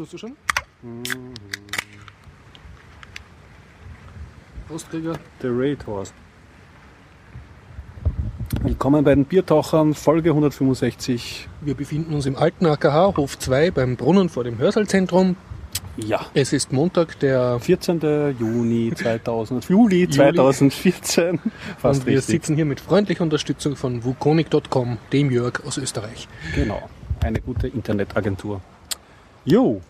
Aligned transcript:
tust 0.00 0.14
du 0.14 0.18
schon? 0.18 0.36
Prostkrieger. 4.66 5.18
The 5.42 5.48
Raid 5.50 5.86
Horst. 5.86 6.14
Willkommen 8.62 9.04
bei 9.04 9.14
den 9.14 9.26
Biertauchern, 9.26 9.92
Folge 9.92 10.30
165. 10.30 11.48
Wir 11.60 11.74
befinden 11.74 12.14
uns 12.14 12.24
im 12.24 12.36
alten 12.36 12.64
AKH, 12.64 13.18
Hof 13.18 13.38
2, 13.38 13.72
beim 13.72 13.96
Brunnen 13.96 14.30
vor 14.30 14.44
dem 14.44 14.56
Hörsaalzentrum. 14.56 15.36
Ja. 15.98 16.24
Es 16.32 16.54
ist 16.54 16.72
Montag, 16.72 17.18
der 17.18 17.60
14. 17.60 18.00
Juni 18.38 18.92
2000, 18.94 19.68
Juli 19.68 20.08
2014. 20.08 21.40
Fast 21.76 22.00
und 22.00 22.06
wir 22.06 22.16
richtig. 22.16 22.32
sitzen 22.32 22.56
hier 22.56 22.64
mit 22.64 22.80
freundlicher 22.80 23.22
Unterstützung 23.22 23.76
von 23.76 24.02
wukonik.com, 24.02 24.96
dem 25.12 25.30
Jörg 25.30 25.62
aus 25.66 25.76
Österreich. 25.76 26.26
Genau. 26.54 26.88
Eine 27.22 27.42
gute 27.42 27.68
Internetagentur. 27.68 28.62
Jo. 29.44 29.80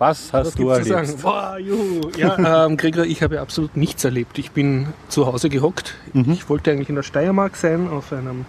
Was 0.00 0.32
hast 0.32 0.46
Was 0.46 0.54
du 0.54 0.68
gibt's 0.68 0.88
zu 0.88 0.94
erlebt? 0.94 1.08
sagen? 1.08 1.22
Boah, 1.22 1.58
juhu. 1.58 2.00
Ja, 2.16 2.64
ähm, 2.66 2.78
Gregor, 2.78 3.04
ich 3.04 3.22
habe 3.22 3.38
absolut 3.38 3.76
nichts 3.76 4.02
erlebt. 4.02 4.38
Ich 4.38 4.50
bin 4.50 4.86
zu 5.08 5.26
Hause 5.26 5.50
gehockt. 5.50 5.94
Mhm. 6.14 6.32
Ich 6.32 6.48
wollte 6.48 6.70
eigentlich 6.72 6.88
in 6.88 6.94
der 6.94 7.02
Steiermark 7.02 7.54
sein, 7.54 7.86
auf 7.86 8.10
einem 8.10 8.46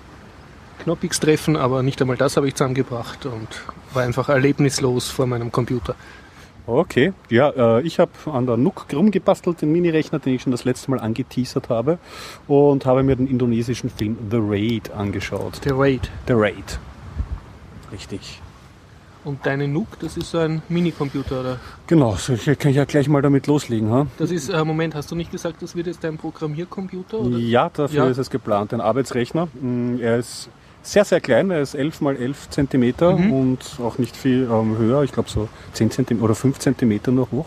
Knoppix-Treffen, 0.83 1.57
aber 1.57 1.83
nicht 1.83 2.01
einmal 2.01 2.15
das 2.15 2.37
habe 2.37 2.47
ich 2.47 2.55
zusammengebracht 2.55 3.25
und 3.25 3.49
war 3.93 4.03
einfach 4.03 4.29
erlebnislos 4.29 5.09
vor 5.09 5.27
meinem 5.27 5.51
Computer. 5.51 5.95
Okay, 6.67 7.11
ja, 7.29 7.49
äh, 7.49 7.81
ich 7.81 7.99
habe 7.99 8.11
an 8.27 8.45
der 8.45 8.55
NUC 8.55 8.85
rumgebastelt, 8.93 9.61
den 9.61 9.73
Minirechner, 9.73 10.19
den 10.19 10.35
ich 10.35 10.43
schon 10.43 10.53
das 10.53 10.63
letzte 10.63 10.89
Mal 10.91 11.02
angeteasert 11.02 11.67
habe 11.67 11.97
und 12.47 12.85
habe 12.85 13.03
mir 13.03 13.17
den 13.17 13.27
indonesischen 13.27 13.89
Film 13.89 14.15
The 14.29 14.38
Raid 14.39 14.91
angeschaut. 14.91 15.59
Der 15.65 15.77
Raid. 15.77 16.09
The 16.27 16.33
Raid. 16.33 16.79
Richtig. 17.91 18.41
Und 19.23 19.45
deine 19.45 19.67
NUC, 19.67 19.99
das 19.99 20.17
ist 20.17 20.31
so 20.31 20.39
ein 20.39 20.63
Minicomputer, 20.67 21.41
oder? 21.41 21.59
Genau, 21.85 22.16
so 22.16 22.34
ich 22.34 22.45
kann 22.57 22.71
ich 22.71 22.77
ja 22.77 22.85
gleich 22.85 23.07
mal 23.07 23.22
damit 23.22 23.45
loslegen. 23.45 23.91
Ha? 23.91 24.08
Das 24.17 24.31
ist, 24.31 24.50
äh, 24.50 24.64
Moment, 24.66 24.95
hast 24.95 25.11
du 25.11 25.16
nicht 25.16 25.31
gesagt, 25.31 25.61
das 25.61 25.75
wird 25.75 25.86
jetzt 25.88 26.03
dein 26.03 26.17
Programmiercomputer? 26.17 27.19
Oder? 27.19 27.38
Ja, 27.38 27.69
dafür 27.69 28.05
Ja. 28.05 28.09
ist 28.09 28.17
es 28.17 28.30
geplant, 28.31 28.73
ein 28.73 28.81
Arbeitsrechner. 28.81 29.47
Mm, 29.61 29.99
Er 30.02 30.17
ist 30.17 30.49
sehr, 30.81 31.05
sehr 31.05 31.22
klein, 31.22 31.52
er 31.52 31.61
ist 31.61 31.75
11 31.75 32.02
mal 32.02 32.16
11 32.16 32.49
Zentimeter 32.49 33.16
Mhm. 33.16 33.31
und 33.31 33.59
auch 33.83 33.99
nicht 33.99 34.17
viel 34.17 34.49
ähm, 34.52 34.77
höher, 34.80 35.03
ich 35.03 35.11
glaube 35.11 35.30
so 35.30 35.47
10 35.73 35.92
Zentimeter 35.92 36.25
oder 36.25 36.33
5 36.36 36.58
Zentimeter 36.58 37.11
nur 37.11 37.30
hoch. 37.31 37.45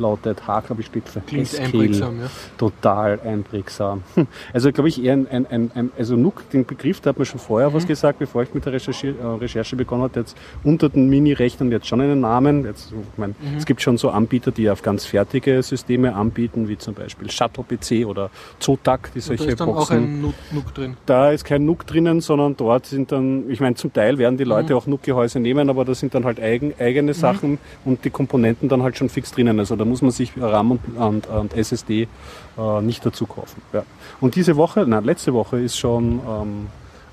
lautet. 0.00 0.46
H, 0.46 0.60
glaube 0.60 0.80
ich, 0.82 0.88
steht 0.88 1.08
für 1.08 1.20
Klingt 1.20 1.58
einprägsam, 1.58 2.18
ja. 2.20 2.26
Total 2.58 3.20
einprägsam. 3.24 4.02
Hm. 4.14 4.26
Also 4.52 4.72
glaube 4.72 4.88
ich 4.88 5.02
eher 5.02 5.12
ein, 5.14 5.26
ein, 5.28 5.46
ein, 5.46 5.70
ein 5.74 5.90
also 5.98 6.16
NUC, 6.16 6.50
den 6.50 6.64
Begriff, 6.64 7.00
da 7.00 7.10
hat 7.10 7.18
man 7.18 7.26
schon 7.26 7.38
vorher 7.40 7.70
Mhm. 7.70 7.74
was 7.74 7.86
gesagt, 7.86 8.18
bevor 8.18 8.42
ich 8.42 8.52
mit 8.54 8.64
der 8.64 8.72
Recherche, 8.72 9.08
äh, 9.08 9.24
Recherche 9.40 9.76
begonnen 9.76 10.02
habe, 10.02 10.18
jetzt 10.20 10.36
unter 10.64 10.88
den 10.88 11.08
Mini-Rechnern 11.08 11.70
jetzt 11.70 11.86
schon 11.86 12.00
einen 12.00 12.20
Namen. 12.20 12.64
Jetzt, 12.64 12.90
ich 12.92 13.18
mein, 13.18 13.30
Mhm. 13.40 13.56
Es 13.58 13.66
gibt 13.66 13.80
schon 13.82 13.96
so 13.98 14.10
Anbieter, 14.10 14.50
die 14.50 14.68
auf 14.70 14.82
ganz 14.82 15.04
fertige 15.06 15.62
Systeme 15.62 16.14
anbieten, 16.14 16.68
wie 16.68 16.76
zum 16.78 16.94
Beispiel 16.94 17.30
Shuttle 17.30 17.64
PC 17.64 18.06
oder 18.06 18.30
Zotac, 18.58 19.10
die 19.14 19.18
Und 19.18 19.22
solche 19.24 19.44
da 19.44 19.50
ist 19.50 19.60
dann 19.60 19.66
Boxen. 19.68 19.96
auch 19.96 20.00
ein 20.00 20.34
NUC 20.52 20.74
drin. 20.74 20.96
Da 21.06 21.30
ist 21.30 21.44
kein 21.44 21.64
NUC 21.64 21.86
drinnen, 21.86 22.20
sondern 22.20 22.56
dort 22.56 22.86
sind 22.86 23.12
dann, 23.12 23.48
ich 23.50 23.60
meine, 23.60 23.74
zum 23.76 23.92
Teil 23.92 24.18
werden 24.18 24.36
die 24.38 24.44
Leute 24.44 24.76
auch 24.76 24.86
NUC-Gehäuse 24.86 25.40
nehmen, 25.40 25.68
aber 25.70 25.84
da 25.84 25.94
sind 25.94 26.14
dann 26.14 26.24
halt 26.24 26.40
eigen, 26.40 26.72
eigene 26.78 27.14
Sachen 27.14 27.58
und 27.84 28.04
die 28.04 28.10
Komponenten 28.10 28.68
dann 28.68 28.82
halt 28.82 28.96
schon 28.96 29.08
fix 29.08 29.30
drinnen. 29.32 29.58
Also 29.58 29.76
da 29.76 29.84
muss 29.90 30.00
man 30.00 30.10
sich 30.10 30.32
RAM 30.40 30.70
und, 30.72 30.80
und, 30.96 31.26
und 31.26 31.54
SSD 31.54 32.08
äh, 32.56 32.80
nicht 32.80 33.04
dazu 33.04 33.26
kaufen. 33.26 33.60
Ja. 33.72 33.82
Und 34.20 34.36
diese 34.36 34.56
Woche, 34.56 34.86
nein, 34.86 35.04
letzte 35.04 35.34
Woche 35.34 35.60
ist 35.60 35.76
schon 35.76 36.20
ähm, 36.26 36.68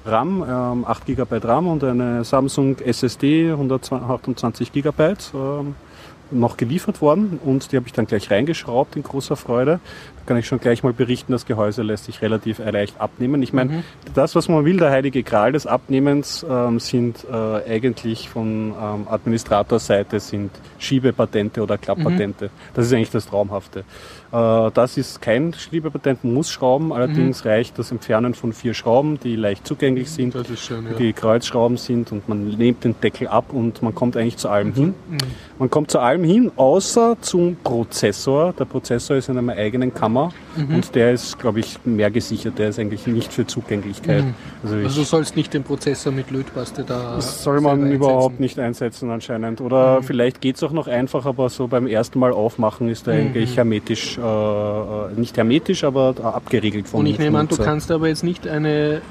RAM, 0.05 0.43
ähm, 0.47 0.85
8 0.85 1.05
GB 1.05 1.38
RAM 1.43 1.67
und 1.67 1.83
eine 1.83 2.23
Samsung 2.23 2.77
SSD 2.79 3.51
128 3.51 4.71
GB 4.71 5.13
ähm, 5.33 5.75
noch 6.31 6.57
geliefert 6.57 7.01
worden 7.01 7.39
und 7.43 7.71
die 7.71 7.77
habe 7.77 7.88
ich 7.88 7.93
dann 7.93 8.07
gleich 8.07 8.31
reingeschraubt 8.31 8.95
in 8.95 9.03
großer 9.03 9.35
Freude. 9.35 9.79
Kann 10.27 10.38
ich 10.38 10.45
schon 10.45 10.59
gleich 10.59 10.83
mal 10.83 10.93
berichten, 10.93 11.31
das 11.31 11.45
Gehäuse 11.45 11.81
lässt 11.81 12.05
sich 12.05 12.21
relativ 12.21 12.59
leicht 12.59 13.01
abnehmen. 13.01 13.41
Ich 13.41 13.53
meine, 13.53 13.83
das, 14.13 14.35
was 14.35 14.47
man 14.49 14.65
will, 14.65 14.77
der 14.77 14.91
heilige 14.91 15.23
Gral 15.23 15.53
des 15.53 15.65
Abnehmens, 15.65 16.45
ähm, 16.47 16.79
sind 16.79 17.25
äh, 17.31 17.71
eigentlich 17.71 18.29
von 18.29 18.73
ähm, 18.79 19.07
Administratorseite 19.09 20.19
sind 20.19 20.51
Schiebepatente 20.79 21.63
oder 21.63 21.77
Klapppatente. 21.77 22.49
Das 22.73 22.85
ist 22.85 22.93
eigentlich 22.93 23.09
das 23.09 23.25
Traumhafte. 23.25 23.85
Äh, 24.31 24.71
das 24.73 24.97
ist 24.97 25.21
kein 25.21 25.53
Schiebepatent, 25.53 26.23
man 26.23 26.33
muss 26.33 26.51
schrauben, 26.51 26.91
allerdings 26.91 27.45
reicht 27.45 27.79
das 27.79 27.91
Entfernen 27.91 28.33
von 28.33 28.53
vier 28.53 28.73
Schrauben, 28.73 29.19
die 29.19 29.35
leicht 29.35 29.65
zugänglich 29.65 30.09
sind 30.09 30.35
schön, 30.55 30.85
ja. 30.85 30.97
die 30.97 31.13
Kreuzschrauben 31.13 31.77
sind 31.77 32.11
und 32.11 32.27
man 32.27 32.47
nimmt 32.49 32.83
den 32.83 32.99
Deckel 32.99 33.27
ab 33.27 33.45
und 33.51 33.81
man 33.81 33.95
kommt 33.95 34.17
eigentlich 34.17 34.38
zu 34.38 34.49
allem 34.49 34.73
hin. 34.73 34.93
Man 35.59 35.69
kommt 35.69 35.91
zu 35.91 35.99
allem 35.99 36.23
hin, 36.23 36.51
außer 36.55 37.17
zum 37.21 37.55
Prozessor. 37.63 38.53
Der 38.53 38.65
Prozessor 38.65 39.17
ist 39.17 39.29
in 39.29 39.38
einer 39.38 39.53
eigenen 39.53 39.93
Kammer 39.93 40.31
und 40.55 40.94
der 40.95 41.13
ist, 41.13 41.39
glaube 41.39 41.59
ich, 41.59 41.79
mehr 41.85 42.11
gesichert. 42.11 42.59
Der 42.59 42.69
ist 42.69 42.79
eigentlich 42.79 43.07
nicht 43.07 43.31
für 43.33 43.47
Zugänglichkeit. 43.47 44.25
Also, 44.63 44.77
ich, 44.77 44.85
Also 44.85 45.01
du 45.01 45.05
sollst 45.05 45.35
nicht 45.35 45.53
den 45.53 45.63
Prozessor 45.63 46.11
mit 46.11 46.31
Lötpaste 46.31 46.83
da. 46.83 47.15
das 47.15 47.44
soll 47.44 47.61
man 47.61 47.81
selber 47.81 47.95
überhaupt 47.95 48.23
einsetzen. 48.23 48.41
nicht 48.41 48.59
einsetzen 48.59 49.09
anscheinend. 49.11 49.61
Oder 49.61 50.03
vielleicht 50.03 50.41
geht 50.41 50.57
es 50.57 50.63
auch 50.63 50.71
noch 50.71 50.88
einfach, 50.88 51.25
aber 51.25 51.49
so 51.49 51.67
beim 51.67 51.88
ersten 51.88 52.19
Mal 52.19 52.31
aufmachen 52.31 52.89
ist 52.89 53.07
er 53.07 53.13
eigentlich 53.13 53.57
hermetisch, 53.57 54.16
äh, 54.17 54.22
äh, 54.22 55.13
nicht 55.19 55.38
hermetisch, 55.38 55.83
aber 55.83 56.16
äh, 56.17 56.22
abgeriegelt 56.23 56.88
von 56.88 57.01
Und 57.01 57.05
ich 57.07 57.19
nehme 57.19 57.39
an, 57.39 57.47
du 57.47 57.57
kannst 57.57 57.91
aber 57.91 58.07
jetzt 58.07 58.23
nicht 58.23 58.47
eine 58.47 59.01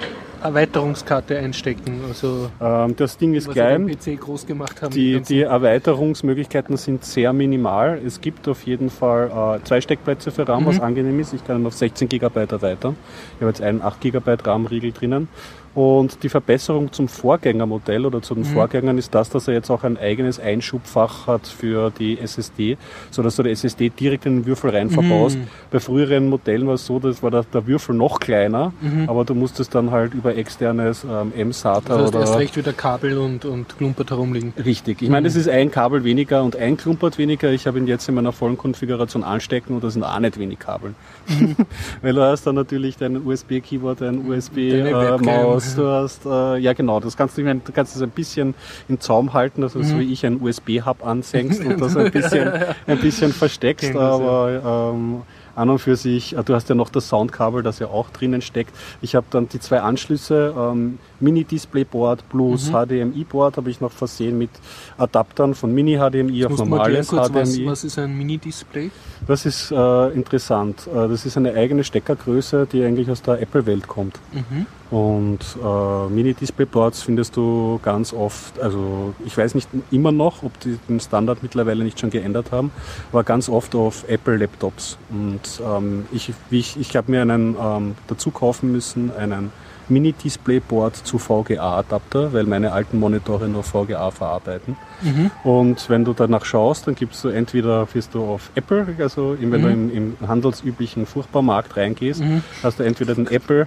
Erweiterungskarte 0.43 1.39
einstecken, 1.39 2.01
also 2.07 2.51
Ähm, 2.61 2.95
das 2.97 3.17
Ding 3.17 3.35
ist 3.35 3.51
klein. 3.51 3.87
PC 3.87 4.21
groß 4.21 4.47
gemacht 4.47 4.81
haben. 4.83 4.93
Die, 4.93 5.15
ganzen- 5.15 5.33
die 5.33 5.41
Erweiterungsmöglichkeiten 5.43 6.77
sind 6.77 7.05
sehr 7.05 7.33
minimal. 7.33 7.99
Es 8.07 8.21
gibt 8.21 8.47
auf 8.47 8.63
jeden 8.65 8.91
Fall 8.91 9.59
äh, 9.61 9.65
zwei 9.65 9.81
Steckplätze 9.81 10.31
für 10.31 10.47
RAM, 10.47 10.67
was 10.67 10.79
angenehm 10.81 11.19
ist. 11.21 11.33
Ich 11.33 11.45
kann 11.45 11.61
ihn 11.63 11.67
auf 11.67 11.75
16 11.75 12.09
GB 12.09 12.41
erweitern. 12.51 12.97
Ich 13.37 13.41
habe 13.41 13.51
jetzt 13.51 13.63
einen 13.63 13.83
8 13.83 14.01
GB 14.01 14.37
RAM-Riegel 14.45 14.93
drinnen. 14.93 15.29
Und 15.77 16.23
die 16.23 16.31
Verbesserung 16.31 16.91
zum 16.91 17.07
Vorgängermodell 17.07 18.07
oder 18.07 18.23
zu 18.23 18.35
den 18.35 18.47
Vorgängern 18.47 18.97
ist 18.97 19.15
das, 19.15 19.29
dass 19.29 19.47
er 19.47 19.53
jetzt 19.53 19.71
auch 19.71 19.85
ein 19.85 19.99
eigenes 19.99 20.41
Einschubfach 20.41 21.27
hat 21.27 21.47
für 21.47 21.91
die 21.91 22.19
SSD, 22.19 22.79
sodass 23.11 23.37
du 23.37 23.43
die 23.43 23.51
SSD 23.51 23.91
direkt 23.91 24.25
in 24.25 24.39
den 24.39 24.47
Würfel 24.47 24.71
rein 24.71 24.89
verbaust. 24.89 25.37
Bei 25.71 25.79
früheren 25.79 26.31
Modellen 26.31 26.67
war 26.67 26.75
es 26.75 26.87
so, 26.87 26.99
dass 26.99 27.23
war 27.23 27.31
der, 27.31 27.43
der 27.43 27.67
Würfel 27.67 27.95
noch 27.95 28.21
kleiner, 28.21 28.73
aber 29.07 29.27
du 29.27 29.35
musstest 29.35 29.75
dann 29.75 29.91
halt 29.91 30.15
über 30.15 30.35
externes 30.35 31.05
ähm, 31.05 31.33
M-SATA 31.37 31.81
das 31.89 31.99
heißt, 31.99 32.09
oder 32.09 32.21
erst 32.21 32.39
recht 32.39 32.57
wieder 32.57 32.73
Kabel 32.73 33.19
und, 33.19 33.45
und 33.45 33.77
klumpert 33.77 34.09
herumliegen. 34.09 34.55
Richtig. 34.65 35.03
Ich 35.03 35.11
meine, 35.11 35.29
es 35.29 35.37
ist 35.37 35.49
ein 35.49 35.71
Kabel 35.71 36.05
weniger 36.05 36.43
und 36.43 36.57
ein 36.57 36.79
Klumpert 36.79 37.19
weniger. 37.19 37.51
Ich 37.51 37.67
habe 37.67 37.79
ihn 37.79 37.87
jetzt 37.87 38.09
in 38.09 38.15
meiner 38.15 38.33
vollen 38.33 38.57
Konfiguration 38.57 39.23
anstecken 39.23 39.75
und 39.75 39.85
da 39.85 39.91
sind 39.91 40.05
auch 40.05 40.19
nicht 40.21 40.39
wenig 40.39 40.59
Kabel. 40.59 40.95
Weil 42.03 42.15
du 42.15 42.23
hast 42.23 42.47
dann 42.47 42.55
natürlich 42.55 42.97
dein 42.97 43.27
USB-Keyboard, 43.27 44.01
dein 44.01 44.27
USB-Maus, 44.27 45.66
Webcam. 45.73 45.85
du 45.85 45.91
hast, 45.91 46.27
äh, 46.27 46.59
ja 46.59 46.73
genau, 46.73 47.01
das 47.01 47.17
kannst 47.17 47.37
du, 47.37 47.41
ich 47.41 47.47
meine, 47.47 47.61
du 47.61 47.73
kannst 47.73 47.97
es 47.97 48.03
ein 48.03 48.11
bisschen 48.11 48.55
in 48.89 49.01
Zaum 49.01 49.33
halten, 49.33 49.61
dass 49.63 49.73
du 49.73 49.83
so 49.83 49.99
wie 49.99 50.13
ich 50.13 50.25
einen 50.25 50.41
USB-Hub 50.43 51.05
ansenkst 51.07 51.61
und 51.65 51.81
das 51.81 51.97
ein 51.97 52.11
bisschen, 52.11 52.53
ein 52.87 52.99
bisschen 52.99 53.33
versteckst, 53.33 53.95
das, 53.95 53.97
aber 53.97 54.93
ähm, 54.95 55.23
an 55.57 55.71
und 55.71 55.79
für 55.79 55.97
sich, 55.97 56.37
äh, 56.37 56.45
du 56.45 56.55
hast 56.55 56.69
ja 56.69 56.75
noch 56.75 56.91
das 56.91 57.09
Soundkabel, 57.09 57.63
das 57.63 57.79
ja 57.79 57.89
auch 57.89 58.11
drinnen 58.11 58.43
steckt. 58.43 58.75
Ich 59.01 59.15
habe 59.15 59.27
dann 59.31 59.49
die 59.49 59.59
zwei 59.59 59.81
Anschlüsse, 59.81 60.55
ähm, 60.57 60.99
Mini-Display-Board 61.21 62.29
plus 62.29 62.71
HDMI-Board 62.71 63.57
habe 63.57 63.71
ich 63.71 63.81
noch 63.81 63.93
versehen 63.93 64.39
mit 64.39 64.51
Adaptern 64.99 65.55
von 65.55 65.73
Mini-HDMI 65.73 66.47
auf 66.47 66.59
normales 66.59 67.09
kurz, 67.09 67.33
was, 67.33 67.55
HDMI. 67.55 67.67
was 67.67 67.85
ist 67.85 67.99
ein 67.99 68.17
Mini-Display? 68.17 68.91
Das 69.27 69.47
ist 69.47 69.71
äh, 69.71 70.09
interessant. 70.11 70.87
Äh, 70.87 71.09
das 71.09 71.27
ist 71.27 71.37
eine 71.37 71.55
eigene 71.55 71.85
Steckergröße, 71.85 72.67
die 72.71 72.85
eigentlich 72.85 73.11
aus 73.11 73.23
der 73.23 73.41
Apple-Welt 73.41 73.87
kommt. 73.89 74.19
Mhm. 74.33 74.67
Und 74.91 75.41
äh, 75.63 76.09
Mini-Display-Boards 76.09 77.03
findest 77.03 77.37
du 77.37 77.81
ganz 77.83 78.13
oft, 78.13 78.61
also 78.61 79.15
ich 79.25 79.37
weiß 79.37 79.57
nicht 79.57 79.69
immer 79.91 80.13
noch, 80.13 80.45
ob 80.45 80.59
die 80.61 80.79
den 80.89 81.01
Standard 81.01 81.43
mittlerweile 81.43 81.83
nicht 81.83 81.99
schon 81.99 82.11
geändert 82.11 82.53
haben, 82.53 82.71
aber 83.11 83.25
ganz 83.25 83.49
oft 83.49 83.75
auf 83.75 84.09
Apple-Laptops. 84.09 84.97
Und 85.11 85.41
ähm, 85.65 86.07
ich, 86.13 86.33
ich, 86.51 86.77
ich 86.79 86.97
habe 86.97 87.11
mir 87.11 87.23
einen 87.23 87.57
ähm, 87.61 87.95
dazu 88.07 88.31
kaufen 88.31 88.71
müssen, 88.71 89.11
einen 89.17 89.51
Mini-Display-Board 89.89 90.97
zu 90.97 91.19
VGA-Adapter, 91.19 92.33
weil 92.33 92.45
meine 92.45 92.73
alten 92.73 92.99
Monitore 92.99 93.49
nur 93.49 93.63
VGA 93.63 94.11
verarbeiten. 94.11 94.77
Mhm. 95.03 95.31
Und 95.45 95.89
wenn 95.91 96.05
du 96.05 96.13
danach 96.13 96.45
schaust, 96.45 96.87
dann 96.87 96.95
gibst 96.95 97.23
du 97.25 97.29
entweder 97.29 97.87
bist 97.87 98.15
du 98.15 98.25
auf 98.25 98.51
Apple, 98.55 98.87
also 98.99 99.37
wenn 99.39 99.51
du 99.63 99.69
im, 99.69 99.91
im 99.93 100.17
handelsüblichen 100.27 101.07
Furchtbarmarkt 101.07 101.77
reingehst, 101.77 102.21
Mhm. 102.21 102.43
hast 102.63 102.79
du 102.79 102.83
entweder 102.83 103.15
den 103.15 103.27
Apple, 103.27 103.63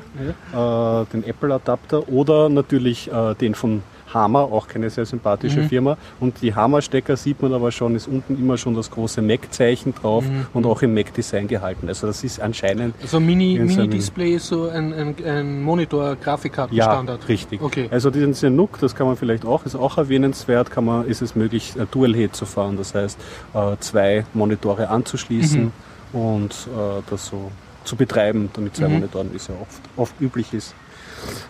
äh, 0.53 1.05
den 1.13 1.23
Apple 1.25 1.53
Adapter 1.53 2.09
oder 2.09 2.49
natürlich 2.49 3.11
äh, 3.11 3.35
den 3.35 3.55
von 3.55 3.83
Hammer, 4.13 4.39
auch 4.39 4.67
keine 4.67 4.89
sehr 4.89 5.05
sympathische 5.05 5.61
Mhm. 5.61 5.69
Firma. 5.69 5.97
Und 6.19 6.41
die 6.41 6.53
Hammer-Stecker 6.55 7.15
sieht 7.17 7.41
man 7.41 7.53
aber 7.53 7.71
schon, 7.71 7.95
ist 7.95 8.07
unten 8.07 8.37
immer 8.37 8.57
schon 8.57 8.75
das 8.75 8.89
große 8.91 9.21
Mac-Zeichen 9.21 9.93
drauf 9.93 10.23
Mhm. 10.25 10.47
und 10.53 10.65
auch 10.65 10.81
im 10.81 10.93
Mac-Design 10.93 11.47
gehalten. 11.47 11.87
Also 11.87 12.07
das 12.07 12.23
ist 12.23 12.39
anscheinend 12.41 12.95
Also 13.01 13.19
Mini, 13.19 13.59
Mini-Display 13.59 14.35
ist 14.35 14.47
so 14.47 14.67
ein, 14.69 14.93
ein, 14.93 15.15
ein 15.25 15.61
Monitor, 15.61 16.15
Grafikkartenstandard. 16.15 17.21
Ja, 17.21 17.27
richtig. 17.27 17.61
Okay. 17.61 17.87
Also 17.91 18.09
diesen 18.09 18.33
Zenuk, 18.33 18.79
das 18.79 18.95
kann 18.95 19.07
man 19.07 19.15
vielleicht 19.17 19.45
auch, 19.45 19.65
ist 19.65 19.75
auch 19.75 19.97
erwähnenswert, 19.97 20.71
kann 20.71 20.85
man, 20.85 21.05
ist 21.07 21.21
es 21.21 21.35
möglich, 21.35 21.73
äh, 21.77 21.85
Dual-Head 21.89 22.35
zu 22.35 22.45
fahren. 22.45 22.77
Das 22.77 22.95
heißt, 22.95 23.19
äh, 23.53 23.75
zwei 23.79 24.25
Monitore 24.33 24.89
anzuschließen 24.89 25.71
Mhm. 26.13 26.19
und 26.19 26.51
äh, 26.51 27.01
das 27.09 27.27
so 27.27 27.51
zu 27.83 27.95
betreiben, 27.95 28.49
damit 28.53 28.75
zwei 28.75 28.87
Mhm. 28.87 28.93
Monitoren, 28.95 29.31
wie 29.31 29.37
es 29.37 29.47
ja 29.47 29.55
oft, 29.61 29.79
oft 29.95 30.13
üblich 30.21 30.53
ist. 30.53 30.73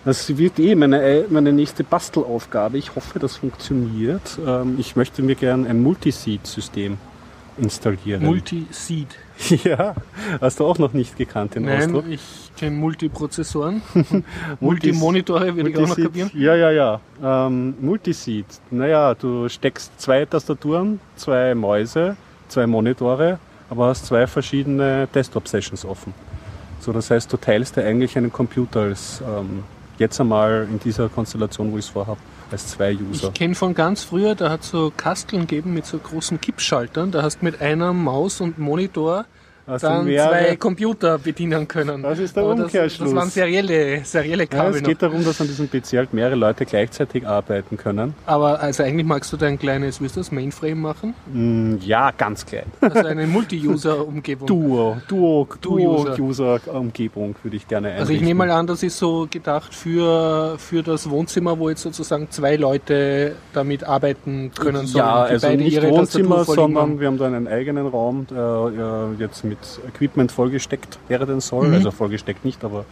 Das 0.06 0.38
wird 0.38 0.60
eh 0.60 0.76
meine, 0.76 1.26
meine 1.30 1.52
nächste 1.52 1.84
Bastelaufgabe. 1.84 2.78
Ich 2.78 2.96
hoffe, 2.96 3.20
das 3.20 3.38
funktioniert. 3.38 4.40
Ähm, 4.46 4.76
ich 4.80 4.96
möchte 4.96 5.22
mir 5.22 5.36
gern 5.36 5.66
ein 5.66 5.82
Multiseed-System 5.82 6.98
installieren. 7.60 8.24
Multi-Seed. 8.24 9.08
ja, 9.64 9.96
hast 10.42 10.60
du 10.60 10.66
auch 10.66 10.78
noch 10.78 10.94
nicht 10.94 11.18
gekannt, 11.18 11.56
den 11.56 11.64
Nein, 11.64 11.84
Ausdruck? 11.84 12.06
ich 12.10 12.22
kenne 12.58 12.76
Multiprozessoren. 12.76 13.82
Multimonitore 14.60 15.56
würde 15.56 15.70
ich 15.70 15.78
auch 15.78 15.88
noch 15.88 15.98
kapieren. 15.98 16.32
Ja, 16.34 16.56
ja, 16.56 16.72
ja. 16.72 17.00
Ähm, 17.22 17.76
Multiseed. 17.80 18.46
Naja, 18.72 19.14
du 19.16 19.48
steckst 19.50 19.92
zwei 20.00 20.26
Tastaturen, 20.26 21.00
zwei 21.16 21.56
Mäuse, 21.56 22.18
zwei 22.48 22.68
Monitore, 22.68 23.40
aber 23.70 23.88
hast 23.88 24.06
zwei 24.06 24.28
verschiedene 24.28 25.08
Desktop-Sessions 25.14 25.86
offen. 25.86 26.14
So, 26.80 26.94
das 26.94 27.12
heißt, 27.12 27.32
du 27.32 27.38
teilst 27.38 27.76
dir 27.76 27.84
eigentlich 27.84 28.18
einen 28.18 28.32
Computer 28.32 28.82
als 28.82 29.22
ähm, 29.26 29.64
jetzt 29.98 30.20
einmal 30.20 30.68
in 30.72 30.80
dieser 30.80 31.10
Konstellation, 31.10 31.72
wo 31.72 31.78
ich 31.78 31.86
es 31.86 31.92
vorhabe, 31.92 32.20
als 32.52 32.68
zwei 32.68 32.96
User. 32.96 33.28
Ich 33.28 33.34
kenne 33.34 33.56
von 33.56 33.74
ganz 33.74 34.04
früher, 34.04 34.36
da 34.36 34.50
hat 34.50 34.64
so 34.64 34.92
Kasteln 34.96 35.46
gegeben 35.46 35.74
mit 35.74 35.86
so 35.86 35.98
großen 35.98 36.40
Kippschaltern. 36.40 37.12
Da 37.12 37.22
hast 37.22 37.42
du 37.42 37.46
mit 37.46 37.62
einer 37.62 37.94
Maus 37.94 38.42
und 38.42 38.58
Monitor 38.58 39.26
Du 39.70 39.88
dann 39.88 40.06
mehrere- 40.06 40.30
zwei 40.30 40.56
Computer 40.56 41.18
bedienen 41.18 41.68
können. 41.68 42.02
Das 42.04 42.20
ist 42.20 42.36
der 42.36 42.44
Aber 42.44 42.56
das, 42.56 42.66
Umkehrschluss. 42.66 43.10
das 43.10 43.16
waren 43.16 43.30
serielle, 43.30 44.02
serielle 44.04 44.44
ja, 44.44 44.48
Kabel 44.50 44.76
es 44.76 44.82
noch. 44.82 44.90
geht 44.90 45.02
darum, 45.02 45.24
dass 45.24 45.40
an 45.42 45.48
diesem 45.48 45.70
PC 45.70 45.98
halt 45.98 46.14
mehrere 46.14 46.36
Leute 46.36 46.66
gleichzeitig 46.66 47.28
arbeiten 47.28 47.78
können. 47.78 48.14
Aber 48.26 48.60
also 48.60 48.84
eigentlich 48.84 49.06
magst 49.06 49.32
du 49.34 49.38
dein 49.38 49.60
kleines, 49.60 50.02
wie 50.02 50.06
ist 50.06 50.18
das, 50.18 50.32
Mainframe 50.32 50.80
machen? 50.80 51.14
Mm, 51.32 51.76
ja, 51.82 52.12
ganz 52.12 52.46
klein. 52.46 52.66
Also 52.82 53.06
eine 53.08 53.28
Multi-User-Umgebung. 53.28 54.48
Duo, 54.48 54.98
Duo, 55.08 55.48
Duo-User. 55.62 56.16
Duo-User-Umgebung 56.16 57.36
würde 57.44 57.58
ich 57.58 57.68
gerne 57.68 57.88
einrichten. 57.90 58.02
Also 58.02 58.14
ich 58.14 58.22
nehme 58.22 58.40
mal 58.46 58.52
an, 58.52 58.68
das 58.68 58.84
ist 58.84 58.98
so 58.98 59.28
gedacht 59.30 59.74
für, 59.74 60.56
für 60.58 60.84
das 60.84 61.10
Wohnzimmer, 61.10 61.60
wo 61.60 61.70
jetzt 61.70 61.82
sozusagen 61.82 62.30
zwei 62.32 62.56
Leute 62.56 63.36
damit 63.54 63.84
arbeiten 63.84 64.52
können 64.58 64.88
sollen. 64.88 65.06
Ja, 65.06 65.24
also 65.24 65.50
nicht 65.50 65.82
Wohnzimmer, 65.82 66.44
sondern 66.46 67.00
wir 67.00 67.08
haben 67.08 67.18
da 67.18 67.26
einen 67.28 67.48
eigenen 67.48 67.88
Raum, 67.88 68.26
äh, 68.32 69.22
jetzt 69.22 69.44
mit 69.44 69.59
Equipment 69.88 70.32
vollgesteckt 70.32 71.00
werden 71.08 71.40
soll. 71.40 71.68
Mhm. 71.70 71.74
Also 71.76 71.92
vollgesteckt 71.92 72.46
nicht, 72.46 72.64
aber 72.64 72.86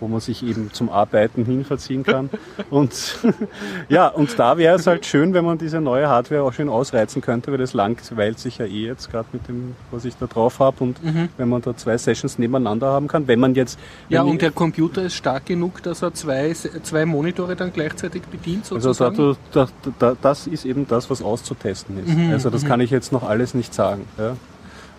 wo 0.00 0.08
man 0.08 0.20
sich 0.20 0.42
eben 0.42 0.72
zum 0.72 0.90
Arbeiten 0.90 1.44
hin 1.44 1.64
verziehen 1.64 2.02
kann. 2.02 2.30
und 2.70 3.18
ja, 3.88 4.08
und 4.08 4.38
da 4.38 4.56
wäre 4.58 4.76
es 4.76 4.86
halt 4.86 5.06
schön, 5.06 5.34
wenn 5.34 5.44
man 5.44 5.58
diese 5.58 5.80
neue 5.80 6.08
Hardware 6.08 6.42
auch 6.42 6.52
schön 6.52 6.68
ausreizen 6.68 7.22
könnte, 7.22 7.50
weil 7.50 7.58
das 7.58 7.74
langweilt 7.74 8.38
sich 8.38 8.58
ja 8.58 8.66
eh 8.66 8.86
jetzt 8.86 9.10
gerade 9.10 9.28
mit 9.32 9.48
dem, 9.48 9.74
was 9.90 10.04
ich 10.04 10.16
da 10.16 10.26
drauf 10.26 10.58
habe. 10.58 10.84
Und 10.84 10.98
wenn 11.36 11.48
man 11.48 11.62
da 11.62 11.76
zwei 11.76 11.98
Sessions 11.98 12.38
nebeneinander 12.38 12.88
haben 12.88 13.08
kann, 13.08 13.26
wenn 13.28 13.40
man 13.40 13.54
jetzt 13.54 13.78
Ja, 14.08 14.22
und 14.22 14.40
der 14.42 14.50
Computer 14.50 15.02
ist 15.02 15.14
stark 15.14 15.46
genug, 15.46 15.82
dass 15.82 16.02
er 16.02 16.14
zwei, 16.14 16.52
zwei 16.52 17.06
Monitore 17.06 17.56
dann 17.56 17.72
gleichzeitig 17.72 18.22
bedient 18.22 18.64
Also 18.70 18.92
sozusagen. 18.92 19.36
da, 19.52 19.66
da, 19.82 19.92
da, 19.98 20.16
das 20.20 20.46
ist 20.46 20.64
eben 20.64 20.86
das, 20.86 21.10
was 21.10 21.22
auszutesten 21.22 21.98
ist. 22.04 22.16
Mhm, 22.16 22.30
also 22.30 22.50
das 22.50 22.64
kann 22.64 22.80
ich 22.80 22.90
jetzt 22.90 23.12
noch 23.12 23.22
alles 23.22 23.54
nicht 23.54 23.74
sagen. 23.74 24.04
Ja. 24.18 24.36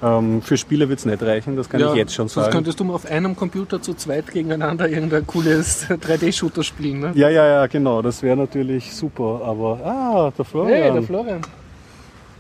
Ähm, 0.03 0.41
für 0.41 0.57
Spiele 0.57 0.89
wird 0.89 0.99
es 0.99 1.05
nicht 1.05 1.21
reichen, 1.21 1.55
das 1.55 1.69
kann 1.69 1.79
ich 1.81 1.93
jetzt 1.93 2.13
schon 2.15 2.27
sonst 2.27 2.45
sagen. 2.45 2.53
könntest 2.55 2.79
du 2.79 2.83
mal 2.83 2.95
auf 2.95 3.05
einem 3.05 3.35
Computer 3.35 3.81
zu 3.81 3.93
zweit 3.93 4.27
gegeneinander 4.31 4.89
irgendein 4.89 5.27
cooles 5.27 5.85
3D-Shooter 5.89 6.63
spielen. 6.63 6.99
Ne? 7.01 7.11
Ja, 7.13 7.29
ja, 7.29 7.45
ja, 7.45 7.67
genau, 7.67 8.01
das 8.01 8.23
wäre 8.23 8.35
natürlich 8.35 8.95
super. 8.95 9.41
Aber, 9.45 9.79
ah, 9.85 10.31
der 10.35 10.43
Florian, 10.45 10.81
Hey, 10.81 10.91
der 10.91 11.03
Florian, 11.03 11.41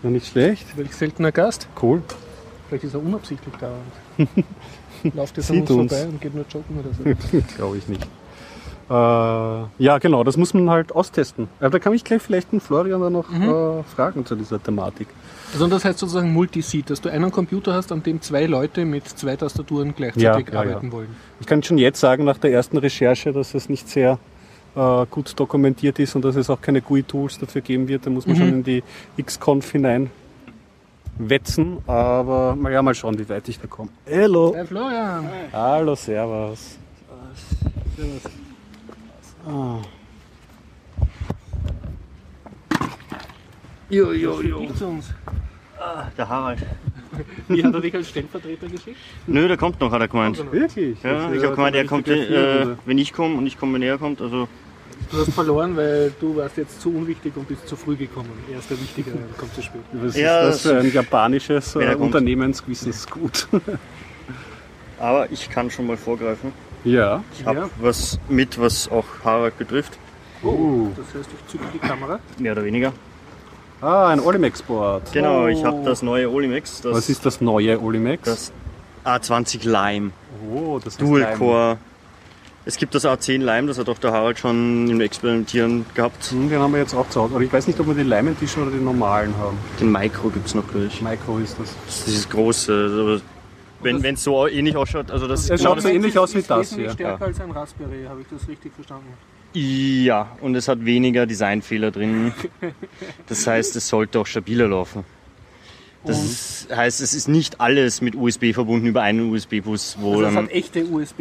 ja, 0.03 0.09
nicht 0.09 0.25
schlecht. 0.27 0.65
welch 0.75 0.95
seltener 0.95 1.31
Gast. 1.31 1.67
Cool. 1.81 2.01
Vielleicht 2.67 2.85
ist 2.85 2.93
er 2.95 3.03
unabsichtlich 3.03 3.53
da 3.59 3.69
und 4.17 5.13
läuft 5.15 5.37
jetzt 5.37 5.51
an 5.51 5.61
uns 5.61 5.69
uns. 5.69 5.91
vorbei 5.93 6.07
und 6.07 6.21
geht 6.21 6.33
nur 6.33 6.45
joggen 6.51 6.79
oder 6.79 6.89
so. 6.93 7.39
Glaube 7.57 7.77
ich 7.77 7.87
nicht. 7.87 8.07
Äh, 8.91 9.83
ja, 9.83 9.97
genau, 9.99 10.23
das 10.25 10.35
muss 10.35 10.53
man 10.53 10.69
halt 10.69 10.93
austesten. 10.93 11.47
Aber 11.61 11.69
da 11.69 11.79
kann 11.79 11.93
ich 11.93 12.03
gleich 12.03 12.21
vielleicht 12.21 12.51
den 12.51 12.59
Florian 12.59 12.99
dann 12.99 13.13
noch 13.13 13.29
Mhm. 13.29 13.43
äh, 13.49 13.83
fragen 13.83 14.25
zu 14.25 14.35
dieser 14.35 14.61
Thematik. 14.61 15.07
Also 15.53 15.67
das 15.67 15.85
heißt 15.85 15.99
sozusagen 15.99 16.33
Multiseat, 16.33 16.89
dass 16.89 16.99
du 16.99 17.09
einen 17.09 17.31
Computer 17.31 17.73
hast, 17.73 17.91
an 17.93 18.03
dem 18.03 18.21
zwei 18.21 18.45
Leute 18.47 18.83
mit 18.83 19.07
zwei 19.07 19.35
Tastaturen 19.37 19.93
gleichzeitig 19.95 20.47
Ja, 20.47 20.53
ja, 20.53 20.59
arbeiten 20.59 20.87
ja. 20.87 20.91
wollen. 20.91 21.07
Ich 21.39 21.47
kann 21.47 21.63
schon 21.63 21.77
jetzt 21.77 21.99
sagen, 22.01 22.25
nach 22.25 22.37
der 22.37 22.51
ersten 22.51 22.77
Recherche, 22.77 23.31
dass 23.31 23.53
es 23.53 23.69
nicht 23.69 23.87
sehr 23.87 24.19
äh, 24.75 25.05
gut 25.09 25.37
dokumentiert 25.39 25.99
ist 25.99 26.15
und 26.15 26.23
dass 26.25 26.35
es 26.37 26.49
auch 26.49 26.61
keine 26.61 26.81
GUI-Tools 26.81 27.39
dafür 27.39 27.61
geben 27.61 27.87
wird. 27.89 28.05
Da 28.05 28.09
muss 28.09 28.25
man 28.25 28.35
Mhm. 28.35 28.39
schon 28.39 28.49
in 28.49 28.63
die 28.63 28.83
XConf 29.21 29.69
hinein 29.71 30.09
wetzen. 31.17 31.77
Aber 31.87 32.57
ja, 32.69 32.81
mal 32.81 32.95
schauen, 32.95 33.17
wie 33.19 33.27
weit 33.29 33.47
ich 33.49 33.59
da 33.59 33.67
komme. 33.67 33.89
Hallo. 34.09 34.53
Hey 34.55 34.65
Florian! 34.65 35.29
Hallo, 35.53 35.95
Servus. 35.95 36.77
Ah. 39.45 39.81
Jo, 43.89 44.11
jo, 44.13 44.41
jo. 44.41 44.67
Zu 44.73 44.87
uns. 44.87 45.13
Der 46.17 46.29
Harald. 46.29 46.59
Wie 47.47 47.63
hat 47.63 47.73
er 47.73 47.81
dich 47.81 47.93
als 47.93 48.09
Stellvertreter 48.09 48.67
geschickt? 48.67 48.97
Nö, 49.27 49.47
der 49.47 49.57
kommt 49.57 49.79
noch, 49.79 49.91
hat 49.91 50.01
er 50.01 50.07
gemeint. 50.07 50.37
Wirklich? 50.51 51.01
Ja, 51.03 51.31
ich 51.33 51.43
habe 51.43 51.55
gemeint, 51.55 51.75
er 51.75 51.85
kommt, 51.85 52.07
äh, 52.07 52.67
wenn 52.85 52.97
ich 52.97 53.11
komme 53.11 53.35
und 53.35 53.45
ich 53.47 53.59
komme, 53.59 53.73
wenn 53.73 53.81
er 53.81 53.97
kommt. 53.97 54.21
Also 54.21 54.47
Du 55.09 55.17
hast 55.17 55.33
verloren, 55.33 55.75
weil 55.75 56.13
du 56.21 56.37
warst 56.37 56.57
jetzt 56.57 56.79
zu 56.79 56.89
unwichtig 56.89 57.35
und 57.35 57.47
bist 57.47 57.67
zu 57.67 57.75
früh 57.75 57.95
gekommen. 57.95 58.29
Er 58.51 58.59
ist 58.59 58.69
der 58.69 58.79
Wichtigere 58.79 59.15
und 59.15 59.37
kommt 59.37 59.53
zu 59.53 59.61
spät. 59.61 59.81
Was 59.93 60.15
Ja, 60.15 60.41
ist 60.47 60.63
das 60.65 60.71
für 60.71 60.79
ein 60.79 60.93
japanisches 60.93 61.75
äh. 61.75 61.95
Unternehmensgewissensgut? 61.95 63.47
Aber 64.99 65.29
ich 65.31 65.49
kann 65.49 65.69
schon 65.69 65.87
mal 65.87 65.97
vorgreifen. 65.97 66.53
Ja. 66.83 67.23
Ich 67.37 67.45
habe 67.45 67.59
Ja. 67.59 67.69
was 67.79 68.19
mit, 68.29 68.59
was 68.59 68.89
auch 68.89 69.05
Harald 69.23 69.57
betrifft. 69.57 69.97
Oh. 70.43 70.87
Das 70.95 71.05
heißt, 71.19 71.29
ich 71.37 71.51
zücke 71.51 71.65
die 71.73 71.79
Kamera. 71.79 72.19
Mehr 72.39 72.53
oder 72.53 72.63
weniger. 72.63 72.93
Ah, 73.81 74.09
ein 74.09 74.19
Olimex-Board. 74.19 75.11
Genau, 75.13 75.43
oh. 75.43 75.47
ich 75.47 75.63
habe 75.63 75.83
das 75.83 76.01
neue 76.01 76.29
Olimex. 76.29 76.81
Das, 76.81 76.93
Was 76.95 77.09
ist 77.09 77.25
das 77.25 77.41
neue 77.41 77.79
Olimex? 77.81 78.23
das 78.23 78.51
A20 79.05 79.67
Lime. 79.67 80.11
oh, 80.53 80.77
das 80.83 80.93
ist 80.93 81.01
Dual 81.01 81.21
Lime. 81.21 81.37
Core. 81.37 81.77
Es 82.63 82.77
gibt 82.77 82.93
das 82.93 83.05
A10 83.05 83.39
Lime, 83.39 83.67
das 83.67 83.79
hat 83.79 83.89
auch 83.89 83.97
der 83.97 84.11
Harald 84.11 84.37
schon 84.37 84.87
im 84.87 85.01
Experimentieren 85.01 85.83
gehabt. 85.95 86.25
Hm, 86.25 86.47
Den 86.47 86.59
haben 86.59 86.71
wir 86.73 86.79
jetzt 86.79 86.93
auch 86.93 87.09
zu 87.09 87.21
Hause. 87.21 87.33
Aber 87.33 87.43
ich 87.43 87.51
weiß 87.51 87.65
nicht, 87.65 87.79
ob 87.79 87.87
wir 87.87 87.95
den 87.95 88.05
Leimentischen 88.07 88.61
oder 88.61 88.69
den 88.71 88.83
normalen 88.83 89.35
haben. 89.39 89.57
Den 89.79 89.91
Micro 89.91 90.29
gibt 90.29 90.45
es 90.45 90.53
noch, 90.53 90.67
glaube 90.67 90.85
ich. 90.85 91.01
Micro 91.01 91.39
ist 91.39 91.57
das. 91.59 91.73
Das 91.87 92.07
ist 92.07 92.17
das 92.25 92.29
große. 92.29 93.19
Wenn 93.83 94.03
es 94.05 94.23
so 94.23 94.47
ähnlich 94.47 94.75
ausschaut, 94.75 95.11
also 95.11 95.27
das 95.27 95.49
Es 95.49 95.61
schaut 95.61 95.81
so 95.81 95.89
ähnlich 95.89 96.17
aus 96.17 96.33
wie 96.33 96.39
ist 96.39 96.49
das 96.49 96.73
hier. 96.73 96.89
stärker 96.91 97.25
als 97.25 97.39
ein 97.39 97.51
Raspberry, 97.51 98.05
habe 98.07 98.21
ich 98.21 98.27
das 98.29 98.47
richtig 98.47 98.73
verstanden? 98.73 99.07
Ja, 99.53 100.37
und 100.39 100.55
es 100.55 100.67
hat 100.67 100.83
weniger 100.85 101.25
Designfehler 101.25 101.91
drin. 101.91 102.33
Das 103.27 103.47
heißt, 103.47 103.75
es 103.75 103.87
sollte 103.87 104.19
auch 104.19 104.27
stabiler 104.27 104.67
laufen. 104.67 105.03
Das 106.03 106.67
heißt, 106.73 107.01
es 107.01 107.13
ist 107.13 107.27
nicht 107.27 107.61
alles 107.61 108.01
mit 108.01 108.15
USB 108.15 108.53
verbunden 108.53 108.87
über 108.87 109.01
einen 109.03 109.31
USB-Bus, 109.31 109.97
wo 109.99 110.13
Also 110.15 110.25
es 110.27 110.35
hat 110.35 110.51
echte 110.51 110.85
USB. 110.85 111.19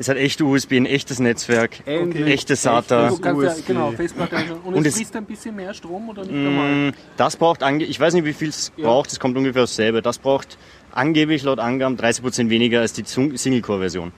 Es 0.00 0.08
hat 0.08 0.16
echte 0.16 0.44
USB, 0.46 0.72
ein 0.72 0.86
echtes 0.86 1.18
Netzwerk, 1.20 1.86
Endlich 1.86 2.26
echte 2.26 2.56
SATA. 2.56 3.10
Ja, 3.22 3.32
USB. 3.34 3.66
genau, 3.66 3.92
Festplatte 3.92 4.36
anschauen. 4.36 4.60
Und, 4.64 4.74
Und 4.76 4.86
es 4.86 4.96
fließt 4.96 5.14
ein 5.16 5.26
bisschen 5.26 5.54
mehr 5.54 5.74
Strom 5.74 6.08
oder 6.08 6.22
nicht 6.22 6.32
normal? 6.34 6.90
Mm, 6.90 6.92
Das 7.18 7.36
braucht, 7.36 7.62
ange 7.62 7.84
ich 7.84 8.00
weiß 8.00 8.14
nicht, 8.14 8.24
wie 8.24 8.32
viel 8.32 8.48
es 8.48 8.72
Ja. 8.78 8.86
braucht, 8.86 9.12
es 9.12 9.20
kommt 9.20 9.36
ungefähr 9.36 9.62
dasselbe. 9.62 10.00
Das 10.00 10.16
braucht 10.18 10.56
angeblich 10.90 11.42
laut 11.42 11.58
Angaben 11.58 11.96
30% 11.98 12.48
weniger 12.48 12.80
als 12.80 12.94
die 12.94 13.04
Single-Core-Version. 13.04 14.12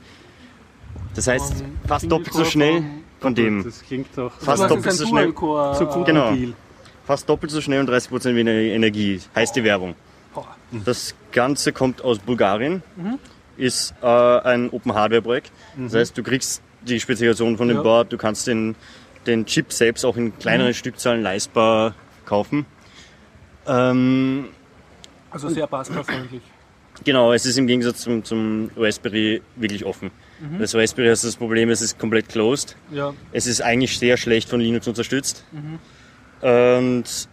Das 1.17 1.27
heißt, 1.27 1.59
Von 1.59 1.67
fast 1.87 2.11
doppelt 2.11 2.33
so 2.33 2.45
schnell 2.45 2.75
von- 2.83 2.91
von 3.21 3.35
dem. 3.35 3.65
Das 3.65 3.83
klingt 3.83 4.07
doch 4.17 4.33
Fast 4.41 4.63
doppelt 4.71 4.93
so 4.93 5.07
schnell. 5.07 5.33
So 5.37 5.87
gut 5.93 6.07
Genau. 6.07 6.33
Fast 7.05 7.29
doppelt 7.29 7.51
so 7.51 7.61
schnell 7.61 7.81
und 7.81 7.89
30% 7.91 8.37
weniger 8.37 8.53
Energie, 8.57 9.21
heißt 9.35 9.57
die 9.57 9.65
Werbung. 9.65 9.97
Das 10.85 11.15
Ganze 11.33 11.73
kommt 11.73 12.03
aus 12.03 12.19
Bulgarien, 12.21 12.83
Mhm. 12.97 13.19
Ist 13.63 13.95
äh, 14.03 14.07
ein 14.07 14.71
Open 14.71 14.93
Hardware 14.95 15.23
Projekt. 15.23 15.53
Das 15.77 15.95
heißt, 15.95 16.19
du 16.19 16.23
kriegst 16.23 16.63
die 16.83 16.99
Spezifikation 17.01 17.57
von 17.57 17.69
dem 17.69 17.79
Ja. 17.79 17.83
Board, 17.83 18.13
du 18.13 18.19
kannst 18.19 18.47
den, 18.47 18.75
den 19.27 19.47
Chip 19.47 19.73
selbst 19.73 20.05
auch 20.05 20.17
in 20.17 20.37
kleineren 20.39 20.71
Mhm. 20.71 20.75
Stückzahlen 20.75 21.23
leistbar 21.23 21.95
kaufen. 22.25 22.67
Ähm, 23.67 24.49
Also 25.31 25.49
sehr 25.49 25.67
Pascal-freundlich. 25.67 26.43
genau, 27.05 27.33
es 27.33 27.47
ist 27.47 27.57
im 27.57 27.67
Gegensatz 27.67 28.01
zum, 28.03 28.25
zum 28.25 28.71
Raspberry 28.77 29.41
wirklich 29.57 29.85
offen. 29.85 30.11
Mhm. 30.41 30.59
Das 30.59 30.75
Raspberry 30.75 31.09
hat 31.09 31.23
das 31.23 31.37
Problem, 31.37 31.71
es 31.71 31.81
ist 31.83 31.99
komplett 31.99 32.29
closed. 32.29 32.77
Ja, 32.91 33.15
Es 33.33 33.47
ist 33.47 33.63
eigentlich 33.63 33.99
sehr 33.99 34.17
schlecht 34.17 34.49
von 34.49 34.61
Linux 34.61 34.89
unterstützt. 34.89 35.45
Mhm. 35.53 35.79
Und 36.47 37.29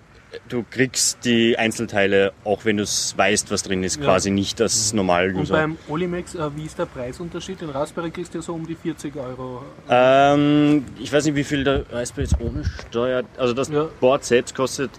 du 0.48 0.64
kriegst 0.70 1.26
die 1.26 1.58
Einzelteile, 1.58 2.34
auch 2.44 2.66
wenn 2.66 2.78
du 2.78 2.84
weißt, 2.84 3.52
was 3.52 3.64
drin 3.64 3.84
ist, 3.84 3.96
Ja. 3.96 4.02
Mhm. 4.02 4.06
quasi 4.06 4.32
nicht 4.32 4.62
als 4.62 4.94
normal 4.94 5.30
und 5.34 5.42
User. 5.42 5.56
beim 5.56 5.78
Olimex, 5.88 6.36
äh, 6.36 6.50
wie 6.56 6.66
ist 6.66 6.78
der 6.78 6.86
Preisunterschied? 6.86 7.62
Den 7.62 7.70
Raspberry 7.70 8.12
kriegst 8.12 8.34
du 8.34 8.40
ja 8.40 8.42
so 8.42 8.54
um 8.54 8.66
die 8.68 8.76
40 8.76 9.16
Euro. 9.16 9.64
Ähm, 9.90 10.86
ich 11.00 11.12
weiß 11.12 11.26
nicht, 11.26 11.36
wie 11.36 11.44
viel 11.44 11.64
der 11.64 11.86
Raspberry 11.92 12.28
jetzt 12.30 12.40
ohne 12.40 12.64
Steuer. 12.90 13.24
Also 13.38 13.54
das 13.54 13.70
Ja. 13.70 13.88
Board 14.00 14.24
selbst 14.24 14.56
kostet 14.56 14.92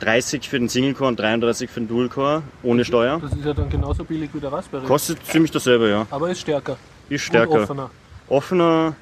30 0.00 0.48
für 0.48 0.58
den 0.58 0.68
Single 0.68 0.94
Core 0.94 1.08
und 1.08 1.20
33 1.20 1.70
für 1.70 1.80
den 1.80 1.88
Dual 1.88 2.08
Core 2.08 2.42
ohne 2.62 2.84
Steuer. 2.84 3.20
Das 3.22 3.32
ist 3.32 3.44
ja 3.44 3.54
dann 3.54 3.70
genauso 3.70 4.04
billig 4.04 4.30
wie 4.32 4.40
der 4.40 4.52
Raspberry. 4.52 4.84
Kostet 4.86 5.24
ziemlich 5.26 5.50
dasselbe, 5.52 5.88
ja. 5.88 6.06
aber 6.10 6.30
ist 6.30 6.40
stärker. 6.40 6.76
Ist 7.08 7.22
stärker. 7.22 7.52
Und 7.52 7.62
offener. 7.62 7.90
Offener, 8.28 8.96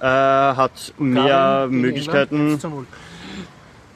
äh, 0.00 0.04
hat 0.06 0.92
mehr 0.98 1.66
gegen 1.68 1.80
Möglichkeiten. 1.80 2.60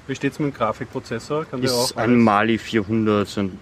Wie 0.08 0.14
steht 0.16 0.32
es 0.32 0.38
mit 0.40 0.52
dem 0.54 0.56
Grafikprozessor? 0.56 1.44
Kann 1.44 1.62
Ist 1.62 1.72
auch 1.72 1.96
ein 1.96 2.18
Mali 2.18 2.58
400. 2.58 3.28
so 3.28 3.40
ein- 3.42 3.58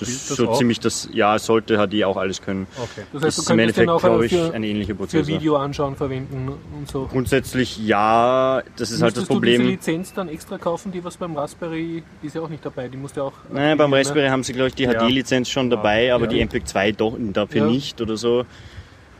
Das 0.00 0.08
ist 0.08 0.28
so 0.28 0.48
auch? 0.48 0.56
ziemlich 0.58 0.80
das, 0.80 1.08
ja, 1.12 1.38
sollte 1.38 1.76
HD 1.76 2.02
auch 2.04 2.16
alles 2.16 2.40
können. 2.40 2.66
Okay. 2.76 3.04
Das 3.12 3.22
heißt, 3.22 3.38
ist 3.38 3.48
du 3.48 3.52
im 3.52 3.58
könntest 3.58 3.76
den 3.78 3.82
Endeffekt, 3.84 3.88
auch 3.90 4.00
glaube 4.00 4.24
ich, 4.26 4.32
für, 4.32 4.54
ein 4.54 4.64
ähnlicher 4.64 4.88
für 4.92 4.94
Prozessor. 4.96 5.26
Video 5.26 5.56
anschauen 5.56 5.94
verwenden 5.94 6.48
und 6.48 6.88
so. 6.90 7.06
Grundsätzlich 7.12 7.78
ja, 7.86 8.62
das 8.78 8.90
ist 8.90 9.02
halt 9.02 9.12
das 9.16 9.20
Müsstest 9.20 9.30
du 9.30 9.40
diese 9.40 9.56
Problem. 9.58 9.66
Lizenz 9.68 10.14
dann 10.14 10.28
extra 10.30 10.56
kaufen, 10.56 10.90
die 10.90 11.04
was 11.04 11.18
beim 11.18 11.36
Raspberry 11.36 12.02
die 12.22 12.26
ist 12.26 12.34
ja 12.34 12.40
auch 12.40 12.48
nicht 12.48 12.64
dabei. 12.64 12.88
Die 12.88 12.96
musst 12.96 13.18
du 13.18 13.22
auch. 13.22 13.32
Nein, 13.52 13.76
beim 13.76 13.92
Raspberry 13.92 14.28
haben 14.28 14.42
sie, 14.42 14.54
glaube 14.54 14.68
ich, 14.68 14.74
die 14.74 14.84
Ja. 14.84 14.92
HD-Lizenz 14.94 15.50
schon 15.50 15.68
dabei, 15.68 16.12
aber 16.14 16.24
Ja. 16.24 16.30
die 16.30 16.40
MPEG 16.40 16.66
2 16.66 16.92
doch, 16.92 17.14
dafür 17.18 17.60
Ja. 17.66 17.70
nicht 17.70 18.00
oder 18.00 18.16
so. 18.16 18.46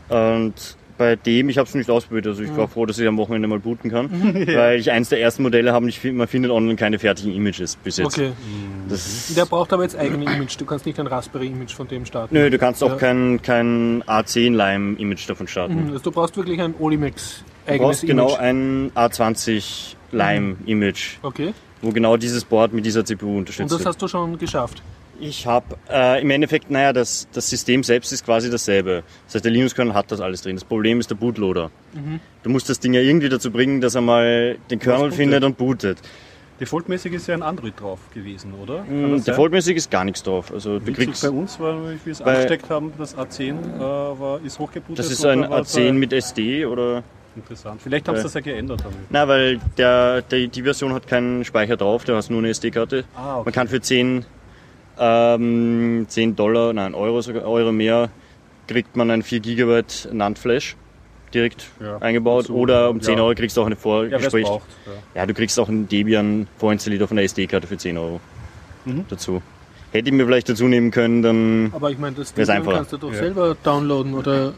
Und 0.08 0.54
bei 1.02 1.16
dem, 1.16 1.48
ich 1.48 1.58
habe 1.58 1.68
es 1.68 1.74
nicht 1.74 1.90
ausprobiert, 1.90 2.28
also 2.28 2.42
ich 2.44 2.50
Mhm. 2.50 2.56
war 2.58 2.68
froh, 2.68 2.86
dass 2.86 2.96
ich 2.96 3.08
am 3.08 3.16
Wochenende 3.16 3.48
mal 3.48 3.58
booten 3.58 3.90
kann, 3.90 4.08
weil 4.46 4.78
ich 4.78 4.92
eins 4.92 5.08
der 5.08 5.20
ersten 5.20 5.42
Modelle 5.42 5.72
habe, 5.72 5.88
ich 5.88 6.04
man 6.12 6.28
findet 6.28 6.52
online 6.52 6.76
keine 6.76 7.00
fertigen 7.00 7.34
Images 7.34 7.74
bis 7.74 7.96
jetzt. 7.96 8.16
Okay. 8.18 8.30
Der 9.36 9.44
braucht 9.46 9.72
aber 9.72 9.82
jetzt 9.82 9.96
eigene 9.96 10.24
Image. 10.24 10.60
Du 10.60 10.64
kannst 10.64 10.86
nicht 10.86 11.00
ein 11.00 11.06
Raspberry-Image 11.08 11.72
von 11.74 11.88
dem 11.88 12.06
starten. 12.06 12.34
Nö, 12.34 12.50
du 12.50 12.58
kannst 12.58 12.84
auch 12.84 12.90
Ja. 12.90 12.96
kein, 12.96 13.40
kein 13.42 14.02
A10-Lime-Image 14.04 15.28
davon 15.28 15.48
starten. 15.48 15.74
Mhm, 15.86 15.92
Also 15.92 15.98
du 16.04 16.10
brauchst 16.12 16.36
wirklich 16.36 16.60
ein 16.60 16.74
Olimex 16.78 17.42
Du 17.66 17.72
eigenes 17.72 17.88
brauchst 17.88 18.06
genau 18.06 18.34
ein 18.36 18.92
A20 18.94 19.96
Lime-Image, 20.12 21.18
Okay. 21.22 21.52
wo 21.80 21.90
genau 21.90 22.16
dieses 22.16 22.44
Board 22.44 22.72
mit 22.72 22.84
dieser 22.86 23.04
CPU 23.04 23.26
Und 23.28 23.36
unterstützt 23.38 23.72
das 23.72 23.78
wird. 23.80 23.88
hast 23.88 24.02
du 24.02 24.08
schon 24.08 24.38
geschafft. 24.38 24.82
Ich 25.22 25.46
habe 25.46 25.76
äh, 25.88 26.20
im 26.20 26.30
Endeffekt, 26.30 26.68
naja, 26.68 26.92
das, 26.92 27.28
das 27.32 27.48
System 27.48 27.84
selbst 27.84 28.10
ist 28.12 28.24
quasi 28.24 28.50
dasselbe. 28.50 29.04
Das 29.26 29.36
heißt, 29.36 29.44
der 29.44 29.52
Linux-Kernel 29.52 29.94
hat 29.94 30.10
das 30.10 30.20
alles 30.20 30.42
drin. 30.42 30.56
Das 30.56 30.64
Problem 30.64 30.98
ist 30.98 31.10
der 31.10 31.14
Bootloader. 31.14 31.70
Mhm. 31.92 32.18
Du 32.42 32.50
musst 32.50 32.68
das 32.68 32.80
Ding 32.80 32.92
ja 32.92 33.00
irgendwie 33.00 33.28
dazu 33.28 33.52
bringen, 33.52 33.80
dass 33.80 33.94
er 33.94 34.00
mal 34.00 34.58
den 34.68 34.80
Kernel 34.80 35.12
findet 35.12 35.44
und 35.44 35.56
bootet. 35.56 35.98
Defaultmäßig 36.58 37.12
ist 37.12 37.28
ja 37.28 37.34
ein 37.34 37.42
Android 37.42 37.74
drauf 37.80 38.00
gewesen, 38.12 38.52
oder? 38.60 38.82
Mm? 38.82 39.22
Defaultmäßig 39.24 39.76
ist 39.76 39.90
gar 39.92 40.04
nichts 40.04 40.24
drauf. 40.24 40.52
Also 40.52 40.78
du 40.80 40.86
Witzig, 40.86 41.06
kriegst, 41.06 41.22
bei 41.22 41.30
uns 41.30 41.58
wie 41.58 41.62
wir 42.04 42.12
es 42.12 42.20
angesteckt 42.20 42.68
haben, 42.68 42.92
das 42.98 43.16
A10 43.16 43.54
äh, 43.76 43.80
war, 43.80 44.40
ist 44.44 44.58
hochgebootet. 44.58 44.98
das 44.98 45.10
ist 45.10 45.24
ein 45.24 45.42
da 45.42 45.50
war 45.50 45.60
es, 45.60 45.76
A10 45.76 45.80
äh, 45.88 45.92
mit 45.92 46.12
SD 46.12 46.66
oder... 46.66 47.02
Interessant. 47.34 47.80
Vielleicht 47.80 48.06
haben 48.08 48.16
sie 48.16 48.20
Äh. 48.20 48.24
das 48.24 48.34
ja 48.34 48.40
geändert 48.42 48.80
damit. 48.84 48.98
Na, 49.08 49.26
weil 49.26 49.58
der, 49.78 50.22
der, 50.22 50.46
die 50.48 50.62
Version 50.62 50.92
hat 50.92 51.06
keinen 51.06 51.44
Speicher 51.44 51.76
drauf, 51.76 52.04
der 52.04 52.16
hat 52.16 52.28
nur 52.28 52.40
eine 52.40 52.50
SD-Karte. 52.50 53.04
Ah, 53.16 53.36
okay. 53.36 53.42
Man 53.46 53.54
kann 53.54 53.68
für 53.68 53.80
10, 53.80 54.24
ähm, 54.98 56.06
10 56.08 56.36
Dollar, 56.36 56.72
nein, 56.72 56.94
Euro, 56.94 57.20
sogar, 57.20 57.44
Euro 57.44 57.72
mehr, 57.72 58.10
kriegt 58.68 58.96
man 58.96 59.10
ein 59.10 59.22
4 59.22 59.40
GB 59.40 59.82
NAND-Flash 60.12 60.76
direkt 61.34 61.66
Ja. 61.80 61.96
eingebaut. 61.98 62.46
So, 62.46 62.54
oder 62.54 62.90
um 62.90 63.00
10 63.00 63.16
ja. 63.18 63.24
Euro 63.24 63.34
kriegst 63.34 63.56
du 63.56 63.62
auch 63.62 63.66
eine 63.66 63.76
Vorgespräch. 63.76 64.46
Ja. 64.46 64.60
Ja, 65.14 65.26
du 65.26 65.34
kriegst 65.34 65.58
auch 65.58 65.68
einen 65.68 65.88
Debian 65.88 66.46
vorinstalliert 66.58 67.02
auf 67.02 67.10
einer 67.12 67.22
SD-Karte 67.22 67.66
für 67.66 67.76
10 67.78 67.96
Euro 67.98 68.20
Mhm. 68.84 69.04
dazu. 69.08 69.40
Hätte 69.92 70.08
ich 70.08 70.14
mir 70.14 70.24
vielleicht 70.24 70.48
dazu 70.48 70.64
nehmen 70.68 70.90
können, 70.90 71.22
dann. 71.22 71.70
Aber 71.74 71.90
ich 71.90 71.98
meine, 71.98 72.16
das 72.16 72.32
Debian 72.32 72.56
einfacher. 72.58 72.76
kannst 72.76 72.92
du 72.94 72.96
doch 72.96 73.12
Ja. 73.12 73.18
selber 73.18 73.56
downloaden 73.62 74.14
oder 74.14 74.54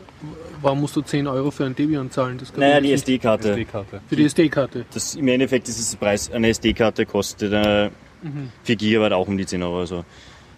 warum 0.62 0.80
musst 0.80 0.94
du 0.94 1.00
10 1.02 1.26
Euro 1.26 1.50
für 1.50 1.64
ein 1.64 1.74
Debian 1.74 2.10
zahlen? 2.10 2.38
Das 2.38 2.56
Naja, 2.56 2.76
die 2.80 2.82
nicht. 2.88 2.94
SD-Karte. 2.94 3.50
SD-Karte. 3.50 4.00
Für 4.08 4.16
die 4.16 4.24
SD-Karte. 4.24 4.84
Das, 4.94 5.16
Im 5.16 5.26
Endeffekt 5.28 5.68
ist 5.68 5.78
es 5.80 5.90
der 5.90 5.98
Preis, 5.98 6.30
eine 6.32 6.48
SD-Karte 6.50 7.04
kostet 7.04 7.52
äh, 7.52 7.90
4 8.64 8.76
GB 8.76 9.12
auch 9.14 9.28
um 9.28 9.36
die 9.36 9.46
10 9.46 9.62
Euro. 9.62 9.80
Also 9.80 10.04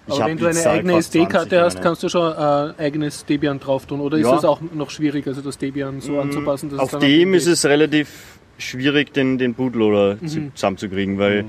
ich 0.06 0.14
Aber 0.14 0.26
wenn 0.26 0.38
du 0.38 0.46
eine 0.46 0.64
eigene 0.66 0.92
fast 0.92 1.12
20 1.12 1.20
SD-Karte 1.24 1.60
hast, 1.62 1.82
kannst 1.82 2.02
du 2.02 2.08
schon 2.08 2.32
ein 2.32 2.78
eigenes 2.78 3.24
Debian 3.24 3.58
drauf 3.58 3.86
tun. 3.86 4.00
Oder 4.00 4.18
ist 4.18 4.24
Ja. 4.26 4.34
das 4.36 4.44
auch 4.44 4.60
noch 4.60 4.90
schwierig, 4.90 5.26
also 5.26 5.40
das 5.42 5.58
Debian 5.58 6.00
so 6.00 6.20
anzupassen? 6.20 6.70
Dass 6.70 6.78
Auf 6.78 6.90
dann 6.92 7.00
dem 7.00 7.34
ist 7.34 7.46
es 7.46 7.64
relativ 7.64 8.38
schwierig, 8.58 9.12
den, 9.12 9.36
den 9.38 9.54
Bootloader 9.54 10.18
Mhm. 10.20 10.52
zusammenzukriegen, 10.54 11.18
weil 11.18 11.44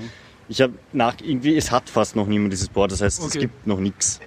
ich 0.49 0.61
habe 0.61 0.73
nach 0.91 1.15
irgendwie, 1.21 1.55
es 1.55 1.71
hat 1.71 1.89
fast 1.89 2.15
noch 2.15 2.25
niemand 2.27 2.51
dieses 2.51 2.69
Board, 2.69 2.91
das 2.91 3.01
heißt, 3.01 3.19
es 3.19 3.25
Okay. 3.27 3.39
gibt 3.41 3.67
noch 3.67 3.79
nichts. 3.79 4.19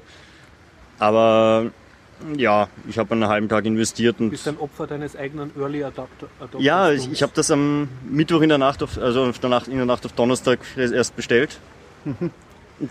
Aber 0.99 1.71
ja, 2.37 2.69
ich 2.89 2.99
habe 2.99 3.13
einen 3.13 3.27
halben 3.27 3.49
Tag 3.49 3.65
investiert 3.65 4.19
Du 4.19 4.25
und 4.25 4.31
bist 4.31 4.47
ein 4.47 4.59
Opfer 4.59 4.87
deines 4.87 5.17
eigenen 5.17 5.51
Early 5.59 5.83
Adapter. 5.83 6.29
Adopters 6.39 6.63
ja, 6.63 6.93
ich, 6.93 7.11
ich 7.11 7.23
habe 7.23 7.33
das 7.35 7.51
am 7.51 7.89
Mittwoch 8.09 8.43
in 8.43 8.51
der 8.51 8.59
Nacht, 8.59 8.83
auf, 8.83 8.99
also 8.99 9.25
auf 9.25 9.39
der 9.39 9.51
Nacht, 9.51 9.69
in 9.69 9.77
der 9.77 9.87
Nacht 9.87 10.05
auf 10.05 10.13
Donnerstag 10.13 10.59
erst 10.77 11.17
bestellt. 11.17 11.59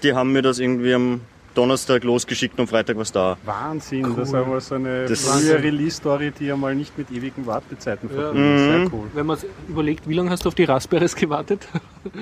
Die 0.03 0.13
haben 0.13 0.31
mir 0.31 0.41
das 0.41 0.59
irgendwie 0.59 0.93
am 0.93 1.21
Donnerstag 1.55 2.03
losgeschickt 2.03 2.53
und 2.59 2.61
am 2.61 2.67
Freitag 2.67 2.95
war 2.95 3.01
es 3.03 3.11
da. 3.11 3.35
Wahnsinn, 3.43 4.05
Cool. 4.05 4.15
das 4.17 4.29
ist 4.29 4.35
aber 4.35 4.61
so 4.61 4.75
eine 4.75 5.05
Das- 5.07 5.27
frühe 5.27 5.61
Release-Story, 5.63 6.31
die 6.39 6.45
ja 6.45 6.55
mal 6.55 6.75
nicht 6.75 6.95
mit 6.97 7.09
ewigen 7.11 7.45
Wartezeiten 7.47 8.07
Ja. 8.09 8.15
verbunden 8.21 8.55
ist. 8.55 8.61
Mhm. 8.61 8.67
Sehr 8.85 8.93
cool. 8.93 9.07
Wenn 9.13 9.25
man 9.25 9.37
sich 9.37 9.49
überlegt, 9.67 10.07
wie 10.07 10.13
lange 10.13 10.29
hast 10.29 10.45
du 10.45 10.49
auf 10.49 10.55
die 10.55 10.63
Raspberries 10.65 11.15
gewartet? 11.15 11.67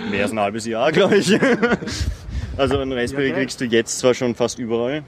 Mehr 0.09 0.23
als 0.23 0.31
ein 0.31 0.39
halbes 0.39 0.65
Jahr, 0.65 0.91
glaube 0.91 1.17
ich. 1.17 1.37
Also 2.57 2.79
ein 2.79 2.91
Raspberry 2.91 3.27
Ja, 3.27 3.33
geil. 3.33 3.41
kriegst 3.43 3.61
du 3.61 3.65
jetzt 3.65 3.99
zwar 3.99 4.15
schon 4.15 4.33
fast 4.33 4.57
überall. 4.57 5.03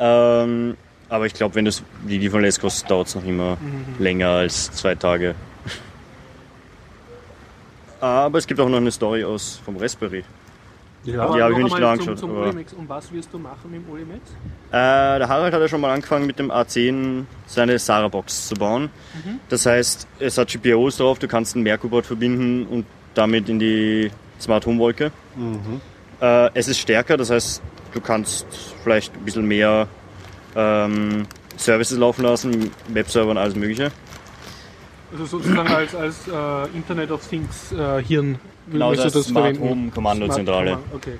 Ähm, 0.00 0.76
aber 1.08 1.26
ich 1.26 1.34
glaube, 1.34 1.54
wenn 1.54 1.64
das 1.64 1.80
die 2.08 2.18
liefern 2.18 2.40
lässt, 2.40 2.60
kostet, 2.60 2.90
dauert 2.90 3.06
es 3.06 3.14
noch 3.14 3.24
immer 3.24 3.56
länger 4.00 4.30
als 4.30 4.72
zwei 4.72 4.96
Tage. 4.96 5.36
Aber 8.00 8.38
es 8.38 8.46
gibt 8.48 8.58
auch 8.60 8.68
noch 8.68 8.76
eine 8.78 8.90
Story 8.90 9.22
aus 9.24 9.60
vom 9.64 9.76
Raspberry. 9.76 10.24
Ja, 11.06 11.32
die 11.32 11.42
habe 11.42 11.52
ich 11.52 11.58
mir 11.58 11.64
nicht 11.64 11.76
genau 11.76 11.86
zum, 11.86 12.00
angeschaut, 12.00 12.18
zum 12.18 12.30
aber- 12.30 12.40
Olimex. 12.42 12.72
Und 12.72 12.88
was 12.88 13.12
wirst 13.12 13.32
du 13.32 13.38
machen 13.38 13.70
mit 13.70 13.86
dem 13.86 13.92
Olimex? 13.92 14.30
Äh, 14.70 15.18
der 15.18 15.28
Harald 15.28 15.54
hat 15.54 15.60
ja 15.60 15.68
schon 15.68 15.80
mal 15.80 15.92
angefangen 15.94 16.26
mit 16.26 16.38
dem 16.38 16.50
A10 16.50 17.24
seine 17.46 17.78
Sarah-Box 17.78 18.48
zu 18.48 18.54
bauen. 18.54 18.90
Das 19.48 19.66
heißt, 19.66 20.06
es 20.18 20.38
hat 20.38 20.48
GPIOs 20.48 20.96
drauf, 20.98 21.18
du 21.18 21.28
kannst 21.28 21.54
ein 21.56 21.62
Merkur-Board 21.62 22.06
verbinden 22.06 22.66
und 22.66 22.86
damit 23.14 23.48
in 23.48 23.58
die 23.58 24.10
Smart 24.40 24.66
Home 24.66 24.78
Wolke. 24.78 25.10
Äh, 26.20 26.50
es 26.54 26.68
ist 26.68 26.78
stärker, 26.78 27.16
das 27.16 27.30
heißt, 27.30 27.62
du 27.92 28.00
kannst 28.00 28.46
vielleicht 28.82 29.14
ein 29.14 29.24
bisschen 29.24 29.46
mehr 29.46 29.86
ähm, 30.54 31.26
Services 31.56 31.98
laufen 31.98 32.22
lassen, 32.24 32.70
Webserver 32.88 33.30
und 33.30 33.38
alles 33.38 33.54
mögliche. 33.54 33.90
Also 35.12 35.24
sozusagen 35.24 35.68
als, 35.68 35.94
als 35.94 36.26
äh, 36.28 36.76
Internet 36.76 37.10
of 37.10 37.26
Things 37.26 37.72
äh, 37.72 38.02
Hirn 38.02 38.38
Du 38.70 38.78
das 38.78 39.12
Smart 39.12 39.44
verwenden? 39.56 39.62
Home 39.68 39.90
Kommandozentrale. 39.90 40.70
Smart 40.70 40.84
Home, 40.84 40.96
Okay. 40.96 41.18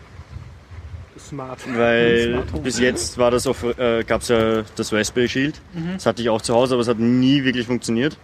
Smart. 1.18 1.58
Weil 1.76 2.42
Smart 2.48 2.62
bis 2.62 2.78
jetzt 2.78 3.18
war 3.18 3.30
das 3.30 3.46
auf, 3.46 3.62
äh, 3.62 4.04
gab 4.04 4.20
es 4.22 4.28
ja 4.28 4.62
das 4.76 4.92
Raspberry 4.92 5.28
Shield. 5.28 5.60
Das 5.94 6.06
hatte 6.06 6.22
ich 6.22 6.28
auch 6.28 6.42
zu 6.42 6.54
Hause, 6.54 6.74
aber 6.74 6.82
es 6.82 6.88
hat 6.88 6.98
nie 6.98 7.42
wirklich 7.44 7.66
funktioniert, 7.66 8.16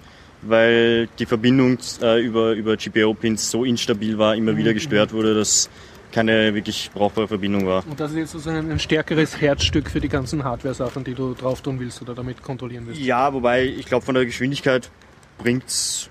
weil 0.43 1.09
die 1.19 1.27
Verbindung 1.27 1.79
äh, 2.03 2.21
über, 2.21 2.53
über 2.53 2.77
GPIO-Pins 2.77 3.51
so 3.51 3.65
instabil 3.65 4.19
war, 4.19 4.37
immer 4.37 4.57
wieder 4.57 4.75
gestört 4.75 5.13
wurde, 5.13 5.35
dass 5.35 5.71
keine 6.13 6.55
wirklich 6.55 6.91
brauchbare 6.93 7.27
Verbindung 7.27 7.67
war. 7.67 7.85
Und 7.89 7.99
das 7.99 8.11
ist 8.11 8.17
jetzt 8.19 8.33
sozusagen 8.33 8.71
ein 8.71 8.79
stärkeres 8.79 9.41
Herzstück 9.41 9.91
für 9.91 10.01
die 10.01 10.11
ganzen 10.11 10.45
Hardware-Sachen, 10.45 11.05
die 11.05 11.15
du 11.15 11.33
drauf 11.35 11.63
tun 11.63 11.81
willst 11.81 12.03
oder 12.03 12.15
damit 12.15 12.43
kontrollieren 12.43 12.85
willst. 12.87 13.01
Ja, 13.01 13.33
wobei 13.33 13.65
ich 13.65 13.87
glaube, 13.87 14.05
von 14.05 14.15
der 14.15 14.27
Geschwindigkeit 14.27 14.91
bringt's. 15.39 16.11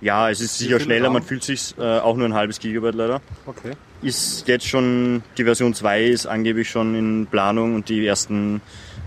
Ja, 0.00 0.30
es 0.30 0.40
ist 0.40 0.56
sicher 0.58 0.80
schneller, 0.80 1.10
man 1.10 1.22
fühlt 1.22 1.44
sich 1.44 1.74
äh, 1.78 1.98
auch 1.98 2.16
nur 2.16 2.26
ein 2.26 2.34
halbes 2.34 2.58
Gigabyte 2.58 2.94
leider. 2.94 3.20
Okay. 3.46 3.72
Ist 4.02 4.48
jetzt 4.48 4.66
schon, 4.66 5.22
die 5.36 5.44
Version 5.44 5.74
2 5.74 6.04
ist 6.04 6.26
angeblich 6.26 6.70
schon 6.70 6.94
in 6.94 7.26
Planung 7.26 7.74
und 7.74 7.88
die 7.90 8.06
ersten 8.06 8.62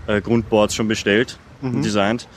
äh, 0.06 0.20
Grundboards 0.20 0.74
schon 0.74 0.86
bestellt 0.86 1.36
und 1.62 1.82
designt. 1.82 2.28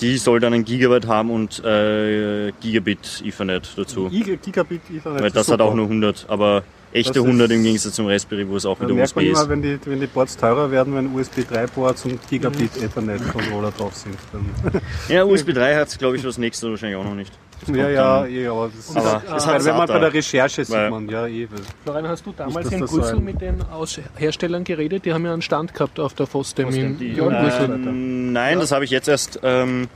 Die 0.00 0.16
soll 0.16 0.40
dann 0.40 0.54
ein 0.54 0.64
Gigabyte 0.64 1.06
haben 1.06 1.30
und 1.30 1.62
äh, 1.64 2.50
Gigabit 2.60 3.22
Ethernet 3.24 3.68
dazu. 3.76 4.08
I- 4.10 4.36
Gigabit 4.38 4.80
Ethernet. 4.90 5.22
Weil 5.22 5.30
das 5.30 5.48
hat 5.50 5.60
auch 5.60 5.74
nur 5.74 5.84
100, 5.84 6.26
aber 6.28 6.64
echte 6.92 7.10
Das 7.12 7.16
ist- 7.18 7.24
100 7.26 7.50
im 7.52 7.62
Gegensatz 7.62 7.94
zum 7.94 8.06
Raspberry, 8.06 8.48
wo 8.48 8.56
es 8.56 8.64
auch 8.64 8.80
wieder 8.80 8.94
USB 8.94 9.16
man 9.16 9.24
immer, 9.26 9.42
ist. 9.42 9.48
wenn 9.50 9.62
die, 9.62 9.78
wenn 9.84 10.00
die 10.00 10.06
Boards 10.06 10.36
teurer 10.36 10.70
werden, 10.70 10.94
wenn 10.94 11.14
USB 11.14 11.40
3-Boards 11.40 12.06
und 12.06 12.26
Gigabit 12.28 12.82
Ethernet-Controller 12.82 13.70
drauf 13.70 13.94
sind. 13.94 14.16
Dann 14.32 14.80
Ja, 15.08 15.24
USB 15.24 15.52
3 15.52 15.76
hat 15.76 15.96
glaube 15.98 16.16
ich 16.16 16.22
das 16.22 16.38
nächste 16.38 16.70
wahrscheinlich 16.70 16.96
auch 16.96 17.04
noch 17.04 17.14
nicht. 17.14 17.32
Ja, 17.68 17.88
ja, 17.88 18.26
eh, 18.26 18.46
aber 18.46 18.70
das 18.74 18.96
Aber 18.96 19.16
ist, 19.16 19.32
es 19.36 19.46
weil 19.46 19.54
hat 19.54 19.64
wenn 19.64 19.76
man 19.76 19.86
bei 19.88 19.98
der 19.98 20.14
Recherche 20.14 20.64
sieht 20.64 20.90
man, 20.90 21.08
ja, 21.08 21.26
eh. 21.26 21.48
Florian, 21.84 22.08
hast 22.08 22.26
du 22.26 22.32
damals 22.36 22.70
in 22.70 22.80
das 22.80 22.90
Brüssel 22.90 23.20
mit 23.20 23.40
den 23.40 23.62
Aus 23.62 24.00
Herstellern 24.16 24.64
geredet? 24.64 25.04
Die 25.04 25.12
haben 25.12 25.24
ja 25.24 25.32
einen 25.32 25.42
Stand 25.42 25.74
gehabt 25.74 26.00
auf 26.00 26.14
der 26.14 26.26
FOSDEM 26.26 26.68
in, 26.70 27.16
ja, 27.16 27.24
Brüssel. 27.24 27.70
ähm, 27.70 28.32
nein, 28.32 28.58
das 28.58 28.72
habe 28.72 28.84
ich 28.84 28.90
jetzt 28.90 29.08
erst 29.08 29.40
ähm, 29.42 29.88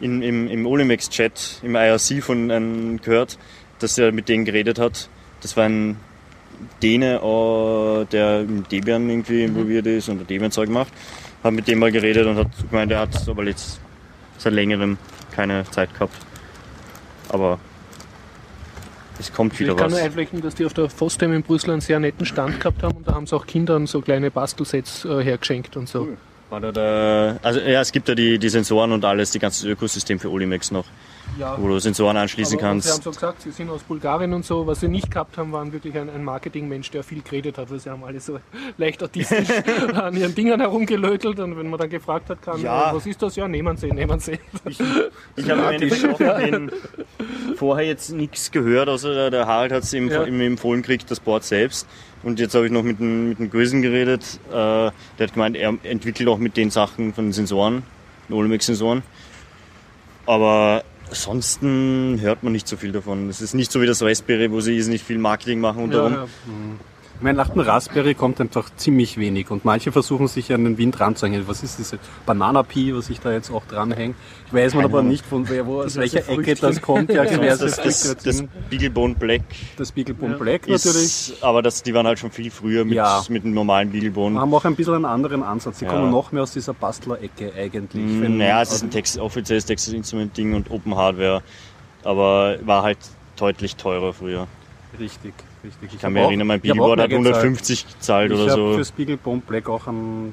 in, 0.00 0.22
im, 0.22 0.48
im 0.48 0.66
Olimex-Chat, 0.66 1.60
im 1.62 1.74
IRC 1.76 2.22
von 2.22 2.50
einem 2.50 3.00
gehört, 3.00 3.38
dass 3.78 3.98
er 3.98 4.12
mit 4.12 4.28
denen 4.28 4.44
geredet 4.44 4.78
hat. 4.78 5.08
Das 5.42 5.56
war 5.56 5.64
ein 5.64 5.96
Däne, 6.82 7.16
äh, 7.16 8.04
der 8.06 8.40
im 8.40 8.68
Debian 8.68 9.08
irgendwie 9.08 9.44
involviert 9.44 9.86
ist 9.86 10.08
und 10.08 10.28
Debian-Zeug 10.28 10.68
macht. 10.68 10.92
Hat 11.42 11.52
mit 11.52 11.68
dem 11.68 11.78
mal 11.78 11.90
geredet 11.90 12.26
und 12.26 12.36
hat 12.36 12.48
gemeint, 12.70 12.92
er 12.92 13.00
hat 13.00 13.28
aber 13.28 13.44
jetzt 13.44 13.80
seit 14.36 14.52
längerem 14.52 14.98
keine 15.34 15.64
Zeit 15.70 15.92
gehabt. 15.94 16.14
Aber 17.30 17.58
es 19.18 19.32
kommt 19.32 19.58
wieder 19.58 19.72
Ich 19.72 19.76
kann 19.78 19.90
nur 19.90 19.98
was. 19.98 20.04
einflechten, 20.04 20.40
dass 20.40 20.54
die 20.54 20.64
auf 20.64 20.74
der 20.74 20.88
FOSDEM 20.88 21.32
in 21.32 21.42
Brüssel 21.42 21.70
einen 21.70 21.80
sehr 21.80 22.00
netten 22.00 22.26
Stand 22.26 22.60
gehabt 22.60 22.82
haben 22.82 22.96
und 22.98 23.08
da 23.08 23.14
haben 23.14 23.26
sie 23.26 23.36
auch 23.36 23.46
Kindern 23.46 23.86
so 23.86 24.00
kleine 24.00 24.30
Bastelsets 24.30 25.04
äh, 25.04 25.22
hergeschenkt 25.22 25.76
und 25.76 25.88
so. 25.88 26.08
War 26.48 26.60
da 26.60 26.72
der, 26.72 27.38
also 27.42 27.60
ja, 27.60 27.80
es 27.80 27.92
gibt 27.92 28.08
ja 28.08 28.14
die, 28.14 28.38
die 28.38 28.48
Sensoren 28.48 28.92
und 28.92 29.04
alles, 29.04 29.30
die 29.30 29.38
ganze 29.38 29.68
Ökosystem 29.68 30.18
für 30.18 30.30
Olimex 30.30 30.70
noch, 30.70 30.84
Ja, 31.38 31.56
wo 31.58 31.68
du 31.68 31.78
Sensoren 31.78 32.16
anschließen 32.16 32.58
aber 32.58 32.70
und 32.72 32.80
Sie 32.82 32.88
haben 32.88 32.94
kannst. 32.96 33.04
so 33.04 33.10
gesagt, 33.10 33.42
sie 33.42 33.50
sind 33.50 33.70
aus 33.70 33.82
Bulgarien 33.82 34.32
und 34.34 34.44
so. 34.44 34.66
Was 34.66 34.80
sie 34.80 34.88
nicht 34.88 35.10
gehabt 35.10 35.38
haben, 35.38 35.52
waren 35.52 35.72
wirklich 35.72 35.96
ein, 35.96 36.10
ein 36.10 36.24
Marketingmensch, 36.24 36.90
der 36.90 37.02
viel 37.02 37.22
geredet 37.22 37.56
hat, 37.58 37.70
weil 37.70 37.78
sie 37.78 37.88
haben 37.90 38.04
alle 38.04 38.20
so 38.20 38.38
leicht 38.76 39.02
autistisch 39.02 39.48
an 39.94 40.16
ihren 40.16 40.34
Dingern 40.34 40.60
herumgelötelt 40.60 41.38
und 41.40 41.56
wenn 41.56 41.70
man 41.70 41.78
dann 41.78 41.88
gefragt 41.90 42.28
hat, 42.30 42.42
kann, 42.42 42.60
Ja. 42.60 42.90
äh, 42.90 42.94
was 42.94 43.06
ist 43.06 43.22
das? 43.22 43.36
Ja, 43.36 43.48
nehmen 43.48 43.76
Sie, 43.76 43.88
nehmen 43.90 44.18
Sie. 44.20 44.38
Ich 45.36 45.48
habe 45.50 45.60
im 45.62 45.68
Endeffekt 45.68 46.12
auch 46.14 46.18
mit 46.18 46.38
denen 46.38 46.72
vorher 47.56 47.86
jetzt 47.86 48.10
nichts 48.10 48.50
gehört, 48.50 48.88
außer 48.88 49.30
der, 49.30 49.46
Harald 49.46 49.72
hat 49.72 49.82
es 49.84 49.92
ihm, 49.94 50.08
Ja. 50.10 50.24
empfohlen 50.24 50.82
gekriegt, 50.82 51.10
das 51.10 51.20
Board 51.20 51.44
selbst. 51.44 51.86
Und 52.22 52.38
jetzt 52.38 52.54
habe 52.54 52.66
ich 52.66 52.72
noch 52.72 52.82
mit 52.82 52.98
dem, 53.00 53.30
mit 53.30 53.38
dem 53.38 53.50
Größen 53.50 53.80
geredet. 53.80 54.38
Äh, 54.50 54.52
der 54.52 54.92
hat 55.20 55.32
gemeint, 55.32 55.56
er 55.56 55.74
entwickelt 55.84 56.28
auch 56.28 56.36
mit 56.38 56.56
den 56.58 56.70
Sachen 56.70 57.14
von 57.14 57.26
den 57.26 57.32
Sensoren, 57.32 57.82
den 58.28 58.34
Olimex-Sensoren. 58.36 59.02
Aber 60.26 60.84
ansonsten 61.10 62.18
hört 62.20 62.42
man 62.42 62.52
nicht 62.52 62.66
so 62.68 62.76
viel 62.76 62.92
davon. 62.92 63.28
Es 63.28 63.40
ist 63.40 63.54
nicht 63.54 63.70
so 63.70 63.80
wie 63.82 63.86
das 63.86 64.02
Raspberry, 64.02 64.50
wo 64.50 64.60
sie 64.60 64.76
nicht 64.88 65.04
viel 65.04 65.18
Marketing 65.18 65.60
machen 65.60 65.84
und 65.84 65.90
Ja, 65.92 65.96
darum. 65.98 66.12
ja. 66.14 66.24
Ich 66.24 66.89
meine, 67.22 67.36
nach 67.38 67.48
dem 67.50 67.60
Raspberry 67.60 68.14
kommt 68.14 68.40
einfach 68.40 68.70
ziemlich 68.76 69.16
wenig 69.18 69.50
und 69.50 69.64
manche 69.64 69.92
versuchen 69.92 70.28
sich 70.28 70.52
an 70.52 70.64
den 70.64 70.78
Wind 70.78 70.98
ranzuhängen. 71.00 71.46
Was 71.48 71.62
ist 71.62 71.78
diese 71.78 71.98
Banana-Pi, 72.26 72.94
was 72.94 73.10
ich 73.10 73.20
da 73.20 73.32
jetzt 73.32 73.50
auch 73.50 73.64
dranhänge? 73.66 74.14
Ich 74.46 74.52
weiß 74.54 74.74
man 74.74 74.84
aber 74.84 75.02
nicht, 75.02 75.24
von 75.26 75.48
wer, 75.48 75.66
wo, 75.66 75.82
aus 75.82 75.96
welcher 75.96 76.28
Ecke 76.28 76.54
das 76.54 76.80
kommt. 76.80 77.10
Ja, 77.10 77.24
Das, 77.24 77.32
diverse 77.32 77.66
das, 77.66 77.76
das, 78.02 78.16
das. 78.16 78.44
Beaglebone 78.68 79.14
Black 79.14 79.42
das 79.76 79.92
Beaglebone 79.92 80.32
Ja. 80.32 80.38
Black 80.38 80.62
natürlich. 80.68 80.84
ist, 80.84 81.42
aber 81.42 81.62
das, 81.62 81.82
die 81.82 81.92
waren 81.94 82.06
halt 82.06 82.18
schon 82.18 82.30
viel 82.30 82.50
früher 82.50 82.84
mit, 82.84 82.94
Ja. 82.94 83.22
mit 83.28 83.44
dem 83.44 83.54
normalen 83.54 83.90
Beaglebone. 83.90 84.38
haben 84.40 84.52
auch 84.54 84.64
ein 84.64 84.74
bisschen 84.76 84.94
einen 84.94 85.04
anderen 85.04 85.42
Ansatz. 85.42 85.78
Die 85.78 85.84
Ja. 85.84 85.90
kommen 85.92 86.10
noch 86.10 86.32
mehr 86.32 86.42
aus 86.42 86.52
dieser 86.52 86.74
Bastler-Ecke 86.74 87.52
eigentlich. 87.56 88.02
Mm, 88.02 88.38
Naja, 88.38 88.62
es 88.62 88.72
ist 88.72 88.82
ein 88.82 88.90
Text, 88.90 89.18
offizielles 89.18 89.66
Texas 89.66 89.92
Instrument 89.94 90.36
Ding 90.36 90.54
und 90.54 90.70
Open 90.70 90.94
Hardware, 90.96 91.42
aber 92.04 92.56
war 92.64 92.82
halt 92.82 92.98
deutlich 93.36 93.76
teurer 93.76 94.12
früher. 94.12 94.46
Richtig, 94.98 95.32
richtig. 95.64 95.94
Ich 95.94 96.00
kann 96.00 96.12
mich 96.12 96.22
erinnern, 96.22 96.46
mein 96.46 96.60
Billboard 96.60 97.00
hat 97.00 97.08
mehr 97.10 97.18
gezahlt. 97.18 97.34
150 97.36 97.86
gezahlt 97.88 98.32
Ich 98.32 98.38
oder 98.38 98.50
habe 98.52 98.60
so. 98.72 98.76
für 98.78 98.84
Spiegelbomb 98.84 99.46
Black 99.46 99.68
auch 99.68 99.86
an 99.86 100.32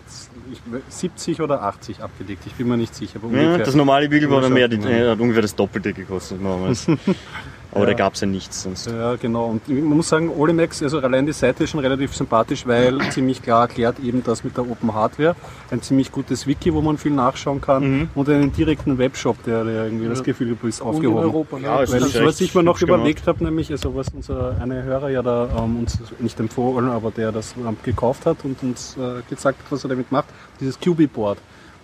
ich, 0.51 0.59
70 0.89 1.41
oder 1.41 1.61
80 1.63 2.01
abgelegt. 2.01 2.43
Ich 2.45 2.53
bin 2.53 2.67
mir 2.67 2.77
nicht 2.77 2.95
sicher. 2.95 3.19
Aber 3.23 3.35
Ja, 3.35 3.43
ungefähr. 3.47 3.65
das 3.65 3.75
normale 3.75 4.07
Billboard 4.09 4.45
hat, 4.45 4.51
mehr, 4.51 4.67
die, 4.67 4.77
Ja. 4.77 4.89
äh, 4.89 5.09
hat 5.11 5.19
ungefähr 5.19 5.41
das 5.41 5.55
Doppelte 5.55 5.93
gekostet 5.93 6.39
damals. 6.43 6.87
aber 7.77 7.85
da 7.87 7.93
gab 7.93 8.13
es 8.15 8.21
ja 8.21 8.27
nichts 8.27 8.63
sonst. 8.63 8.87
Ja, 8.87 9.15
genau. 9.15 9.45
Und 9.45 9.67
man 9.69 9.83
muss 9.97 10.09
sagen, 10.09 10.29
Olimex, 10.37 10.83
also 10.83 10.99
allein 10.99 11.25
die 11.25 11.31
Seite 11.33 11.63
ist 11.63 11.69
schon 11.71 11.79
relativ 11.79 12.15
sympathisch, 12.15 12.67
weil 12.67 12.99
ziemlich 13.11 13.41
klar 13.41 13.61
erklärt 13.61 13.99
eben 13.99 14.23
das 14.23 14.43
mit 14.43 14.57
der 14.57 14.69
Open 14.69 14.93
Hardware. 14.93 15.35
Ein 15.71 15.81
ziemlich 15.81 16.11
gutes 16.11 16.45
Wiki, 16.47 16.73
wo 16.73 16.81
man 16.81 16.97
viel 16.97 17.11
nachschauen 17.11 17.61
kann 17.61 17.83
Mhm. 17.83 18.09
und 18.15 18.29
einen 18.29 18.51
direkten 18.51 18.97
Webshop, 18.97 19.43
der, 19.43 19.63
der 19.63 19.85
irgendwie 19.85 20.07
das 20.09 20.23
Gefühl 20.23 20.49
du 20.49 20.55
bist 20.55 20.81
Und 20.81 20.87
in 20.89 20.95
aufgehoben. 20.95 21.23
Europa. 21.23 21.57
Ne? 21.59 21.65
Ja, 21.65 21.75
Weil 21.77 21.83
ist 22.01 22.15
das, 22.15 22.23
was 22.25 22.41
ich 22.41 22.53
mir 22.55 22.63
noch 22.63 22.81
überlegt 22.81 23.27
habe, 23.27 23.43
nämlich, 23.43 23.71
also 23.71 23.95
was 23.95 24.07
unser 24.13 24.55
eine 24.61 24.83
Hörer 24.83 25.09
ja 25.09 25.21
da 25.21 25.47
ähm, 25.57 25.77
uns 25.79 25.97
nicht 26.19 26.39
empfohlen, 26.39 26.89
aber 26.89 27.11
der 27.11 27.31
das 27.31 27.53
ähm, 27.57 27.77
gekauft 27.83 28.25
hat 28.25 28.37
und 28.43 28.61
uns 28.63 28.97
äh, 28.97 29.21
gesagt 29.29 29.59
hat, 29.59 29.71
was 29.71 29.83
er 29.83 29.89
damit 29.89 30.11
macht, 30.11 30.27
dieses 30.59 30.79
QB-Board. 30.79 31.37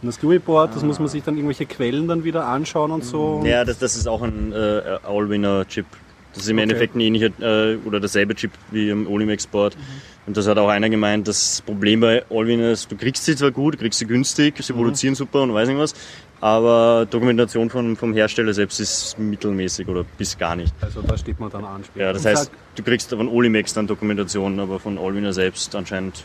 Und 0.03 0.07
das 0.07 0.19
QB-Board, 0.19 0.75
das 0.75 0.83
muss 0.83 0.99
man 0.99 1.07
sich 1.07 1.23
dann 1.23 1.35
irgendwelche 1.35 1.65
Quellen 1.65 2.07
dann 2.07 2.23
wieder 2.25 2.45
anschauen 2.45 2.91
und 2.91 3.03
so. 3.05 3.41
Ja, 3.45 3.63
das, 3.63 3.79
das 3.79 3.95
ist 3.95 4.07
auch 4.07 4.21
ein 4.21 4.51
äh, 4.51 4.81
Allwinner-Chip. 5.07 5.85
Das 6.33 6.43
ist 6.43 6.49
im 6.49 6.57
Okay. 6.57 6.63
Endeffekt 6.63 6.95
ein 6.95 6.99
ähnlicher 6.99 7.29
äh, 7.39 7.77
oder 7.85 7.99
derselbe 7.99 8.35
Chip 8.35 8.51
wie 8.71 8.89
im 8.89 9.07
Olimex-Board. 9.07 9.77
Und 10.25 10.35
das 10.37 10.47
hat 10.47 10.57
auch 10.57 10.67
einer 10.69 10.89
gemeint, 10.89 11.27
das 11.27 11.61
Problem 11.65 11.99
bei 11.99 12.23
Allwinner 12.29 12.71
ist, 12.71 12.91
du 12.91 12.95
kriegst 12.97 13.23
sie 13.25 13.35
zwar 13.35 13.51
gut, 13.51 13.75
du 13.75 13.77
kriegst 13.77 13.99
sie 13.99 14.05
günstig, 14.07 14.55
sie 14.61 14.73
produzieren 14.73 15.15
super 15.15 15.41
und 15.43 15.53
weiß 15.53 15.67
nicht 15.67 15.77
was, 15.77 15.93
aber 16.41 17.05
Dokumentation 17.09 17.69
von, 17.69 17.95
vom 17.95 18.13
Hersteller 18.13 18.53
selbst 18.53 18.79
ist 18.79 19.19
mittelmäßig 19.19 19.87
oder 19.87 20.05
bis 20.17 20.37
gar 20.37 20.55
nicht. 20.55 20.73
Also 20.81 21.01
da 21.01 21.17
steht 21.17 21.39
man 21.39 21.49
dann 21.51 21.65
an. 21.65 21.83
später. 21.83 22.05
Ja, 22.07 22.13
das 22.13 22.25
Und 22.25 22.31
heißt, 22.31 22.51
du 22.75 22.83
kriegst 22.83 23.09
von 23.11 23.27
Olimex 23.27 23.73
dann 23.73 23.85
Dokumentation, 23.87 24.59
aber 24.59 24.79
von 24.79 24.97
Allwinner 24.97 25.33
selbst 25.33 25.75
anscheinend 25.75 26.23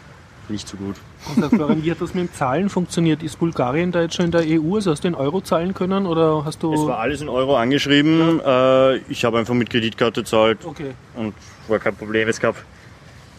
nicht 0.50 0.68
so 0.68 0.76
gut. 0.76 0.96
Und 1.34 1.42
sag, 1.42 1.50
Florian, 1.50 1.84
wie 1.84 1.90
hat 1.90 2.00
das 2.00 2.14
mit 2.14 2.28
dem 2.28 2.32
Zahlen 2.32 2.68
funktioniert? 2.68 3.22
Ist 3.22 3.38
Bulgarien 3.38 3.92
da 3.92 4.02
jetzt 4.02 4.14
schon 4.14 4.26
in 4.26 4.30
der 4.30 4.42
EU? 4.46 4.76
Also 4.76 4.90
hast 4.90 5.04
du 5.04 5.08
in 5.08 5.14
Euro 5.14 5.40
zahlen 5.40 5.74
können 5.74 6.06
oder 6.06 6.44
hast 6.44 6.62
du. 6.62 6.72
Es 6.72 6.86
war 6.86 6.98
alles 6.98 7.20
in 7.20 7.28
Euro 7.28 7.56
angeschrieben. 7.56 8.40
Äh, 8.40 8.96
ich 9.08 9.24
habe 9.24 9.38
einfach 9.38 9.54
mit 9.54 9.70
Kreditkarte 9.70 10.22
gezahlt 10.22 10.64
okay. 10.64 10.92
und 11.14 11.34
war 11.68 11.78
kein 11.78 11.94
Problem. 11.94 12.28
Es 12.28 12.40
gab, 12.40 12.56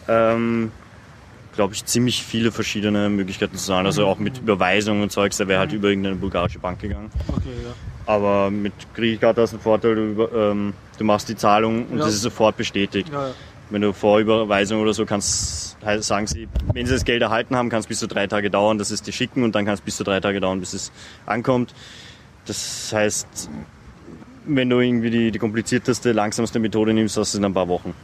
ähm, 0.08 0.72
glaube 1.54 1.74
ich, 1.74 1.84
ziemlich 1.84 2.22
viele 2.22 2.52
verschiedene 2.52 3.08
Möglichkeiten 3.08 3.56
zu 3.56 3.66
zahlen. 3.66 3.86
Also 3.86 4.06
auch 4.06 4.18
mit 4.18 4.38
Überweisung 4.38 5.02
und 5.02 5.10
Zeugs, 5.12 5.36
da 5.36 5.48
wäre 5.48 5.60
halt 5.60 5.72
über 5.72 5.88
irgendeine 5.88 6.16
bulgarische 6.16 6.58
Bank 6.58 6.80
gegangen. 6.80 7.10
okay 7.28 7.50
ja. 7.64 7.72
Aber 8.06 8.50
mit 8.50 8.72
Kreditkarte 8.94 9.42
hast 9.42 9.52
du 9.52 9.56
einen 9.56 9.62
Vorteil, 9.62 9.94
du, 9.94 10.28
ähm, 10.34 10.72
du 10.98 11.04
machst 11.04 11.28
die 11.28 11.36
Zahlung 11.36 11.86
und 11.86 11.98
Ja. 11.98 12.04
das 12.04 12.14
ist 12.14 12.22
sofort 12.22 12.56
bestätigt. 12.56 13.08
Ja, 13.12 13.28
ja. 13.28 13.34
Wenn 13.70 13.82
du 13.82 13.92
vor 13.92 14.18
Überweisung 14.18 14.80
oder 14.80 14.92
so 14.92 15.06
kannst, 15.06 15.76
sagen 16.00 16.26
sie, 16.26 16.48
wenn 16.74 16.86
sie 16.86 16.92
das 16.92 17.04
Geld 17.04 17.22
erhalten 17.22 17.54
haben, 17.54 17.68
kann 17.68 17.80
es 17.80 17.86
bis 17.86 18.00
zu 18.00 18.08
drei 18.08 18.26
Tage 18.26 18.50
dauern, 18.50 18.78
dass 18.78 18.90
es 18.90 19.00
dir 19.00 19.12
schicken 19.12 19.44
und 19.44 19.54
dann 19.54 19.64
kann 19.64 19.74
es 19.74 19.80
bis 19.80 19.96
zu 19.96 20.04
drei 20.04 20.18
Tage 20.18 20.40
dauern, 20.40 20.58
bis 20.58 20.72
es 20.72 20.90
ankommt. 21.24 21.72
Das 22.46 22.92
heißt, 22.92 23.48
wenn 24.46 24.68
du 24.68 24.80
irgendwie 24.80 25.10
die, 25.10 25.30
die 25.30 25.38
komplizierteste, 25.38 26.10
langsamste 26.12 26.58
Methode 26.58 26.92
nimmst, 26.92 27.16
hast 27.16 27.34
du 27.34 27.36
es 27.36 27.38
in 27.38 27.44
ein 27.44 27.54
paar 27.54 27.68
Wochen. 27.68 27.94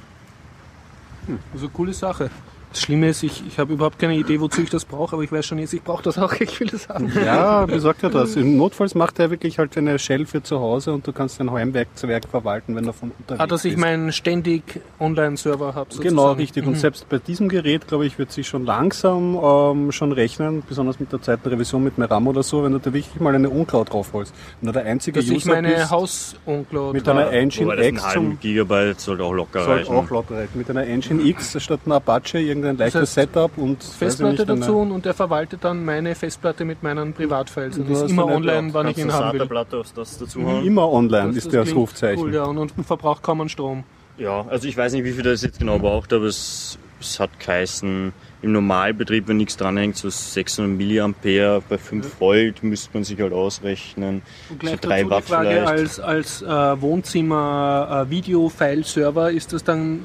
Also 1.53 1.69
coole 1.69 1.93
Sache. 1.93 2.31
Das 2.77 2.83
Schlimme 2.83 3.09
ist, 3.09 3.23
ich, 3.23 3.43
ich 3.49 3.59
habe 3.59 3.73
überhaupt 3.73 3.99
keine 3.99 4.15
Idee, 4.17 4.39
wozu 4.39 4.61
ich 4.61 4.69
das 4.69 4.85
brauche, 4.85 5.17
aber 5.17 5.23
ich 5.23 5.33
weiß 5.33 5.47
schon 5.47 5.57
jetzt, 5.57 5.73
ich 5.73 5.83
brauche 5.83 6.03
das 6.03 6.19
auch, 6.19 6.35
ich 6.35 6.61
will 6.61 6.69
das 6.69 6.91
haben. 6.91 7.11
Ja, 7.25 7.65
besorgt 7.65 8.03
er 8.03 8.11
das. 8.11 8.37
Im 8.37 8.59
Notfalls 8.59 8.95
macht 8.95 9.19
er 9.19 9.31
wirklich 9.31 9.59
halt 9.59 9.79
eine 9.79 9.99
Shell 9.99 10.27
für 10.27 10.43
zu 10.43 10.61
Hause 10.61 10.93
und 10.93 11.07
du 11.07 11.15
kannst 11.15 11.41
dein 11.41 11.51
Heimwerkzeug 11.51 12.25
verwalten, 12.31 12.77
wenn 12.77 12.87
er 12.87 12.93
von 12.93 13.13
unterwegs 13.19 13.43
Ah, 13.43 13.47
dass 13.47 13.65
ich 13.65 13.79
meinen 13.79 14.13
ständig 14.13 14.63
Online-Server 15.01 15.75
habe. 15.75 15.89
Genau, 16.01 16.33
richtig. 16.33 16.67
Und 16.67 16.77
selbst 16.77 17.09
bei 17.09 17.17
diesem 17.17 17.49
Gerät, 17.49 17.89
glaube 17.89 18.05
ich, 18.05 18.19
wird 18.19 18.31
sich 18.31 18.47
schon 18.47 18.67
langsam 18.67 19.41
ähm, 19.43 19.91
schon 19.91 20.13
rechnen, 20.13 20.63
besonders 20.69 21.01
mit 21.01 21.11
der 21.11 21.23
zweiten 21.23 21.49
Revision 21.49 21.83
mit 21.83 21.97
Meram 21.97 22.29
oder 22.29 22.43
so, 22.43 22.63
wenn 22.63 22.73
du 22.73 22.79
da 22.79 22.93
wirklich 22.93 23.19
mal 23.21 23.35
eine 23.35 23.49
Uncloud 23.49 23.91
draufholst. 23.91 24.35
Wenn 24.61 24.67
du 24.67 24.73
der 24.75 24.85
einzige 24.85 25.21
Dass 25.21 25.31
ich 25.31 25.47
User 25.47 25.55
meine 25.55 25.69
bist, 25.69 25.91
Haus-Uncloud 25.91 26.93
mit 26.93 27.09
einer. 27.09 27.33
Engine 27.33 27.73
Wobei 27.73 27.89
X 27.89 28.05
halben 28.05 28.33
zum 28.33 28.41
Gigabyte 28.41 29.01
sollte 29.01 29.25
auch 29.25 29.33
locker 29.33 29.65
soll 29.65 29.79
reichen. 29.79 29.95
auch 29.95 30.11
laut 30.11 30.31
reichen. 30.31 30.59
Mit 30.59 30.69
einer 30.69 30.85
Engine 30.87 31.23
X 31.23 31.57
statt 31.63 31.81
einer 31.87 31.95
Apache 31.97 32.39
irgendein 32.39 32.66
leichtes 32.73 33.03
heißt, 33.03 33.15
Setup 33.15 33.51
und 33.57 33.83
Festplatte 33.83 34.47
nicht, 34.47 34.49
dazu 34.49 34.79
und 34.79 35.05
der 35.05 35.15
verwaltet 35.15 35.65
dann 35.65 35.85
meine 35.85 36.15
Festplatte 36.15 36.65
mit 36.65 36.83
meinen 36.83 37.13
Privatfiles. 37.13 37.79
Und 37.79 37.91
ist 37.91 38.11
immer 38.11 38.27
online, 38.27 38.73
wann 38.73 38.89
ich 38.89 38.99
ihn 38.99 39.13
haben 39.13 39.39
will. 39.39 39.59
Auf 39.59 39.93
das 39.95 40.19
dazu 40.19 40.41
Wie 40.41 40.45
hauen? 40.45 40.67
immer 40.67 40.91
online 40.91 41.29
Das- 41.29 41.37
ist 41.45 41.53
das 41.53 41.69
das 41.69 41.75
Rufzeichen. 41.75 42.23
Cool, 42.23 42.35
ja, 42.35 42.45
und, 42.45 42.59
und 42.59 42.73
verbraucht 42.85 43.23
kaum 43.23 43.41
einen 43.41 43.49
Strom. 43.49 43.85
Ja, 44.19 44.47
also 44.49 44.67
ich 44.67 44.77
weiß 44.77 44.93
nicht, 44.95 45.05
wie 45.05 45.13
viel 45.13 45.23
das 45.23 45.43
jetzt 45.43 45.59
genau 45.59 45.79
braucht, 45.79 46.13
aber 46.13 46.27
es 46.27 46.79
es 46.99 47.21
hat 47.21 47.39
geheißen, 47.39 48.13
im 48.43 48.53
Normalbetrieb, 48.53 49.29
wenn 49.29 49.37
nichts 49.37 49.57
dranhängt, 49.57 49.97
so 49.97 50.09
600 50.09 50.77
Milliampere 50.77 51.63
bei 51.69 51.79
5 51.79 52.21
Volt 52.21 52.63
müsste 52.63 52.91
man 52.95 53.05
sich 53.05 53.21
halt 53.21 53.33
ausrechnen. 53.33 54.23
Und 54.49 54.61
gleich 54.61 54.79
so 54.81 54.89
3 54.89 54.99
dazu 55.03 55.11
Watt 55.11 55.25
Frage, 55.25 55.49
vielleicht. 55.51 55.69
als, 55.69 56.01
als 56.01 56.43
äh, 56.43 56.81
Wohnzimmer-Video-File-Server, 56.81 59.31
ist 59.31 59.53
das 59.53 59.65
dann 59.65 60.01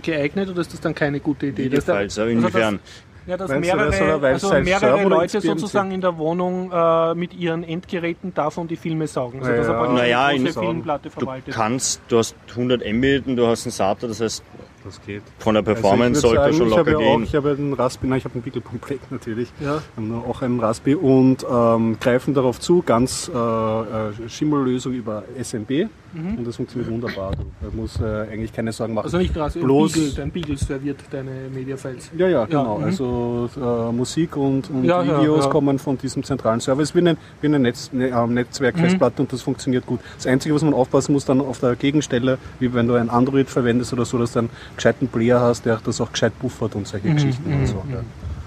geeignet 0.00 0.48
oder 0.50 0.60
ist 0.60 0.72
das 0.72 0.80
dann 0.80 0.94
keine 0.94 1.20
gute 1.20 1.46
Idee? 1.46 1.64
Videofiles, 1.64 1.88
aber 1.88 1.98
also 1.98 2.24
inwiefern? 2.24 2.80
Das, 2.82 2.92
ja, 3.26 3.36
dass 3.36 3.50
Meinst 3.50 3.70
das 3.70 3.76
mehrere, 3.76 4.26
es 4.26 4.44
also 4.44 4.50
als 4.50 4.64
mehrere 4.64 5.08
Leute 5.08 5.40
sozusagen 5.40 5.90
in 5.92 6.00
der 6.00 6.16
Wohnung 6.16 6.72
äh, 6.72 7.14
mit 7.14 7.34
ihren 7.34 7.62
Endgeräten 7.62 8.32
davon 8.34 8.66
die 8.66 8.76
Filme 8.76 9.06
saugen. 9.06 9.40
Also, 9.44 9.72
Ja, 9.72 9.82
dass 9.84 9.92
Naja, 9.92 10.26
eine 10.26 10.44
große 10.44 10.58
Filmplatte 10.60 11.10
Du 11.18 11.26
kannst, 11.52 12.00
du 12.08 12.18
hast 12.18 12.34
100 12.50 12.82
Mbit 12.92 13.26
und 13.26 13.36
du 13.36 13.46
hast 13.46 13.66
einen 13.66 13.72
SATA, 13.72 14.06
das 14.08 14.20
heißt, 14.20 14.42
Das 14.84 15.00
geht. 15.02 15.22
von 15.38 15.54
der 15.54 15.62
Performance 15.62 16.26
Also 16.26 16.34
ich 16.34 16.40
würd 16.40 16.42
sollte 16.42 16.56
sagen, 16.56 16.56
schon 16.56 16.68
ich 16.68 16.78
habe 16.78 16.90
locker 16.90 17.04
auch, 17.04 17.16
gehen. 17.16 17.24
ich 17.24 17.34
habe 17.34 17.50
einen 17.50 17.72
Raspberry, 17.74 18.08
nein, 18.08 18.18
ich 18.18 18.24
habe 18.24 18.34
einen 18.34 18.46
Wickelpunkt 18.46 19.12
natürlich. 19.12 19.52
Ja. 19.60 19.82
auch 20.26 20.42
einen 20.42 20.58
Raspberry 20.58 20.96
und 20.96 21.46
ähm, 21.48 21.98
greifen 22.00 22.34
darauf 22.34 22.58
zu, 22.58 22.82
ganz 22.82 23.30
äh, 23.32 23.38
äh, 23.38 24.28
Schimmelösung 24.28 24.94
über 24.94 25.24
SMB 25.40 25.88
und 26.14 26.46
das 26.46 26.56
funktioniert 26.56 26.90
wunderbar. 26.90 27.32
Du 27.60 27.76
musst 27.76 28.00
äh, 28.00 28.04
eigentlich 28.30 28.52
keine 28.52 28.72
Sorgen 28.72 28.94
machen. 28.94 29.04
Also 29.06 29.18
nicht 29.18 29.36
Raspberry, 29.36 29.64
Bloß- 29.66 29.92
Beagle, 29.94 30.12
dein 30.16 30.30
Beagle 30.30 30.56
serviert 30.56 30.98
deine 31.10 31.30
Mediafiles. 31.54 32.10
ja, 32.16 32.28
ja, 32.28 32.44
genau. 32.46 32.78
mhm. 32.78 32.84
Also 32.84 33.50
äh, 33.56 33.92
Musik 33.92 34.36
und, 34.36 34.68
und 34.70 34.84
Ja, 34.84 35.02
ja, 35.02 35.20
Videos 35.20 35.44
ja. 35.44 35.50
kommen 35.50 35.78
von 35.78 35.96
diesem 35.98 36.22
zentralen 36.24 36.60
Server. 36.60 36.82
Es 36.82 36.90
ist 36.90 36.94
wie 36.94 37.00
eine, 37.00 37.16
wie 37.40 37.48
Netz, 37.48 37.92
ne, 37.92 38.08
äh, 38.08 38.26
Netzwerkfestplatte 38.26 39.22
und 39.22 39.32
das 39.32 39.42
funktioniert 39.42 39.86
gut. 39.86 40.00
Das 40.16 40.26
Einzige, 40.26 40.54
was 40.54 40.62
man 40.62 40.74
aufpassen 40.74 41.12
muss, 41.12 41.24
dann 41.24 41.40
auf 41.40 41.60
der 41.60 41.76
Gegenstelle, 41.76 42.38
wie 42.58 42.72
wenn 42.74 42.86
du 42.88 42.94
ein 42.94 43.10
Android 43.10 43.48
verwendest 43.48 43.92
oder 43.92 44.04
so, 44.04 44.18
dass 44.18 44.32
du 44.32 44.40
einen 44.40 44.50
gescheiten 44.76 45.08
Player 45.08 45.40
hast, 45.40 45.64
der 45.66 45.80
das 45.84 46.00
auch 46.00 46.12
gescheit 46.12 46.38
buffert 46.38 46.74
und 46.74 46.86
solche 46.86 47.08
Geschichten 47.12 47.52
und 47.52 47.66
so. 47.66 47.82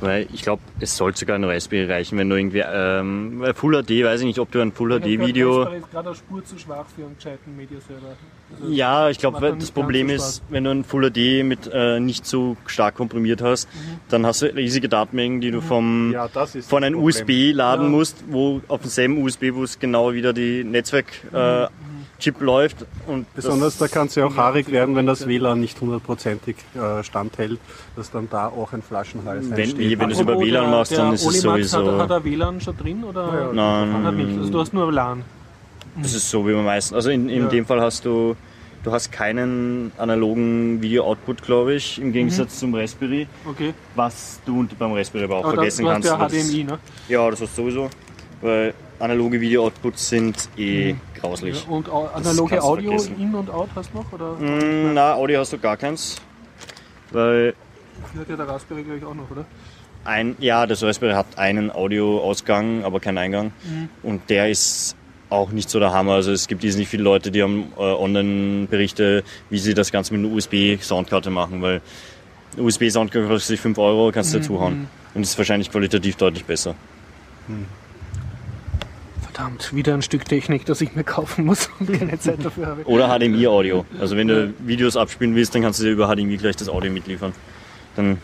Weil 0.03 0.27
ich 0.33 0.41
glaube, 0.41 0.61
es 0.79 0.97
sollte 0.97 1.19
sogar 1.19 1.35
ein 1.37 1.43
Raspberry 1.45 1.89
reichen, 1.91 2.17
wenn 2.17 2.29
du 2.29 2.35
irgendwie, 2.35 2.61
ähm, 2.65 3.39
weil 3.39 3.53
Full 3.53 3.81
HD, 3.83 4.03
weiß 4.03 4.19
ich 4.21 4.25
nicht, 4.25 4.39
ob 4.39 4.51
du 4.51 4.59
ein 4.61 4.71
Full 4.73 4.99
HD 4.99 5.19
Video. 5.19 5.59
Raspberry 5.61 5.77
ist 5.79 5.91
gerade 5.91 6.07
eine 6.09 6.15
Spur 6.17 6.43
zu 6.43 6.57
schwach 6.59 6.85
für 6.93 7.05
einen 7.05 7.15
gescheiten 7.15 7.55
Mediaserver. 7.55 8.15
Also, 8.61 8.73
Ja, 8.73 9.09
ich 9.09 9.17
glaube, 9.17 9.55
das 9.57 9.71
Problem 9.71 10.09
so 10.09 10.15
ist, 10.15 10.43
wenn 10.49 10.65
du 10.65 10.71
ein 10.71 10.83
Full 10.83 11.09
HD 11.11 11.43
mit 11.45 11.69
äh, 11.71 11.99
nicht 11.99 12.25
so 12.25 12.57
stark 12.65 12.95
komprimiert 12.95 13.41
hast, 13.41 13.69
dann 14.09 14.25
hast 14.25 14.41
du 14.41 14.47
riesige 14.53 14.89
Datenmengen, 14.89 15.39
die 15.39 15.51
du 15.51 15.61
vom 15.61 16.11
Ja, 16.11 16.27
das 16.27 16.55
ist 16.55 16.69
von 16.69 16.83
einem. 16.83 16.99
USB 17.01 17.51
laden 17.53 17.85
Ja. 17.85 17.89
musst, 17.89 18.23
wo 18.27 18.61
auf 18.67 18.81
demselben 18.81 19.23
USB-Bus 19.23 19.79
genau 19.79 20.13
wieder 20.13 20.33
die 20.33 20.63
Netzwerk-Chip 22.25 22.41
läuft. 22.41 22.85
Und 23.07 23.33
Besonders 23.35 23.77
da 23.77 23.85
das, 23.85 23.91
kann 23.91 24.07
es 24.07 24.15
ja 24.15 24.25
auch 24.25 24.35
haarig 24.35 24.71
werden, 24.71 24.95
wenn 24.95 25.05
das 25.05 25.27
WLAN 25.27 25.59
nicht 25.59 25.79
hundertprozentig 25.79 26.55
äh, 26.75 27.03
standhält, 27.03 27.59
dass 27.95 28.11
dann 28.11 28.29
da 28.29 28.47
auch 28.47 28.71
ein 28.73 28.81
Flaschenhals 28.81 29.49
Wenn- 29.49 29.57
entsteht. 29.59 29.99
wenn 29.99 30.07
du 30.09 30.13
es 30.15 30.19
über 30.21 30.31
Apropos, 30.33 30.47
WLAN 30.47 30.71
machst, 30.71 30.91
der 30.91 30.97
dann 30.99 31.13
ist 31.13 31.21
es 31.25 31.45
Olimax 31.45 31.71
sowieso- 31.71 31.91
Hat, 31.93 32.01
hat 32.01 32.09
er 32.11 32.23
WLAN 32.23 32.61
schon 32.61 32.77
drin 32.77 33.03
oder? 33.03 33.51
Nein. 33.53 34.03
Hat 34.05 34.15
nicht. 34.15 34.37
Also 34.37 34.51
du 34.51 34.59
hast 34.59 34.73
nur 34.73 34.91
LAN. 34.91 35.23
das 36.01 36.13
ist 36.13 36.29
so 36.29 36.47
wie 36.47 36.53
man 36.53 36.65
meistens. 36.65 36.95
Also 36.95 37.09
in, 37.09 37.29
in 37.29 37.43
Ja. 37.43 37.49
dem 37.49 37.65
Fall 37.65 37.81
hast 37.81 38.05
du, 38.05 38.35
du 38.83 38.91
hast 38.91 39.11
keinen 39.11 39.91
analogen 39.97 40.81
Video-Output, 40.81 41.43
glaube 41.43 41.75
ich, 41.75 41.99
im 42.01 42.11
Gegensatz 42.13 42.59
zum 42.59 42.73
Raspberry, 42.73 43.27
Okay. 43.45 43.73
was 43.95 44.39
du 44.45 44.65
beim 44.79 44.93
Raspberry 44.93 45.25
aber 45.25 45.37
auch 45.37 45.45
Aber 45.45 45.53
vergessen 45.55 45.83
du 45.83 45.89
hast 45.89 45.93
kannst. 45.95 46.09
ja 46.09 46.19
weil 46.19 46.29
das- 46.29 46.47
HDMI, 46.49 46.63
ne? 46.63 46.79
Ja, 47.09 47.29
das 47.29 47.41
hast 47.41 47.57
du 47.57 47.61
sowieso. 47.63 47.89
Weil 48.41 48.73
analoge 49.03 49.39
Video-Outputs 49.41 50.09
sind 50.09 50.49
eh 50.57 50.95
grauslich. 51.19 51.63
Ja, 51.63 51.69
und 51.73 51.89
analoge 51.89 52.61
Audio 52.63 52.91
vergessen. 52.91 53.15
in 53.19 53.35
und 53.35 53.49
out 53.49 53.69
hast 53.75 53.91
du 53.93 53.97
noch? 53.97 54.11
Oder? 54.13 54.33
Mm, 54.33 54.93
na, 54.93 55.13
Audio 55.15 55.39
hast 55.41 55.53
du 55.53 55.57
gar 55.57 55.77
keins. 55.77 56.15
Weil 57.11 57.53
Hat 58.17 58.29
ja 58.29 58.35
der 58.35 58.47
Raspberry 58.47 58.83
glaube 58.83 58.97
ich 58.97 59.05
auch 59.05 59.13
noch, 59.13 59.29
oder? 59.29 59.45
ein, 60.05 60.35
ja, 60.39 60.65
das 60.65 60.83
Raspberry 60.83 61.13
hat 61.13 61.37
einen 61.37 61.71
Audioausgang, 61.71 62.83
aber 62.83 62.99
keinen 62.99 63.17
Eingang. 63.17 63.53
Und 64.01 64.29
der 64.29 64.49
ist 64.49 64.95
auch 65.29 65.51
nicht 65.51 65.69
so 65.69 65.79
der 65.79 65.93
Hammer. 65.93 66.13
Also 66.13 66.31
es 66.31 66.47
gibt 66.47 66.63
nicht 66.63 66.87
viele 66.87 67.03
Leute, 67.03 67.31
die 67.31 67.41
haben 67.41 67.71
äh, 67.77 67.81
Online-Berichte, 67.81 69.23
wie 69.49 69.57
sie 69.57 69.73
das 69.73 69.91
Ganze 69.91 70.13
mit 70.13 70.25
einer 70.25 70.35
USB-Soundkarte 70.35 71.29
machen, 71.29 71.61
weil 71.61 71.81
eine 72.53 72.63
USB-Soundkarte 72.63 73.27
kostet 73.27 73.47
sich 73.47 73.59
5 73.61 73.77
Euro, 73.77 74.11
kannst 74.11 74.33
du 74.33 74.39
dazuhauen. 74.39 74.87
Und 75.13 75.21
ist 75.21 75.37
wahrscheinlich 75.37 75.71
qualitativ 75.71 76.17
deutlich 76.17 76.45
besser. 76.45 76.75
Verdammt, 79.33 79.73
wieder 79.75 79.93
ein 79.95 80.01
Stück 80.03 80.25
Technik, 80.25 80.65
das 80.65 80.79
ich 80.81 80.93
mir 80.95 81.03
kaufen 81.03 81.45
muss 81.45 81.69
und 81.79 81.91
keine 81.99 82.19
Zeit 82.19 82.43
dafür 82.45 82.67
habe. 82.67 82.83
Oder 82.85 83.07
HDMI-Audio. 83.07 83.83
Also 83.99 84.15
wenn 84.15 84.27
du 84.27 84.53
Videos 84.59 84.95
abspielen 84.95 85.35
willst, 85.35 85.55
dann 85.55 85.63
kannst 85.63 85.79
du 85.79 85.85
dir 85.85 85.91
über 85.91 86.07
HDMI 86.13 86.37
gleich 86.37 86.55
das 86.55 86.69
Audio 86.69 86.91
mitliefern. 86.91 87.33
Dann 87.95 88.19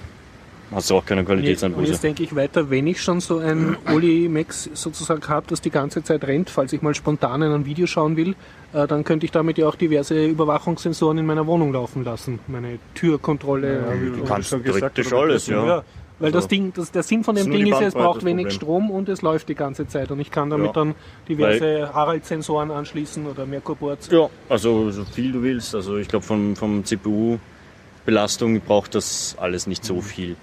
hast 0.71 0.89
du 0.91 0.95
auch 0.95 1.05
keine 1.05 1.21
Nee, 1.21 1.27
und 1.27 1.35
Qualitätseinbuße. 1.35 1.91
jetzt 1.91 2.03
denke 2.03 2.21
ich 2.21 2.35
weiter, 2.35 2.69
wenn 2.69 2.85
ich 2.85 3.01
schon 3.01 3.21
so 3.21 3.39
ein 3.39 3.75
Oli-Max 3.91 4.69
sozusagen 4.75 5.27
habe, 5.27 5.47
das 5.49 5.61
die 5.61 5.71
ganze 5.71 6.03
Zeit 6.03 6.23
rennt, 6.25 6.51
falls 6.51 6.73
ich 6.73 6.83
mal 6.83 6.93
spontan 6.93 7.41
ein 7.41 7.65
Video 7.65 7.87
schauen 7.87 8.15
will, 8.15 8.35
äh, 8.73 8.85
dann 8.85 9.03
könnte 9.03 9.25
ich 9.25 9.31
damit 9.31 9.57
ja 9.57 9.67
auch 9.67 9.75
diverse 9.75 10.25
Überwachungssensoren 10.27 11.17
in 11.17 11.25
meiner 11.25 11.47
Wohnung 11.47 11.73
laufen 11.73 12.03
lassen. 12.03 12.37
Meine 12.47 12.77
Türkontrolle. 12.93 13.79
und- 13.89 14.13
Du 14.15 14.21
und- 14.21 14.27
kannst 14.27 14.49
schon 14.49 14.61
gesagt, 14.63 14.93
theoretisch 14.93 15.13
alles, 15.13 15.47
ja. 15.47 15.65
Ja, 15.65 15.83
weil 16.19 16.31
das 16.31 16.43
Also, 16.43 16.47
Ding, 16.49 16.73
das, 16.75 16.91
der 16.91 17.03
Sinn 17.03 17.23
von 17.23 17.35
dem 17.35 17.49
Ding 17.51 17.65
ist, 17.67 17.79
ja, 17.81 17.87
es 17.87 17.93
braucht 17.93 18.17
das 18.17 18.25
wenig 18.25 18.45
Problem. 18.47 18.55
Strom 18.57 18.91
und 18.91 19.09
es 19.09 19.21
läuft 19.21 19.49
die 19.49 19.55
ganze 19.55 19.87
Zeit. 19.87 20.11
Und 20.11 20.19
ich 20.19 20.31
kann 20.31 20.49
damit 20.49 20.67
Ja. 20.67 20.73
dann 20.73 20.95
diverse 21.27 21.93
Harald-Sensoren 21.93 22.71
anschließen 22.71 23.25
oder 23.25 23.45
Merkur-Boards. 23.45 24.09
Ja, 24.11 24.29
also 24.49 24.91
so 24.91 25.03
viel 25.05 25.31
du 25.31 25.41
willst. 25.43 25.73
Also 25.75 25.97
ich 25.97 26.07
glaube 26.07 26.25
vom, 26.25 26.55
vom 26.55 26.83
CPU-Belastung 26.85 28.59
braucht 28.61 28.95
das 28.95 29.35
alles 29.39 29.67
nicht 29.67 29.83
so 29.85 30.01
viel. 30.01 30.35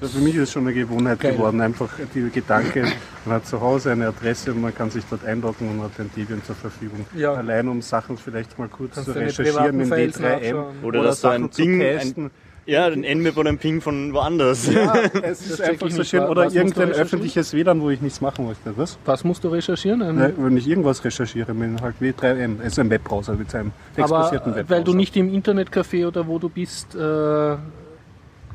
Also 0.00 0.16
für 0.18 0.24
mich 0.24 0.34
ist 0.36 0.42
es 0.44 0.52
schon 0.52 0.62
eine 0.62 0.72
Gewohnheit 0.72 1.20
Geil. 1.20 1.32
geworden, 1.32 1.60
einfach 1.60 1.90
die 2.14 2.30
Gedanke, 2.30 2.86
man 3.26 3.36
hat 3.36 3.46
zu 3.46 3.60
Hause 3.60 3.92
eine 3.92 4.08
Adresse 4.08 4.52
und 4.52 4.62
man 4.62 4.74
kann 4.74 4.90
sich 4.90 5.04
dort 5.10 5.24
einloggen 5.26 5.68
und 5.68 5.82
hat 5.82 5.98
den 5.98 6.10
Debian 6.16 6.42
zur 6.44 6.54
Verfügung. 6.54 7.04
Ja. 7.14 7.34
Allein 7.34 7.68
um 7.68 7.82
Sachen 7.82 8.16
vielleicht 8.16 8.58
mal 8.58 8.68
kurz 8.68 8.94
Kannst 8.94 9.12
zu 9.12 9.18
recherchieren 9.18 9.80
in 9.80 9.90
privaten 9.90 10.12
Files 10.12 10.18
D3M 10.20 10.40
nachschauen. 10.54 10.84
Oder 10.84 11.02
dass 11.02 11.20
du 11.20 11.28
ein 11.28 11.52
zu 11.52 11.60
Ding- 11.62 11.78
testen. 11.80 12.30
Ja, 12.66 12.90
den 12.90 13.02
Nmap 13.04 13.36
oder 13.36 13.50
einen 13.50 13.58
Ping 13.58 13.80
von 13.80 14.12
woanders. 14.12 14.66
Ja, 14.72 14.92
es 15.22 15.46
ist 15.48 15.60
einfach 15.62 15.88
so 15.88 16.02
schön. 16.02 16.24
Oder 16.24 16.48
du 16.48 16.54
irgendein 16.56 16.90
öffentliches 16.90 17.52
WLAN, 17.54 17.80
wo 17.80 17.90
ich 17.90 18.00
nichts 18.00 18.20
machen 18.20 18.46
möchte. 18.48 18.76
Was? 18.76 18.98
Was 19.04 19.22
musst 19.22 19.44
du 19.44 19.48
recherchieren? 19.48 20.02
Ein, 20.02 20.16
Ne, 20.16 20.34
wenn 20.36 20.56
ich 20.56 20.66
irgendwas 20.68 21.04
recherchiere, 21.04 21.54
mit 21.54 21.80
halt 21.80 21.94
W3M, 22.00 22.60
also 22.60 22.80
ein 22.80 22.90
Webbrowser 22.90 23.34
mit 23.34 23.50
seinem 23.52 23.70
textbasierten 23.94 24.50
aber 24.52 24.56
äh, 24.56 24.60
Webbrowser. 24.62 24.76
weil 24.78 24.84
du 24.84 24.94
nicht 24.94 25.16
im 25.16 25.32
Internetcafé 25.32 26.08
oder 26.08 26.26
wo 26.26 26.40
du 26.40 26.48
bist, 26.48 26.94
äh, 26.96 27.56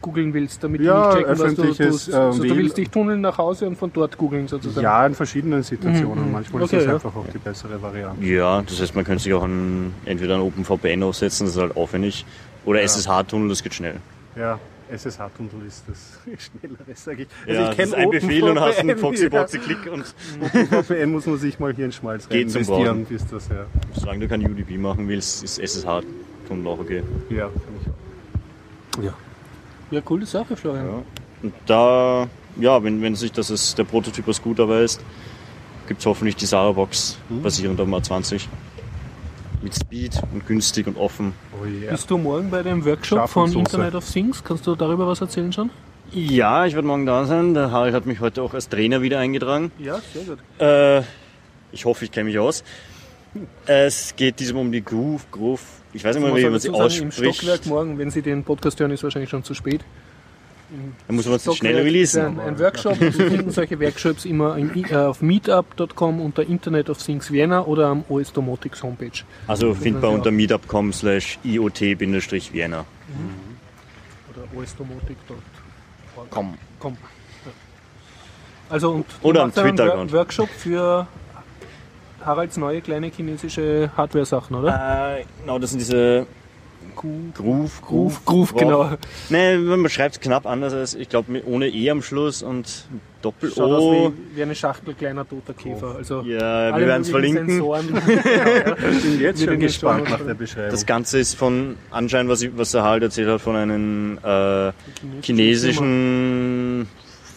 googeln 0.01 0.33
willst, 0.33 0.63
damit 0.63 0.81
Ja, 0.81 1.11
die 1.13 1.17
nicht 1.19 1.27
checken, 1.27 1.31
was 1.31 1.37
du 1.37 1.45
öffentliches, 1.61 1.87
tust. 2.05 2.09
äh, 2.09 2.15
Also 2.17 2.41
du 2.41 2.47
Mail- 2.49 2.57
willst 2.57 2.77
dich 2.77 2.89
tunneln 2.89 3.21
nach 3.21 3.37
Hause 3.37 3.67
und 3.67 3.77
von 3.77 3.93
dort 3.93 4.17
googeln 4.17 4.47
sozusagen. 4.47 4.83
Ja, 4.83 5.05
in 5.05 5.13
verschiedenen 5.13 5.61
Situationen. 5.63 6.25
Mhm. 6.25 6.31
Manchmal 6.33 6.63
Okay, 6.63 6.75
ist 6.77 6.81
das 6.81 6.87
ja. 6.87 6.93
einfach 6.95 7.15
auch 7.15 7.25
die 7.33 7.37
bessere 7.37 7.81
Variante. 7.81 8.25
Ja, 8.25 8.61
das 8.63 8.81
heißt, 8.81 8.93
man 8.95 9.05
könnte 9.05 9.23
sich 9.23 9.33
auch 9.33 9.43
ein, 9.43 9.93
entweder 10.05 10.35
ein 10.35 10.41
OpenVPN 10.41 11.03
aufsetzen, 11.03 11.45
das 11.45 11.55
ist 11.55 11.61
halt 11.61 11.77
aufwendig, 11.77 12.25
oder 12.65 12.81
SSH-Tunnel, 12.81 13.49
das 13.49 13.63
geht 13.63 13.73
schnell. 13.73 13.95
Ja, 14.35 14.59
SSH-Tunnel 14.91 15.67
ist 15.67 15.83
das 15.87 16.19
Schnellere, 16.37 16.83
sage 16.95 17.23
ich. 17.23 17.27
ja, 17.47 17.71
ich 17.71 17.77
das 17.77 17.87
ist 17.87 17.93
ein 17.95 18.09
Befehl 18.09 18.43
und 18.43 18.59
hast 18.59 18.79
einen 18.79 18.97
Foxy-Boxy-Klick 18.97 19.91
und 19.91 20.05
Ja. 20.71 20.81
VPN 20.83 21.11
muss 21.11 21.25
man 21.25 21.37
sich 21.37 21.59
mal 21.59 21.73
hier 21.73 21.85
in 21.85 21.91
Schmalz 21.91 22.25
rein 22.25 22.37
Geht 22.37 22.51
zum 22.51 22.61
investieren, 22.61 23.05
bis 23.05 23.27
das 23.27 23.47
ja. 23.49 23.65
solange 23.93 24.21
du 24.21 24.27
kein 24.27 24.41
UDP 24.43 24.77
machen 24.77 25.07
willst, 25.07 25.43
ist 25.43 25.59
SSH-Tunnel 25.59 26.67
auch 26.67 26.79
okay. 26.79 27.03
Ja, 27.29 27.49
finde 27.49 27.79
ich 27.81 27.87
auch. 28.99 29.03
Ja. 29.03 29.13
Ja, 29.91 30.01
coole 30.01 30.25
Sache, 30.25 30.55
Florian. 30.55 30.85
Ja. 30.85 31.03
Und 31.43 31.53
da, 31.65 32.27
ja, 32.57 32.83
wenn, 32.83 33.01
wenn 33.01 33.15
sich 33.15 33.31
das 33.31 33.49
ist, 33.49 33.77
der 33.77 33.83
Prototyp 33.83 34.27
als 34.27 34.41
gut 34.41 34.59
erweist, 34.59 35.01
gibt 35.87 35.99
es 35.99 36.05
hoffentlich 36.05 36.35
die 36.37 36.45
Sarah-Box 36.45 37.17
basierend 37.29 37.79
auf 37.79 37.87
dem 37.87 37.95
A20. 37.95 38.47
Mit 39.61 39.75
Speed 39.75 40.21
und 40.33 40.47
günstig 40.47 40.87
und 40.87 40.97
offen. 40.97 41.33
Oh 41.61 41.65
yeah. 41.65 41.91
Bist 41.91 42.09
du 42.09 42.17
morgen 42.17 42.49
bei 42.49 42.63
dem 42.63 42.83
Workshop 42.83 43.19
Scharf 43.19 43.31
von. 43.31 43.51
Internet 43.53 43.93
of 43.93 44.09
Things? 44.09 44.43
Kannst 44.43 44.65
du 44.65 44.75
darüber 44.75 45.07
was 45.07 45.21
erzählen 45.21 45.53
schon? 45.53 45.69
Ja, 46.11 46.65
ich 46.65 46.73
werde 46.73 46.87
morgen 46.87 47.05
da 47.05 47.25
sein. 47.25 47.53
Der 47.53 47.71
Harald 47.71 47.93
hat 47.93 48.05
mich 48.05 48.19
heute 48.19 48.41
auch 48.41 48.53
als 48.53 48.69
Trainer 48.69 49.01
wieder 49.01 49.19
eingetragen. 49.19 49.71
Ja, 49.77 49.99
sehr 50.13 50.23
gut. 50.23 50.39
Äh, 50.59 51.03
ich 51.71 51.85
hoffe, 51.85 52.05
ich 52.05 52.11
kenne 52.11 52.25
mich 52.25 52.39
aus. 52.39 52.63
Es 53.65 54.15
geht 54.15 54.39
diesmal 54.39 54.61
um 54.61 54.71
die 54.71 54.83
Groove, 54.83 55.29
Groove. 55.31 55.63
Ich 55.93 56.03
weiß 56.03 56.15
nicht 56.17 56.27
mal, 56.27 56.35
wie 56.35 56.49
man 56.49 56.59
sie 56.59 56.67
Im 56.67 56.75
ausspricht. 56.75 57.35
Stockwerk 57.35 57.65
morgen, 57.65 57.97
wenn 57.97 58.09
Sie 58.09 58.21
den 58.21 58.43
Podcast 58.43 58.79
hören, 58.79 58.91
ist 58.91 59.03
wahrscheinlich 59.03 59.29
schon 59.29 59.43
zu 59.43 59.53
spät. 59.53 59.81
Da 61.07 61.13
muss 61.13 61.25
man 61.25 61.35
es 61.35 61.43
schnell 61.43 61.55
Stockwerk 61.55 61.77
ist 61.77 61.85
releasen. 61.85 62.25
Ein, 62.25 62.39
ein 62.39 62.59
Workshop. 62.59 62.95
Sie 62.97 63.11
finden 63.11 63.51
solche 63.51 63.79
Workshops 63.79 64.25
immer 64.25 64.57
im, 64.57 64.71
äh, 64.89 64.95
auf 64.95 65.21
meetup.com 65.21 66.21
unter 66.21 66.43
Internet 66.43 66.89
of 66.89 66.97
Things 67.03 67.29
Vienna 67.31 67.65
oder 67.65 67.87
am 67.87 68.03
OS 68.09 68.31
Domotics 68.31 68.81
Homepage. 68.81 69.23
Also 69.47 69.73
findbar 69.73 70.11
unter 70.11 70.31
meetup.com 70.31 70.93
slash 70.93 71.37
iot-vienna. 71.43 72.85
Oder 74.33 74.43
osdomotic.com. 74.61 76.57
Komm. 76.79 76.97
Also 78.69 78.91
und 78.91 79.05
Oder 79.21 79.43
am 79.43 79.51
einen 79.53 79.53
Twitter-Account. 79.69 80.11
Wor- 80.13 80.19
Workshop 80.19 80.49
für 80.49 81.07
Haralds 82.25 82.55
neue 82.57 82.81
kleine 82.81 83.07
chinesische 83.07 83.91
Hardware-Sachen, 83.97 84.55
oder? 84.55 85.17
Äh, 85.19 85.25
genau, 85.41 85.59
das 85.59 85.71
sind 85.71 85.79
diese 85.79 86.25
Groove, 86.95 87.33
Groove, 87.35 87.81
Groove, 87.81 88.25
Groove, 88.25 88.55
genau. 88.55 88.91
Nee, 89.29 89.57
man 89.57 89.89
schreibt 89.89 90.15
es 90.15 90.21
knapp 90.21 90.45
anders 90.45 90.73
als, 90.73 90.93
ich 90.95 91.09
glaube, 91.09 91.41
ohne 91.45 91.67
E 91.67 91.89
am 91.89 92.01
Schluss 92.01 92.43
und 92.43 92.85
Doppel-O. 93.21 93.53
Schaut 93.53 93.71
aus 93.71 93.93
wie, 93.93 94.37
wie 94.37 94.41
eine 94.43 94.55
Schachtel 94.55 94.93
kleiner 94.93 95.27
toter 95.27 95.53
Käfer. 95.53 95.95
Also 95.95 96.21
Ja, 96.21 96.75
wir 96.77 96.87
werden 96.87 97.01
es 97.03 97.09
verlinken. 97.09 97.47
Sensoren. 97.49 97.87
genau, 98.05 98.07
ja. 98.07 98.75
Ich 98.91 99.01
bin 99.03 99.21
jetzt 99.21 99.43
schon 99.43 99.59
gespannt 99.59 100.09
nach 100.09 100.19
der 100.21 100.33
Beschreibung. 100.33 100.71
Das 100.71 100.85
Ganze 100.85 101.19
ist 101.19 101.35
von, 101.35 101.77
anscheinend, 101.91 102.31
was, 102.31 102.41
ich, 102.41 102.51
was 102.55 102.71
der 102.71 102.83
Harald 102.83 103.03
erzählt 103.03 103.29
hat, 103.29 103.41
von 103.41 103.55
einem 103.55 104.17
äh, 104.23 104.71
chinesischen 105.21 106.87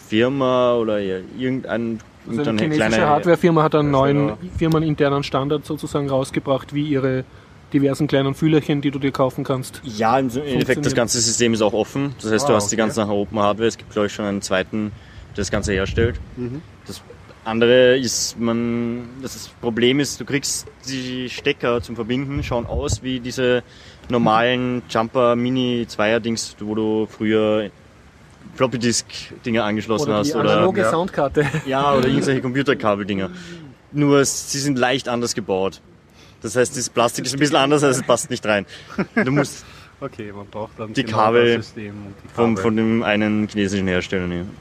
Firma 0.07 0.75
oder 0.75 0.99
ja, 0.99 1.17
irgendein 1.37 1.99
Also 2.27 2.41
eine 2.41 2.59
chinesische 2.59 2.87
kleine 2.89 3.07
Hardwarefirma 3.07 3.63
hat 3.63 3.75
einen 3.75 3.91
neuen 3.91 4.29
Ja. 4.29 4.37
firmeninternen 4.57 5.23
Standard 5.23 5.65
sozusagen 5.65 6.09
rausgebracht, 6.09 6.73
wie 6.73 6.87
ihre 6.87 7.23
diversen 7.79 8.07
kleinen 8.07 8.33
Fühlerchen, 8.33 8.79
die 8.81 8.89
du 8.89 8.99
dir 8.99 9.11
kaufen 9.11 9.43
kannst. 9.43 9.81
Ja, 9.83 10.17
im 10.17 10.29
Endeffekt, 10.29 10.85
das 10.85 10.95
ganze 10.95 11.19
System 11.19 11.53
ist 11.53 11.61
auch 11.61 11.73
offen. 11.73 12.15
Das 12.21 12.31
heißt, 12.31 12.47
du 12.47 12.53
Ah, 12.53 12.55
hast 12.55 12.71
die 12.71 12.75
okay. 12.75 12.83
ganze 12.83 13.05
Open 13.07 13.37
Hardware. 13.39 13.67
Es 13.67 13.77
gibt, 13.77 13.91
glaube 13.91 14.07
ich, 14.07 14.13
schon 14.13 14.23
einen 14.25 14.41
zweiten, 14.41 14.91
der 15.35 15.41
das 15.41 15.51
Ganze 15.51 15.73
herstellt. 15.73 16.15
Das 16.87 17.01
andere 17.43 17.97
ist, 17.97 18.39
man, 18.39 19.09
das 19.21 19.49
Problem 19.61 19.99
ist, 19.99 20.19
du 20.21 20.25
kriegst 20.25 20.67
die 20.87 21.29
Stecker 21.29 21.81
zum 21.81 21.95
Verbinden, 21.95 22.41
schauen 22.43 22.65
aus 22.65 23.03
wie 23.03 23.19
diese 23.19 23.61
normalen 24.09 24.81
Jumper 24.89 25.35
Mini 25.35 25.85
Zweier 25.87 26.19
Dings, 26.21 26.55
wo 26.59 26.75
du 26.75 27.07
früher 27.09 27.69
Floppy 28.55 28.79
Disk 28.79 29.05
Dinger 29.45 29.65
angeschlossen 29.65 30.09
Oder 30.09 30.17
hast 30.19 30.33
die 30.33 30.37
oder 30.37 30.51
analoge 30.53 30.81
ja. 30.81 30.89
Soundkarte. 30.91 31.45
ja 31.65 31.93
oder 31.93 32.07
irgendwelche 32.07 32.41
Computerkabeldinger. 32.47 33.29
Nur 33.91 34.23
sie 34.25 34.59
sind 34.59 34.77
leicht 34.79 35.07
anders 35.09 35.35
gebaut. 35.35 35.81
Das 36.45 36.55
heißt, 36.55 36.77
das 36.77 36.89
Plastik 36.89 37.25
ist 37.25 37.33
ein 37.33 37.39
bisschen 37.39 37.55
anders, 37.55 37.83
also 37.83 37.99
es 37.99 38.05
passt 38.05 38.29
nicht 38.29 38.45
rein. 38.45 38.65
Du 39.15 39.31
musst 39.31 39.65
Okay, 40.01 40.31
man 40.31 40.45
braucht 40.47 40.77
dann 40.77 40.93
Die 40.93 41.03
genau 41.03 41.17
Kabel 41.17 41.55
das 41.57 41.65
System 41.67 41.91
und 42.05 42.13
die 42.23 42.27
vom, 42.33 42.55
Kabel. 42.55 42.61
von 42.63 42.75
dem 42.77 43.01
einen 43.03 43.47
chinesischen 43.47 43.87
Hersteller 43.87 44.27
nehmen. 44.27 44.51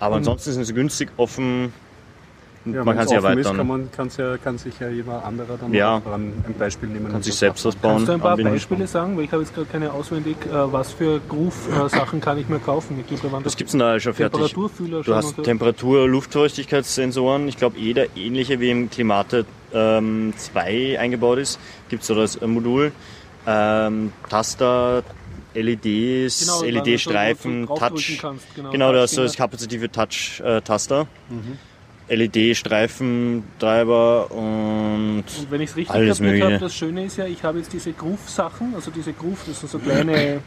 Aber 0.00 0.16
ansonsten 0.16 0.52
sind 0.52 0.64
sie 0.64 0.74
günstig, 0.74 1.10
offen. 1.16 1.72
und 2.64 2.74
ja, 2.74 2.84
man 2.84 2.96
kann 2.96 3.06
sie 3.08 3.16
offen 3.18 3.38
Ist, 3.38 3.46
erweitern. 3.46 3.56
kann, 3.58 3.66
man, 3.66 3.88
kann's 3.94 4.16
ja, 4.16 4.36
kann 4.38 4.56
sich 4.58 4.78
ja 4.80 4.88
jeder 4.88 5.24
andere 5.24 5.58
dann 5.60 5.72
Ja. 5.74 5.96
ein 6.06 6.32
Beispiel 6.58 6.88
nehmen. 6.88 7.06
kann 7.06 7.16
und 7.16 7.24
sich 7.24 7.34
selbst 7.34 7.64
was 7.64 7.76
bauen. 7.76 7.96
Kannst 7.96 8.08
du 8.08 8.12
ein 8.12 8.20
paar. 8.20 8.36
Beispiele 8.36 8.86
sagen? 8.86 9.16
Weil 9.16 9.24
ich 9.24 9.32
habe 9.32 9.42
jetzt 9.42 9.54
gerade 9.54 9.66
keine 9.70 9.92
auswendig. 9.92 10.36
Äh, 10.46 10.72
was 10.72 10.92
für 10.92 11.20
Groove-Sachen 11.28 12.20
kann 12.20 12.38
ich 12.38 12.48
mir 12.48 12.60
kaufen? 12.60 12.98
Ich 13.00 13.20
glaube, 13.20 13.36
da 13.36 13.42
das 13.42 13.56
gibt's 13.56 13.72
denn 13.72 13.80
da 13.80 13.98
schon 14.00 14.14
fertig? 14.14 14.52
Du 14.54 14.68
schon 15.02 15.14
hast 15.14 15.36
und. 15.38 15.44
Temperatur-, 15.44 16.08
Luftfeuchtigkeitssensoren. 16.08 17.46
Ich 17.48 17.56
glaube, 17.56 17.78
jeder 17.78 18.16
ähnliche 18.16 18.58
wie 18.60 18.70
im 18.70 18.88
Klimate 18.90 19.44
ähm, 19.74 20.32
2 20.36 20.98
eingebaut 20.98 21.38
ist. 21.38 21.58
Gibt 21.88 22.02
es 22.02 22.08
so 22.08 22.14
das 22.14 22.40
Modul. 22.40 22.92
Ähm, 23.46 24.12
Taster, 24.28 25.02
LEDs, 25.54 26.40
Genau, 26.40 26.62
LED-Streifen, 26.62 27.66
so 27.66 27.74
Touch. 27.76 28.18
kannst, 28.20 28.54
genau, 28.54 28.70
genau, 28.70 28.86
da 28.92 29.00
du 29.00 29.00
Touchdinger. 29.06 29.22
das 29.24 29.36
kapazitive 29.36 29.90
Touch-Taster. 29.90 31.06
LED-Streifen, 32.08 33.44
Treiber 33.58 34.30
und 34.30 35.24
Und 35.38 35.50
wenn 35.50 35.60
ich 35.60 35.70
es 35.70 35.76
richtig 35.76 35.94
Alles 35.94 36.18
kapiert 36.18 36.42
habe, 36.42 36.58
das 36.58 36.74
Schöne 36.74 37.04
ist 37.04 37.16
ja, 37.18 37.26
ich 37.26 37.42
habe 37.42 37.58
jetzt 37.58 37.72
diese 37.72 37.92
Groove-Sachen, 37.92 38.74
also 38.74 38.90
diese 38.90 39.12
Groove, 39.12 39.44
das 39.46 39.60
sind 39.60 39.70
so 39.70 39.78
kleine, 39.78 40.40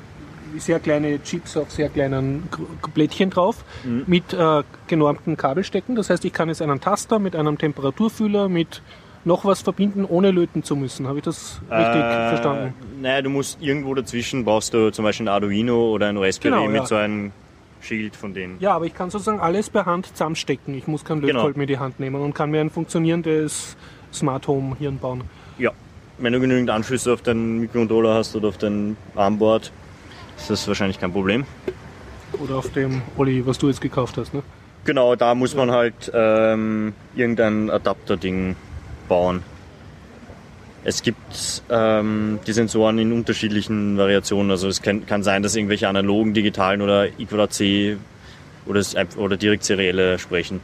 sehr 0.58 0.80
kleine 0.80 1.22
Chips 1.24 1.56
auf 1.58 1.72
sehr 1.72 1.90
kleinen 1.90 2.50
Blättchen 2.96 3.30
drauf, 3.30 3.64
Mhm. 3.84 4.04
mit 4.08 4.34
äh, 4.34 4.64
genormten 4.88 5.38
Kabelstecken. 5.38 5.96
Das 5.96 6.10
heißt, 6.10 6.26
ich 6.26 6.34
kann 6.34 6.50
jetzt 6.50 6.62
einen 6.64 6.82
Taster 6.82 7.20
mit 7.20 7.36
einem 7.36 7.58
Temperaturfühler, 7.58 8.50
mit 8.50 8.82
noch 9.26 9.46
was 9.46 9.62
verbinden, 9.62 10.06
ohne 10.06 10.32
löten 10.32 10.64
zu 10.64 10.76
müssen. 10.76 11.08
Habe 11.08 11.20
ich 11.20 11.24
das 11.26 11.62
richtig 11.70 12.02
Äh, 12.02 12.30
verstanden? 12.30 12.74
Naja, 13.02 13.22
du 13.22 13.30
musst 13.30 13.62
irgendwo 13.62 13.94
dazwischen, 13.94 14.44
brauchst 14.46 14.74
du 14.74 14.92
zum 14.92 15.04
Beispiel 15.06 15.26
ein 15.26 15.34
Arduino 15.34 15.92
oder 15.92 16.08
ein 16.08 16.18
Raspberry 16.18 16.56
Genau, 16.56 16.68
mit 16.68 16.82
ja. 16.82 16.86
so 16.88 16.96
einem 16.96 17.32
Shield 17.82 18.16
von 18.16 18.34
denen. 18.34 18.58
Ja, 18.60 18.74
aber 18.74 18.86
ich 18.86 18.94
kann 18.94 19.10
sozusagen 19.10 19.40
alles 19.40 19.70
per 19.70 19.86
Hand 19.86 20.08
zusammenstecken. 20.08 20.76
Ich 20.76 20.88
muss 20.88 21.04
kein 21.06 21.22
Genau. 21.22 21.34
Lötkolben 21.34 21.62
in 21.62 21.68
die 21.68 21.80
Hand 21.80 22.00
nehmen 22.00 22.22
und 22.22 22.34
kann 22.34 22.52
mir 22.52 22.62
ein 22.62 22.70
funktionierendes 22.70 23.76
Smart 24.14 24.48
Home 24.48 24.76
Hirn 24.78 24.98
bauen. 25.00 25.22
Ja. 25.58 25.72
Wenn 26.18 26.34
du 26.34 26.40
genügend 26.40 26.70
Anschlüsse 26.70 27.14
auf 27.14 27.22
deinen 27.24 27.60
Mikrocontroller 27.60 28.14
hast 28.14 28.36
oder 28.36 28.50
auf 28.50 28.58
dein 28.58 28.96
Armboard, 29.16 29.72
ist 30.38 30.50
das 30.52 30.68
wahrscheinlich 30.68 31.00
kein 31.00 31.12
Problem. 31.12 31.46
Oder 32.44 32.58
auf 32.58 32.72
dem, 32.72 33.02
Olli, 33.18 33.46
was 33.46 33.58
du 33.58 33.68
jetzt 33.68 33.82
gekauft 33.82 34.18
hast, 34.18 34.34
ne? 34.34 34.44
Genau, 34.86 35.16
da 35.16 35.34
muss 35.36 35.56
man 35.56 35.72
halt 35.72 36.12
ähm, 36.14 36.94
irgendein 37.16 37.70
Adapter-Ding 37.70 38.56
bauen. 39.12 39.44
Es 40.86 41.04
gibt 41.04 41.64
ähm, 41.70 42.40
die 42.48 42.54
Sensoren 42.54 42.98
in 42.98 43.12
unterschiedlichen 43.12 43.98
Variationen. 43.98 44.50
Also 44.50 44.70
es 44.70 44.82
kann, 44.82 45.06
kann 45.06 45.22
sein, 45.22 45.44
dass 45.44 45.54
irgendwelche 45.54 45.90
analogen, 45.90 46.34
digitalen 46.34 46.82
oder 46.82 47.08
I2C 47.20 47.98
oder, 48.66 48.82
oder 49.18 49.36
direkt 49.36 49.66
serielle 49.66 50.18
sprechen. 50.18 50.62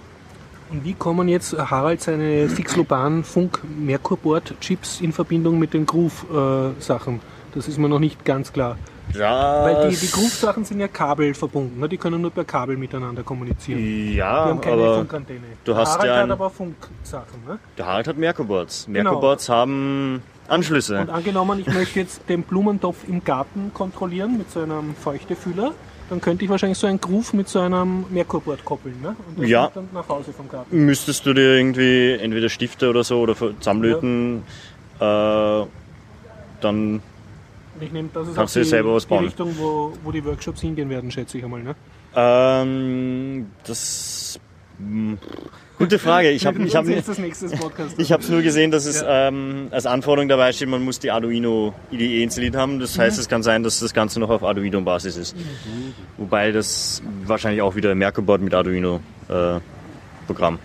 Und 0.69 0.85
wie 0.85 0.93
kommen 0.93 1.27
jetzt 1.27 1.57
Harald 1.57 2.01
seine 2.01 2.47
Fixloban 2.47 3.25
Funk 3.25 3.61
Merkurbord 3.77 4.53
Chips 4.61 5.01
in 5.01 5.11
Verbindung 5.11 5.59
mit 5.59 5.73
den 5.73 5.85
Groove 5.85 6.25
äh? 6.31 7.19
Das 7.53 7.67
ist 7.67 7.77
mir 7.77 7.89
noch 7.89 7.99
nicht 7.99 8.23
ganz 8.23 8.53
klar. 8.53 8.77
Ja, 9.15 9.63
Weil 9.63 9.89
die, 9.89 9.95
die 9.95 10.11
Groove 10.11 10.33
Sachen 10.33 10.65
sind 10.65 10.79
ja 10.79 10.87
kabelverbunden, 10.87 11.79
ne? 11.79 11.87
die 11.89 11.97
können 11.97 12.21
nur 12.21 12.31
per 12.31 12.43
Kabel 12.43 12.77
miteinander 12.77 13.23
kommunizieren. 13.23 13.79
Die 13.79 14.15
ja 14.15 14.45
haben 14.45 14.61
keine 14.61 14.81
aber 14.83 14.97
Funkantenne. 14.97 15.39
du 15.63 15.75
hast 15.75 15.93
Harald 15.93 16.07
ja 16.09 16.15
hat 16.17 16.23
ein- 16.23 16.31
aber 16.31 16.49
Funksachen. 16.49 17.43
Ne? 17.47 17.59
der 17.77 17.85
Harald 17.85 18.07
hat 18.07 18.17
Merkoboards. 18.17 18.85
Genau. 18.85 19.03
Merkoboards 19.03 19.49
haben 19.49 20.21
Anschlüsse. 20.47 20.99
Und 20.99 21.09
angenommen, 21.09 21.59
ich 21.59 21.67
möchte 21.73 21.99
jetzt 21.99 22.21
den 22.29 22.43
Blumentopf 22.43 22.97
im 23.07 23.23
Garten 23.23 23.71
kontrollieren 23.73 24.37
mit 24.37 24.51
so 24.51 24.61
einem 24.61 24.93
Feuchtefühler, 24.95 25.71
dann 26.09 26.21
könnte 26.21 26.45
ich 26.45 26.49
wahrscheinlich 26.49 26.77
so 26.77 26.87
einen 26.87 27.01
Groove 27.01 27.33
mit 27.33 27.49
so 27.49 27.59
einem 27.59 28.05
Merkurbord 28.09 28.63
koppeln. 28.63 28.95
Ne? 29.01 29.09
Und 29.29 29.41
das 29.41 29.49
Ja. 29.49 29.69
dann 29.73 29.89
nach 29.93 30.07
Hause 30.07 30.31
vom 30.31 30.47
Garten. 30.47 30.85
Müsstest 30.85 31.25
du 31.25 31.33
dir 31.33 31.55
irgendwie 31.57 32.11
entweder 32.13 32.47
Stifte 32.49 32.89
oder 32.89 33.03
so 33.03 33.19
oder 33.19 33.35
zusammenlöten, 33.35 34.43
äh, 34.99 35.63
dann 36.61 37.01
Und 37.77 37.85
ich 37.85 37.91
nehme, 37.91 38.09
das 38.11 38.27
ist 38.27 38.35
Kannst 38.35 38.57
auch 38.57 38.61
die, 38.61 38.67
selber 38.67 38.95
was 38.95 39.03
die 39.03 39.09
bauen. 39.09 39.25
Richtung, 39.25 39.55
wo, 39.57 39.93
wo 40.03 40.11
die 40.11 40.25
Workshops 40.25 40.61
hingehen 40.61 40.89
werden, 40.89 41.11
schätze 41.11 41.37
ich 41.37 41.43
einmal. 41.43 41.61
Ne? 41.61 41.75
ähm, 42.15 43.51
das 43.63 44.39
hm, 44.79 45.19
gute 45.77 45.99
Frage. 45.99 46.31
Ich 46.31 46.47
habe 46.47 46.63
ich 46.63 46.75
hab, 46.75 46.87
ich 47.97 48.11
hab's 48.11 48.29
nur 48.29 48.41
gesehen, 48.41 48.71
dass 48.71 48.85
es 48.85 49.03
ähm, 49.07 49.67
als 49.69 49.85
Anforderung 49.85 50.27
dabei 50.27 50.51
steht, 50.51 50.69
man 50.69 50.83
muss 50.83 50.99
die 50.99 51.11
Arduino 51.11 51.75
IDE 51.91 52.23
installiert 52.23 52.55
haben. 52.55 52.79
Das 52.79 52.97
heißt, 52.97 53.19
es 53.19 53.29
kann 53.29 53.43
sein, 53.43 53.61
dass 53.61 53.79
das 53.79 53.93
Ganze 53.93 54.19
noch 54.19 54.31
auf 54.31 54.43
Arduino-Basis 54.43 55.17
ist. 55.17 55.35
Wobei 56.17 56.51
das 56.51 57.03
wahrscheinlich 57.25 57.61
auch 57.61 57.75
wieder 57.75 57.93
Merkeboard 57.93 58.41
mit 58.41 58.55
Arduino-Programm. 58.55 60.57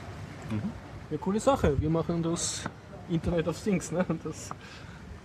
Ja, 1.11 1.19
coole 1.19 1.41
Sache. 1.41 1.75
Wir 1.79 1.91
machen 1.91 2.23
das 2.23 2.63
Internet 3.11 3.49
of 3.49 3.63
Things, 3.63 3.93
ne? 3.93 4.07
Das 4.25 4.49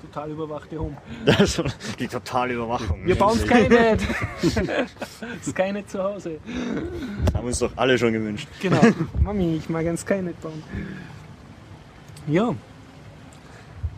total 0.01 0.31
überwachte 0.31 0.77
Home. 0.79 0.97
Das 1.25 1.61
die 1.99 2.07
totale 2.07 2.53
Überwachung. 2.53 3.05
Wir 3.05 3.15
bauen 3.15 3.37
Skynet! 3.39 4.01
Skynet 5.43 5.89
zu 5.89 6.03
Hause. 6.03 6.39
Haben 7.33 7.47
uns 7.47 7.59
doch 7.59 7.71
alle 7.75 7.97
schon 7.97 8.13
gewünscht. 8.13 8.47
Genau. 8.61 8.81
Mami, 9.21 9.55
ich 9.57 9.69
mag 9.69 9.85
ein 9.85 9.97
Skynet 9.97 10.39
bauen. 10.41 10.63
Ja, 12.27 12.53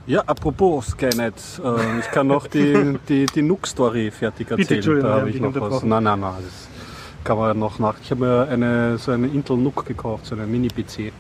Ja, 0.08 0.22
apropos 0.26 0.88
Skynet, 0.88 1.36
äh, 1.64 2.00
ich 2.00 2.10
kann 2.12 2.28
noch 2.28 2.48
die, 2.48 2.98
die, 3.08 3.26
die 3.28 3.42
Nook-Story 3.44 4.10
fertig 4.10 4.48
Bitte, 4.48 4.62
erzählen. 4.62 4.78
Entschuldigung, 4.78 5.10
da 5.10 5.16
habe 5.18 5.30
hab 5.30 5.36
ich 5.36 5.42
noch 5.42 5.56
was. 5.72 5.84
Nein, 5.84 6.04
nein, 6.04 6.20
nein, 6.20 6.34
das 6.44 6.68
kann 7.24 7.38
man 7.38 7.60
noch 7.60 7.78
nach. 7.78 7.96
Ich 8.02 8.10
habe 8.10 8.26
mir 8.26 8.48
eine, 8.48 8.98
so 8.98 9.12
eine 9.12 9.28
Intel 9.28 9.58
Nook 9.58 9.86
gekauft, 9.86 10.26
so 10.26 10.34
einen 10.36 10.50
Mini-PC. 10.50 11.12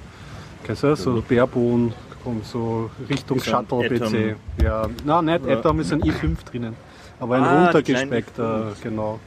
Kennst 0.63 0.83
du 0.83 0.87
das? 0.87 1.03
So 1.03 1.23
Barebone, 1.27 1.93
kommt 2.29 2.45
so 2.45 2.89
Richtung 3.09 3.37
ein 3.37 3.43
Shuttle-PC. 3.43 4.35
Ja, 4.61 4.87
nein, 5.03 5.25
nicht 5.25 5.45
Ja. 5.45 5.57
Atom 5.57 5.79
ist 5.79 5.91
ein 5.91 6.01
i5 6.01 6.45
drinnen. 6.45 6.75
Aber 7.19 7.35
ein 7.35 7.43
Ah, 7.43 7.65
runtergespeckter, 7.65 8.73
genau. 8.81 9.19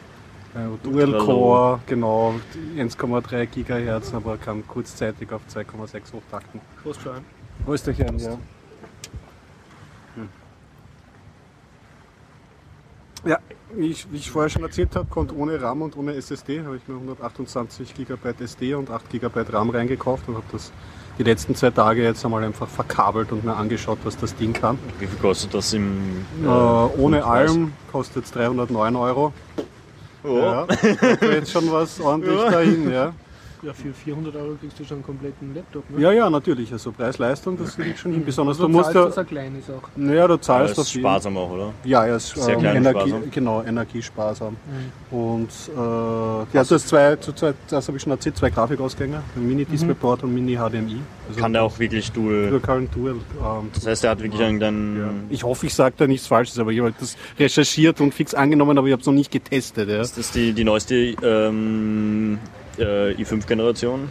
Äh, 0.54 0.68
Dual-Core, 0.82 1.80
genau, 1.86 2.34
1,3 2.76 3.46
Gigahertz, 3.46 4.14
aber 4.14 4.36
kann 4.36 4.66
kurzzeitig 4.66 5.32
auf 5.32 5.42
2,6 5.48 6.12
hochtakten. 6.12 6.60
Prost 6.82 7.00
für 7.00 7.12
einen. 7.14 7.24
Rösterchen, 7.66 8.18
ja. 8.18 8.38
Ja, 13.24 13.38
wie 13.76 13.86
ich, 13.86 14.10
wie 14.10 14.16
ich 14.16 14.30
vorher 14.30 14.50
schon 14.50 14.62
erzählt 14.62 14.96
habe, 14.96 15.06
kommt 15.08 15.32
ohne 15.32 15.60
RAM 15.62 15.82
und 15.82 15.96
ohne 15.96 16.14
SSD, 16.14 16.64
habe 16.64 16.76
ich 16.76 16.88
mir 16.88 16.94
128 16.94 17.94
GB 17.94 18.16
SD 18.40 18.74
und 18.74 18.90
8 18.90 19.08
GB 19.10 19.40
RAM 19.50 19.70
reingekauft 19.70 20.28
und 20.28 20.34
habe 20.34 20.46
das 20.50 20.72
die 21.22 21.30
letzten 21.30 21.54
zwei 21.54 21.70
Tage 21.70 22.02
jetzt 22.02 22.24
einmal 22.24 22.42
einfach 22.44 22.68
verkabelt 22.68 23.32
und 23.32 23.44
mir 23.44 23.54
angeschaut, 23.56 23.98
was 24.04 24.16
das 24.16 24.34
Ding 24.34 24.52
kann. 24.52 24.78
Wie 24.98 25.06
viel 25.06 25.18
kostet 25.18 25.54
das 25.54 25.72
im 25.72 26.24
Äh, 26.42 26.46
ohne 26.46 27.20
Grundpreis? 27.20 27.50
allem 27.50 27.72
kostet 27.90 28.24
es 28.24 28.30
309 28.32 28.96
Euro. 28.96 29.32
Oh. 30.24 30.38
Ja, 30.38 30.66
da 30.66 30.74
geht 30.76 31.22
jetzt 31.22 31.50
schon 31.52 31.70
was 31.72 32.00
ordentlich 32.00 32.36
Ja. 32.38 32.50
dahin, 32.50 32.90
ja. 32.92 33.12
Ja, 33.64 33.72
für 33.72 33.92
400 33.94 34.34
Euro 34.34 34.56
kriegst 34.60 34.80
du 34.80 34.84
schon 34.84 34.96
einen 34.96 35.06
kompletten 35.06 35.54
Laptop, 35.54 35.88
ne? 35.88 36.00
Ja, 36.00 36.10
ja, 36.10 36.28
natürlich. 36.28 36.72
Also 36.72 36.90
Preis-Leistung, 36.90 37.56
das 37.56 37.78
liegt 37.78 37.96
schon 38.00 38.10
hin. 38.12 38.24
Besonders 38.24 38.56
Also 38.56 38.66
du 38.66 38.72
musst 38.72 38.86
zahlst, 38.86 38.96
ja. 38.96 39.04
dass 39.04 39.16
er 39.18 39.24
klein 39.24 39.56
ist 39.56 39.70
auch. 39.70 39.88
Naja, 39.94 40.26
du 40.26 40.36
Das 40.36 40.46
zahlst 40.46 40.72
ist 40.72 40.78
auf 40.80 40.88
jeden- 40.88 41.00
sparsam 41.06 41.36
auch, 41.36 41.50
oder? 41.52 41.72
Ja, 41.84 42.04
er 42.04 42.16
ist 42.16 42.34
Sehr 42.34 42.56
ähm, 42.58 42.64
Energie, 42.64 42.98
sparsam. 43.10 43.30
genau, 43.30 43.62
energiesparsam. 43.62 44.56
Mhm. 45.10 45.16
Und 45.16 45.48
äh, 45.76 45.78
ja, 45.78 46.46
das 46.54 46.72
ist 46.72 46.88
zwei, 46.88 47.14
zu 47.14 47.32
zwei, 47.34 47.54
das 47.68 47.86
habe 47.86 47.96
ich 47.98 48.02
schon 48.02 48.10
erzählt, 48.10 48.36
zwei 48.36 48.50
Grafikausgänge, 48.50 49.22
ein 49.36 49.46
Mini-DisplayPort 49.46 50.24
und 50.24 50.34
Mini-HDMI. 50.34 50.96
Also 51.28 51.38
Kann 51.40 51.52
der 51.52 51.62
auch 51.62 51.78
wirklich 51.78 52.10
Dual. 52.10 52.48
Dual 52.50 52.60
Current 52.60 52.92
Dual. 52.96 53.12
Ähm, 53.14 53.70
Das 53.74 53.86
heißt, 53.86 54.02
er 54.02 54.10
hat 54.10 54.20
wirklich 54.24 54.42
einen 54.42 54.58
dann. 54.58 54.96
ja. 54.98 55.10
Ich 55.30 55.44
hoffe, 55.44 55.66
ich 55.66 55.74
sage 55.74 55.94
da 55.98 56.08
nichts 56.08 56.26
Falsches, 56.26 56.58
aber 56.58 56.72
ich 56.72 56.80
habe 56.80 56.92
das 56.98 57.16
recherchiert 57.38 58.00
und 58.00 58.12
fix 58.12 58.34
angenommen, 58.34 58.76
aber 58.76 58.88
ich 58.88 58.92
habe 58.92 59.02
es 59.02 59.06
noch 59.06 59.12
nicht 59.14 59.30
getestet. 59.30 59.88
Ja. 59.88 60.00
Ist 60.00 60.18
das 60.18 60.32
die, 60.32 60.52
die 60.52 60.64
neueste 60.64 60.96
ähm, 61.22 62.40
äh, 62.78 63.12
i5-Generation? 63.14 64.08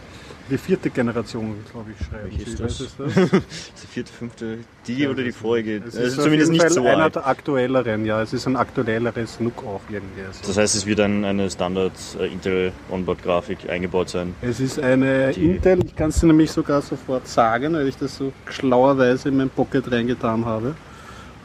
Die 0.50 0.58
vierte 0.58 0.90
Generation, 0.90 1.54
glaube 1.70 1.92
ich, 1.98 2.06
schreiben 2.06 2.28
Welche 2.30 2.42
ist 2.50 2.60
das? 2.60 2.80
Ist 2.80 2.94
das? 2.98 3.14
Die 3.82 3.86
vierte, 3.88 4.12
fünfte, 4.12 4.58
die 4.86 4.98
Ja, 4.98 5.10
oder 5.10 5.22
die 5.22 5.30
vorige? 5.32 5.80
Es 5.86 5.94
ist 5.94 6.18
auf 6.18 6.24
zumindest 6.24 6.50
nicht 6.50 6.60
Fall 6.60 6.70
so 6.70 6.82
einer 6.86 7.04
alt. 7.04 7.14
der 7.14 7.26
aktuelleren, 7.26 8.04
ja. 8.04 8.20
Es 8.20 8.32
ist 8.32 8.46
ein 8.46 8.56
aktuelleres 8.56 9.38
Look 9.40 9.58
auch 9.64 9.80
irgendwie. 9.88 10.22
Also. 10.26 10.40
Das 10.46 10.56
heißt, 10.58 10.74
es 10.74 10.84
wird 10.84 10.98
dann 10.98 11.24
eine 11.24 11.48
Standard 11.48 11.92
äh, 12.20 12.26
Intel 12.26 12.72
Onboard-Grafik 12.90 13.70
eingebaut 13.70 14.10
sein. 14.10 14.34
Es 14.42 14.58
ist 14.60 14.80
eine 14.80 15.30
Die- 15.32 15.44
Intel, 15.44 15.84
ich 15.86 15.94
kann 15.94 16.10
es 16.10 16.20
dir 16.20 16.26
nämlich 16.26 16.50
sogar 16.50 16.82
sofort 16.82 17.28
sagen, 17.28 17.74
weil 17.74 17.86
ich 17.88 17.96
das 17.96 18.16
so 18.16 18.32
schlauerweise 18.50 19.28
in 19.28 19.36
mein 19.36 19.48
Pocket 19.48 19.90
reingetan 19.90 20.44
habe. 20.44 20.74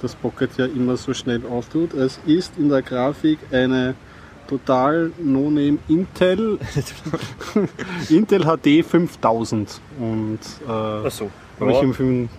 Das 0.02 0.16
Pocket 0.16 0.50
ja 0.58 0.66
immer 0.66 0.98
so 0.98 1.14
schnell 1.14 1.42
auftut. 1.46 1.94
Es 1.94 2.20
ist 2.26 2.54
in 2.58 2.68
der 2.70 2.82
Grafik 2.82 3.40
eine 3.52 3.96
total 4.48 5.12
No-Name 5.22 5.78
Intel, 5.88 6.60
Intel 8.10 8.44
HD 8.46 8.84
5000 8.86 9.82
und 10.00 10.40
äh, 10.68 11.10
so. 11.10 11.30
hab 11.60 11.70
ich 11.70 11.82
im 11.82 11.94
Film- 11.94 12.30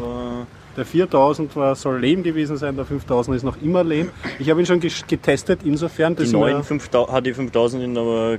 Ja. 0.00 0.46
der 0.76 0.84
4000 0.84 1.54
war, 1.56 1.74
soll 1.74 1.94
lame 2.04 2.22
gewesen 2.22 2.56
sein, 2.56 2.76
der 2.76 2.84
5000 2.84 3.36
ist 3.36 3.42
noch 3.42 3.60
immer 3.62 3.82
lame. 3.84 4.08
Ich 4.38 4.50
habe 4.50 4.60
ihn 4.60 4.66
schon 4.66 4.80
getestet, 4.80 5.60
insofern. 5.64 6.16
Die 6.16 6.26
neuen 6.26 6.58
mir- 6.58 6.64
5000 6.64 7.10
HD 7.24 7.34
5000 7.34 7.82
sind 7.82 7.96
aber 7.98 8.38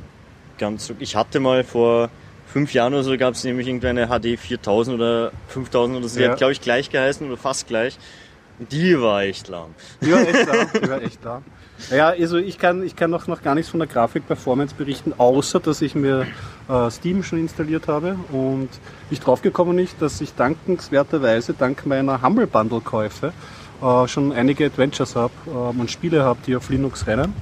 ganz. 0.58 0.94
Ich 1.00 1.16
hatte 1.16 1.40
mal 1.40 1.64
vor 1.64 2.10
fünf 2.48 2.74
Jahren 2.74 2.94
oder 2.94 3.04
so 3.04 3.18
gab 3.18 3.34
es 3.34 3.44
nämlich 3.44 3.68
irgendeine 3.68 4.08
HD 4.08 4.38
4000 4.40 4.96
oder 4.98 5.32
5000 5.50 5.98
oder 6.00 6.08
so. 6.08 6.18
Die 6.20 6.24
Ja. 6.26 6.32
hat, 6.32 6.38
glaube 6.38 6.54
ich, 6.54 6.62
gleich 6.62 6.90
geheißen 6.90 7.28
oder 7.28 7.38
fast 7.38 7.68
gleich. 7.68 7.98
Die 8.72 9.00
war 9.00 9.22
echt 9.24 9.50
lahm. 9.50 9.76
Die 10.02 10.12
war 10.12 10.22
echt 10.22 10.48
da. 10.48 10.80
Die 10.80 10.90
war 10.90 11.02
echt 11.04 11.20
da. 11.24 11.42
Ja, 11.92 12.10
also 12.10 12.38
ich 12.38 12.58
kann, 12.58 12.84
ich 12.84 12.96
kann 12.96 13.10
noch, 13.12 13.28
noch 13.28 13.42
gar 13.42 13.56
nichts 13.56 13.70
von 13.70 13.80
der 13.80 13.88
Grafik-Performance 13.88 14.76
berichten, 14.76 15.14
außer 15.18 15.60
dass 15.60 15.82
ich 15.82 15.96
mir 15.96 16.26
äh, 16.68 16.90
Steam 16.90 17.24
schon 17.24 17.40
installiert 17.40 17.88
habe 17.88 18.18
und 18.32 18.70
ich 19.10 19.20
draufgekommen 19.20 19.76
nicht, 19.76 20.02
dass 20.02 20.20
ich 20.20 20.34
dankenswerterweise, 20.34 21.54
dank 21.54 21.86
meiner 21.86 22.22
Humble 22.22 22.48
Bundle-Käufe, 22.48 23.32
äh, 23.82 24.08
schon 24.08 24.32
einige 24.32 24.66
Adventures 24.66 25.16
habe 25.16 25.34
ähm, 25.48 25.80
und 25.80 25.92
Spiele 25.92 26.24
habe, 26.24 26.40
die 26.46 26.56
auf 26.56 26.70
Linux 26.70 27.08
rennen. 27.08 27.34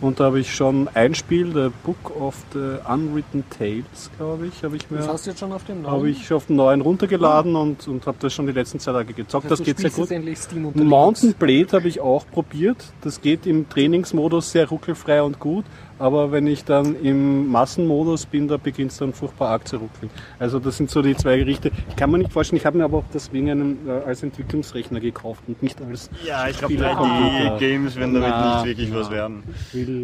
Und 0.00 0.20
da 0.20 0.24
habe 0.24 0.40
ich 0.40 0.54
schon 0.54 0.88
ein 0.94 1.14
Spiel, 1.14 1.46
The 1.52 1.70
Book 1.84 2.20
of 2.20 2.36
the 2.52 2.78
Unwritten 2.92 3.44
Tales, 3.56 4.10
glaube 4.18 4.48
ich, 4.48 4.62
habe 4.62 4.76
ich 4.76 4.90
mir 4.90 4.98
Das 4.98 5.08
hast 5.08 5.26
du 5.26 5.30
jetzt 5.30 5.40
schon 5.40 5.52
auf 5.52 5.64
dem 5.64 5.82
neuen? 5.82 5.92
habe 5.94 6.10
ich 6.10 6.32
auf 6.32 6.46
den 6.46 6.56
neuen 6.56 6.80
runtergeladen 6.80 7.56
und, 7.56 7.86
und 7.88 8.06
habe 8.06 8.16
das 8.20 8.32
schon 8.34 8.46
die 8.46 8.52
letzten 8.52 8.78
zwei 8.80 8.92
Tage 8.92 9.14
gezockt. 9.14 9.50
das 9.50 9.58
Das 9.58 9.66
geht 9.66 9.78
sehr 9.78 9.90
gut. 9.90 10.10
endlich 10.10 10.38
Steam 10.38 10.70
Mountain 10.74 11.34
Blade 11.34 11.68
habe 11.72 11.88
ich 11.88 12.00
auch 12.00 12.26
probiert. 12.26 12.76
Das 13.02 13.20
geht 13.20 13.46
im 13.46 13.68
Trainingsmodus 13.68 14.50
sehr 14.52 14.68
ruckelfrei 14.68 15.22
und 15.22 15.38
gut. 15.38 15.64
Aber 15.98 16.32
wenn 16.32 16.46
ich 16.46 16.64
dann 16.64 16.96
im 17.02 17.48
Massenmodus 17.50 18.26
bin, 18.26 18.48
da 18.48 18.56
beginnt 18.56 18.90
es 18.92 18.98
dann 18.98 19.12
furchtbar 19.12 19.50
arg 19.50 19.68
zu 19.68 19.76
ruckeln. 19.76 20.10
Also 20.38 20.58
das 20.58 20.76
sind 20.76 20.90
so 20.90 21.02
die 21.02 21.16
zwei 21.16 21.36
Gerichte. 21.38 21.70
Ich 21.88 21.96
kann 21.96 22.10
mir 22.10 22.18
nicht 22.18 22.32
vorstellen, 22.32 22.58
ich 22.58 22.66
habe 22.66 22.78
mir 22.78 22.84
aber 22.84 22.98
auch 22.98 23.04
deswegen 23.14 23.50
einen 23.50 23.78
äh, 23.88 24.06
als 24.06 24.22
Entwicklungsrechner 24.22 24.98
gekauft 25.00 25.42
und 25.46 25.62
nicht 25.62 25.80
als 25.82 26.10
Ja, 26.26 26.48
ich 26.48 26.58
glaube, 26.58 26.74
Spieler- 26.74 27.54
die 27.54 27.58
Games 27.64 27.94
werden 27.96 28.14
damit 28.14 28.28
Na, 28.30 28.56
nicht 28.56 28.66
wirklich 28.66 28.90
na. 28.90 29.00
was 29.00 29.10
werden. 29.10 29.42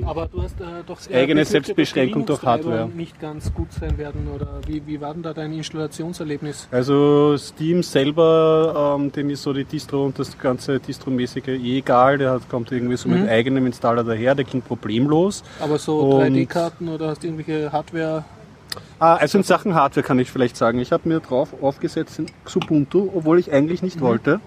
Aber 0.07 0.26
du 0.29 0.42
hast 0.42 0.61
äh, 0.61 0.64
doch 0.87 0.98
sehr 1.00 1.16
Eigene 1.20 1.44
Selbstbeschränkung 1.44 2.24
durch 2.24 2.42
Hardware. 2.42 2.88
nicht 2.88 3.18
ganz 3.20 3.53
gut 3.53 3.72
sein 3.72 3.98
werden 3.98 4.29
oder 4.35 4.61
wie, 4.66 4.83
wie 4.87 5.00
war 5.00 5.12
denn 5.12 5.22
da 5.22 5.33
dein 5.35 5.53
Installationserlebnis? 5.53 6.68
Also 6.70 7.37
Steam 7.37 7.83
selber, 7.83 8.96
ähm, 8.98 9.11
dem 9.12 9.31
ist 9.31 9.42
so 9.42 9.53
die 9.53 9.64
Distro 9.64 10.05
und 10.07 10.18
das 10.18 10.38
ganze 10.38 10.79
Distro-mäßige 10.79 11.48
eh 11.48 11.79
egal. 11.79 12.18
Der 12.18 12.33
hat, 12.33 12.48
kommt 12.48 12.70
irgendwie 12.72 12.96
so 12.96 13.09
mit 13.09 13.22
Mhm. 13.22 13.29
eigenem 13.29 13.66
Installer 13.66 14.05
daher, 14.05 14.35
der 14.35 14.44
ging 14.44 14.62
problemlos. 14.62 15.42
Aber 15.61 15.79
so 15.79 15.89
Und- 15.98 16.35
3D-Karten 16.35 16.88
oder 16.88 17.09
hast 17.09 17.22
du 17.22 17.29
irgendwelche 17.29 17.72
Hardware? 17.72 18.24
Ah, 18.98 19.16
also 19.16 19.38
in 19.38 19.44
Sachen 19.44 19.74
Hardware 19.74 20.07
kann 20.07 20.18
ich 20.18 20.31
vielleicht 20.31 20.57
sagen. 20.57 20.79
Ich 20.79 20.92
habe 20.92 21.09
mir 21.09 21.20
drauf 21.20 21.55
aufgesetzt 21.62 22.18
in 22.18 22.26
Xubuntu, 22.44 23.11
obwohl 23.14 23.38
ich 23.38 23.53
eigentlich 23.53 23.83
nicht 23.83 24.00
wollte. 24.00 24.40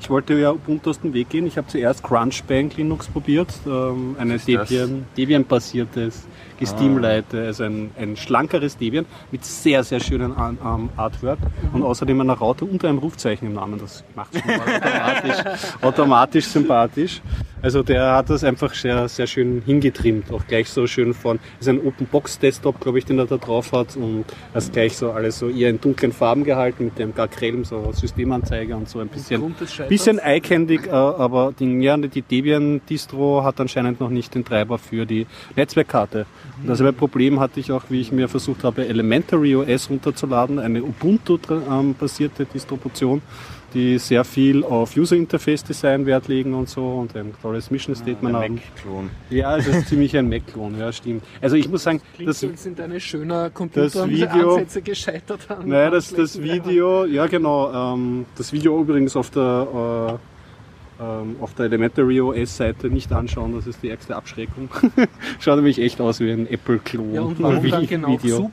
Ich 0.00 0.10
wollte 0.10 0.34
ja 0.34 0.50
Ubuntu 0.50 0.90
aus 0.90 1.00
dem 1.00 1.14
Weg 1.14 1.30
gehen. 1.30 1.46
Ich 1.46 1.56
habe 1.56 1.66
zuerst 1.68 2.02
Crunchbank 2.02 2.76
Linux 2.76 3.06
probiert, 3.06 3.48
ähm, 3.66 4.16
eine 4.18 4.34
ist 4.34 6.26
Debian, 6.58 7.02
Debian-basiertes 7.02 7.24
Gesteamlite, 7.34 7.46
also 7.46 7.64
ein, 7.64 7.90
ein 7.98 8.16
schlankeres 8.16 8.76
Debian 8.76 9.06
mit 9.30 9.44
sehr, 9.44 9.82
sehr 9.84 10.00
schönen 10.00 10.32
An- 10.36 10.58
ähm, 10.64 10.88
Artwork 10.96 11.38
und 11.72 11.82
außerdem 11.82 12.20
einer 12.20 12.34
Raute 12.34 12.64
und 12.64 12.84
einem 12.84 12.98
Rufzeichen 12.98 13.48
im 13.48 13.54
Namen. 13.54 13.78
Das 13.78 14.04
macht 14.14 14.34
schon 14.38 14.46
mal 14.46 14.60
automatisch, 14.60 15.44
automatisch 15.82 16.44
sympathisch. 16.46 17.20
Also 17.62 17.82
der 17.82 18.12
hat 18.16 18.28
das 18.28 18.44
einfach 18.44 18.74
sehr, 18.74 19.08
sehr 19.08 19.26
schön 19.26 19.62
hingetrimmt, 19.64 20.30
auch 20.30 20.46
gleich 20.46 20.68
so 20.68 20.86
schön 20.86 21.14
von, 21.14 21.38
ist 21.58 21.66
ein 21.68 21.80
Open 21.80 22.06
Box 22.06 22.38
Desktop, 22.38 22.78
glaube 22.78 22.98
ich, 22.98 23.06
den 23.06 23.18
er 23.18 23.24
da 23.24 23.38
drauf 23.38 23.72
hat 23.72 23.96
und 23.96 24.26
das 24.52 24.70
gleich 24.70 24.98
so 24.98 25.12
alles 25.12 25.38
so 25.38 25.48
eher 25.48 25.70
in 25.70 25.80
dunklen 25.80 26.12
Farben 26.12 26.44
gehalten 26.44 26.84
mit 26.86 26.98
dem 26.98 27.14
Gakrelm, 27.14 27.64
so 27.64 27.90
Systemanzeiger 27.92 28.76
und 28.76 28.90
so 28.90 28.98
ein 28.98 29.08
bisschen? 29.08 29.40
Bisschen 29.88 30.18
eye-candy, 30.18 30.74
äh, 30.86 30.90
aber 30.90 31.54
die, 31.58 31.64
ja, 31.80 31.96
die 31.96 32.20
Debian-Distro 32.20 33.42
hat 33.44 33.58
anscheinend 33.60 33.98
noch 33.98 34.10
nicht 34.10 34.34
den 34.34 34.44
Treiber 34.44 34.76
für 34.76 35.06
die 35.06 35.26
Netzwerkkarte. 35.56 36.26
Und 36.60 36.68
dasselbe 36.68 36.92
Problem 36.92 37.40
hatte 37.40 37.60
ich 37.60 37.72
auch, 37.72 37.84
wie 37.88 38.00
ich 38.00 38.12
mir 38.12 38.28
versucht 38.28 38.64
habe, 38.64 38.86
Elementary 38.86 39.56
OS 39.56 39.90
runterzuladen, 39.90 40.58
eine 40.58 40.82
Ubuntu-basierte 40.82 42.46
Distribution, 42.46 43.22
die 43.74 43.98
sehr 43.98 44.22
viel 44.24 44.62
auf 44.62 44.96
User-Interface-Design 44.96 46.06
Wert 46.06 46.28
legen 46.28 46.54
und 46.54 46.68
so 46.68 46.86
und 46.86 47.16
ein 47.16 47.34
tolles 47.42 47.72
Mission-Statement 47.72 48.36
haben. 48.36 48.54
Mac-Klon. 48.54 49.10
Ja, 49.30 49.56
es 49.56 49.66
ist 49.66 49.88
ziemlich 49.88 50.16
ein 50.16 50.28
Mac-Klon, 50.28 50.78
ja, 50.78 50.92
stimmt. 50.92 51.24
Also 51.42 51.56
ich 51.56 51.68
muss 51.68 51.82
sagen, 51.82 52.00
Klingt 52.14 52.30
das, 52.30 52.40
sind 52.40 52.78
deine 52.78 53.00
schöner 53.00 53.50
Computer 53.50 53.82
das 53.90 54.08
Video- 54.08 54.52
Ansätze 54.54 54.80
gescheitert 54.80 55.50
an. 55.50 55.68
Naja, 55.68 55.90
das, 55.90 56.14
das 56.14 56.40
Video, 56.40 57.04
ja 57.04 57.26
genau, 57.26 57.94
ähm, 57.94 58.26
das 58.36 58.52
Video 58.52 58.80
übrigens 58.80 59.16
auf 59.16 59.30
der, 59.30 60.18
äh, 60.20 60.33
auf 61.40 61.54
der 61.54 61.66
Elementary 61.66 62.20
OS 62.20 62.56
Seite 62.56 62.88
nicht 62.88 63.12
anschauen, 63.12 63.54
das 63.54 63.66
ist 63.66 63.82
die 63.82 63.88
ärgste 63.88 64.14
Abschreckung. 64.14 64.68
Schaut 65.40 65.56
nämlich 65.56 65.80
echt 65.80 66.00
aus 66.00 66.20
wie 66.20 66.30
ein 66.30 66.46
Apple-Klon. 66.46 67.14
Ja, 67.14 67.22
und 67.22 67.42
warum 67.42 67.68
dann 67.68 67.86
genau 67.86 68.08
Video. 68.22 68.50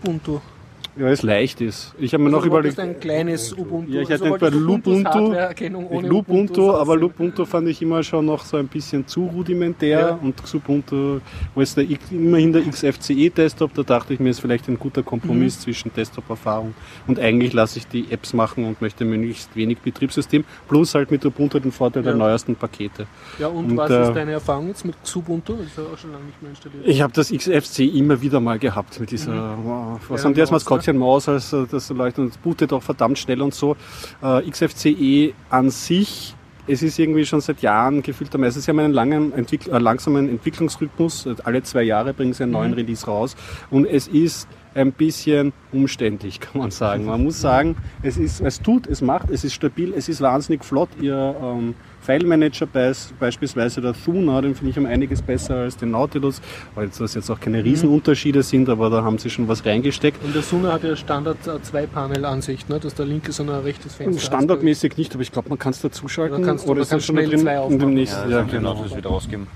Ja, 0.98 1.08
es 1.08 1.22
leicht 1.24 1.62
ist. 1.62 1.96
Ich 2.00 2.14
habe 2.14 2.22
mir 2.24 2.30
noch 2.30 2.40
Also 2.40 2.48
überlegt, 2.50 2.78
wolltest 2.78 2.96
ein 2.96 3.00
kleines 3.00 3.54
Ubuntu. 3.58 3.92
Ja, 3.94 4.02
ich 4.02 4.12
also 4.12 4.26
hatte 4.26 4.34
bei 4.40 4.52
wolltest 4.54 4.62
Ubuntus 4.62 4.98
Lubuntu- 4.98 6.02
Lubuntu, 6.02 6.18
Ubuntu 6.18 6.72
aber. 6.76 6.98
Lubuntu 6.98 7.46
fand 7.46 7.70
ich 7.70 7.82
immer 7.82 8.04
schon 8.04 8.26
noch 8.26 8.44
so 8.44 8.58
ein 8.58 8.68
bisschen 8.68 9.08
zu 9.08 9.26
rudimentär 9.28 10.00
Ja. 10.00 10.20
und 10.22 10.44
Xubuntu, 10.44 11.20
wo 11.56 11.62
ist 11.62 11.78
der, 11.78 11.86
immerhin 12.12 12.52
der 12.52 12.64
XFCE-Desktop, 12.64 13.74
da 13.74 13.84
dachte 13.84 14.14
ich 14.14 14.20
mir, 14.20 14.30
ist 14.30 14.40
vielleicht 14.42 14.68
ein 14.68 14.78
guter 14.78 15.02
Kompromiss 15.02 15.58
Mhm. 15.58 15.62
zwischen 15.62 15.94
Desktop-Erfahrung 15.94 16.74
und 17.08 17.20
eigentlich 17.20 17.54
lasse 17.54 17.80
ich 17.80 17.88
die 17.88 18.08
Apps 18.12 18.34
machen 18.34 18.66
und 18.66 18.82
möchte 18.82 19.06
möglichst 19.06 19.56
wenig 19.56 19.78
Betriebssystem, 19.80 20.44
plus 20.68 20.94
halt 20.94 21.10
mit 21.10 21.26
Ubuntu 21.26 21.60
den 21.60 21.72
Vorteil 21.72 22.04
der 22.04 22.12
Ja. 22.14 22.18
neuesten 22.18 22.56
Pakete. 22.56 23.08
Ja, 23.40 23.48
und, 23.48 23.72
Und, 23.72 23.78
was 23.78 23.90
äh, 23.92 24.04
ist 24.04 24.14
deine 24.14 24.32
Erfahrung 24.34 24.68
jetzt 24.68 24.84
mit 24.86 24.96
Xubuntu? 25.04 25.54
Das 25.56 25.68
ist 25.68 25.78
ja 25.78 25.84
auch 25.84 25.98
schon 25.98 26.12
lange 26.12 26.26
nicht 26.26 26.42
mehr 26.42 26.52
installiert. 26.52 26.86
Ich 26.86 27.02
habe 27.02 27.14
das 27.14 27.32
XFCE 27.32 27.86
immer 27.98 28.22
wieder 28.22 28.40
mal 28.42 28.60
gehabt 28.60 29.00
mit 29.00 29.10
dieser, 29.12 29.56
wow, 29.64 30.00
was 30.10 30.22
Ja, 30.22 30.26
haben 30.26 30.34
die 30.34 30.42
als 30.42 30.52
Maus, 30.82 30.98
Maskottchen 30.98 30.98
Maus, 30.98 31.30
als 31.30 31.54
äh, 31.54 31.66
das 31.70 31.90
leuchtet 31.90 32.26
und 32.26 32.42
bootet 32.42 32.74
auch 32.74 32.84
verdammt 32.84 33.20
schnell 33.20 33.42
und 33.42 33.54
so. 33.54 33.76
Äh, 34.22 34.50
XFCE 34.50 35.34
an 35.50 35.70
sich, 35.70 36.36
es 36.68 36.84
ist 36.84 37.00
irgendwie 37.00 37.26
schon 37.26 37.42
seit 37.42 37.62
Jahren 37.62 38.02
gefühlterweise, 38.02 38.62
sie 38.62 38.70
haben 38.70 38.80
einen 38.80 38.94
langen 38.94 39.34
Entwickl 39.34 39.72
äh, 39.72 39.80
langsamen 39.80 40.30
Entwicklungsrhythmus, 40.30 41.28
alle 41.44 41.64
zwei 41.64 41.84
Jahre 41.84 42.14
bringen 42.14 42.34
sie 42.34 42.44
einen 42.44 42.54
neuen 42.54 42.74
Release 42.74 43.06
raus 43.06 43.36
und 43.70 43.86
es 43.86 44.08
ist 44.08 44.48
ein 44.74 44.94
bisschen 44.94 45.54
umständlich, 45.72 46.40
kann 46.40 46.62
man 46.62 46.72
sagen. 46.72 47.06
Man 47.06 47.24
muss 47.24 47.42
sagen, 47.42 47.76
es 48.04 48.18
ist, 48.18 48.42
es 48.42 48.62
tut, 48.62 48.88
es 48.88 49.02
macht, 49.02 49.30
es 49.30 49.44
ist 49.44 49.54
stabil, 49.54 49.94
es 49.94 50.08
ist 50.08 50.22
wahnsinnig 50.22 50.64
flott. 50.64 50.90
Ihr 51.02 51.36
ähm, 51.42 51.76
File 52.02 52.26
Manager 52.26 52.66
beis- 52.66 53.14
beispielsweise 53.20 53.80
der 53.82 53.94
Thuna, 53.94 54.42
den 54.42 54.56
finde 54.56 54.72
ich 54.72 54.78
um 54.80 54.86
einiges 54.86 55.22
besser 55.22 55.56
als 55.58 55.78
den 55.78 55.92
Nautilus, 55.92 56.42
weil 56.76 56.90
das 56.98 57.14
jetzt 57.14 57.30
auch 57.30 57.40
keine 57.40 57.64
Riesenunterschiede 57.64 58.42
sind, 58.44 58.70
aber 58.70 58.90
da 58.90 59.04
haben 59.04 59.18
sie 59.20 59.30
schon 59.30 59.48
was 59.48 59.64
reingesteckt. 59.66 60.24
Und 60.24 60.34
der 60.34 60.42
Suna 60.42 60.74
hat 60.74 60.84
ja 60.84 60.96
Standard 60.96 61.38
äh, 61.48 61.62
Zwei-Panel-Ansicht, 61.62 62.70
ne? 62.70 62.80
dass 62.80 62.96
der 62.96 63.06
linke 63.06 63.32
so 63.32 63.44
ein 63.44 63.50
rechtes 63.50 63.96
Fenster 63.96 64.20
hat. 64.20 64.26
Standardmäßig 64.26 64.98
nicht, 64.98 65.14
aber 65.14 65.22
ich 65.22 65.32
glaube, 65.32 65.50
man 65.50 65.60
kann 65.60 65.72
es 65.72 65.82
dazuschalten. 65.82 66.38
Oder 66.38 66.46
kannst 66.46 66.66
du- 66.66 66.72
oder 66.72 66.72
oder 66.72 66.82
ist 66.82 66.88
das 66.88 66.92
kannst 66.92 67.06
schon 67.08 67.16
da 67.18 67.22
schnell 67.22 67.32
drin? 67.36 67.40
zwei 67.42 67.52
in 67.54 67.58
dem 67.70 67.76
aufmachen. 67.76 67.94
nächsten, 67.94 68.32
ja, 68.32 68.42
das 68.42 68.52
genau. 68.52 68.80
wird 68.84 68.98
wieder 68.98 69.10
rausgeben. 69.10 69.48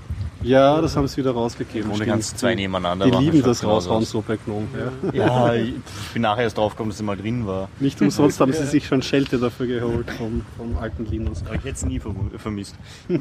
Ja, 0.46 0.80
das 0.80 0.96
haben 0.96 1.08
sie 1.08 1.16
wieder 1.18 1.32
rausgegeben. 1.32 1.90
Ohne 1.90 2.06
ganz 2.06 2.36
zwei 2.36 2.54
nebeneinander. 2.54 3.10
Die 3.10 3.16
lieben 3.24 3.42
das 3.42 3.64
raushauen 3.64 4.02
aus. 4.02 4.10
so 4.10 4.22
bei 4.26 4.36
Gnome. 4.36 4.66
Ja. 5.12 5.26
Ja, 5.26 5.54
ich 5.54 5.74
bin 6.12 6.22
nachher 6.22 6.44
erst 6.44 6.56
draufgekommen, 6.58 6.90
dass 6.90 6.98
sie 6.98 7.04
mal 7.04 7.16
drin 7.16 7.46
war. 7.46 7.68
Nicht 7.80 8.00
umsonst 8.00 8.40
haben 8.40 8.52
sie 8.52 8.64
sich 8.64 8.86
schon 8.86 9.02
Schelte 9.02 9.38
dafür 9.38 9.66
geholt 9.66 10.10
vom, 10.12 10.42
vom 10.56 10.78
alten 10.78 11.06
Linus. 11.06 11.42
Aber 11.46 11.56
ich 11.56 11.64
hätte 11.64 11.74
es 11.74 11.84
nie 11.86 12.00
vermisst. 12.38 12.76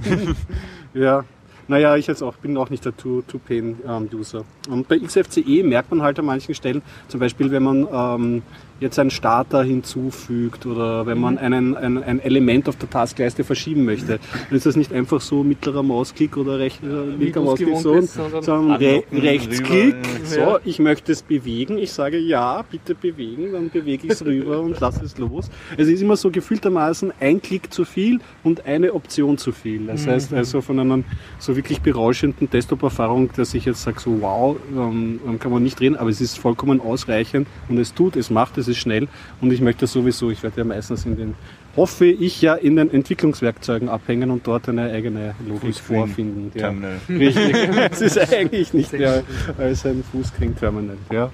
Ja, 0.93 1.25
naja, 1.67 1.95
ich 1.95 2.05
jetzt 2.07 2.21
auch, 2.21 2.35
bin 2.35 2.55
auch 2.57 2.69
nicht 2.69 2.85
der 2.85 2.95
Two-Pain-User. 2.95 4.45
Und 4.69 4.87
bei 4.87 4.99
XFCE 4.99 5.63
merkt 5.63 5.89
man 5.89 6.01
halt 6.01 6.19
an 6.19 6.25
manchen 6.25 6.53
Stellen, 6.53 6.81
zum 7.07 7.19
Beispiel 7.19 7.49
wenn 7.51 7.63
man 7.63 7.87
ähm, 7.91 8.43
jetzt 8.79 8.99
einen 8.99 9.09
Starter 9.09 9.63
hinzufügt 9.63 10.65
oder 10.65 11.05
wenn 11.05 11.19
man 11.19 11.37
einen, 11.37 11.77
ein, 11.77 12.03
ein 12.03 12.19
Element 12.19 12.67
auf 12.67 12.75
der 12.75 12.89
Taskleiste 12.89 13.43
verschieben 13.43 13.85
möchte, 13.85 14.19
dann 14.49 14.57
ist 14.57 14.65
das 14.65 14.75
nicht 14.75 14.91
einfach 14.91 15.21
so 15.21 15.43
mittlerer 15.43 15.81
Mausklick 15.81 16.35
oder 16.35 16.59
rechter 16.59 17.05
linker 17.05 17.39
du's 17.39 17.59
Mausklick, 17.59 17.77
so, 17.77 17.93
bist, 17.93 18.13
sondern 18.15 18.43
sondern 18.43 18.77
Re 18.77 19.03
Rechtsklick, 19.13 19.95
rüber, 19.95 20.25
so, 20.25 20.59
ich 20.65 20.79
möchte 20.79 21.13
es 21.13 21.21
bewegen, 21.21 21.77
ich 21.77 21.93
sage 21.93 22.17
ja, 22.17 22.63
bitte 22.69 22.95
bewegen, 22.95 23.53
dann 23.53 23.69
bewege 23.69 24.07
ich 24.07 24.13
es 24.13 24.25
rüber 24.25 24.59
und 24.59 24.79
lasse 24.79 25.05
es 25.05 25.17
los. 25.17 25.49
Es 25.77 25.87
ist 25.87 26.01
immer 26.01 26.17
so 26.17 26.29
gefühltermaßen 26.29 27.13
ein 27.19 27.41
Klick 27.41 27.71
zu 27.73 27.85
viel 27.85 28.19
und 28.43 28.65
eine 28.65 28.93
Option 28.93 29.37
zu 29.37 29.53
viel. 29.53 29.85
Das 29.87 30.05
heißt 30.05 30.33
also 30.33 30.61
von 30.61 30.79
einer 30.79 30.99
so 31.39 31.55
wirklich 31.55 31.81
berauschenden 31.81 32.49
Desktop-Erfahrung, 32.49 33.29
dass 33.35 33.53
ich 33.53 33.65
jetzt 33.65 33.83
sage, 33.83 33.99
so 33.99 34.21
wow, 34.21 34.57
ähm, 34.75 35.19
kann 35.39 35.51
man 35.51 35.63
nicht 35.63 35.79
reden, 35.79 35.95
aber 35.95 36.09
es 36.09 36.19
ist 36.19 36.37
vollkommen 36.37 36.81
ausreichend 36.81 37.47
und 37.69 37.77
es 37.77 37.93
tut, 37.93 38.15
es 38.15 38.29
macht, 38.29 38.57
es 38.57 38.64
ist 38.67 38.77
schnell 38.77 39.07
und 39.41 39.51
ich 39.51 39.61
möchte 39.61 39.87
sowieso, 39.87 40.29
ich 40.31 40.43
werde 40.43 40.57
ja 40.57 40.63
meistens 40.63 41.05
in 41.05 41.17
den, 41.17 41.35
hoffe 41.75 42.05
ich 42.05 42.41
ja 42.41 42.55
in 42.55 42.75
den 42.75 42.91
Entwicklungswerkzeugen 42.91 43.89
abhängen 43.89 44.31
und 44.31 44.47
dort 44.47 44.69
eine 44.69 44.91
eigene 44.91 45.35
Logik 45.47 45.75
vorfinden. 45.75 46.51
Ja. 46.55 46.61
Terminal. 46.61 46.99
Richtig, 47.09 47.55
es 47.91 48.01
ist 48.01 48.17
eigentlich 48.33 48.73
nicht 48.73 48.93
mehr 48.93 49.23
als 49.57 49.85
ein 49.85 50.03
Fußkring-Terminal. 50.11 50.97
Ja. 51.11 51.31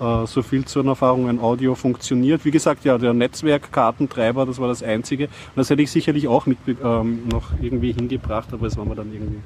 Äh, 0.00 0.26
So 0.26 0.42
viel 0.42 0.64
zu 0.64 0.80
den 0.80 0.88
Erfahrungen. 0.88 1.40
Audio 1.40 1.74
funktioniert. 1.74 2.44
Wie 2.44 2.50
gesagt, 2.50 2.84
ja, 2.84 2.96
der 2.98 3.12
Netzwerkkartentreiber, 3.12 4.46
das 4.46 4.58
war 4.58 4.68
das 4.68 4.82
Einzige. 4.82 5.24
Und 5.24 5.56
das 5.56 5.70
hätte 5.70 5.82
ich 5.82 5.90
sicherlich 5.90 6.26
auch 6.28 6.46
mit, 6.46 6.58
ähm, 6.82 7.20
noch 7.30 7.52
irgendwie 7.60 7.92
hingebracht, 7.92 8.48
aber 8.52 8.66
es 8.66 8.76
war 8.76 8.84
mir 8.84 8.94
dann 8.94 9.12
irgendwie. 9.12 9.40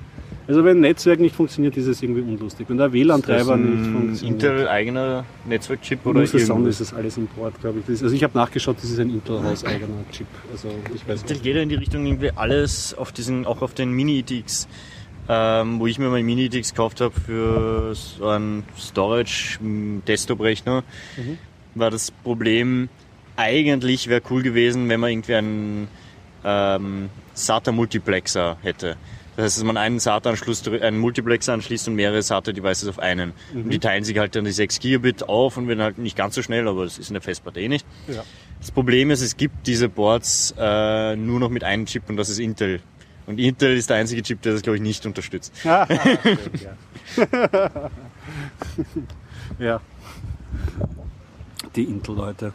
Also 0.46 0.64
wenn 0.64 0.78
ein 0.78 0.80
Netzwerk 0.80 1.20
nicht 1.20 1.34
funktioniert, 1.34 1.76
ist 1.76 1.86
es 1.86 2.02
irgendwie 2.02 2.20
unlustig. 2.20 2.68
Wenn 2.68 2.76
der 2.76 2.92
WLAN-Treiber 2.92 3.56
nicht 3.56 3.90
funktioniert. 3.90 4.42
Intel 4.42 4.68
eigener 4.68 5.24
Netzwerkchip 5.46 6.04
oder 6.04 6.20
muss 6.20 6.34
es 6.34 6.46
sein, 6.46 6.56
irgendwas? 6.56 6.80
ist 6.80 6.92
das 6.92 6.98
alles 6.98 7.16
Import, 7.16 7.58
glaube 7.60 7.80
ich. 7.80 8.02
Also 8.02 8.14
ich 8.14 8.22
habe 8.22 8.36
nachgeschaut, 8.36 8.76
das 8.76 8.90
ist 8.90 9.00
ein 9.00 9.10
Intel-Haus-eigener 9.10 10.04
Chip. 10.12 10.26
Also 10.52 10.68
ich 10.94 11.08
weiß 11.08 11.22
Intel 11.22 11.34
nicht. 11.34 11.44
geht 11.44 11.56
ja 11.56 11.62
in 11.62 11.68
die 11.70 11.74
Richtung 11.76 12.04
irgendwie 12.04 12.30
alles 12.36 12.94
auf 12.94 13.12
diesen, 13.12 13.46
auch 13.46 13.62
auf 13.62 13.72
den 13.72 13.92
Mini-ETX, 13.92 14.68
ähm, 15.30 15.80
wo 15.80 15.86
ich 15.86 15.98
mir 15.98 16.10
mein 16.10 16.26
Mini-ETX 16.26 16.70
gekauft 16.70 17.00
habe 17.00 17.14
für 17.18 17.94
so 17.94 18.28
einen 18.28 18.64
Storage-Desktop-Rechner, 18.78 20.84
war 21.74 21.90
das 21.90 22.10
Problem, 22.10 22.90
eigentlich 23.36 24.08
wäre 24.08 24.20
cool 24.30 24.42
gewesen, 24.42 24.88
wenn 24.90 25.00
man 25.00 25.10
irgendwie 25.10 25.34
einen 25.34 25.88
ähm, 26.44 27.08
SATA-Multiplexer 27.32 28.58
hätte. 28.62 28.96
Das 29.36 29.44
heißt, 29.44 29.58
dass 29.58 29.64
man 29.64 29.76
einen 29.76 29.98
SATA-Anschluss, 29.98 30.66
einen 30.68 30.98
Multiplexer 30.98 31.52
anschließt 31.52 31.88
und 31.88 31.94
mehrere 31.94 32.22
SATA-Devices 32.22 32.88
auf 32.88 32.98
einen. 32.98 33.32
Und 33.52 33.70
die 33.70 33.78
teilen 33.78 34.04
sich 34.04 34.18
halt 34.18 34.36
dann 34.36 34.44
die 34.44 34.52
6 34.52 34.78
Gigabit 34.80 35.24
auf 35.28 35.56
und 35.56 35.66
werden 35.68 35.82
halt 35.82 35.98
nicht 35.98 36.16
ganz 36.16 36.34
so 36.34 36.42
schnell, 36.42 36.68
aber 36.68 36.84
das 36.84 36.98
ist 36.98 37.08
in 37.08 37.14
der 37.14 37.22
Festplatte 37.22 37.60
eh 37.60 37.68
nicht. 37.68 37.86
Ja. 38.06 38.22
Das 38.60 38.70
Problem 38.70 39.10
ist, 39.10 39.20
es 39.20 39.36
gibt 39.36 39.66
diese 39.66 39.88
Boards 39.88 40.54
äh, 40.56 41.16
nur 41.16 41.40
noch 41.40 41.50
mit 41.50 41.64
einem 41.64 41.86
Chip 41.86 42.08
und 42.08 42.16
das 42.16 42.30
ist 42.30 42.38
Intel. 42.38 42.80
Und 43.26 43.38
Intel 43.38 43.76
ist 43.76 43.90
der 43.90 43.96
einzige 43.96 44.22
Chip, 44.22 44.42
der 44.42 44.52
das, 44.52 44.62
glaube 44.62 44.76
ich, 44.76 44.82
nicht 44.82 45.04
unterstützt. 45.06 45.52
ja. 45.64 45.88
ja. 49.58 49.80
Die 51.74 51.84
Intel-Leute. 51.84 52.52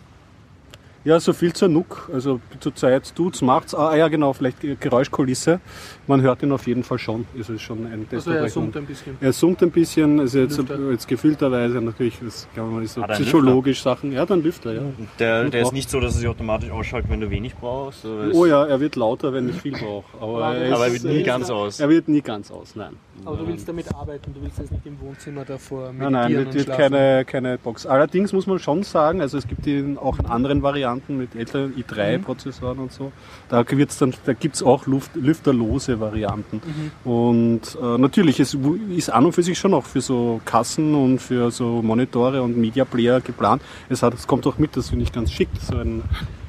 Ja, 1.06 1.20
so 1.20 1.32
viel 1.32 1.54
zur 1.54 1.70
NUC. 1.70 2.10
Also 2.14 2.41
zurzeit 2.60 3.16
tut's, 3.16 3.41
macht's. 3.41 3.74
Ah 3.74 3.95
ja, 3.95 4.08
genau, 4.10 4.34
vielleicht 4.34 4.58
Geräuschkulisse. 4.82 5.62
Man 6.08 6.22
hört 6.22 6.43
ihn 6.43 6.52
auf 6.52 6.68
jeden 6.68 6.84
Fall 6.84 7.00
schon. 7.00 7.26
Es 7.39 7.50
ist 7.50 7.62
schon 7.62 7.86
ein 7.86 8.06
Also 8.12 8.32
er 8.32 8.50
summt 8.50 8.76
ein 8.76 8.86
bisschen. 8.86 9.18
Er 9.22 9.32
summt 9.32 9.64
ein 9.64 9.72
bisschen, 9.72 10.20
also 10.20 10.39
jetzt, 10.39 10.58
Lüfter. 10.58 10.91
jetzt 10.91 11.08
gefühlterweise 11.08 11.80
natürlich, 11.82 12.20
das 12.22 12.47
kann 12.54 12.70
man 12.72 12.82
nicht 12.82 12.91
so 12.91 13.02
er 13.02 13.08
psychologisch 13.08 13.82
Sachen. 13.82 14.12
Ja, 14.12 14.26
dann 14.26 14.43
Lüfter, 14.43 14.74
ja. 14.74 14.82
Der, 15.20 15.45
der 15.50 15.62
ist 15.62 15.72
nicht 15.72 15.89
so, 15.89 16.00
dass 16.00 16.16
er 16.16 16.20
sich 16.20 16.28
automatisch 16.28 16.70
ausschaltet, 16.70 17.10
wenn 17.10 17.22
du 17.22 17.30
wenig 17.30 17.56
brauchst. 17.56 18.06
Oh 18.34 18.45
ja, 18.45 18.66
er 18.66 18.80
wird 18.82 18.95
lauter, 18.95 19.32
wenn 19.32 19.50
ich 19.50 19.62
viel 19.62 19.74
brauche. 19.74 20.06
Aber, 20.18 20.43
Aber 20.43 20.56
er, 20.56 20.76
Aber 20.76 20.88
er 20.88 20.93
wird 20.93 21.04
nie 21.06 21.24
ganz 21.24 21.50
aus. 21.50 21.80
er 21.80 21.89
wird 21.89 22.10
nie 22.10 22.22
ganz 22.22 22.52
aus, 22.52 22.76
nein. 22.76 22.97
Aber 23.26 23.38
du 23.38 23.47
willst 23.47 23.67
damit 23.67 23.93
arbeiten, 23.93 24.34
du 24.34 24.41
willst 24.41 24.59
jetzt 24.59 24.72
nicht 24.72 24.86
im 24.86 24.99
Wohnzimmer 25.01 25.45
davor 25.45 25.91
meditieren 25.91 26.11
Nein, 26.13 26.34
nein, 26.34 26.45
das 26.45 26.55
wird 26.55 26.78
keine, 26.78 27.26
keine 27.26 27.57
Box. 27.57 27.86
Allerdings 27.86 28.34
muss 28.34 28.47
man 28.47 28.59
schon 28.59 28.84
sagen, 28.84 29.22
also 29.22 29.38
es 29.38 29.47
gibt 29.47 29.65
die 29.65 29.97
auch 29.99 30.20
in 30.20 30.26
anderen 30.26 30.63
Varianten 30.63 31.17
mit 31.17 31.36
älteren 31.36 31.74
i3-Prozessoren 31.76 32.80
und 32.80 32.91
so. 32.91 33.11
Da, 33.49 33.63
wird's 33.70 33.97
dann, 33.97 34.13
da 34.26 34.34
gibt 34.34 34.55
es 34.55 34.63
auch 34.63 34.86
Luft, 34.88 35.15
lüfterlose 35.15 35.99
Varianten. 35.99 36.61
Und 37.03 37.78
äh, 37.82 37.97
natürlich, 37.97 38.39
es 38.39 38.57
ist 38.95 39.09
an 39.09 39.26
und 39.26 39.34
für 39.34 39.43
sich 39.43 39.57
schon 39.57 39.74
auch 39.74 39.86
für 39.86 40.01
so 40.01 40.41
Kassen 40.45 40.95
und 40.95 41.20
für 41.20 41.51
so 41.51 41.82
Monitore 41.82 42.41
und 42.41 42.57
Media 42.57 42.86
Player 42.86 43.22
geplant. 43.22 43.61
Es, 43.89 44.01
hat, 44.03 44.13
es 44.13 44.28
kommt 44.28 44.45
auch 44.47 44.57
mit, 44.57 44.76
das 44.78 44.89
finde 44.89 45.03
ich 45.03 45.11
ganz 45.11 45.32
schick, 45.32 45.49
so 45.59 45.78
ein 45.78 46.03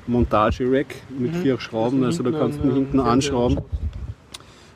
Montage-Rack 0.07 0.95
mit 1.19 1.37
vier 1.37 1.59
Schrauben, 1.61 2.05
also 2.05 2.23
da 2.23 2.31
kannst 2.37 2.59
du 2.59 2.69
ihn 2.69 2.75
hinten 2.75 3.01
anschrauben. 3.01 3.59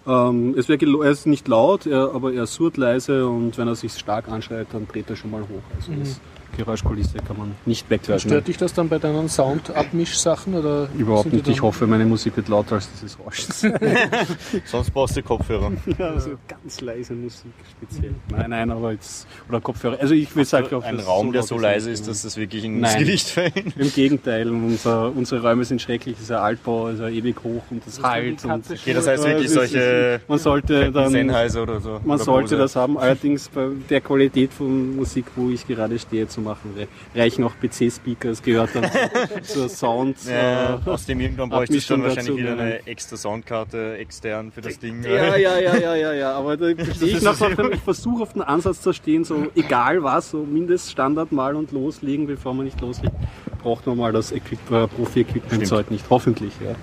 Ähm, 0.06 0.54
es 0.56 0.68
gelo- 0.76 1.02
er 1.02 1.10
ist 1.10 1.26
nicht 1.26 1.48
laut, 1.48 1.86
er, 1.86 2.14
aber 2.14 2.32
er 2.32 2.46
surrt 2.46 2.76
leise 2.76 3.26
und 3.28 3.56
wenn 3.56 3.68
er 3.68 3.74
sich 3.74 3.92
stark 3.94 4.28
anschreit, 4.28 4.66
dann 4.72 4.86
dreht 4.86 5.08
er 5.08 5.16
schon 5.16 5.30
mal 5.30 5.40
hoch. 5.42 5.62
Also 5.76 5.92
das 5.98 6.20
Geräuschkulisse 6.56 7.18
kann 7.18 7.36
man 7.38 7.52
nicht 7.66 7.88
wegwerfen. 7.90 8.28
Stört 8.30 8.48
dich 8.48 8.56
das 8.56 8.72
dann 8.74 8.88
bei 8.88 8.98
deinen 8.98 9.28
Sound-Abmisch-Sachen? 9.28 10.54
oder 10.54 10.88
Überhaupt 10.96 11.32
nicht. 11.32 11.48
Ich 11.48 11.62
hoffe, 11.62 11.86
meine 11.86 12.04
Musik 12.04 12.36
wird 12.36 12.48
lauter 12.48 12.76
als 12.76 12.88
dieses 12.92 13.18
Rauschen. 13.18 13.52
Sonst 14.64 14.90
brauchst 14.90 15.16
du 15.16 15.22
Kopfhörer. 15.22 15.72
also 15.98 16.30
ganz 16.48 16.80
leise 16.80 17.14
Musik 17.14 17.52
speziell. 17.70 18.14
Nein, 18.30 18.50
nein, 18.50 18.70
aber 18.70 18.92
jetzt. 18.92 19.26
Oder 19.48 19.60
Kopfhörer. 19.60 19.98
Also 20.00 20.14
ich 20.14 20.34
will 20.34 20.44
sagen, 20.44 20.82
Ein 20.82 21.00
Raum, 21.00 21.32
der 21.32 21.42
so 21.42 21.58
leise 21.58 21.90
ist, 21.90 22.08
dass 22.08 22.22
das 22.22 22.36
wirklich 22.36 22.64
ins 22.64 22.80
Nein. 22.80 22.98
Gewicht 23.00 23.28
fällt. 23.28 23.76
Im 23.76 23.92
Gegenteil, 23.92 24.50
unser, 24.50 25.12
unsere 25.14 25.42
Räume 25.42 25.64
sind 25.64 25.80
schrecklich, 25.82 26.16
es 26.16 26.24
ist 26.24 26.30
ein 26.30 26.38
Altbau, 26.38 26.88
es 26.88 27.00
ist 27.00 27.10
ewig 27.10 27.36
hoch 27.42 27.62
und 27.70 27.78
das 27.86 27.96
Das 27.96 27.98
ist 27.98 28.04
halt. 28.04 28.44
Und, 28.44 28.64
Okay, 28.70 28.92
das 28.94 29.06
heißt 29.06 29.24
Ja, 29.24 29.30
wirklich 29.30 29.50
solche 29.50 30.20
man 30.28 30.38
sollte 30.38 30.90
dann. 30.92 31.10
Sennheiser 31.10 31.62
oder 31.62 31.80
so. 31.80 32.00
Man 32.04 32.16
oder 32.16 32.24
sollte 32.24 32.56
das 32.56 32.76
haben, 32.76 32.98
allerdings 32.98 33.48
bei 33.48 33.68
der 33.90 34.00
Qualität 34.00 34.52
von 34.52 34.96
Musik, 34.96 35.26
wo 35.36 35.50
ich 35.50 35.66
gerade 35.66 35.98
stehe, 35.98 36.26
zu 36.28 36.40
machen, 36.44 36.74
re- 36.76 36.86
reichen 37.18 37.42
auch 37.44 37.52
PC-Speaker, 37.60 38.28
es 38.30 38.42
gehört 38.42 38.70
dann 38.74 38.88
zur 39.42 39.68
Sound. 39.68 40.16
Ja, 40.28 40.74
äh, 40.76 40.90
aus 40.90 41.06
dem 41.06 41.20
irgendwann 41.20 41.48
bräuchte 41.50 41.76
ich 41.76 41.86
dann 41.86 42.02
wahrscheinlich 42.02 42.26
dazu, 42.26 42.38
wieder 42.38 42.52
eine 42.52 42.86
extra 42.86 43.16
Soundkarte 43.16 43.96
extern 43.96 44.52
für 44.52 44.60
das 44.60 44.78
Ding. 44.78 45.02
ja, 45.02 45.36
ja, 45.36 45.58
ja, 45.58 45.76
ja, 45.76 45.94
ja, 45.96 46.12
ja, 46.12 46.32
aber 46.34 46.56
da 46.56 46.68
ich 47.00 47.22
noch 47.22 47.40
ich 47.72 47.80
versuche 47.80 48.22
auf 48.22 48.32
den 48.34 48.42
Ansatz 48.42 48.80
zu 48.82 48.92
stehen, 48.92 49.24
so 49.24 49.46
egal 49.56 50.02
was, 50.02 50.30
so 50.30 50.44
Mindeststandard 50.44 51.32
mal 51.32 51.56
und 51.56 51.72
loslegen, 51.72 52.26
bevor 52.26 52.54
man 52.54 52.66
nicht 52.66 52.80
loslegt, 52.80 53.14
braucht 53.62 53.86
man 53.86 53.96
mal 53.96 54.12
das 54.12 54.30
Equip 54.30 54.58
äh, 54.70 54.86
Profi-Equipment-Zeug 54.86 55.90
nicht, 55.90 56.04
hoffentlich, 56.10 56.52
ja. 56.62 56.74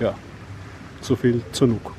Ja, 0.00 0.14
so 1.00 1.16
viel 1.16 1.42
zur 1.52 1.68
NUC. 1.68 1.92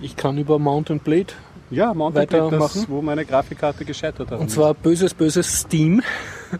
Ich 0.00 0.16
kann 0.16 0.36
über 0.38 0.58
Mount 0.58 0.90
and 0.90 1.02
Blade 1.04 1.32
Ja, 1.70 1.94
Mountain 1.94 2.26
Blade, 2.26 2.56
das, 2.58 2.88
wo 2.88 3.02
meine 3.02 3.24
Grafikkarte 3.24 3.84
gescheitert 3.84 4.30
hat. 4.30 4.38
Und 4.38 4.50
zwar 4.50 4.74
böses, 4.74 5.14
böses 5.14 5.60
Steam. 5.60 6.02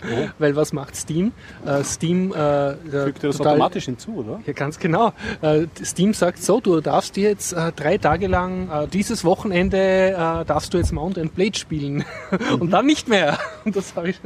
Oh. 0.02 0.28
Weil 0.38 0.56
was 0.56 0.72
macht 0.72 0.96
Steam? 0.96 1.32
Äh, 1.66 1.84
Steam 1.84 2.32
äh, 2.32 2.74
Fügt 2.74 3.22
ihr 3.22 3.30
das 3.30 3.40
automatisch 3.40 3.86
hinzu, 3.86 4.16
oder? 4.16 4.40
Ja, 4.46 4.52
ganz 4.52 4.78
genau. 4.78 5.12
Äh, 5.42 5.66
Steam 5.82 6.14
sagt 6.14 6.42
so, 6.42 6.60
du 6.60 6.80
darfst 6.80 7.16
dir 7.16 7.30
jetzt 7.30 7.52
äh, 7.52 7.72
drei 7.72 7.98
Tage 7.98 8.26
lang, 8.26 8.68
äh, 8.70 8.88
dieses 8.88 9.24
Wochenende 9.24 9.76
äh, 9.76 10.44
darfst 10.44 10.74
du 10.74 10.78
jetzt 10.78 10.92
Mount 10.92 11.18
and 11.18 11.34
Blade 11.34 11.58
spielen. 11.58 12.04
und 12.60 12.70
dann 12.70 12.86
nicht 12.86 13.08
mehr. 13.08 13.38
Und 13.64 13.76
das, 13.76 13.94
ich, 14.04 14.20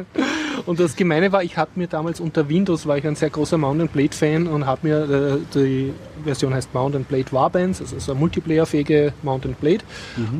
und 0.67 0.81
das 0.81 0.97
Gemeine 0.97 1.31
war, 1.31 1.45
ich 1.45 1.57
habe 1.57 1.71
mir 1.77 1.87
damals 1.87 2.19
unter 2.19 2.49
Windows, 2.49 2.87
war 2.87 2.99
ich 2.99 3.07
ein 3.07 3.15
sehr 3.15 3.31
großer 3.31 3.57
Mount 3.57 3.81
and 3.81 3.93
Blade 3.93 4.13
Fan 4.13 4.49
und 4.49 4.67
habe 4.67 4.89
mir, 4.89 4.99
äh, 5.09 5.39
die 5.55 5.95
Version 6.25 6.53
heißt 6.53 6.75
Mount 6.75 6.97
and 6.97 7.09
Blade 7.09 7.31
Warbands, 7.31 7.81
also 7.81 7.97
so 8.01 8.13
eine 8.13 8.19
multiplayerfähige 8.19 9.13
Mount 9.23 9.47
and 9.47 9.61
Blade. 9.61 9.85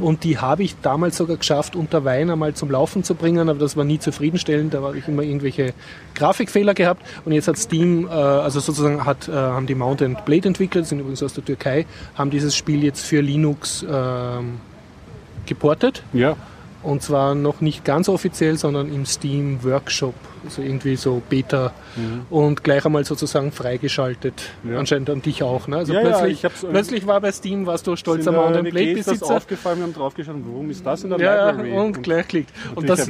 Und 0.01 0.25
die 0.25 0.39
habe 0.39 0.63
ich 0.63 0.75
damals 0.81 1.17
sogar 1.17 1.37
geschafft, 1.37 1.77
unter 1.77 2.05
Wein 2.05 2.31
einmal 2.31 2.55
zum 2.55 2.71
Laufen 2.71 3.05
zu 3.05 3.15
bringen, 3.15 3.49
aber 3.49 3.59
das 3.59 3.77
war 3.77 3.85
nie 3.85 3.99
zufriedenstellend. 3.99 4.75
Da 4.75 4.83
habe 4.83 4.99
ich 4.99 5.07
immer 5.19 5.29
irgendwelche 5.29 5.75
Grafikfehler 6.15 6.75
gehabt. 6.75 7.05
Und 7.25 7.33
jetzt 7.33 7.49
hat 7.49 7.59
Steam, 7.59 8.07
äh, 8.07 8.11
also 8.11 8.61
sozusagen 8.61 9.05
hat, 9.05 9.29
äh, 9.29 9.33
haben 9.33 9.67
die 9.67 9.75
Mount 9.75 10.03
and 10.03 10.25
Blade 10.25 10.49
entwickelt, 10.49 10.87
sind 10.87 11.01
übrigens 11.01 11.23
aus 11.23 11.35
der 11.35 11.45
Türkei, 11.45 11.87
haben 12.15 12.31
dieses 12.31 12.57
Spiel 12.57 12.85
jetzt 12.85 13.05
für 13.05 13.21
Linux 13.21 13.85
ähm, 13.89 14.61
geportet. 15.47 16.03
Ja. 16.13 16.37
Und 16.83 17.03
zwar 17.03 17.35
noch 17.35 17.61
nicht 17.61 17.85
ganz 17.85 18.09
offiziell, 18.09 18.57
sondern 18.57 18.93
im 18.95 19.05
Steam 19.05 19.65
Workshop. 19.65 20.15
Also 20.45 20.63
irgendwie 20.63 20.95
so 20.95 21.21
Beta. 21.29 21.73
Mhm. 21.97 22.27
Und 22.31 22.63
gleich 22.63 22.85
einmal 22.87 23.05
sozusagen 23.05 23.51
freigeschaltet. 23.51 24.35
Ja. 24.63 24.79
Anscheinend 24.79 25.11
an 25.11 25.21
dich 25.21 25.43
auch. 25.43 25.67
Ne? 25.67 25.79
Also 25.79 25.93
Ja, 25.93 26.03
ja, 26.03 26.09
plötzlich, 26.19 26.45
ähm, 26.45 26.51
plötzlich 26.71 27.07
war 27.09 27.21
bei 27.21 27.33
Steam, 27.33 27.67
warst 27.67 27.87
du 27.89 27.97
stolzer 27.97 28.31
In 28.31 28.35
der 28.37 28.43
Mount 28.45 28.57
and 28.57 28.65
WG 28.67 28.71
Blade 28.71 28.91
ist 28.93 29.09
das 29.09 29.15
Besitzer. 29.19 29.37
aufgefallen, 29.37 29.79
wir 29.79 29.85
haben 29.87 29.95
draufgeschaut, 29.95 30.37
warum 30.47 30.71
ist 30.71 30.87
das 30.87 31.03
in 31.03 31.11
der 31.11 31.19
Ja, 31.21 31.51
Library? 31.51 31.73
und 31.73 32.03
gleich 32.05 32.29
klickt. 32.29 32.51
Und 32.77 32.89
das, 32.89 33.09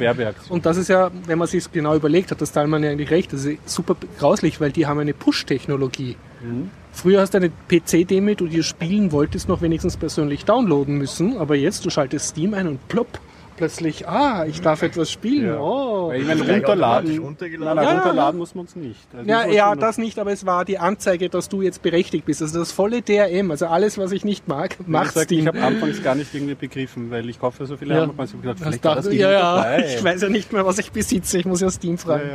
und 0.49 0.65
das 0.65 0.77
ist 0.77 0.87
ja, 0.87 1.11
wenn 1.27 1.37
man 1.37 1.47
sich 1.47 1.71
genau 1.71 1.95
überlegt 1.95 2.31
hat, 2.31 2.41
das 2.41 2.51
Teilmann 2.51 2.83
ja 2.83 2.89
eigentlich 2.89 3.11
recht, 3.11 3.31
das 3.31 3.45
ist 3.45 3.69
super 3.69 3.95
grauslich, 4.17 4.59
weil 4.59 4.71
die 4.71 4.87
haben 4.87 4.99
eine 4.99 5.13
Push-Technologie. 5.13 6.15
Mhm. 6.41 6.71
Früher 6.91 7.21
hast 7.21 7.35
du 7.35 7.37
eine 7.37 7.51
PC-Demo, 7.69 8.33
du 8.33 8.47
dir 8.47 8.63
spielen 8.63 9.11
wolltest, 9.11 9.47
noch 9.47 9.61
wenigstens 9.61 9.95
persönlich 9.95 10.45
downloaden 10.45 10.97
müssen, 10.97 11.37
aber 11.37 11.55
jetzt, 11.55 11.85
du 11.85 11.91
schaltest 11.91 12.29
Steam 12.29 12.55
ein 12.55 12.67
und 12.67 12.87
plopp, 12.87 13.19
plötzlich, 13.59 14.07
ah, 14.07 14.45
ich 14.45 14.61
darf 14.61 14.81
etwas 14.81 15.11
spielen. 15.11 15.47
Ja. 15.47 15.59
Oh. 15.59 16.11
Ich 16.15 16.25
meine, 16.25 16.41
runterladen, 16.49 17.15
nein, 17.15 17.35
nein, 17.59 17.77
Ja, 17.77 17.91
runterladen 17.91 18.39
muss 18.39 18.55
man 18.55 18.65
es 18.65 18.75
nicht. 18.77 19.07
Also 19.13 19.29
Ja, 19.29 19.45
ja, 19.45 19.75
das 19.75 19.97
nicht, 19.97 20.17
aber 20.17 20.31
es 20.31 20.45
war 20.45 20.63
die 20.63 20.79
Anzeige, 20.79 21.29
dass 21.29 21.49
du 21.49 21.61
jetzt 21.61 21.81
berechtigt 21.81 22.25
bist. 22.25 22.41
Also 22.41 22.57
das 22.57 22.71
volle 22.71 23.01
DRM, 23.01 23.51
also 23.51 23.67
alles, 23.67 23.97
was 23.97 24.13
ich 24.13 24.23
nicht 24.23 24.47
mag, 24.47 24.77
macht 24.87 25.11
Steam. 25.19 25.41
Ich 25.41 25.47
habe 25.47 25.61
anfangs 25.61 26.01
gar 26.01 26.15
nicht 26.15 26.33
irgendwie 26.33 26.55
begriffen, 26.55 27.11
weil 27.11 27.27
ich 27.29 27.37
kaufe 27.39 27.65
so 27.65 27.75
viele 27.75 27.95
Ja. 27.95 28.01
Hammer, 28.07 28.23
ich 28.23 28.31
hab 28.33 28.41
gedacht, 28.41 28.59
Das 28.61 28.67
vielleicht 28.67 28.85
das 28.85 29.05
nicht 29.07 29.19
ja, 29.19 29.31
ja, 29.31 29.55
dabei. 29.57 29.85
ich 29.85 30.03
weiß 30.03 30.21
ja 30.21 30.29
nicht 30.29 30.53
mehr, 30.53 30.65
was 30.65 30.79
ich 30.79 30.91
besitze. 30.91 31.37
Ich 31.37 31.45
muss 31.45 31.59
ja 31.59 31.69
Steam 31.69 31.95
ja, 31.95 31.97
fragen. 31.97 32.29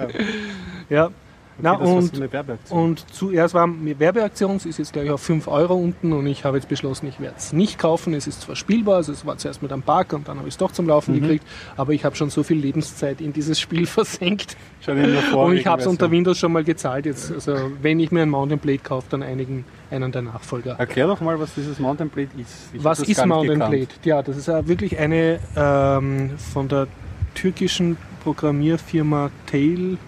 ja. 0.91 1.05
Ja. 1.05 1.11
Na, 1.59 1.75
Okay, 1.75 1.85
und, 1.87 2.71
und 2.71 3.05
zuerst 3.15 3.55
war 3.55 3.65
eine 3.65 3.99
Werbeaktion, 3.99 4.57
es 4.57 4.67
ist 4.67 4.79
jetzt 4.79 4.93
gleich 4.93 5.09
auf 5.11 5.21
5 5.23 5.47
Euro 5.47 5.75
unten 5.75 6.13
und 6.13 6.27
ich 6.27 6.45
habe 6.45 6.57
jetzt 6.57 6.69
beschlossen, 6.69 7.07
ich 7.07 7.21
werde 7.21 7.37
es 7.39 7.53
nicht 7.53 7.79
kaufen. 7.79 8.13
Es 8.15 8.27
ist 8.27 8.41
zwar 8.43 8.57
spielbar, 8.57 8.97
also 8.97 9.13
es 9.13 9.25
war 9.25 9.37
zuerst 9.39 9.63
mit 9.63 9.73
einem 9.73 9.83
Bug 9.83 10.13
und 10.13 10.27
dann 10.27 10.39
habe 10.39 10.49
ich 10.49 10.55
es 10.55 10.59
doch 10.59 10.73
zum 10.73 10.89
Laufen 10.89 11.15
Mhm. 11.15 11.21
gekriegt, 11.21 11.47
aber 11.77 11.93
ich 11.93 12.05
habe 12.05 12.17
schon 12.17 12.31
so 12.31 12.43
viel 12.43 12.59
Lebenszeit 12.59 13.21
in 13.21 13.33
dieses 13.33 13.61
Spiel 13.61 13.87
versenkt 13.87 14.57
der 14.87 15.37
und 15.37 15.57
ich 15.57 15.67
habe 15.67 15.81
es 15.81 15.87
unter. 15.87 16.11
Windows 16.11 16.39
schon 16.39 16.53
mal 16.53 16.65
gezahlt. 16.65 17.07
Jetzt, 17.07 17.33
also 17.33 17.57
wenn 17.81 18.01
ich 18.01 18.11
mir 18.13 18.23
ein 18.23 18.31
Mountain 18.31 18.59
Blade 18.59 18.79
kaufe, 18.79 19.07
dann 19.11 19.23
einigen, 19.23 19.65
einen 19.91 20.13
der 20.13 20.23
Nachfolger. 20.23 20.75
Erklär 20.79 21.07
doch 21.07 21.21
mal, 21.21 21.39
was 21.41 21.55
dieses 21.55 21.79
Mountain 21.79 22.09
Blade 22.11 22.29
ist. 22.37 22.75
Ich 22.75 22.83
Was 22.85 23.01
ist 23.01 23.25
Mountain. 23.25 23.59
Blade? 23.59 23.89
Ja, 24.05 24.23
das 24.23 24.37
ist 24.37 24.49
ja 24.49 24.67
wirklich 24.67 24.99
eine 24.99 25.39
ähm, 25.57 26.33
von 26.53 26.69
der 26.69 26.87
türkischen 27.35 27.97
Programmierfirma 28.23 29.31
Tail, 29.47 29.99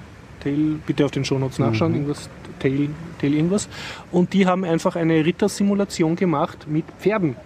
Tail, 0.47 0.77
bitte 0.87 1.05
auf 1.05 1.11
den 1.11 1.25
Shownotes 1.25 1.59
nachschauen, 1.59 1.93
Mhm. 1.93 1.97
irgendwas, 1.99 2.29
Tail, 2.61 2.89
Tail 3.21 3.35
irgendwas. 3.35 3.69
Und 4.13 4.33
die 4.33 4.47
haben 4.47 4.65
einfach 4.65 4.97
eine 4.97 5.25
Rittersimulation 5.25 6.17
gemacht 6.17 6.67
mit 6.69 6.85
Pferden. 7.01 7.37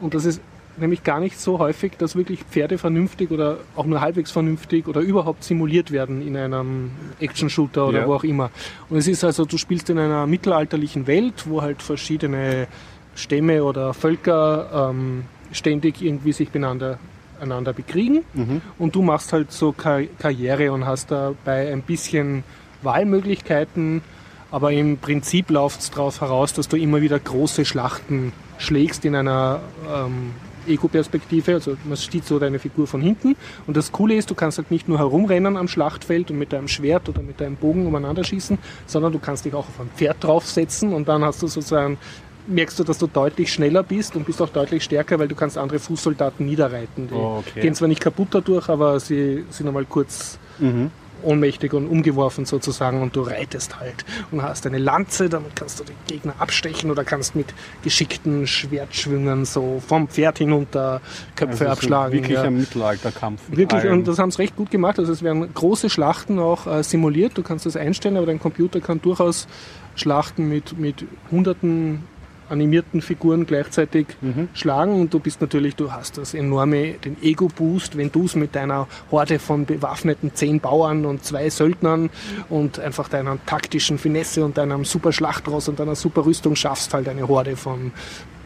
Und 0.00 0.14
das 0.14 0.24
ist 0.24 0.40
nämlich 0.78 1.02
gar 1.04 1.20
nicht 1.20 1.38
so 1.40 1.58
häufig, 1.58 1.92
dass 1.96 2.16
wirklich 2.16 2.42
Pferde 2.44 2.76
vernünftig 2.76 3.30
oder 3.30 3.58
auch 3.76 3.86
nur 3.86 4.00
halbwegs 4.02 4.30
vernünftig 4.30 4.86
oder 4.88 5.00
überhaupt 5.00 5.42
simuliert 5.42 5.90
werden 5.90 6.26
in 6.26 6.36
einem 6.36 6.90
Action-Shooter 7.20 7.86
oder 7.88 8.00
Ja. 8.00 8.06
wo 8.06 8.14
auch 8.14 8.24
immer. 8.24 8.50
Und 8.90 8.98
es 8.98 9.08
ist 9.08 9.24
also, 9.24 9.44
du 9.46 9.56
spielst 9.56 9.88
in 9.90 9.98
einer 9.98 10.26
mittelalterlichen 10.26 11.06
Welt, 11.06 11.44
wo 11.48 11.62
halt 11.62 11.80
verschiedene 11.82 12.66
Stämme 13.14 13.64
oder 13.64 13.94
Völker 13.94 14.90
ähm, 14.90 15.24
ständig 15.52 16.02
irgendwie 16.02 16.32
sich 16.32 16.50
beieinander 16.50 16.98
einander 17.40 17.72
bekriegen. 17.72 18.24
Mhm. 18.34 18.60
und 18.78 18.94
du 18.94 19.02
machst 19.02 19.32
halt 19.32 19.52
so 19.52 19.72
Kar 19.72 20.02
Karriere 20.18 20.72
und 20.72 20.86
hast 20.86 21.10
dabei 21.10 21.72
ein 21.72 21.82
bisschen 21.82 22.44
Wahlmöglichkeiten, 22.82 24.02
aber 24.50 24.72
im 24.72 24.98
Prinzip 24.98 25.50
läuft 25.50 25.80
es 25.80 25.90
darauf 25.90 26.20
heraus, 26.20 26.52
dass 26.52 26.68
du 26.68 26.76
immer 26.76 27.00
wieder 27.00 27.18
große 27.18 27.64
Schlachten 27.64 28.32
schlägst 28.58 29.04
in 29.04 29.14
einer 29.14 29.60
ähm, 29.92 30.32
Ego-Perspektive, 30.66 31.54
also 31.54 31.76
man 31.84 31.96
sieht 31.96 32.24
so 32.24 32.38
deine 32.38 32.58
Figur 32.58 32.86
von 32.86 33.00
hinten. 33.00 33.36
Und 33.66 33.76
das 33.76 33.92
Coole 33.92 34.14
ist, 34.16 34.30
du 34.30 34.34
kannst 34.34 34.58
halt 34.58 34.70
nicht 34.70 34.88
nur 34.88 34.98
herumrennen 34.98 35.56
am 35.56 35.68
Schlachtfeld 35.68 36.30
und 36.30 36.38
mit 36.38 36.52
deinem 36.52 36.68
Schwert 36.68 37.08
oder 37.08 37.22
mit 37.22 37.40
deinem 37.40 37.56
Bogen 37.56 37.86
umeinander 37.86 38.24
schießen, 38.24 38.58
sondern 38.86 39.12
du 39.12 39.18
kannst 39.18 39.44
dich 39.44 39.54
auch 39.54 39.68
auf 39.68 39.80
ein 39.80 39.90
Pferd 39.96 40.22
draufsetzen 40.22 40.92
und 40.92 41.08
dann 41.08 41.24
hast 41.24 41.42
du 41.42 41.46
sozusagen 41.46 41.98
merkst 42.46 42.78
du, 42.78 42.84
dass 42.84 42.98
du 42.98 43.06
deutlich 43.06 43.52
schneller 43.52 43.82
bist 43.82 44.16
und 44.16 44.26
bist 44.26 44.40
auch 44.42 44.48
deutlich 44.50 44.84
stärker, 44.84 45.18
weil 45.18 45.28
du 45.28 45.34
kannst 45.34 45.58
andere 45.58 45.78
Fußsoldaten 45.78 46.44
niederreiten. 46.46 47.08
Die 47.08 47.14
Oh, 47.14 47.38
okay. 47.46 47.60
gehen 47.60 47.74
zwar 47.74 47.88
nicht 47.88 48.00
kaputt 48.00 48.28
dadurch, 48.30 48.68
aber 48.68 49.00
sie 49.00 49.44
sind 49.50 49.66
einmal 49.66 49.84
kurz 49.84 50.38
Mhm. 50.58 50.90
ohnmächtig 51.22 51.72
und 51.72 51.86
umgeworfen 51.88 52.44
sozusagen 52.44 53.02
und 53.02 53.16
du 53.16 53.22
reitest 53.22 53.80
halt 53.80 54.04
und 54.30 54.42
hast 54.42 54.66
eine 54.66 54.78
Lanze, 54.78 55.28
damit 55.30 55.56
kannst 55.56 55.80
du 55.80 55.84
den 55.84 55.96
Gegner 56.06 56.34
abstechen 56.38 56.90
oder 56.90 57.04
kannst 57.04 57.34
mit 57.34 57.52
geschickten 57.82 58.46
Schwertschwüngen 58.46 59.44
so 59.46 59.82
vom 59.86 60.08
Pferd 60.08 60.38
hinunter 60.38 61.00
Köpfe 61.34 61.52
Also 61.52 61.64
so 61.64 61.70
abschlagen. 61.70 62.12
Wirklich 62.12 62.34
ja. 62.36 62.42
ein 62.42 62.56
Mittelalterkampf. 62.58 63.48
mit 63.48 63.58
Wirklich, 63.58 63.82
allem. 63.82 63.92
und 64.00 64.08
das 64.08 64.18
haben 64.18 64.30
sie 64.30 64.38
recht 64.42 64.56
gut 64.56 64.70
gemacht. 64.70 64.98
Also 64.98 65.10
es 65.12 65.22
werden 65.22 65.52
große 65.52 65.88
Schlachten 65.90 66.38
auch 66.38 66.66
äh, 66.66 66.82
simuliert. 66.82 67.36
Du 67.36 67.42
kannst 67.42 67.64
das 67.66 67.76
einstellen, 67.76 68.16
aber 68.18 68.26
dein 68.26 68.38
Computer 68.38 68.80
kann 68.80 69.00
durchaus 69.00 69.48
Schlachten 69.94 70.48
mit, 70.48 70.78
mit 70.78 71.06
hunderten 71.30 72.04
animierten 72.48 73.00
Figuren 73.02 73.46
gleichzeitig 73.46 74.06
Mhm. 74.20 74.48
schlagen 74.54 75.00
und 75.00 75.12
du 75.14 75.18
bist 75.20 75.40
natürlich, 75.40 75.76
du 75.76 75.92
hast 75.92 76.18
das 76.18 76.34
enorme, 76.34 76.92
den 76.94 77.16
Ego-Boost, 77.22 77.96
wenn 77.96 78.10
du 78.12 78.24
es 78.24 78.34
mit 78.36 78.54
deiner 78.54 78.86
Horde 79.10 79.38
von 79.38 79.64
bewaffneten 79.66 80.30
zehn 80.34 80.60
Bauern 80.60 81.04
und 81.06 81.24
zwei 81.24 81.50
Söldnern 81.50 82.10
und 82.48 82.78
einfach 82.78 83.08
deiner 83.08 83.38
taktischen 83.46 83.98
Finesse 83.98 84.44
und 84.44 84.58
deinem 84.58 84.84
super 84.84 85.12
Schlachtross 85.12 85.68
und 85.68 85.78
deiner 85.80 85.94
super 85.94 86.24
Rüstung 86.26 86.56
schaffst, 86.56 86.94
halt 86.94 87.08
eine 87.08 87.26
Horde 87.28 87.56
von 87.56 87.92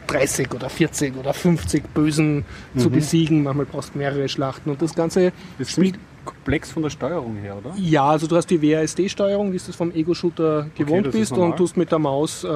30 0.06 0.52
oder 0.54 0.68
40 0.68 1.16
oder 1.16 1.32
50 1.32 1.94
Bösen 1.94 2.44
zu 2.76 2.90
besiegen. 2.90 3.44
Manchmal 3.44 3.66
brauchst 3.66 3.94
du 3.94 3.98
mehrere 3.98 4.28
Schlachten 4.28 4.70
und 4.70 4.82
das 4.82 4.94
Ganze 4.94 5.32
Das 5.58 5.68
ist 5.68 5.74
ziemlich 5.74 5.94
komplex 6.24 6.70
von 6.72 6.82
der 6.82 6.90
Steuerung 6.90 7.36
her, 7.36 7.56
oder? 7.58 7.72
ja, 7.78 8.08
also 8.10 8.26
du 8.26 8.36
hast 8.36 8.48
die 8.50 8.60
WASD-Steuerung, 8.60 9.52
wie 9.52 9.56
du 9.58 9.62
es 9.68 9.76
vom 9.76 9.92
Ego-Shooter 9.92 10.66
gewohnt 10.76 11.06
ist 11.06 11.12
bist 11.12 11.32
und 11.32 11.56
tust 11.56 11.76
mit 11.76 11.90
der 11.92 11.98
Maus 12.00 12.44
äh, 12.44 12.48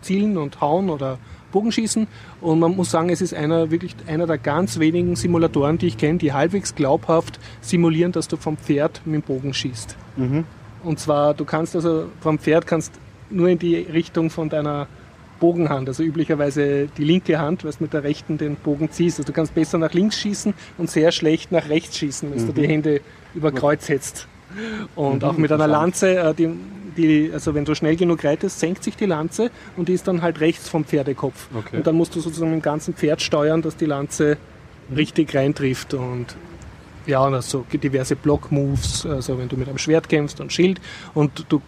zielen 0.00 0.36
und 0.36 0.60
hauen 0.60 0.90
oder 0.90 1.18
Bogenschießen. 1.52 2.06
Und 2.40 2.58
man 2.58 2.76
muss 2.76 2.90
sagen, 2.90 3.08
es 3.08 3.20
ist 3.20 3.34
einer 3.34 3.70
wirklich 3.70 3.94
einer 4.06 4.26
der 4.26 4.38
ganz 4.38 4.78
wenigen 4.78 5.16
Simulatoren, 5.16 5.78
die 5.78 5.86
ich 5.86 5.98
kenne, 5.98 6.18
die 6.18 6.32
halbwegs 6.32 6.74
glaubhaft 6.74 7.38
simulieren, 7.60 8.12
dass 8.12 8.28
du 8.28 8.36
vom 8.36 8.56
Pferd 8.56 9.00
mit 9.04 9.14
dem 9.14 9.22
Bogen 9.22 9.54
schießt. 9.54 9.96
Mhm. 10.16 10.44
Und 10.84 11.00
zwar, 11.00 11.34
du 11.34 11.44
kannst 11.44 11.74
also 11.74 12.06
vom 12.20 12.38
Pferd 12.38 12.66
kannst 12.66 12.92
nur 13.30 13.48
in 13.48 13.58
die 13.58 13.76
Richtung 13.76 14.30
von 14.30 14.48
deiner 14.48 14.86
Bogenhand, 15.40 15.88
also 15.88 16.02
üblicherweise 16.02 16.88
die 16.96 17.04
linke 17.04 17.38
Hand, 17.38 17.64
weil 17.64 17.72
du 17.72 17.78
mit 17.80 17.92
der 17.92 18.04
rechten 18.04 18.38
den 18.38 18.56
Bogen 18.56 18.90
ziehst. 18.90 19.18
Also 19.18 19.26
du 19.26 19.32
kannst 19.32 19.54
besser 19.54 19.78
nach 19.78 19.92
links 19.92 20.18
schießen 20.18 20.54
und 20.78 20.90
sehr 20.90 21.12
schlecht 21.12 21.52
nach 21.52 21.68
rechts 21.68 21.98
schießen, 21.98 22.30
wenn 22.30 22.46
du 22.46 22.52
die 22.52 22.66
Hände 22.66 23.00
über 23.34 23.52
Kreuz 23.52 23.86
setzt. 23.86 24.28
Und 24.94 25.24
auch 25.24 25.36
mit 25.36 25.52
einer 25.52 25.66
Lanze, 25.66 26.16
äh, 26.16 26.34
die, 26.34 26.48
die, 26.96 27.30
also 27.32 27.54
wenn 27.54 27.64
du 27.64 27.74
schnell 27.74 27.96
genug 27.96 28.24
reitest, 28.24 28.60
senkt 28.60 28.82
sich 28.82 28.96
die 28.96 29.06
Lanze 29.06 29.50
und 29.76 29.88
die 29.88 29.92
ist 29.92 30.08
dann 30.08 30.22
halt 30.22 30.40
rechts 30.40 30.68
vom 30.68 30.84
Pferdekopf. 30.84 31.48
Okay. 31.54 31.76
Und 31.76 31.86
dann 31.86 31.94
musst 31.96 32.14
du 32.14 32.20
sozusagen 32.20 32.50
mit 32.50 32.60
dem 32.60 32.62
ganzen 32.62 32.94
Pferd 32.94 33.22
steuern, 33.22 33.62
dass 33.62 33.76
die 33.76 33.86
Lanze 33.86 34.38
richtig 34.94 35.34
reintrifft 35.34 35.94
und 35.94 36.36
ja, 37.06 37.24
und 37.24 37.34
also 37.34 37.64
diverse 37.72 38.16
Block-Moves, 38.16 39.06
also 39.06 39.38
wenn 39.38 39.48
du 39.48 39.56
mit 39.56 39.68
einem 39.68 39.78
Schwert 39.78 40.08
kämpfst 40.08 40.40
und 40.40 40.52
Schild 40.52 40.80
und 41.14 41.46
du, 41.48 41.62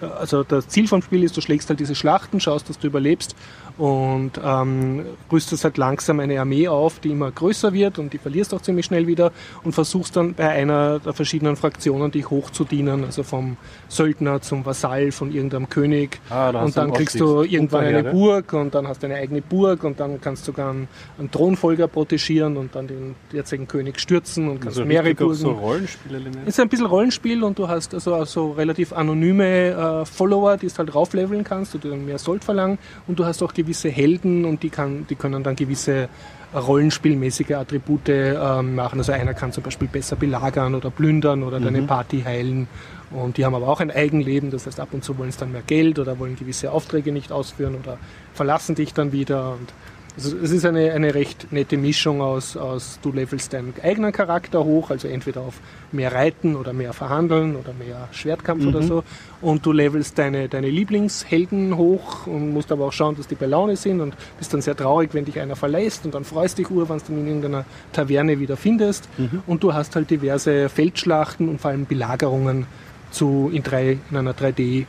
also 0.00 0.44
das 0.44 0.68
Ziel 0.68 0.88
vom 0.88 1.00
Spiel 1.00 1.24
ist, 1.24 1.36
du 1.36 1.40
schlägst 1.40 1.70
halt 1.70 1.80
diese 1.80 1.94
Schlachten, 1.94 2.38
schaust, 2.38 2.68
dass 2.68 2.78
du 2.78 2.86
überlebst 2.86 3.34
und 3.76 4.32
ähm, 4.42 5.04
rüstest 5.32 5.64
halt 5.64 5.76
langsam 5.78 6.20
eine 6.20 6.40
Armee 6.40 6.68
auf, 6.68 7.00
die 7.00 7.10
immer 7.10 7.30
größer 7.30 7.72
wird 7.72 7.98
und 7.98 8.12
die 8.12 8.18
verlierst 8.18 8.54
auch 8.54 8.60
ziemlich 8.62 8.86
schnell 8.86 9.06
wieder 9.06 9.32
und 9.64 9.72
versuchst 9.72 10.16
dann 10.16 10.34
bei 10.34 10.48
einer 10.48 11.00
der 11.00 11.12
verschiedenen 11.12 11.56
Fraktionen 11.56 12.10
dich 12.10 12.30
hochzudienen, 12.30 13.04
also 13.04 13.22
vom 13.24 13.56
Söldner 13.88 14.40
zum 14.42 14.64
Vasall 14.64 15.10
von 15.12 15.32
irgendeinem 15.32 15.68
König 15.68 16.20
Ah, 16.30 16.52
da 16.52 16.62
und 16.62 16.76
dann 16.76 16.92
kriegst 16.92 17.18
du 17.18 17.42
irgendwann 17.42 17.84
eine. 17.84 18.04
Burg 18.04 18.52
und 18.52 18.74
dann 18.74 18.86
hast 18.86 19.02
du 19.02 19.06
eine 19.06 19.16
eigene 19.16 19.42
Burg 19.42 19.82
und 19.84 19.98
dann 19.98 20.20
kannst 20.20 20.46
du 20.46 20.52
sogar 20.52 20.70
einen, 20.70 20.88
einen 21.18 21.30
Thronfolger 21.30 21.88
protegieren 21.88 22.56
und 22.56 22.74
dann 22.74 22.86
den 22.86 23.14
jetzigen 23.32 23.66
König 23.66 23.98
stürzen 23.98 24.48
und 24.48 24.60
kannst 24.60 24.78
Also 24.78 24.84
mehrere 24.86 25.14
Burgen. 25.14 25.34
so 25.34 25.50
Rollenspielelement. 25.50 26.38
Es 26.42 26.54
ist 26.54 26.60
ein 26.60 26.68
bisschen 26.68 26.86
Rollenspiel 26.86 27.42
und 27.42 27.58
du 27.58 27.66
hast 27.68 27.94
also, 27.94 28.14
also 28.14 28.52
relativ 28.52 28.92
anonyme 28.92 30.02
äh, 30.02 30.04
Follower, 30.04 30.56
die 30.56 30.68
du 30.68 30.74
halt 30.78 30.94
raufleveln 30.94 31.42
kannst, 31.44 31.74
die 31.74 31.78
dann 31.78 32.04
mehr 32.06 32.18
Sold 32.18 32.44
verlangen 32.44 32.78
und 33.06 33.18
du 33.18 33.24
hast 33.24 33.42
auch 33.42 33.52
gewisse 33.64 33.88
Helden 33.88 34.44
und 34.44 34.62
die, 34.62 34.70
kann, 34.70 35.06
die 35.08 35.14
können 35.14 35.42
dann 35.42 35.56
gewisse 35.56 36.08
rollenspielmäßige 36.54 37.52
Attribute 37.52 38.08
ähm, 38.08 38.76
machen. 38.76 38.98
Also 39.00 39.12
einer 39.12 39.34
kann 39.34 39.52
zum 39.52 39.64
Beispiel 39.64 39.88
besser 39.88 40.16
belagern 40.16 40.74
oder 40.74 40.90
plündern 40.90 41.42
oder 41.42 41.58
deine 41.58 41.82
Party 41.82 42.22
heilen. 42.22 42.68
Und 43.10 43.36
die 43.36 43.44
haben 43.44 43.54
aber 43.54 43.68
auch 43.68 43.80
ein 43.80 43.90
Eigenleben, 43.90 44.50
das 44.50 44.66
heißt 44.66 44.80
ab 44.80 44.88
und 44.92 45.04
zu 45.04 45.18
wollen 45.18 45.30
sie 45.30 45.38
dann 45.38 45.52
mehr 45.52 45.62
Geld 45.62 45.98
oder 45.98 46.18
wollen 46.18 46.36
gewisse 46.36 46.72
Aufträge 46.72 47.12
nicht 47.12 47.32
ausführen 47.32 47.76
oder 47.76 47.98
verlassen 48.34 48.74
dich 48.74 48.94
dann 48.94 49.12
wieder. 49.12 49.52
Und 49.52 49.72
Also 50.16 50.36
es 50.36 50.52
ist 50.52 50.64
eine, 50.64 50.92
eine 50.92 51.12
recht 51.14 51.50
nette 51.50 51.76
Mischung 51.76 52.22
aus, 52.22 52.56
aus, 52.56 53.00
du 53.02 53.10
levelst 53.10 53.52
deinen 53.52 53.74
eigenen 53.82 54.12
Charakter 54.12 54.64
hoch, 54.64 54.90
also 54.90 55.08
entweder 55.08 55.40
auf 55.40 55.54
mehr 55.90 56.12
Reiten 56.12 56.54
oder 56.54 56.72
mehr 56.72 56.92
Verhandeln 56.92 57.56
oder 57.56 57.72
mehr 57.72 58.08
Schwertkampf 58.12 58.62
mhm. 58.62 58.68
oder 58.68 58.82
so. 58.82 59.04
Und 59.40 59.66
du 59.66 59.72
levelst 59.72 60.16
deine, 60.16 60.48
deine 60.48 60.70
Lieblingshelden 60.70 61.76
hoch 61.76 62.28
und 62.28 62.52
musst 62.52 62.70
aber 62.70 62.86
auch 62.86 62.92
schauen, 62.92 63.16
dass 63.16 63.26
die 63.26 63.34
bei 63.34 63.46
Laune 63.46 63.74
sind 63.74 64.00
und 64.00 64.14
bist 64.38 64.54
dann 64.54 64.62
sehr 64.62 64.76
traurig, 64.76 65.10
wenn 65.14 65.24
dich 65.24 65.40
einer 65.40 65.56
verlässt 65.56 66.04
und 66.04 66.14
dann 66.14 66.24
freust 66.24 66.58
dich 66.58 66.70
ur, 66.70 66.88
wenn 66.88 66.98
du 66.98 67.04
dann 67.08 67.18
in 67.18 67.26
irgendeiner 67.26 67.64
Taverne 67.92 68.38
wieder 68.38 68.56
findest. 68.56 69.08
Mhm. 69.18 69.42
Und 69.48 69.64
du 69.64 69.74
hast 69.74 69.96
halt 69.96 70.10
diverse 70.10 70.68
Feldschlachten 70.68 71.48
und 71.48 71.60
vor 71.60 71.72
allem 71.72 71.86
Belagerungen 71.86 72.66
zu, 73.10 73.50
in, 73.52 73.64
drei, 73.64 73.98
in 74.10 74.16
einer 74.16 74.32
3D 74.32 74.86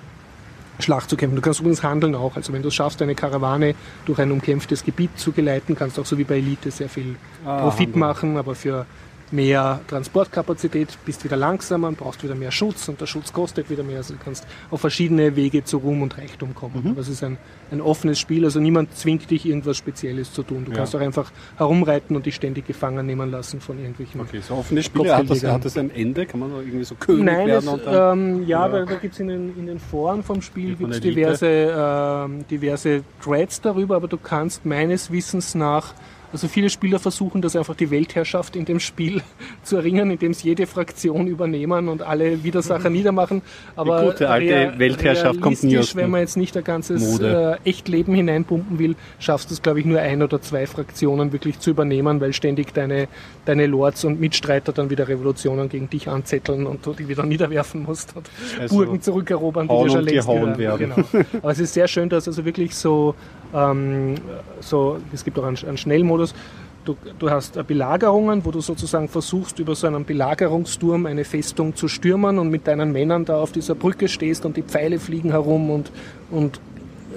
Schlacht 0.79 1.09
zu 1.09 1.17
kämpfen. 1.17 1.35
Du 1.35 1.41
kannst 1.41 1.59
übrigens 1.59 1.83
handeln 1.83 2.15
auch. 2.15 2.35
Also 2.35 2.53
wenn 2.53 2.61
du 2.61 2.67
es 2.67 2.75
schaffst, 2.75 3.01
eine 3.01 3.15
Karawane 3.15 3.75
durch 4.05 4.19
ein 4.19 4.31
umkämpftes 4.31 4.83
Gebiet 4.83 5.17
zu 5.17 5.31
geleiten, 5.31 5.75
kannst 5.75 5.97
du 5.97 6.01
auch 6.01 6.05
so 6.05 6.17
wie 6.17 6.23
bei 6.23 6.37
Elite 6.37 6.71
sehr 6.71 6.89
viel 6.89 7.15
ah, 7.45 7.61
Profit 7.61 7.95
handeln. 7.95 7.99
machen, 7.99 8.37
aber 8.37 8.55
für 8.55 8.85
mehr 9.31 9.81
Transportkapazität, 9.87 10.97
bist 11.05 11.23
wieder 11.23 11.35
langsamer 11.35 11.87
und 11.87 11.97
brauchst 11.97 12.23
wieder 12.23 12.35
mehr 12.35 12.51
Schutz 12.51 12.87
und 12.87 13.01
der 13.01 13.07
Schutz 13.07 13.33
kostet 13.33 13.69
wieder 13.69 13.83
mehr. 13.83 13.97
Also 13.97 14.13
du 14.13 14.19
kannst 14.23 14.45
auf 14.71 14.81
verschiedene 14.81 15.35
Wege 15.35 15.63
zu 15.63 15.77
Ruhm 15.77 16.01
und 16.01 16.17
Reichtum 16.17 16.53
kommen. 16.53 16.81
Mhm. 16.83 16.91
Aber 16.91 17.01
es 17.01 17.09
ist 17.09 17.23
ein, 17.23 17.37
ein 17.71 17.81
offenes 17.81 18.19
Spiel, 18.19 18.45
also 18.45 18.59
niemand 18.59 18.95
zwingt 18.95 19.29
dich 19.31 19.45
irgendwas 19.45 19.77
Spezielles 19.77 20.31
zu 20.31 20.43
tun. 20.43 20.65
Du 20.65 20.71
ja. 20.71 20.77
kannst 20.77 20.95
auch 20.95 20.99
einfach 20.99 21.31
herumreiten 21.57 22.15
und 22.15 22.25
dich 22.25 22.35
ständig 22.35 22.67
gefangen 22.67 23.05
nehmen 23.05 23.31
lassen 23.31 23.61
von 23.61 23.79
irgendwelchen. 23.79 24.21
Okay, 24.21 24.41
so 24.41 24.55
offene 24.55 24.83
Spiele, 24.83 25.15
hat 25.15 25.29
das, 25.29 25.43
hat 25.43 25.65
das 25.65 25.77
ein 25.77 25.89
Ende? 25.89 26.25
Kann 26.25 26.39
man 26.39 26.51
so 26.51 26.59
irgendwie 26.59 26.85
so 26.85 26.95
König 26.95 27.25
Nein, 27.25 27.47
werden? 27.47 27.69
Es, 27.69 27.81
ähm, 27.87 28.47
ja, 28.47 28.67
da, 28.67 28.85
da 28.85 28.95
gibt 28.95 29.13
es 29.13 29.19
in 29.19 29.27
den, 29.27 29.57
in 29.57 29.65
den 29.65 29.79
Foren 29.79 30.23
vom 30.23 30.41
Spiel 30.41 30.75
gibt's 30.75 30.99
diverse, 30.99 31.47
ähm, 31.47 32.45
diverse 32.47 33.03
Threads 33.23 33.61
darüber, 33.61 33.95
aber 33.95 34.07
du 34.07 34.17
kannst 34.17 34.65
meines 34.65 35.11
Wissens 35.11 35.55
nach 35.55 35.93
also 36.31 36.47
viele 36.47 36.69
Spieler 36.69 36.99
versuchen 36.99 37.41
das 37.41 37.55
einfach 37.55 37.75
die 37.75 37.89
Weltherrschaft 37.91 38.55
in 38.55 38.65
dem 38.65 38.79
Spiel 38.79 39.21
zu 39.63 39.77
erringen, 39.77 40.11
indem 40.11 40.33
sie 40.33 40.49
jede 40.49 40.67
Fraktion 40.67 41.27
übernehmen 41.27 41.87
und 41.87 42.01
alle 42.01 42.43
Widersacher 42.43 42.89
niedermachen. 42.89 43.41
Aber 43.75 44.01
die 44.01 44.05
gute 44.07 44.29
alte 44.29 44.47
rea 44.47 44.79
Weltherrschaft 44.79 45.41
kommt 45.41 45.63
nie 45.63 45.77
aus 45.77 45.95
wenn 45.95 46.09
man 46.09 46.21
jetzt 46.21 46.37
nicht 46.37 46.55
ein 46.57 46.63
ganzes 46.63 47.19
äh, 47.19 47.55
Echtleben 47.63 48.13
hineinpumpen 48.13 48.79
will, 48.79 48.95
schaffst 49.19 49.49
du 49.49 49.53
es, 49.53 49.61
glaube 49.61 49.79
ich, 49.79 49.85
nur 49.85 49.99
ein 49.99 50.21
oder 50.21 50.41
zwei 50.41 50.67
Fraktionen 50.67 51.31
wirklich 51.31 51.59
zu 51.59 51.71
übernehmen, 51.71 52.21
weil 52.21 52.33
ständig 52.33 52.73
deine, 52.73 53.07
deine 53.45 53.67
Lords 53.67 54.03
und 54.03 54.19
Mitstreiter 54.19 54.73
dann 54.73 54.89
wieder 54.89 55.07
Revolutionen 55.07 55.69
gegen 55.69 55.89
dich 55.89 56.07
anzetteln 56.09 56.65
und 56.67 56.85
du 56.85 56.93
die 56.93 57.07
wieder 57.07 57.25
niederwerfen 57.25 57.83
musst 57.83 58.15
und 58.15 58.29
also 58.59 58.75
Burgen 58.75 59.01
zurückerobern, 59.01 59.67
die 59.67 59.83
dir 59.83 59.89
schon 59.89 60.03
längst. 60.03 60.27
Werden. 60.27 60.93
Genau. 60.95 61.25
Aber 61.41 61.51
es 61.51 61.59
ist 61.59 61.73
sehr 61.73 61.87
schön, 61.87 62.09
dass 62.09 62.27
also 62.27 62.45
wirklich 62.45 62.75
so 62.75 63.15
ähm, 63.55 64.15
so, 64.59 64.97
es 65.13 65.23
gibt 65.23 65.39
auch 65.39 65.45
einen, 65.45 65.57
einen 65.65 65.77
Schnellmodus. 65.77 66.33
Du, 66.83 66.95
du, 67.17 67.31
hast 67.31 67.65
Belagerungen, 67.65 68.45
wo 68.45 68.51
du 68.51 68.61
sozusagen 68.61 69.07
versuchst, 69.07 69.57
über 69.57 69.73
so 69.73 69.87
einen 69.87 70.05
Belagerungsturm 70.05 71.07
eine 71.07 71.23
Festung 71.23 71.75
zu 71.75 71.87
stürmen 71.87 72.37
und 72.37 72.49
mit 72.49 72.67
deinen 72.67 72.91
Männern 72.91 73.25
da 73.25 73.39
auf 73.39 73.51
dieser 73.51 73.73
Brücke 73.73 74.07
stehst 74.07 74.45
und 74.45 74.55
die 74.55 74.61
Pfeile 74.61 74.99
fliegen 74.99 75.31
herum 75.31 75.71
und, 75.71 75.91
und 76.29 76.59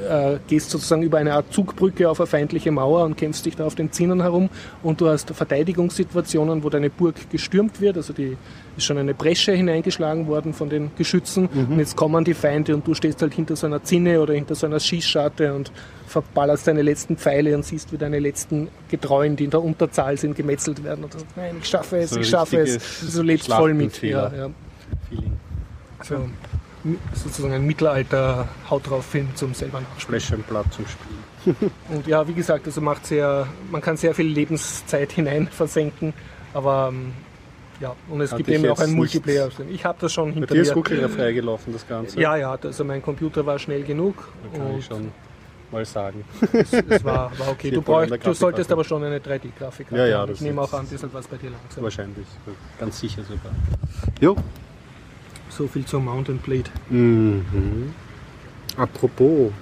äh, 0.09 0.39
gehst 0.47 0.71
sozusagen 0.71 1.03
über 1.03 1.19
eine 1.19 1.35
Art 1.35 1.53
Zugbrücke 1.53 2.09
auf 2.09 2.21
eine 2.21 2.27
feindliche 2.27 2.71
Mauer 2.71 3.05
und 3.05 3.17
kämpfst 3.17 3.47
dich 3.47 3.57
da 3.57 3.67
auf 3.67 3.75
den 3.75 3.93
Zinnen 3.93 4.23
herum 4.23 4.49
und 4.83 5.01
du 5.01 5.09
hast 5.09 5.31
Verteidigungssituationen, 5.31 6.63
wo 6.63 6.71
deine 6.71 6.91
Burg 6.91 7.31
gestürmt 7.31 7.81
wird, 7.81 7.97
also 7.97 8.13
die 8.13 8.37
ist 8.77 8.85
schon 8.85 8.99
eine 8.99 9.15
Bresche 9.15 9.53
hineingeschlagen 9.53 10.27
worden 10.27 10.55
von 10.55 10.69
den 10.69 10.91
Geschützen 10.97 11.49
mhm. 11.53 11.73
und 11.73 11.79
jetzt 11.79 11.97
kommen 11.97 12.25
die 12.25 12.35
Feinde 12.35 12.75
und 12.75 12.87
du 12.87 12.95
stehst 12.95 13.21
halt 13.23 13.35
hinter 13.35 13.57
so 13.57 13.67
einer 13.67 13.83
Zinne 13.83 14.21
oder 14.21 14.35
hinter 14.35 14.55
so 14.55 14.67
einer 14.67 14.81
Schießscharte 14.81 15.55
und 15.55 15.73
verballerst 16.07 16.67
deine 16.67 16.83
letzten 16.83 17.17
Pfeile 17.17 17.55
und 17.55 17.65
siehst, 17.65 17.93
wie 17.93 17.99
deine 17.99 18.19
letzten 18.19 18.69
Getreuen, 18.89 19.37
die 19.37 19.45
in 19.45 19.51
der 19.51 19.63
Unterzahl 19.63 20.17
sind, 20.17 20.37
gemetzelt 20.37 20.83
werden 20.85 21.05
und 21.05 21.13
sagst, 21.13 21.27
nein, 21.37 21.57
ich 21.61 21.69
schaffe 21.69 21.99
es, 21.99 22.11
so 22.11 22.21
ich 22.21 22.29
schaffe 22.29 22.59
es. 22.59 23.13
Du 23.15 23.23
lebst 23.23 23.53
voll 23.53 23.75
mit. 23.75 24.01
Ja, 24.03 24.33
ja. 24.35 24.51
So 26.03 26.29
sozusagen 27.15 27.55
ein 27.55 27.67
Mittelalter-Haut 27.67 28.89
drauf 28.89 29.07
Film 29.07 29.29
zum 29.35 29.55
selber 29.55 29.81
nachspielen. 29.81 30.45
Blatt 30.49 30.73
zum 30.73 30.87
Spielen. 30.87 31.73
Und 31.89 32.07
ja, 32.07 32.27
wie 32.27 32.35
gesagt, 32.35 32.67
also 32.67 32.81
macht 32.81 33.07
sehr, 33.07 33.47
man 33.71 33.81
kann 33.81 33.97
sehr 33.97 34.15
viel 34.15 34.27
Lebenszeit 34.27 35.13
hinein 35.19 35.49
versenken, 35.49 36.13
aber 36.55 36.91
ähm, 36.93 37.13
ja, 37.81 37.95
und 38.11 38.21
es 38.21 38.33
Hat 38.33 38.39
gibt 38.39 38.49
eben 38.49 38.69
auch 38.69 38.81
einen 38.81 38.95
Multiplayer. 38.95 39.49
Ich 39.71 39.85
habe 39.85 39.99
das 40.01 40.13
schon 40.13 40.33
hinter 40.33 40.53
mir. 40.53 40.63
ist 40.63 40.75
wirklich 40.75 41.01
freigelaufen, 41.13 41.73
das 41.73 41.87
Ganze. 41.87 42.21
Ja, 42.21 42.37
ja, 42.37 42.51
also 42.61 42.85
mein 42.85 43.01
Computer 43.01 43.47
war 43.47 43.57
schnell 43.61 43.85
genug. 43.85 44.29
Da 44.53 44.59
kann 44.59 44.77
ich 44.77 44.85
schon 44.85 45.13
mal 45.71 45.85
sagen. 45.85 46.25
Es, 46.53 46.73
es 46.73 47.05
war, 47.05 47.31
war 47.39 47.49
okay. 47.51 47.71
Du, 47.71 47.83
brauch, 47.83 48.07
du 48.07 48.33
solltest 48.33 48.73
aber 48.73 48.83
schon 48.83 49.05
eine 49.05 49.19
3D-Grafik 49.19 49.91
haben. 49.91 49.97
Ja, 49.97 50.07
ja, 50.07 50.29
ich 50.29 50.41
nehme 50.41 50.61
auch 50.61 50.73
an, 50.73 50.87
das 50.91 51.03
ist 51.03 51.15
was 51.15 51.29
bei 51.29 51.37
dir 51.37 51.51
langsam. 51.51 51.85
Wahrscheinlich, 51.85 52.27
ganz 52.81 52.99
sicher 52.99 53.23
sogar. 53.23 53.53
Jo, 54.21 54.37
so 55.59 55.67
viel 55.67 55.85
zur 55.85 56.01
Mountain 56.01 56.39
Blade. 56.39 56.71
Mhm. 56.89 57.93
Apropos, 58.77 59.53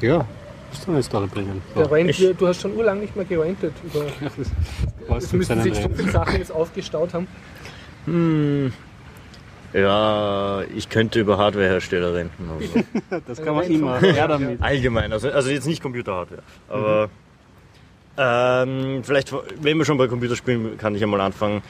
ja, 0.00 0.26
was 0.70 0.82
soll 0.82 0.98
ich 0.98 1.08
da 1.08 1.20
bringen? 1.20 1.62
Der 1.76 1.90
Rent, 1.90 2.18
du 2.18 2.48
hast 2.48 2.62
schon 2.62 2.74
urlang 2.74 2.98
nicht 3.00 3.14
mehr 3.14 3.24
gerentet. 3.24 3.74
Über, 3.84 4.04
ja, 4.20 4.30
das, 4.36 4.50
das 5.08 5.32
müssen 5.32 5.62
sich 5.62 5.74
so 5.74 5.88
viele 5.88 6.10
Sachen 6.10 6.38
jetzt 6.38 6.50
aufgestaut 6.50 7.14
haben. 7.14 7.28
Hm. 8.06 8.72
Ja, 9.72 10.62
ich 10.74 10.88
könnte 10.88 11.20
über 11.20 11.36
Hardwarehersteller 11.36 12.14
renten. 12.14 12.48
Also. 12.48 13.20
das 13.26 13.42
kann 13.42 13.54
man 13.54 13.64
immer. 13.64 14.02
Ja, 14.04 14.26
damit. 14.28 14.62
Allgemein, 14.62 15.12
also, 15.12 15.30
also 15.30 15.50
jetzt 15.50 15.66
nicht 15.66 15.82
Computer-Hardware. 15.82 16.42
Aber 16.68 17.08
mhm. 18.66 18.72
ähm, 18.96 19.04
vielleicht, 19.04 19.34
wenn 19.60 19.76
wir 19.76 19.84
schon 19.84 19.98
bei 19.98 20.06
Computerspielen, 20.06 20.78
kann 20.78 20.94
ich 20.94 21.02
einmal 21.02 21.20
anfangen. 21.20 21.62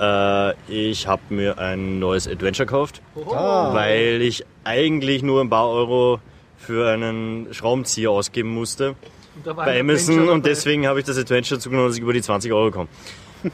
Äh, 0.00 0.54
ich 0.68 1.06
habe 1.06 1.22
mir 1.28 1.58
ein 1.58 1.98
neues 1.98 2.26
Adventure 2.26 2.66
gekauft, 2.66 3.02
oh. 3.14 3.34
weil 3.34 4.22
ich 4.22 4.46
eigentlich 4.64 5.22
nur 5.22 5.42
ein 5.42 5.50
paar 5.50 5.68
Euro 5.68 6.20
für 6.56 6.90
einen 6.90 7.52
Schraubenzieher 7.52 8.10
ausgeben 8.10 8.50
musste 8.50 8.96
bei 9.44 9.80
Amazon 9.80 10.28
und 10.28 10.46
deswegen 10.46 10.86
habe 10.86 11.00
ich 11.00 11.06
das 11.06 11.18
Adventure 11.18 11.58
dazu 11.58 11.70
genommen, 11.70 11.88
dass 11.88 11.96
ich 11.96 12.02
über 12.02 12.12
die 12.12 12.22
20 12.22 12.52
Euro 12.52 12.70
komme. 12.70 12.88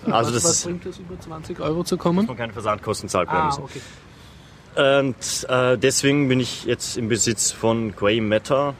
Also 0.06 0.34
was, 0.34 0.42
das 0.42 0.44
was 0.44 0.64
bringt 0.64 0.86
es, 0.86 0.98
über 0.98 1.18
20 1.18 1.60
Euro 1.60 1.84
zu 1.84 1.96
kommen? 1.96 2.18
Dass 2.18 2.28
man 2.28 2.36
keine 2.36 2.52
Versandkosten 2.52 3.08
zahlt 3.08 3.28
bei 3.28 3.34
ah, 3.34 3.42
Amazon. 3.42 3.64
Okay. 3.64 5.04
Und 5.04 5.46
äh, 5.48 5.78
deswegen 5.78 6.28
bin 6.28 6.40
ich 6.40 6.64
jetzt 6.64 6.96
im 6.96 7.08
Besitz 7.08 7.52
von 7.52 7.94
Grey 7.94 8.20
Matter. 8.20 8.74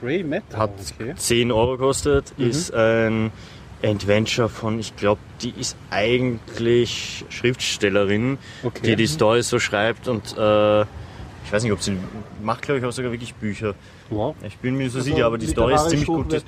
Grey 0.00 0.24
Matter? 0.24 0.58
Hat 0.58 0.72
okay. 0.98 1.14
10 1.16 1.52
Euro 1.52 1.72
gekostet, 1.72 2.34
mhm. 2.36 2.50
ist 2.50 2.74
ein 2.74 3.30
Adventure 3.82 4.48
von, 4.48 4.78
ich 4.78 4.96
glaube, 4.96 5.20
die 5.42 5.54
ist 5.58 5.76
eigentlich 5.90 7.24
Schriftstellerin, 7.28 8.38
okay. 8.62 8.80
die 8.84 8.96
die 8.96 9.06
Story 9.06 9.42
so 9.42 9.58
schreibt 9.58 10.08
und 10.08 10.36
äh, 10.36 10.82
ich 10.82 11.52
weiß 11.52 11.62
nicht, 11.62 11.72
ob 11.72 11.82
sie 11.82 11.96
macht, 12.42 12.62
glaube 12.62 12.80
ich, 12.80 12.84
auch 12.84 12.92
sogar 12.92 13.10
wirklich 13.10 13.34
Bücher. 13.34 13.74
Wow. 14.10 14.34
Ich 14.46 14.58
bin 14.58 14.76
mir 14.76 14.90
so 14.90 14.98
also 14.98 15.10
sicher, 15.10 15.26
aber 15.26 15.38
die 15.38 15.46
Story 15.46 15.74
ist 15.74 15.88
ziemlich 15.88 16.06
gut. 16.06 16.44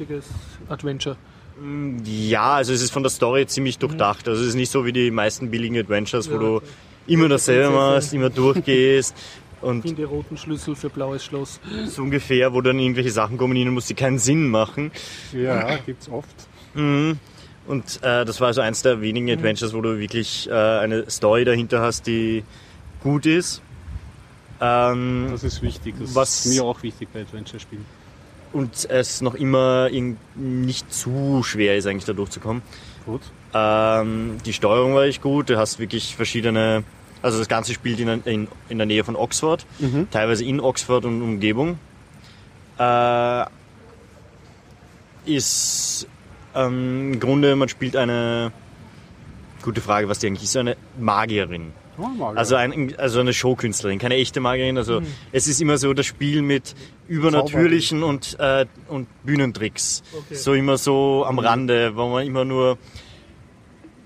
Adventure. 0.68 1.16
Mm, 1.58 1.98
ja, 2.04 2.54
also 2.54 2.72
es 2.72 2.82
ist 2.82 2.90
von 2.90 3.02
der 3.02 3.10
Story 3.10 3.46
ziemlich 3.46 3.78
durchdacht. 3.78 4.28
Also 4.28 4.42
es 4.42 4.48
ist 4.48 4.54
nicht 4.56 4.70
so 4.70 4.84
wie 4.84 4.92
die 4.92 5.10
meisten 5.10 5.50
billigen 5.50 5.78
Adventures, 5.78 6.26
ja, 6.26 6.32
wo 6.32 6.38
du 6.38 6.60
immer 7.06 7.28
dasselbe 7.28 7.70
machst, 7.70 8.12
immer 8.12 8.30
durchgehst. 8.30 9.14
Und 9.62 9.82
Finde 9.82 10.06
roten 10.06 10.38
Schlüssel 10.38 10.74
für 10.74 10.88
blaues 10.88 11.24
Schloss. 11.24 11.60
So 11.86 12.02
ungefähr, 12.02 12.54
wo 12.54 12.62
dann 12.62 12.78
irgendwelche 12.78 13.10
Sachen 13.10 13.36
kombinieren 13.36 13.74
musst, 13.74 13.90
die 13.90 13.94
keinen 13.94 14.18
Sinn 14.18 14.48
machen. 14.48 14.90
Ja, 15.32 15.76
gibt's 15.84 16.08
oft. 16.08 16.34
Mhm. 16.74 17.18
Und 17.66 18.00
äh, 18.02 18.24
das 18.24 18.40
war 18.40 18.48
also 18.48 18.60
eins 18.62 18.82
der 18.82 19.00
wenigen 19.00 19.26
mhm. 19.26 19.32
Adventures, 19.32 19.74
wo 19.74 19.80
du 19.80 19.98
wirklich 19.98 20.48
äh, 20.48 20.52
eine 20.52 21.10
Story 21.10 21.44
dahinter 21.44 21.80
hast, 21.80 22.06
die 22.06 22.42
gut 23.02 23.26
ist. 23.26 23.62
Ähm, 24.60 25.28
das 25.30 25.44
ist 25.44 25.62
wichtig. 25.62 25.94
Das 25.98 26.14
was 26.14 26.46
ist 26.46 26.54
mir 26.54 26.64
auch 26.64 26.82
wichtig 26.82 27.08
bei 27.12 27.20
Adventure-Spielen. 27.22 27.84
Und 28.52 28.90
es 28.90 29.20
noch 29.20 29.34
immer 29.34 29.88
nicht 30.34 30.92
zu 30.92 31.42
schwer 31.44 31.76
ist, 31.76 31.86
eigentlich 31.86 32.04
da 32.04 32.12
durchzukommen. 32.12 32.62
Gut. 33.06 33.22
Ähm, 33.54 34.38
die 34.44 34.52
Steuerung 34.52 34.94
war 34.94 35.04
echt 35.04 35.22
gut. 35.22 35.50
Du 35.50 35.56
hast 35.56 35.78
wirklich 35.78 36.16
verschiedene. 36.16 36.84
Also 37.22 37.38
das 37.38 37.48
Ganze 37.48 37.74
spielt 37.74 38.00
in, 38.00 38.08
in, 38.24 38.48
in 38.68 38.78
der 38.78 38.86
Nähe 38.86 39.04
von 39.04 39.14
Oxford, 39.14 39.66
mhm. 39.78 40.08
teilweise 40.10 40.44
in 40.44 40.58
Oxford 40.58 41.04
und 41.04 41.20
Umgebung. 41.22 41.78
Äh, 42.78 43.44
ist 45.26 46.08
ähm, 46.54 47.14
Im 47.14 47.20
Grunde, 47.20 47.56
man 47.56 47.68
spielt 47.68 47.96
eine, 47.96 48.52
gute 49.62 49.80
Frage, 49.80 50.08
was 50.08 50.18
die 50.18 50.26
eigentlich 50.26 50.44
ist, 50.44 50.52
so 50.52 50.60
eine 50.60 50.76
Magierin. 50.98 51.72
Oh, 51.98 52.02
Magierin. 52.02 52.38
Also, 52.38 52.56
ein, 52.56 52.94
also 52.98 53.20
eine 53.20 53.32
Showkünstlerin, 53.32 53.98
keine 53.98 54.16
echte 54.16 54.40
Magierin. 54.40 54.78
Also 54.78 55.00
mhm. 55.00 55.06
es 55.32 55.48
ist 55.48 55.60
immer 55.60 55.78
so 55.78 55.92
das 55.92 56.06
Spiel 56.06 56.42
mit 56.42 56.74
übernatürlichen 57.08 58.02
und, 58.02 58.36
äh, 58.38 58.66
und 58.88 59.08
Bühnentricks. 59.24 60.02
Okay. 60.12 60.34
So 60.34 60.54
immer 60.54 60.78
so 60.78 61.24
am 61.26 61.38
Rande, 61.38 61.96
wo 61.96 62.08
man 62.08 62.26
immer 62.26 62.44
nur 62.44 62.78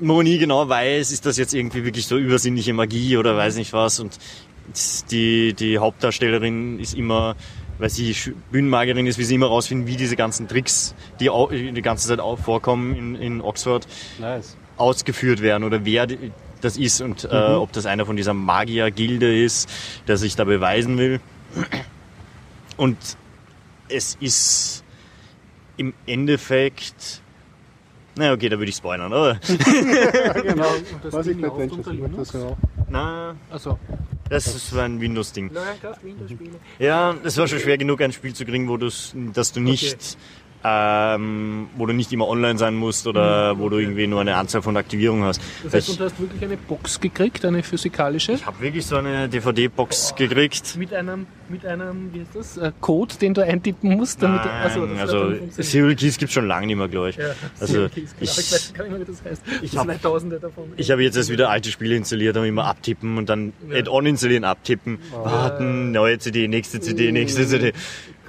wo 0.01 0.15
man 0.15 0.25
nie 0.25 0.39
genau 0.39 0.69
weiß, 0.69 1.13
ist 1.13 1.25
das 1.25 1.37
jetzt 1.37 1.55
irgendwie 1.55 1.85
wirklich 1.85 2.07
so 2.07 2.19
übersinnliche 2.19 2.75
Magie 2.75 3.17
oder 3.17 3.37
weiß 3.37 3.55
nicht 3.57 3.73
was. 3.73 4.01
Und 4.01 4.19
die, 5.13 5.55
die 5.55 5.79
Hauptdarstellerin 5.79 6.81
ist 6.81 6.95
immer 6.95 7.37
weil 7.79 7.91
sie 7.91 8.15
Bühnenmagerin 8.51 9.07
ist, 9.07 9.19
wie 9.19 9.25
sie 9.25 9.35
immer 9.35 9.47
rausfinden, 9.47 9.87
wie 9.87 9.97
diese 9.97 10.17
ganzen 10.17 10.49
Tricks, 10.49 10.95
die 11.21 11.31
die 11.51 11.83
ganze 11.83 12.09
Zeit 12.09 12.21
auch 12.21 12.39
vorkommen 12.39 12.95
in, 12.95 13.15
in 13.17 13.41
Oxford, 13.41 13.87
Nice. 14.19 14.57
ausgeführt 14.77 15.43
werden 15.43 15.65
oder 15.65 15.85
wer 15.85 16.07
das 16.61 16.77
ist 16.77 17.01
und 17.01 17.25
äh, 17.25 17.29
ob 17.29 17.73
das 17.73 17.87
einer 17.87 18.07
von 18.07 18.17
dieser 18.17 18.35
Magier-Gilde 18.35 19.43
ist, 19.45 19.69
der 20.09 20.17
sich 20.17 20.35
da 20.37 20.45
beweisen 20.45 20.97
will. 20.99 21.21
Und 22.77 22.97
es 23.89 24.17
ist 24.21 24.83
im 25.77 25.93
Endeffekt. 26.07 27.21
Na 28.17 28.33
okay, 28.33 28.49
da 28.49 28.59
würde 28.59 28.71
ich 28.71 28.77
spoilern, 28.77 29.13
oder? 29.13 29.35
genau. 30.43 30.69
Und 30.69 31.05
das 31.05 31.13
Weiß 31.13 31.27
ich 31.27 31.37
Ding 31.37 31.43
bei 31.43 31.49
läuft 31.49 31.63
Adventures 31.63 31.79
unter 31.79 31.91
immer 31.91 32.09
Linux. 32.09 32.33
das 32.33 32.43
ja. 32.43 32.57
Na, 32.89 33.37
Also, 33.51 33.79
das 34.29 34.47
ist 34.47 34.71
so 34.71 34.79
ein 34.79 35.01
Windows-Ding. 35.01 35.51
Windows-Spiele. 36.03 36.51
Ja, 36.79 37.15
es 37.25 37.37
war 37.37 37.49
schon 37.49 37.59
schwer 37.59 37.77
genug, 37.77 38.01
ein 38.01 38.13
Spiel 38.13 38.33
zu 38.35 38.45
kriegen, 38.45 38.69
wo 38.69 38.77
dass 39.33 39.53
du 39.53 39.61
nicht, 39.61 40.17
ähm, 40.65 41.69
wo 41.77 41.85
du 41.87 41.93
nicht 41.93 42.13
immer 42.13 42.27
online 42.27 42.59
sein 42.59 42.75
musst 42.75 43.07
oder 43.07 43.59
wo 43.59 43.69
du 43.69 43.79
irgendwie 43.79 44.07
nur 44.07 44.21
eine 44.21 44.37
Anzahl 44.37 44.63
von 44.63 44.77
Aktivierungen 44.77 45.25
hast. 45.25 45.41
Das 45.63 45.75
heißt, 45.75 45.91
und 45.91 46.01
du 46.01 46.05
hast 46.05 46.19
wirklich 46.19 46.43
eine 46.43 46.57
Box 46.57 46.99
gekriegt, 47.01 47.45
eine 47.45 47.63
physikalische, 47.63 48.33
ich 48.33 48.47
habe 48.47 48.61
wirklich 48.61 48.87
so 48.87 48.97
eine 48.97 49.29
DVD-Box 49.29 50.15
gekriegt. 50.17 50.77
mit 50.77 50.95
einem, 50.95 51.27
mit 51.51 51.67
einem, 51.67 52.11
wie 52.15 52.21
heißt 52.21 52.35
das, 52.35 52.57
äh, 52.57 52.73
Code, 52.81 53.15
den 53.21 53.35
du 53.35 53.45
eintippen 53.45 53.91
musst, 53.97 54.23
damit 54.23 54.41
Nein, 54.45 54.63
also, 54.63 54.89
also. 54.99 55.35
Serial 55.63 55.95
Keys 55.95 56.17
gibt 56.17 56.31
es 56.31 56.35
schon 56.35 56.47
lange 56.47 56.67
nicht 56.67 56.77
mehr, 56.77 56.89
glaube 56.89 57.11
ich. 57.11 57.17
Ja, 57.17 57.27
Also 57.61 57.89
Keys, 57.91 58.15
ich- 58.21 58.31
ich, 58.31 58.37
weiß 58.39 58.73
gar 58.75 58.85
nicht 58.85 58.93
mehr, 58.93 59.01
wie 59.01 59.05
das 59.13 59.23
heißt. 59.25 59.43
Ich 59.63 59.77
hab- 59.77 59.87
habe 59.89 60.01
Tausende 60.01 60.41
davon. 60.41 60.65
Ich 60.77 60.91
habe 60.91 61.03
jetzt 61.03 61.17
erst 61.17 61.31
wieder 61.31 61.51
alte 61.51 61.71
Spiele 61.71 61.95
installiert, 61.97 62.37
dann 62.37 62.45
immer 62.45 62.65
abtippen 62.65 63.19
und 63.19 63.29
dann 63.29 63.53
Add-on 63.71 64.07
installieren, 64.07 64.45
abtippen, 64.45 64.99
warten, 65.13 65.93
neue 65.93 66.19
CD, 66.19 66.49
nächste 66.49 66.81
CD, 66.81 67.13
nächste 67.13 67.47
CD. 67.47 67.73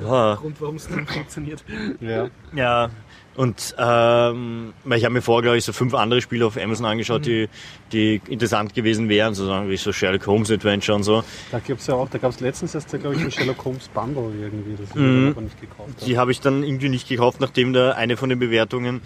Ja, 0.02 0.36
Grund, 0.36 0.60
warum 0.60 0.76
es 0.76 0.90
nicht 0.90 1.10
funktioniert. 1.10 1.64
Ja. 2.02 2.30
ja. 2.54 2.90
Und 3.36 3.76
ähm, 3.78 4.74
weil 4.86 4.98
ich 4.98 5.04
habe 5.04 5.14
mir 5.14 5.22
vorher, 5.22 5.42
glaube 5.42 5.58
ich, 5.58 5.66
so 5.66 5.74
fünf 5.74 5.94
andere 5.94 6.22
Spiele 6.22 6.46
auf 6.46 6.58
Amazon 6.58 6.86
angeschaut, 6.86 7.26
die, 7.26 7.50
die 7.92 8.22
interessant 8.30 8.74
gewesen 8.74 9.10
wären, 9.10 9.36
so 9.36 9.46
sagen 9.46 9.70
wie 9.70 9.76
so 9.76 9.92
Sherlock 9.92 10.26
Holmes 10.26 10.50
Adventure 10.50 10.96
und 10.96 11.04
so. 11.04 11.22
Da 11.52 11.60
gibt's 11.60 11.88
ja 11.88 11.96
auch, 11.96 12.08
da 12.10 12.18
gab 12.18 12.32
es 12.32 12.40
letztens 12.40 12.76
erst, 12.76 12.90
glaube 12.90 13.16
ich, 13.16 13.22
ein 13.22 13.32
Sherlock 13.32 13.64
Holmes 13.66 13.90
Bundle 13.90 14.32
irgendwie, 14.40 14.78
das 14.80 14.90
ich 14.90 14.96
mir 14.96 15.32
aber 15.32 15.42
nicht 15.42 15.60
gekauft 15.60 15.90
habe. 15.98 16.06
Die 16.06 16.18
habe 16.18 16.32
ich 16.32 16.40
dann 16.40 16.64
irgendwie 16.64 16.88
nicht 16.88 17.10
gekauft, 17.10 17.42
nachdem 17.42 17.74
da 17.74 17.92
eine 17.92 18.16
von 18.16 18.30
den 18.30 18.40
Bewertungen 18.40 19.02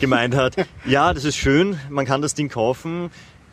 gemeint 0.00 0.34
hat, 0.34 0.56
ja, 0.86 1.12
das 1.12 1.24
ist 1.24 1.36
schön, 1.36 1.78
man 1.90 2.06
kann 2.06 2.22
das 2.22 2.34
Ding 2.34 2.48
kaufen, 2.48 3.10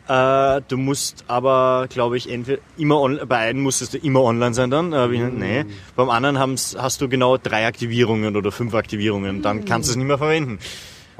äh, 0.07 0.61
du 0.67 0.77
musst 0.77 1.25
aber, 1.27 1.87
glaube 1.89 2.17
ich, 2.17 2.29
entweder 2.29 2.61
immer 2.77 2.99
on, 2.99 3.19
bei 3.27 3.37
einem 3.37 3.61
musstest 3.61 3.93
du 3.93 3.97
immer 3.97 4.21
online 4.21 4.53
sein 4.53 4.69
dann. 4.69 4.93
Äh, 4.93 5.07
mm. 5.07 5.39
Nee. 5.39 5.65
Beim 5.95 6.09
anderen 6.09 6.39
hast 6.39 7.01
du 7.01 7.09
genau 7.09 7.37
drei 7.37 7.67
Aktivierungen 7.67 8.35
oder 8.35 8.51
fünf 8.51 8.73
Aktivierungen, 8.73 9.41
dann 9.41 9.65
kannst 9.65 9.89
du 9.89 9.91
es 9.91 9.97
nicht 9.97 10.07
mehr 10.07 10.17
verwenden. 10.17 10.59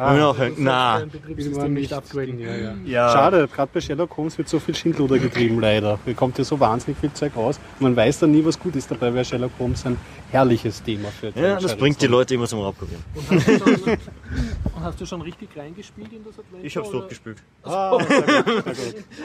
Und 0.10 0.18
ich 0.18 0.24
auch, 0.24 0.36
na, 0.58 1.06
Betriebssystem 1.12 1.74
nicht 1.74 1.94
upgraden. 1.94 2.40
Ja, 2.40 2.56
ja. 2.56 2.76
ja. 2.86 3.10
Schade, 3.12 3.48
gerade 3.48 3.70
bei 3.74 3.82
Sherlock 3.82 4.18
Holmes 4.18 4.38
wird 4.38 4.50
so 4.50 4.60
viel 4.60 4.74
Schindluder 4.74 5.20
getrieben, 5.20 5.60
leider. 5.60 6.00
Bekommt 6.06 6.38
ja 6.38 6.44
so 6.44 6.60
wahnsinnig 6.60 7.00
viel 7.00 7.14
Zeug 7.14 7.36
raus. 7.36 7.60
Man 7.80 7.96
weiß 7.96 8.20
dann 8.20 8.32
nie, 8.32 8.44
was 8.44 8.60
gut 8.60 8.76
ist. 8.76 8.90
Dabei 8.90 9.14
wäre 9.14 9.24
Sherlock 9.26 9.52
Holmes 9.60 9.86
ein 9.86 9.98
herrliches 10.32 10.82
Thema 10.82 11.10
für 11.10 11.32
Ja, 11.36 11.60
das 11.60 11.76
bringt 11.76 12.02
die 12.02 12.08
Leute 12.08 12.34
immer 12.34 12.48
zum 12.48 12.62
Raubkopieren. 12.62 13.04
Und 13.16 13.32
hast, 13.32 13.48
du 13.48 13.78
schon, 13.78 13.94
und 14.76 14.84
hast 14.84 15.02
du 15.02 15.06
schon 15.06 15.22
richtig 15.22 15.50
reingespielt 15.56 16.14
in 16.14 16.24
das 16.24 16.40
Adventure? 16.40 16.66
Ich 16.66 16.78
habe 16.78 16.88
es 16.88 16.94
oder? 16.94 17.00
durchgespielt. 17.00 17.38
Ah. 17.64 17.98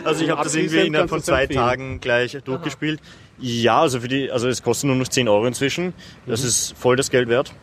Also 0.05 0.25
ich 0.25 0.31
habe 0.31 0.43
das 0.43 0.55
irgendwie 0.55 0.87
innerhalb 0.87 1.09
von 1.09 1.23
zwei 1.23 1.43
empfehlen. 1.43 1.61
Tagen 1.61 2.01
gleich 2.01 2.37
durchgespielt. 2.45 3.01
Ja, 3.39 3.81
also 3.81 4.01
für 4.01 4.09
die, 4.09 4.31
also 4.31 4.49
es 4.49 4.63
kostet 4.63 4.89
nur 4.89 4.97
noch 4.97 5.09
10 5.09 5.29
Euro 5.29 5.47
inzwischen. 5.47 5.95
Das 6.27 6.43
ist 6.43 6.75
voll 6.77 6.97
das 6.97 7.11
Geld 7.11 7.29
wert. 7.29 7.55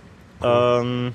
Ähm, 0.43 1.13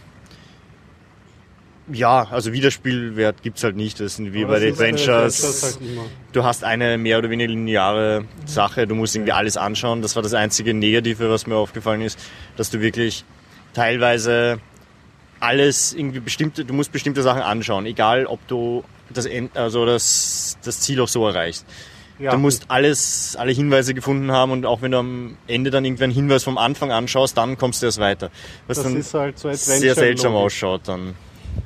ja, 1.93 2.26
also 2.30 2.53
Wiederspielwert 2.53 3.43
gibt's 3.43 3.64
halt 3.64 3.76
nicht. 3.76 4.01
Das 4.01 4.16
sind 4.16 4.32
wie 4.32 4.45
Aber 4.45 4.55
bei 4.55 4.61
den 4.61 4.72
Adventures. 4.74 5.62
Halt. 5.62 5.78
Du 6.32 6.45
hast 6.45 6.64
eine 6.64 6.99
mehr 6.99 7.18
oder 7.18 7.30
weniger 7.30 7.51
lineare 7.51 8.24
Sache. 8.45 8.86
Du 8.86 8.95
musst 8.95 9.16
irgendwie 9.16 9.32
alles 9.32 9.57
anschauen. 9.57 10.03
Das 10.03 10.16
war 10.16 10.22
das 10.22 10.34
einzige 10.34 10.74
Negative, 10.74 11.30
was 11.30 11.47
mir 11.47 11.57
aufgefallen 11.57 12.03
ist, 12.03 12.18
dass 12.57 12.70
du 12.70 12.80
wirklich 12.80 13.24
teilweise 13.74 14.61
alles 15.41 15.93
irgendwie 15.93 16.20
bestimmte, 16.20 16.64
du 16.64 16.74
musst 16.74 16.93
bestimmte 16.93 17.22
Sachen 17.22 17.43
anschauen, 17.43 17.86
egal 17.86 18.26
ob 18.26 18.47
du 18.49 18.82
das, 19.11 19.26
End, 19.26 19.57
also 19.57 19.86
das, 19.86 20.59
das 20.64 20.80
Ziel 20.80 21.01
auch 21.01 21.09
so 21.09 21.26
erreichst. 21.26 21.64
Ja. 22.18 22.32
Du 22.32 22.39
musst 22.39 22.64
alles, 22.68 23.36
alle 23.39 23.53
Hinweise 23.53 23.95
gefunden 23.95 24.32
haben 24.32 24.51
und 24.51 24.66
auch 24.66 24.82
wenn 24.82 24.91
du 24.91 24.99
am 24.99 25.36
Ende 25.47 25.70
dann 25.70 25.84
irgendwie 25.84 26.05
einen 26.05 26.12
Hinweis 26.12 26.43
vom 26.43 26.59
Anfang 26.59 26.91
anschaust, 26.91 27.36
dann 27.36 27.57
kommst 27.57 27.80
du 27.80 27.86
erst 27.86 28.01
weiter. 28.01 28.30
Was 28.66 28.78
Das 28.78 28.86
dann 28.86 28.97
ist 28.97 29.14
halt 29.14 29.39
so 29.39 29.53
sehr 29.53 29.95
seltsam 29.95 30.34
ausschaut 30.34 30.82
dann. 30.86 31.14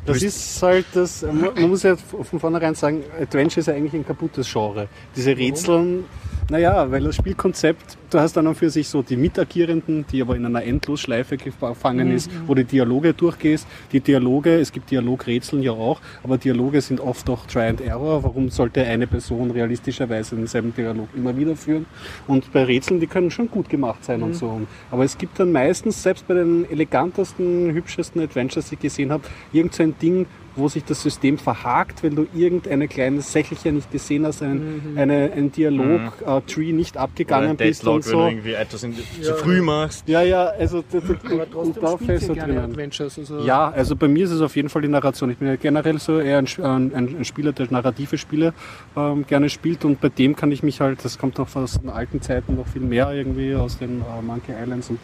Das 0.06 0.22
ist 0.22 0.62
halt 0.62 0.86
das, 0.94 1.22
man 1.22 1.54
man 1.54 1.70
muss 1.70 1.82
ja 1.82 1.96
von 1.96 2.40
vornherein 2.40 2.74
sagen, 2.74 3.04
Adventure 3.20 3.60
ist 3.60 3.66
ja 3.66 3.74
eigentlich 3.74 3.94
ein 3.94 4.06
kaputtes 4.06 4.50
Genre. 4.52 4.88
Diese 5.14 5.36
Rätseln, 5.36 6.04
naja, 6.50 6.90
weil 6.90 7.04
das 7.04 7.16
Spielkonzept, 7.16 7.98
du 8.12 8.20
hast 8.20 8.36
dann 8.36 8.54
für 8.54 8.70
sich 8.70 8.88
so 8.88 9.02
die 9.02 9.16
Mitagierenden, 9.16 10.04
die 10.10 10.22
aber 10.22 10.36
in 10.36 10.44
einer 10.46 10.62
Endlosschleife 10.62 11.36
gefangen 11.36 12.10
ist, 12.10 12.30
wo 12.46 12.54
du 12.54 12.64
Dialoge 12.64 13.14
durchgehst. 13.14 13.66
Die 13.92 14.00
Dialoge, 14.00 14.58
es 14.58 14.72
gibt 14.72 14.90
Dialogrätseln 14.90 15.62
ja 15.62 15.72
auch, 15.72 16.00
aber 16.22 16.38
Dialoge 16.38 16.80
sind 16.80 17.00
oft 17.00 17.28
auch 17.30 17.46
Try 17.46 17.68
and 17.68 17.80
Error. 17.80 18.22
Warum 18.22 18.50
sollte 18.50 18.84
eine 18.84 19.06
Person 19.06 19.50
realistischerweise 19.50 20.36
denselben 20.36 20.74
Dialog 20.74 21.08
immer 21.16 21.36
wieder 21.36 21.56
führen? 21.56 21.86
Und 22.26 22.52
bei 22.52 22.64
Rätseln, 22.64 23.00
die 23.00 23.06
können 23.06 23.30
schon 23.30 23.50
gut 23.50 23.68
gemacht 23.68 24.04
sein 24.04 24.22
und 24.22 24.34
so. 24.34 24.60
Aber 24.90 25.04
es 25.04 25.18
gibt 25.18 25.38
dann 25.38 25.52
meistens, 25.52 26.02
selbst 26.02 26.26
bei 26.28 26.34
den 26.34 26.70
elegantesten, 26.70 27.72
hübschesten 27.72 28.20
Adventures, 28.22 28.68
die 28.68 28.74
ich 28.74 28.80
gesehen 28.80 29.12
habe, 29.12 29.24
irgend 29.52 29.74
so 29.74 29.82
ein 29.82 29.94
Ding, 29.98 30.26
wo 30.56 30.68
sich 30.68 30.84
das 30.84 31.02
System 31.02 31.38
verhakt, 31.38 32.02
wenn 32.02 32.14
du 32.14 32.26
irgendeine 32.34 32.88
kleine 32.88 33.22
Sächelchen 33.22 33.76
nicht 33.76 33.90
gesehen 33.90 34.26
hast, 34.26 34.42
einen, 34.42 34.94
eine, 34.96 35.32
ein 35.32 35.50
Dialog-Tree 35.52 36.72
nicht 36.72 36.96
abgegangen 36.96 37.56
bist 37.56 37.86
und 38.06 38.12
Deadlock, 38.12 38.12
wenn 38.12 38.12
du 38.12 38.18
so. 38.18 38.28
irgendwie 38.28 38.52
etwas 38.52 38.82
in, 38.82 39.22
zu 39.22 39.34
früh 39.34 39.60
machst. 39.62 40.08
Ja, 40.08 40.22
ja, 40.22 40.46
also 40.46 40.82
da, 40.90 40.98
da, 41.00 41.34
Aber 41.34 41.56
und 41.58 41.76
trotzdem 41.76 42.06
da 42.08 42.34
gerne 42.34 42.54
drinnen. 42.54 42.70
Adventures. 42.70 43.18
Also 43.18 43.40
Ja, 43.40 43.70
also 43.70 43.96
bei 43.96 44.08
mir 44.08 44.24
ist 44.24 44.30
es 44.30 44.40
auf 44.40 44.56
jeden 44.56 44.68
Fall 44.68 44.82
die 44.82 44.88
Narration. 44.88 45.30
Ich 45.30 45.38
bin 45.38 45.48
ja 45.48 45.56
generell 45.56 45.98
so 45.98 46.18
eher 46.18 46.38
ein, 46.38 46.46
ein, 46.62 46.94
ein 46.94 47.24
Spieler, 47.24 47.52
der 47.52 47.70
narrative 47.70 48.18
Spiele 48.18 48.54
ähm, 48.96 49.26
gerne 49.26 49.48
spielt 49.48 49.84
und 49.84 50.00
bei 50.00 50.08
dem 50.08 50.36
kann 50.36 50.52
ich 50.52 50.62
mich 50.62 50.80
halt, 50.80 51.04
das 51.04 51.18
kommt 51.18 51.38
noch 51.38 51.54
aus 51.56 51.80
den 51.80 51.90
alten 51.90 52.20
Zeiten 52.20 52.56
noch 52.56 52.66
viel 52.66 52.82
mehr 52.82 53.12
irgendwie, 53.12 53.54
aus 53.54 53.78
den 53.78 54.00
äh, 54.00 54.22
Monkey 54.22 54.52
Islands 54.52 54.90
und 54.90 54.98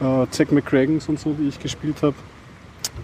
äh, 0.00 0.26
Zack 0.30 0.52
McCragons 0.52 1.08
und 1.08 1.18
so, 1.18 1.32
die 1.32 1.48
ich 1.48 1.58
gespielt 1.58 2.02
habe. 2.02 2.14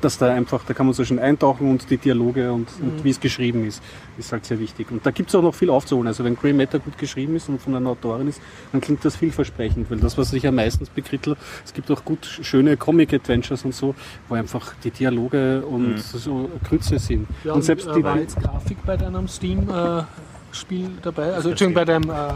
Dass 0.00 0.18
da 0.18 0.32
einfach, 0.32 0.64
da 0.64 0.74
kann 0.74 0.86
man 0.86 0.94
so 0.94 1.04
schön 1.04 1.18
eintauchen 1.18 1.70
und 1.70 1.90
die 1.90 1.96
Dialoge 1.96 2.52
und, 2.52 2.68
und 2.80 3.04
wie 3.04 3.10
es 3.10 3.20
geschrieben 3.20 3.66
ist, 3.66 3.82
ist 4.18 4.32
halt 4.32 4.44
sehr 4.44 4.58
wichtig. 4.58 4.90
Und 4.90 5.04
da 5.04 5.10
gibt 5.10 5.28
es 5.30 5.34
auch 5.34 5.42
noch 5.42 5.54
viel 5.54 5.70
aufzuholen. 5.70 6.06
Also 6.06 6.24
wenn 6.24 6.36
Grey 6.36 6.52
Matter 6.52 6.78
gut 6.78 6.98
geschrieben 6.98 7.36
ist 7.36 7.48
und 7.48 7.60
von 7.60 7.74
einer 7.74 7.90
Autorin 7.90 8.28
ist, 8.28 8.40
dann 8.72 8.80
klingt 8.80 9.04
das 9.04 9.16
vielversprechend, 9.16 9.90
weil 9.90 9.98
das, 9.98 10.18
was 10.18 10.32
ich 10.32 10.42
ja 10.42 10.52
meistens 10.52 10.90
bekrittel, 10.90 11.36
es 11.64 11.72
gibt 11.72 11.90
auch 11.90 12.04
gut 12.04 12.24
schöne 12.26 12.76
Comic-Adventures 12.76 13.64
und 13.64 13.74
so, 13.74 13.94
wo 14.28 14.34
einfach 14.34 14.74
die 14.84 14.90
Dialoge 14.90 15.64
und 15.66 15.98
so 16.00 16.50
Krütze 16.68 16.98
sind. 16.98 17.26
Ja, 17.44 17.52
und 17.52 17.62
selbst 17.62 17.86
äh, 17.86 17.94
die, 17.94 18.04
war 18.04 18.18
jetzt 18.18 18.40
Grafik 18.40 18.78
bei 18.84 18.96
deinem 18.96 19.28
Steam-Spiel 19.28 20.90
dabei? 21.02 21.32
Also, 21.32 21.50
Entschuldigung, 21.50 21.74
bei 21.74 21.84
deinem, 21.84 22.10
äh, 22.10 22.34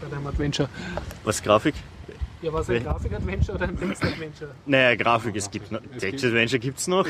bei 0.00 0.08
deinem 0.10 0.26
Adventure. 0.26 0.68
Was 1.24 1.42
Grafik? 1.42 1.74
Ja, 2.44 2.52
war 2.52 2.60
es 2.60 2.68
ein 2.68 2.82
Grafik-Adventure 2.84 3.56
oder 3.56 3.68
ein 3.68 3.78
Text-Adventure? 3.78 4.50
Naja, 4.66 4.94
Grafik, 4.96 5.34
es 5.34 5.50
gibt 5.50 5.72
noch. 5.72 5.80
Text 5.98 6.26
Adventure 6.26 6.58
gibt's 6.58 6.86
noch. 6.86 7.06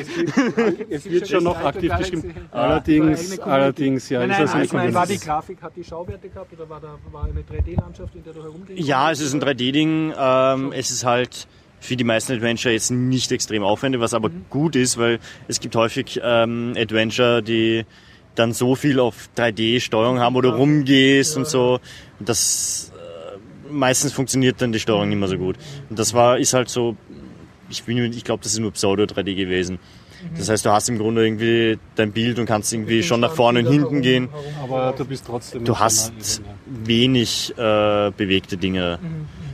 es 0.88 1.10
wird 1.10 1.28
schon 1.28 1.42
noch 1.42 1.58
aktiv 1.58 1.92
geschrieben. 1.98 2.34
Ja. 2.36 2.60
Allerdings, 2.60 3.40
allerdings, 3.40 4.08
ja, 4.10 4.20
Nein, 4.20 4.30
ist 4.30 4.36
nein, 4.36 4.46
das 4.46 4.54
eine 4.54 4.64
ich 4.64 4.72
meine, 4.72 4.94
war 4.94 5.06
die. 5.08 5.18
Grafik, 5.18 5.60
hat 5.60 5.72
die 5.74 5.82
Schauwerte 5.82 6.28
gehabt 6.28 6.52
oder 6.52 6.68
war 6.68 6.80
da 6.80 6.96
war 7.10 7.24
eine 7.24 7.40
3D-Landschaft, 7.40 8.14
in 8.14 8.22
der 8.22 8.32
du 8.32 8.44
herumgehst? 8.44 8.86
Ja, 8.86 9.10
es 9.10 9.18
ist 9.20 9.34
ein 9.34 9.42
3D-Ding. 9.42 10.14
Ähm, 10.16 10.72
es 10.72 10.92
ist 10.92 11.04
halt 11.04 11.48
für 11.80 11.96
die 11.96 12.04
meisten 12.04 12.32
Adventure 12.32 12.72
jetzt 12.72 12.90
nicht 12.92 13.32
extrem 13.32 13.64
aufwendig, 13.64 14.00
was 14.00 14.14
aber 14.14 14.30
gut 14.50 14.76
ist, 14.76 14.98
weil 14.98 15.18
es 15.48 15.58
gibt 15.58 15.74
häufig 15.74 16.20
ähm, 16.22 16.74
Adventure, 16.76 17.42
die 17.42 17.84
dann 18.36 18.52
so 18.52 18.76
viel 18.76 19.00
auf 19.00 19.28
3D-Steuerung 19.36 20.20
haben, 20.20 20.34
wo 20.36 20.40
du 20.40 20.50
rumgehst 20.50 21.36
und 21.36 21.48
so. 21.48 21.80
Und 22.20 22.28
das 22.28 22.92
meistens 23.70 24.12
funktioniert 24.12 24.60
dann 24.62 24.72
die 24.72 24.80
Steuerung 24.80 25.08
nicht 25.08 25.18
mehr 25.18 25.28
so 25.28 25.38
gut. 25.38 25.56
Und 25.90 25.98
das 25.98 26.14
war, 26.14 26.38
ist 26.38 26.54
halt 26.54 26.68
so, 26.68 26.96
ich, 27.70 27.82
bin- 27.84 27.98
ich 28.12 28.24
glaube, 28.24 28.42
das 28.42 28.52
ist 28.52 28.58
nur 28.58 28.72
Pseudo 28.72 29.04
3D 29.04 29.34
gewesen. 29.34 29.78
Das 30.38 30.48
heißt, 30.48 30.64
du 30.64 30.70
hast 30.70 30.88
im 30.88 30.96
Grunde 30.96 31.22
irgendwie 31.26 31.78
dein 31.96 32.10
Bild 32.12 32.38
und 32.38 32.46
kannst 32.46 32.72
irgendwie 32.72 33.02
schon 33.02 33.20
nach 33.20 33.32
vorne 33.34 33.60
und 33.60 33.66
hinten 33.66 34.00
gehen. 34.00 34.30
Aber 34.62 34.94
du 34.96 35.04
bist 35.04 35.26
trotzdem. 35.26 35.64
Du 35.66 35.78
hast 35.78 36.40
wenig 36.66 37.52
äh, 37.58 38.10
bewegte 38.16 38.56
Dinge. 38.56 38.98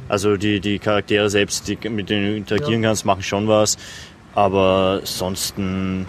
Also 0.08 0.36
die, 0.36 0.60
die 0.60 0.78
Charaktere 0.78 1.28
selbst, 1.28 1.66
die, 1.66 1.76
mit 1.88 2.08
denen 2.08 2.26
du 2.26 2.36
interagieren 2.36 2.82
kannst, 2.82 3.04
machen 3.04 3.22
schon 3.24 3.48
was. 3.48 3.78
Aber 4.32 4.98
ansonsten, 5.00 6.06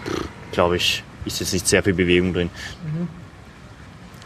glaube 0.52 0.76
ich, 0.76 1.02
ist 1.24 1.40
jetzt 1.40 1.52
nicht 1.52 1.66
sehr 1.66 1.82
viel 1.82 1.94
Bewegung 1.94 2.32
drin. 2.32 2.50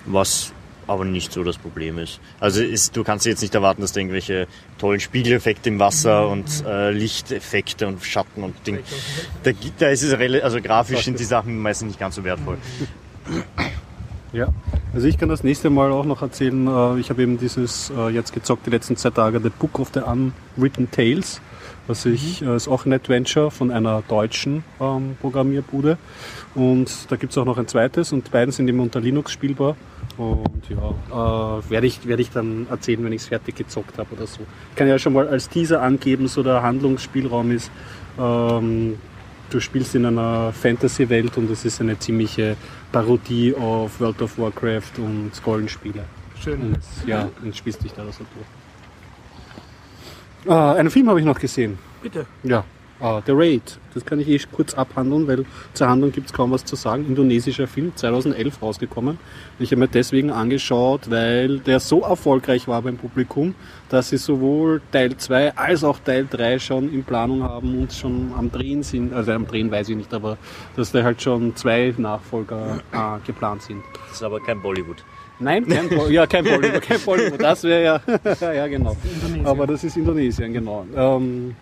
Was 0.05 0.53
aber 0.87 1.05
nicht 1.05 1.33
so 1.33 1.43
das 1.43 1.59
Problem 1.59 1.99
ist. 1.99 2.21
Also 2.41 2.63
ist, 2.63 2.97
du 2.97 3.05
kannst 3.05 3.27
jetzt 3.27 3.43
nicht 3.43 3.55
erwarten, 3.55 3.83
dass 3.83 3.93
da 3.93 4.01
irgendwelche 4.01 4.47
tollen 4.79 5.01
Spiegeleffekte 5.01 5.69
im 5.69 5.79
Wasser 5.79 6.29
und 6.29 6.65
äh, 6.67 6.91
Lichteffekte 6.91 7.87
und 7.87 8.03
Schatten 8.03 8.43
und 8.43 8.55
Ding. 8.67 8.79
Da, 9.43 9.51
da 9.79 9.89
ist 9.89 10.03
es 10.03 10.43
also 10.43 10.61
grafisch 10.61 11.05
sind 11.05 11.19
die 11.19 11.25
Sachen 11.25 11.59
meistens 11.59 11.89
nicht 11.89 12.01
ganz 12.01 12.15
so 12.15 12.25
wertvoll. 12.25 12.59
Ja, 14.33 14.49
also 14.93 15.07
ich 15.07 15.19
kann 15.19 15.29
das 15.29 15.45
nächste 15.45 15.71
Mal 15.71 15.93
auch 15.93 16.05
noch 16.05 16.23
erzählen. 16.23 16.67
äh, 16.67 17.01
Ich 17.01 17.11
habe 17.11 17.23
eben 17.23 17.39
dieses 17.39 17.91
äh, 17.97 18.09
jetzt 18.09 18.33
gezockt 18.33 18.67
die 18.67 18.71
letzten 18.71 18.97
zwei 18.97 19.11
Tage, 19.11 19.41
The 19.41 19.51
Book 19.51 19.79
of 19.79 19.91
the 19.95 20.01
Unwritten 20.01 20.91
Tales. 20.91 21.41
Was 21.87 22.05
ich, 22.05 22.43
äh, 22.43 22.57
ist 22.57 22.69
auch 22.69 22.85
ein 22.85 22.93
Adventure 22.93 23.51
von 23.51 23.71
einer 23.71 24.03
deutschen 24.09 24.65
ähm, 24.81 25.17
Programmierbude. 25.21 25.97
Und 26.55 26.91
da 27.11 27.17
gibt 27.17 27.33
es 27.33 27.39
auch 27.39 27.45
noch 27.45 27.59
ein 27.59 27.69
zweites 27.69 28.13
und 28.13 28.31
beiden 28.31 28.53
sind 28.53 28.69
eben 28.69 28.81
unter 28.81 29.01
Linux 29.01 29.33
spielbar. 29.33 29.77
Und 30.17 30.63
ja, 30.71 31.59
äh, 31.59 31.71
werde 31.71 31.87
ich, 31.87 32.07
werd 32.07 32.21
ich 32.21 32.31
dann 32.31 32.67
erzählen, 32.71 33.05
wenn 33.05 33.13
ich 33.13 33.23
es 33.23 33.29
fertig 33.29 33.57
gezockt 33.57 33.99
habe 33.99 34.15
oder 34.15 34.27
so. 34.27 34.41
Ich 34.71 34.77
kann 34.77 34.89
ja 34.89 34.99
schon 34.99 35.13
mal 35.13 35.29
als 35.29 35.49
Teaser 35.49 35.83
angeben, 35.83 36.27
so 36.29 36.43
der 36.43 36.63
Handlungsspielraum 36.63 37.51
ist, 37.51 37.71
ähm, 38.19 38.99
du 39.51 39.61
spielst 39.61 39.95
in 39.95 40.07
einer 40.07 40.53
Fantasy-Welt 40.53 41.37
und 41.37 41.51
es 41.51 41.65
ist 41.65 41.81
eine 41.81 41.99
ziemliche 41.99 42.57
Parodie 42.93 43.55
auf 43.55 44.01
World 44.01 44.23
of 44.23 44.39
Warcraft 44.39 44.99
und 44.99 45.33
Rollenspiele. 45.45 46.05
Schön. 46.43 46.61
Und 46.61 46.79
ja, 47.07 47.29
und 47.43 47.55
spielst 47.55 47.85
dich 47.85 47.93
da 47.93 48.05
so 48.05 48.25
durch. 50.45 50.55
Äh, 50.55 50.79
einen 50.79 50.91
Film 50.91 51.09
habe 51.09 51.21
ich 51.21 51.27
noch 51.27 51.39
gesehen. 51.39 51.79
Bitte. 52.03 52.27
Ja, 52.43 52.65
äh, 53.01 53.21
The 53.27 53.33
Raid. 53.33 53.79
Das 53.95 54.05
kann 54.05 54.21
ich 54.21 54.29
eh 54.29 54.39
kurz 54.53 54.75
abhandeln, 54.75 55.27
weil 55.27 55.47
zur 55.73 55.89
Handlung 55.89 56.13
gibt 56.13 56.27
es 56.27 56.33
kaum 56.33 56.51
was 56.51 56.65
zu 56.65 56.77
sagen. 56.77 57.07
Indonesischer 57.07 57.67
Film, 57.67 57.93
2011 57.95 58.61
rausgekommen. 58.61 59.19
Ich 59.59 59.71
habe 59.71 59.81
mir 59.81 59.89
deswegen 59.89 60.31
angeschaut, 60.31 61.11
weil 61.11 61.61
der 61.61 61.81
so 61.81 62.03
erfolgreich 62.03 62.69
war 62.69 62.83
beim 62.83 62.99
Publikum, 62.99 63.55
dass 63.89 64.11
sie 64.11 64.19
sowohl 64.19 64.83
Teil 64.93 65.17
2 65.17 65.57
als 65.57 65.83
auch 65.83 65.99
Teil 65.99 66.27
3 66.31 66.59
schon 66.59 66.93
in 66.93 67.05
Planung 67.05 67.43
haben 67.43 67.81
und 67.81 67.93
schon 67.93 68.33
am 68.37 68.53
Drehen 68.53 68.83
sind. 68.83 69.15
Also 69.15 69.33
am 69.33 69.47
Drehen 69.47 69.71
weiß 69.71 69.89
ich 69.89 69.97
nicht, 69.97 70.13
aber 70.13 70.37
dass 70.77 70.93
da 70.93 71.03
halt 71.03 71.23
schon 71.23 71.57
zwei 71.57 71.95
Nachfolger 71.97 72.81
äh, 72.93 73.27
geplant 73.27 73.63
sind. 73.63 73.83
Das 74.09 74.19
ist 74.19 74.23
aber 74.23 74.41
kein 74.41 74.61
Bollywood. 74.61 75.03
Nein, 75.39 75.67
kein, 75.67 75.89
Bo 75.89 76.09
ja, 76.09 76.27
kein 76.27 76.45
Bollywood, 76.45 76.83
kein 76.83 77.01
Bollywood. 77.01 77.43
Das 77.43 77.63
wäre 77.63 77.85
ja, 77.85 78.53
ja 78.53 78.67
genau. 78.67 78.97
Indonesien. 79.05 79.47
Aber 79.47 79.67
das 79.67 79.85
ist 79.85 79.97
Indonesien, 79.97 80.53
genau. 80.53 80.87
Ähm, 80.97 81.55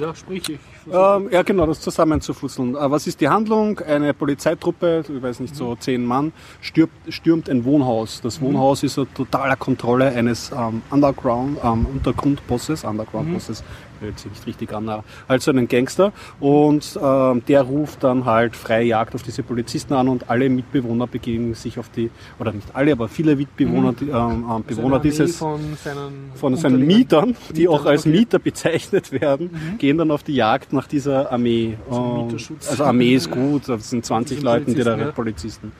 Ja, 0.00 0.14
sprich 0.14 0.48
ich. 0.48 0.58
ähm, 0.92 1.28
ja, 1.30 1.42
genau, 1.42 1.66
das 1.66 1.80
zusammenzufusseln. 1.80 2.74
Äh, 2.74 2.90
was 2.90 3.06
ist 3.06 3.20
die 3.20 3.28
Handlung? 3.28 3.78
Eine 3.78 4.12
Polizeitruppe, 4.12 5.04
ich 5.08 5.22
weiß 5.22 5.40
nicht, 5.40 5.54
so 5.54 5.76
zehn 5.76 6.04
Mann, 6.04 6.32
stürmt, 6.60 6.92
stürmt 7.08 7.48
ein 7.48 7.64
Wohnhaus. 7.64 8.20
Das 8.20 8.40
Wohnhaus 8.40 8.82
ist 8.82 8.98
unter 8.98 9.14
totaler 9.14 9.56
Kontrolle 9.56 10.08
eines 10.08 10.50
ähm, 10.50 10.82
Underground, 10.90 11.58
ähm, 11.62 11.86
Untergrundbosses, 11.86 12.84
Underground-Bosses, 12.84 13.62
hört 14.04 14.18
sich 14.18 14.30
nicht 14.30 14.46
richtig 14.46 14.72
an, 14.72 15.02
halt 15.28 15.42
so 15.42 15.50
einen 15.50 15.68
Gangster. 15.68 16.12
Und 16.40 16.98
ähm, 17.02 17.42
der 17.46 17.62
ruft 17.62 18.04
dann 18.04 18.24
halt 18.24 18.56
freie 18.56 18.86
Jagd 18.86 19.14
auf 19.14 19.22
diese 19.22 19.42
Polizisten 19.42 19.94
an 19.94 20.08
und 20.08 20.30
alle 20.30 20.48
Mitbewohner 20.48 21.06
begeben 21.06 21.54
sich 21.54 21.78
auf 21.78 21.88
die, 21.88 22.10
oder 22.38 22.52
nicht 22.52 22.68
alle, 22.74 22.92
aber 22.92 23.08
viele 23.08 23.36
Mitbewohner, 23.36 23.92
die, 23.92 24.08
ähm, 24.08 24.44
ähm, 24.50 24.64
Bewohner 24.66 24.96
Armee 24.96 25.08
dieses 25.08 25.36
von 25.36 25.60
seinen, 25.82 26.32
von 26.34 26.56
seinen. 26.56 26.86
Mietern, 26.86 27.36
die 27.50 27.60
Mietern, 27.60 27.74
auch 27.74 27.84
als 27.86 28.02
okay. 28.02 28.10
Mhm. 28.10 28.16
Mieter 28.16 28.38
bezeichnet 28.38 29.12
werden, 29.12 29.50
gehen 29.78 29.98
dann 29.98 30.10
auf 30.10 30.22
die 30.22 30.34
Jagd 30.34 30.72
nach 30.72 30.86
dieser 30.86 31.30
Armee. 31.32 31.76
Mieterschutz. 31.90 32.68
Also 32.68 32.84
Armee 32.84 33.14
ist 33.14 33.30
gut, 33.30 33.68
das 33.68 33.90
sind 33.90 34.04
20 34.04 34.38
sind 34.38 34.44
Leute, 34.44 34.72
die 34.72 34.82
da 34.82 34.96
ja. 34.96 35.12
Polizisten. 35.12 35.72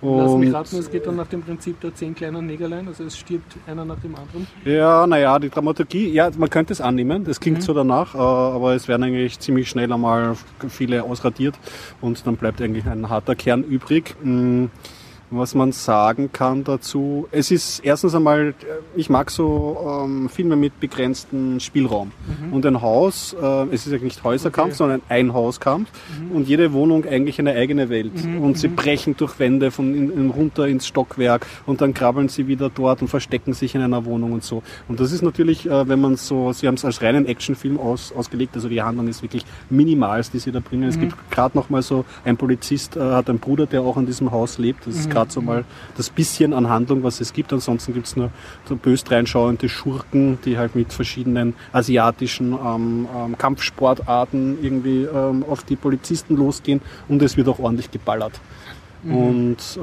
Lass 0.00 0.36
mich 0.36 0.48
Und 0.48 0.54
raten, 0.54 0.76
es 0.78 0.90
geht 0.90 1.06
dann 1.06 1.16
nach 1.16 1.26
dem 1.26 1.42
Prinzip 1.42 1.80
der 1.80 1.92
zehn 1.92 2.14
kleinen 2.14 2.46
Negerlein, 2.46 2.86
also 2.86 3.02
es 3.02 3.18
stirbt 3.18 3.56
einer 3.66 3.84
nach 3.84 3.98
dem 3.98 4.14
anderen. 4.14 4.46
ja, 4.64 5.06
naja, 5.06 5.38
die 5.40 5.48
Dramaturgie, 5.50 6.08
ja, 6.10 6.30
man 6.38 6.48
könnte 6.48 6.72
es 6.72 6.80
annehmen, 6.80 7.24
das 7.24 7.38
Mhm. 7.38 7.42
klingt 7.42 7.62
so 7.62 7.74
danach, 7.74 8.14
äh, 8.14 8.18
aber 8.18 8.74
es 8.74 8.86
werden 8.86 9.02
eigentlich 9.02 9.40
ziemlich 9.40 9.68
schnell 9.68 9.92
einmal 9.92 10.36
viele 10.68 11.02
ausradiert 11.02 11.56
und 12.00 12.24
dann 12.26 12.36
bleibt 12.36 12.62
eigentlich 12.62 12.86
ein 12.86 13.08
harter 13.08 13.34
Kern 13.34 13.64
übrig. 13.64 14.14
Was 15.30 15.54
man 15.54 15.72
sagen 15.72 16.30
kann 16.32 16.64
dazu, 16.64 17.28
es 17.32 17.50
ist 17.50 17.80
erstens 17.84 18.14
einmal, 18.14 18.48
äh, 18.48 18.54
ich 18.96 19.10
mag 19.10 19.30
so 19.30 20.02
ähm, 20.04 20.28
Filme 20.30 20.56
mit 20.56 20.80
begrenztem 20.80 21.60
Spielraum. 21.60 22.12
Und 22.50 22.64
ein 22.64 22.80
Haus, 22.80 23.34
äh, 23.40 23.64
es 23.70 23.86
ist 23.86 23.92
eigentlich 23.92 24.04
nicht 24.04 24.24
Häuserkampf, 24.24 24.68
Mhm. 24.68 24.68
Okay. 24.68 24.72
Mhm. 24.72 24.76
sondern 24.76 25.02
ein 25.10 25.34
Hauskampf 25.34 25.88
und 26.32 26.48
jede 26.48 26.72
Wohnung 26.72 27.04
eigentlich 27.04 27.38
eine 27.38 27.52
eigene 27.52 27.88
Welt. 27.90 28.12
Und 28.40 28.56
sie 28.58 28.68
brechen 28.68 29.16
durch 29.16 29.38
Wände 29.38 29.70
von 29.70 29.94
in, 29.94 30.10
in, 30.10 30.30
runter 30.30 30.66
ins 30.66 30.86
Stockwerk 30.86 31.46
und 31.66 31.80
dann 31.82 31.92
krabbeln 31.94 32.28
sie 32.28 32.46
wieder 32.48 32.70
dort 32.70 33.02
und 33.02 33.08
verstecken 33.08 33.52
sich 33.52 33.74
in 33.74 33.82
einer 33.82 34.04
Wohnung 34.06 34.32
und 34.32 34.44
so. 34.44 34.62
Und 34.88 34.98
das 35.00 35.12
ist 35.12 35.22
natürlich, 35.22 35.66
äh, 35.66 35.88
wenn 35.88 36.00
man 36.00 36.16
so, 36.16 36.52
sie 36.52 36.66
haben 36.66 36.74
es 36.74 36.84
als 36.84 37.02
reinen 37.02 37.26
Actionfilm 37.26 37.78
aus, 37.78 38.12
ausgelegt, 38.16 38.54
also 38.54 38.68
die 38.68 38.80
Handlung 38.80 39.08
ist 39.08 39.22
wirklich 39.22 39.44
minimal, 39.68 40.22
die 40.32 40.38
sie 40.38 40.52
da 40.52 40.60
bringen. 40.60 40.88
Es 40.88 40.98
gibt 40.98 41.14
gerade 41.30 41.56
noch 41.56 41.68
mal 41.70 41.82
so, 41.82 42.04
ein 42.24 42.36
Polizist 42.36 42.96
äh, 42.96 43.00
hat 43.00 43.28
einen 43.28 43.38
Bruder, 43.40 43.66
der 43.66 43.82
auch 43.82 43.96
in 43.98 44.06
diesem 44.06 44.30
Haus 44.30 44.56
lebt. 44.58 44.86
Das 44.86 44.96
ist 44.96 45.10
so 45.26 45.40
mal 45.40 45.64
das 45.96 46.10
bisschen 46.10 46.52
an 46.52 46.68
Handlung, 46.68 47.02
was 47.02 47.20
es 47.20 47.32
gibt. 47.32 47.52
Ansonsten 47.52 47.94
gibt 47.94 48.06
es 48.06 48.16
nur 48.16 48.30
so 48.68 48.76
bös 48.76 49.04
reinschauende 49.10 49.68
Schurken, 49.68 50.38
die 50.44 50.58
halt 50.58 50.74
mit 50.74 50.92
verschiedenen 50.92 51.54
asiatischen 51.72 52.52
ähm, 52.52 53.08
ähm, 53.14 53.38
Kampfsportarten 53.38 54.58
irgendwie 54.62 55.04
ähm, 55.04 55.44
auf 55.48 55.64
die 55.64 55.76
Polizisten 55.76 56.36
losgehen 56.36 56.80
und 57.08 57.22
es 57.22 57.36
wird 57.36 57.48
auch 57.48 57.58
ordentlich 57.58 57.90
geballert. 57.90 58.32
Und 59.04 59.56
äh, 59.76 59.80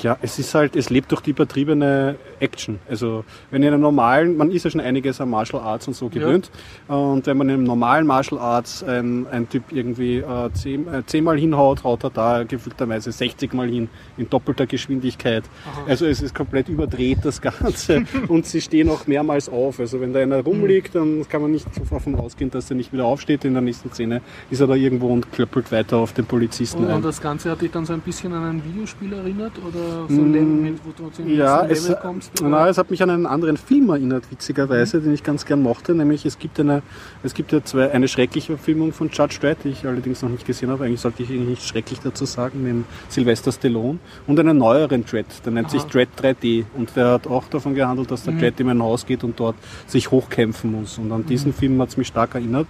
ja, 0.00 0.16
es 0.22 0.38
ist 0.38 0.54
halt, 0.54 0.76
es 0.76 0.90
lebt 0.90 1.10
durch 1.10 1.22
die 1.22 1.30
übertriebene 1.30 2.16
Action. 2.38 2.78
Also 2.88 3.24
wenn 3.50 3.62
in 3.62 3.68
einem 3.68 3.80
normalen, 3.82 4.36
man 4.36 4.50
ist 4.50 4.64
ja 4.64 4.70
schon 4.70 4.80
einiges 4.80 5.20
an 5.20 5.28
Martial 5.28 5.60
Arts 5.60 5.88
und 5.88 5.94
so 5.94 6.08
gewöhnt. 6.08 6.50
Und 6.86 7.26
wenn 7.26 7.36
man 7.36 7.48
in 7.48 7.54
einem 7.54 7.64
normalen 7.64 8.06
Martial 8.06 8.40
Arts 8.40 8.84
ein, 8.84 9.26
ein 9.26 9.48
Typ 9.48 9.72
irgendwie 9.72 10.18
äh, 10.18 10.50
zehn, 10.52 10.86
äh, 10.86 11.04
zehnmal 11.04 11.36
hinhaut, 11.36 11.82
haut 11.82 12.04
er 12.04 12.10
da 12.10 12.44
gefühlterweise 12.44 13.10
60 13.10 13.52
Mal 13.54 13.68
hin 13.68 13.88
in 14.16 14.30
doppelter 14.30 14.66
Geschwindigkeit. 14.66 15.42
Also 15.88 16.06
es 16.06 16.22
ist 16.22 16.32
komplett 16.34 16.68
überdreht 16.68 17.18
das 17.22 17.40
Ganze. 17.40 18.04
und 18.28 18.46
sie 18.46 18.60
stehen 18.60 18.88
auch 18.88 19.08
mehrmals 19.08 19.48
auf. 19.48 19.80
Also 19.80 20.00
wenn 20.00 20.12
da 20.12 20.20
einer 20.20 20.42
rumliegt, 20.42 20.94
dann 20.94 21.26
kann 21.28 21.42
man 21.42 21.50
nicht 21.50 21.66
davon 21.90 22.14
ausgehen, 22.14 22.52
dass 22.52 22.70
er 22.70 22.76
nicht 22.76 22.92
wieder 22.92 23.04
aufsteht. 23.04 23.44
In 23.44 23.54
der 23.54 23.62
nächsten 23.62 23.90
Szene 23.90 24.20
ist 24.48 24.60
er 24.60 24.68
da 24.68 24.74
irgendwo 24.74 25.08
und 25.08 25.32
klöppelt 25.32 25.72
weiter 25.72 25.96
auf 25.96 26.12
den 26.12 26.24
Polizisten 26.24 26.84
Und, 26.84 26.90
ein. 26.90 26.96
und 26.96 27.04
das 27.04 27.20
Ganze 27.20 27.50
hat 27.50 27.60
dich 27.62 27.72
dann 27.72 27.84
so 27.84 27.92
ein 27.92 27.98
bisschen 28.00 28.11
an 28.24 28.34
ein 28.34 28.62
Videospiel 28.64 29.12
erinnert? 29.12 29.52
Oder 29.66 30.06
so 30.08 30.20
ein 30.22 30.32
Level, 30.32 30.74
wo 30.84 30.90
du 30.96 31.10
zum 31.10 31.26
Mm, 31.26 31.36
Ja, 31.38 31.64
es, 31.66 31.88
Level 31.88 31.98
kommst? 32.02 32.40
oder? 32.40 32.50
na, 32.50 32.68
es 32.68 32.78
hat 32.78 32.90
mich 32.90 33.02
an 33.02 33.10
einen 33.10 33.26
anderen 33.26 33.56
Film 33.56 33.88
erinnert, 33.90 34.30
witzigerweise, 34.30 35.00
den 35.00 35.12
ich 35.14 35.22
ganz 35.22 35.44
gern 35.46 35.62
mochte. 35.62 35.94
Nämlich 35.94 36.24
es 36.26 36.38
gibt 36.38 36.60
eine, 36.60 36.82
es 37.22 37.34
gibt 37.34 37.52
ja 37.52 37.62
zwei, 37.64 37.90
eine 37.90 38.08
schreckliche 38.08 38.56
Verfilmung 38.56 38.92
von 38.92 39.08
Judge 39.10 39.38
Dredd, 39.40 39.58
die 39.64 39.70
ich 39.70 39.86
allerdings 39.86 40.22
noch 40.22 40.28
nicht 40.28 40.46
gesehen 40.46 40.70
habe. 40.70 40.84
Eigentlich 40.84 41.00
sollte 41.00 41.22
ich 41.22 41.30
eigentlich 41.30 41.48
nicht 41.48 41.66
schrecklich 41.66 42.00
dazu 42.00 42.24
sagen, 42.24 42.64
den 42.64 42.84
Sylvester 43.08 43.52
Stallone. 43.52 43.98
Und 44.26 44.38
einen 44.38 44.58
neueren 44.58 45.04
Dredd, 45.04 45.26
der 45.44 45.52
nennt 45.52 45.70
sich 45.70 45.82
Dredd 45.84 46.10
3D. 46.20 46.64
Und 46.76 46.94
der 46.96 47.12
hat 47.12 47.26
auch 47.26 47.44
davon 47.48 47.74
gehandelt, 47.74 48.10
dass 48.10 48.24
der 48.24 48.34
Dredd 48.34 48.60
in 48.60 48.68
ein 48.68 48.82
Haus 48.82 49.06
geht 49.06 49.24
und 49.24 49.38
dort 49.40 49.56
sich 49.86 50.10
hochkämpfen 50.10 50.70
muss. 50.72 50.98
Und 50.98 51.10
an 51.12 51.24
diesen 51.26 51.52
Film 51.52 51.80
hat 51.80 51.88
es 51.90 51.96
mich 51.96 52.08
stark 52.08 52.34
erinnert. 52.34 52.66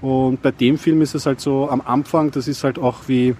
Und 0.00 0.42
bei 0.42 0.50
dem 0.50 0.78
Film 0.78 1.00
ist 1.02 1.14
es 1.14 1.26
halt 1.26 1.40
so, 1.40 1.68
am 1.70 1.80
Anfang, 1.84 2.30
das 2.30 2.48
ist 2.48 2.64
halt 2.64 2.78
auch 2.78 2.96
wie, 3.06 3.34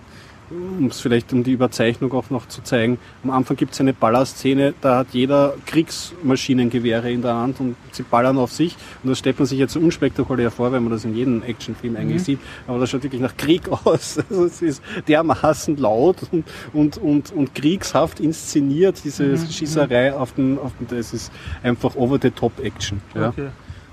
um 0.78 0.86
es 0.86 1.00
vielleicht 1.00 1.32
um 1.32 1.42
die 1.42 1.52
Überzeichnung 1.52 2.12
auch 2.12 2.30
noch 2.30 2.46
zu 2.46 2.62
zeigen, 2.62 2.98
am 3.24 3.30
Anfang 3.30 3.56
gibt 3.56 3.72
es 3.74 3.80
eine 3.80 3.92
Ballerszene, 3.92 4.74
da 4.80 4.98
hat 4.98 5.08
jeder 5.12 5.54
Kriegsmaschinengewehre 5.66 7.10
in 7.10 7.22
der 7.22 7.34
Hand 7.34 7.60
und 7.60 7.76
sie 7.92 8.02
ballern 8.02 8.38
auf 8.38 8.52
sich. 8.52 8.76
Und 9.02 9.10
das 9.10 9.18
stellt 9.18 9.38
man 9.38 9.46
sich 9.46 9.58
jetzt 9.58 9.72
so 9.72 9.80
unspektakulär 9.80 10.50
vor, 10.50 10.72
wenn 10.72 10.82
man 10.82 10.92
das 10.92 11.04
in 11.04 11.14
jedem 11.14 11.42
Actionfilm 11.42 11.96
eigentlich 11.96 12.22
sieht. 12.22 12.40
Aber 12.66 12.78
das 12.78 12.90
schaut 12.90 13.02
wirklich 13.02 13.22
nach 13.22 13.36
Krieg 13.36 13.68
aus. 13.84 14.18
Also 14.28 14.44
es 14.44 14.62
ist 14.62 14.82
dermaßen 15.08 15.76
laut 15.76 16.16
und, 16.30 16.44
und, 16.72 16.98
und, 16.98 17.32
und 17.32 17.54
kriegshaft 17.54 18.20
inszeniert, 18.20 19.02
diese 19.04 19.36
Schießerei 19.38 20.14
auf 20.14 20.32
den, 20.32 20.58
auf 20.58 20.72
den, 20.78 20.88
das 20.88 21.12
ist 21.12 21.32
einfach 21.62 21.94
over-the-top-Action. 21.96 23.00
Ja. 23.14 23.28
Okay. 23.28 23.48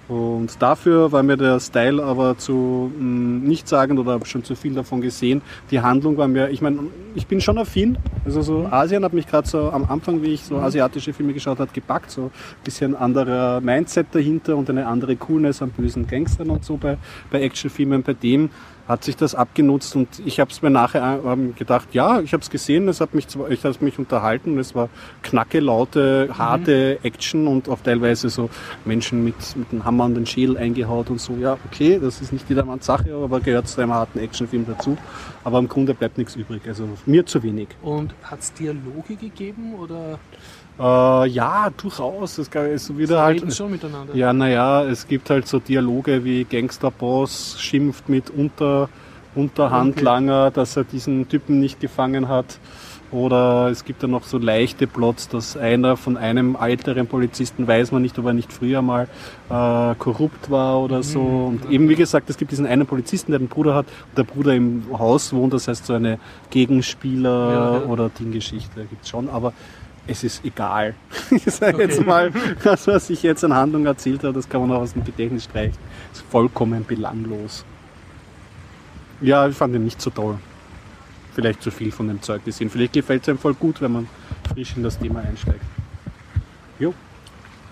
Und 0.10 0.60
dafür 0.60 1.12
war 1.12 1.22
mir 1.22 1.38
der 1.38 1.60
Style 1.60 2.04
aber 2.04 2.36
zu 2.36 2.92
mh, 2.98 3.48
nichtssagend 3.48 4.00
oder 4.00 4.14
habe 4.14 4.26
schon 4.26 4.44
zu 4.44 4.56
viel 4.56 4.74
davon 4.74 5.02
gesehen. 5.02 5.44
Die 5.70 5.82
Handlung 5.82 6.18
war 6.18 6.28
mir, 6.28 6.50
ich 6.50 6.62
meine, 6.62 6.80
ich 7.14 7.28
bin 7.28 7.40
schon 7.40 7.60
affin. 7.60 7.96
Also 8.26 8.42
so 8.42 8.66
Asien 8.72 9.04
hat 9.06 9.14
mich 9.14 9.28
gerade 9.28 9.48
so 9.48 9.70
am 9.70 9.86
Anfang, 9.86 10.24
wie 10.24 10.34
ich 10.34 10.44
so 10.44 10.58
asiatische 10.58 11.14
Filme 11.14 11.34
geschaut 11.34 11.60
habe, 11.60 11.70
gepackt. 11.72 12.10
So 12.10 12.24
ein 12.24 12.32
bisschen 12.64 12.96
anderer 12.96 13.62
Mindset 13.62 14.08
dahinter 14.12 14.58
und 14.58 14.68
eine 14.72 14.88
andere 14.88 15.16
Coolness 15.16 15.62
an 15.62 15.70
bösen 15.70 16.08
Gangstern 16.08 16.50
und 16.50 16.66
so 16.66 16.78
bei, 16.78 16.98
bei 17.30 17.42
Actionfilmen. 17.42 18.02
Bei 18.02 18.14
dem 18.14 18.50
hat 18.90 19.04
sich 19.06 19.16
das 19.16 19.36
abgenutzt 19.36 19.96
und 19.96 20.08
ich 20.26 20.40
habe 20.42 20.52
es 20.52 20.62
mir 20.62 20.72
nachher 20.72 21.22
ähm, 21.26 21.56
gedacht, 21.56 21.90
ja, 21.94 22.20
ich 22.20 22.34
habe 22.34 22.42
es 22.42 22.50
gesehen, 22.50 22.88
es 22.90 23.00
hat 23.00 23.14
mich, 23.14 23.28
zwar- 23.28 23.50
ich 23.50 23.64
habe 23.64 23.76
mich 23.80 23.98
unterhalten, 24.00 24.58
es 24.58 24.76
war 24.76 24.90
knacke, 25.22 25.60
laute, 25.62 26.30
harte 26.38 26.98
Action 27.04 27.48
und 27.48 27.70
auch 27.70 27.80
teilweise 27.82 28.30
so 28.30 28.50
Menschen 28.86 29.24
mit, 29.24 29.36
mit 29.56 29.72
einem 29.72 29.86
Hammer 29.86 30.06
an 30.06 30.16
den 30.16 30.26
Schädel 30.26 30.58
eingehaut 30.58 31.10
und 31.12 31.22
so, 31.22 31.34
ja, 31.36 31.58
okay, 31.72 32.00
das 32.02 32.20
ist 32.20 32.34
nicht 32.34 32.50
jedermanns 32.50 32.86
Sache, 32.88 33.14
aber 33.14 33.40
gehört 33.40 33.68
zu 33.68 33.80
einem 33.80 33.94
harten 33.94 34.20
Actionfilm 34.20 34.66
dazu. 34.68 34.98
aber 35.44 35.60
im 35.60 35.68
Grunde 35.70 35.94
bleibt 35.94 36.18
nichts 36.18 36.36
übrig. 36.36 36.62
Also 36.68 36.90
mir 37.06 37.26
zu 37.26 37.42
wenig. 37.44 37.68
Und 37.82 38.14
hat 38.24 38.40
es 38.40 38.54
Dialoge 38.54 39.16
gegeben 39.16 39.76
oder 39.76 40.20
Äh, 40.80 41.28
ja, 41.28 41.70
durchaus. 41.76 42.38
Es 42.38 42.48
ist 42.48 42.98
wieder 42.98 43.22
halt. 43.22 43.42
reden 43.42 43.52
schon 43.52 43.72
miteinander? 43.72 44.16
Ja, 44.16 44.32
naja, 44.32 44.84
es 44.84 45.08
gibt 45.08 45.30
halt 45.30 45.48
so 45.48 45.60
Dialoge 45.60 46.24
wie 46.24 46.46
Gangsterboss 46.46 47.58
schimpft 47.60 48.08
mit 48.08 48.30
Unter, 48.30 48.90
Unterhandlanger, 49.36 50.52
dass 50.52 50.78
er 50.78 50.86
diesen 50.86 51.28
Typen 51.28 51.60
nicht 51.60 51.80
gefangen 51.80 52.30
hat. 52.30 52.60
Oder 53.12 53.70
es 53.72 53.86
gibt 53.86 54.04
dann 54.04 54.12
noch 54.12 54.24
so 54.24 54.38
leichte 54.38 54.86
Plots, 54.86 55.30
dass 55.30 55.58
einer 55.58 55.98
von 55.98 56.16
einem 56.16 56.56
älteren 56.62 57.08
Polizisten 57.08 57.68
weiß 57.68 57.92
man 57.92 58.04
nicht, 58.04 58.20
ob 58.20 58.28
er 58.28 58.34
nicht 58.34 58.54
früher 58.54 58.84
mal 58.84 59.08
äh, 59.50 59.96
korrupt 59.96 60.52
war 60.52 60.80
oder 60.80 61.02
so. 61.02 61.22
Und 61.22 61.72
eben 61.72 61.90
wie 61.90 61.96
gesagt, 61.96 62.30
es 62.30 62.38
gibt 62.38 62.52
diesen 62.52 62.68
einen 62.68 62.86
Polizisten, 62.86 63.32
der 63.32 63.40
einen 63.40 63.48
Bruder 63.50 63.74
hat 63.74 63.88
und 64.10 64.18
der 64.18 64.24
Bruder 64.26 64.54
im 64.54 64.84
Haus 64.98 65.34
wohnt, 65.34 65.54
das 65.54 65.68
heißt 65.68 65.88
so 65.88 65.94
eine 65.94 66.20
Gegenspieler 66.52 67.52
Ja, 67.52 67.78
ja. 67.80 67.86
oder 67.86 68.10
Dinggeschichte 68.10 68.86
gibt's 68.86 69.10
schon, 69.10 69.28
aber 69.28 69.54
es 70.10 70.24
ist 70.24 70.44
egal. 70.44 70.96
Ich 71.32 71.44
sage 71.44 71.84
jetzt 71.84 72.04
mal, 72.06 72.32
das, 72.64 72.88
was 72.88 73.10
ich 73.10 73.22
jetzt 73.22 73.44
an 73.44 73.54
Handlung 73.54 73.86
erzählt 73.86 74.24
habe, 74.24 74.34
das 74.34 74.50
kann 74.50 74.62
man 74.62 74.72
auch 74.72 74.82
aus 74.82 74.94
dem 74.94 75.04
Gedächtnis 75.04 75.44
streichen. 75.44 75.78
Ist 76.12 76.24
vollkommen 76.30 76.84
belanglos. 76.86 77.64
Ja, 79.22 79.48
ich 79.48 79.56
fand 79.56 79.76
ihn 79.76 79.84
nicht 79.84 80.02
so 80.02 80.10
toll. 80.10 80.40
Vielleicht 81.34 81.62
zu 81.62 81.72
viel 81.72 81.92
von 81.92 82.08
dem 82.08 82.22
Zeug 82.22 82.44
gesehen. 82.44 82.70
Vielleicht 82.70 82.94
gefällt 82.94 83.24
es 83.24 83.30
einem 83.30 83.38
voll 83.38 83.54
gut, 83.54 83.82
wenn 83.82 83.92
man 83.92 84.08
frisch 84.52 84.76
in 84.76 84.84
das 84.84 84.98
Thema 84.98 85.20
einsteigt. 85.20 85.62
Jo. 86.80 86.94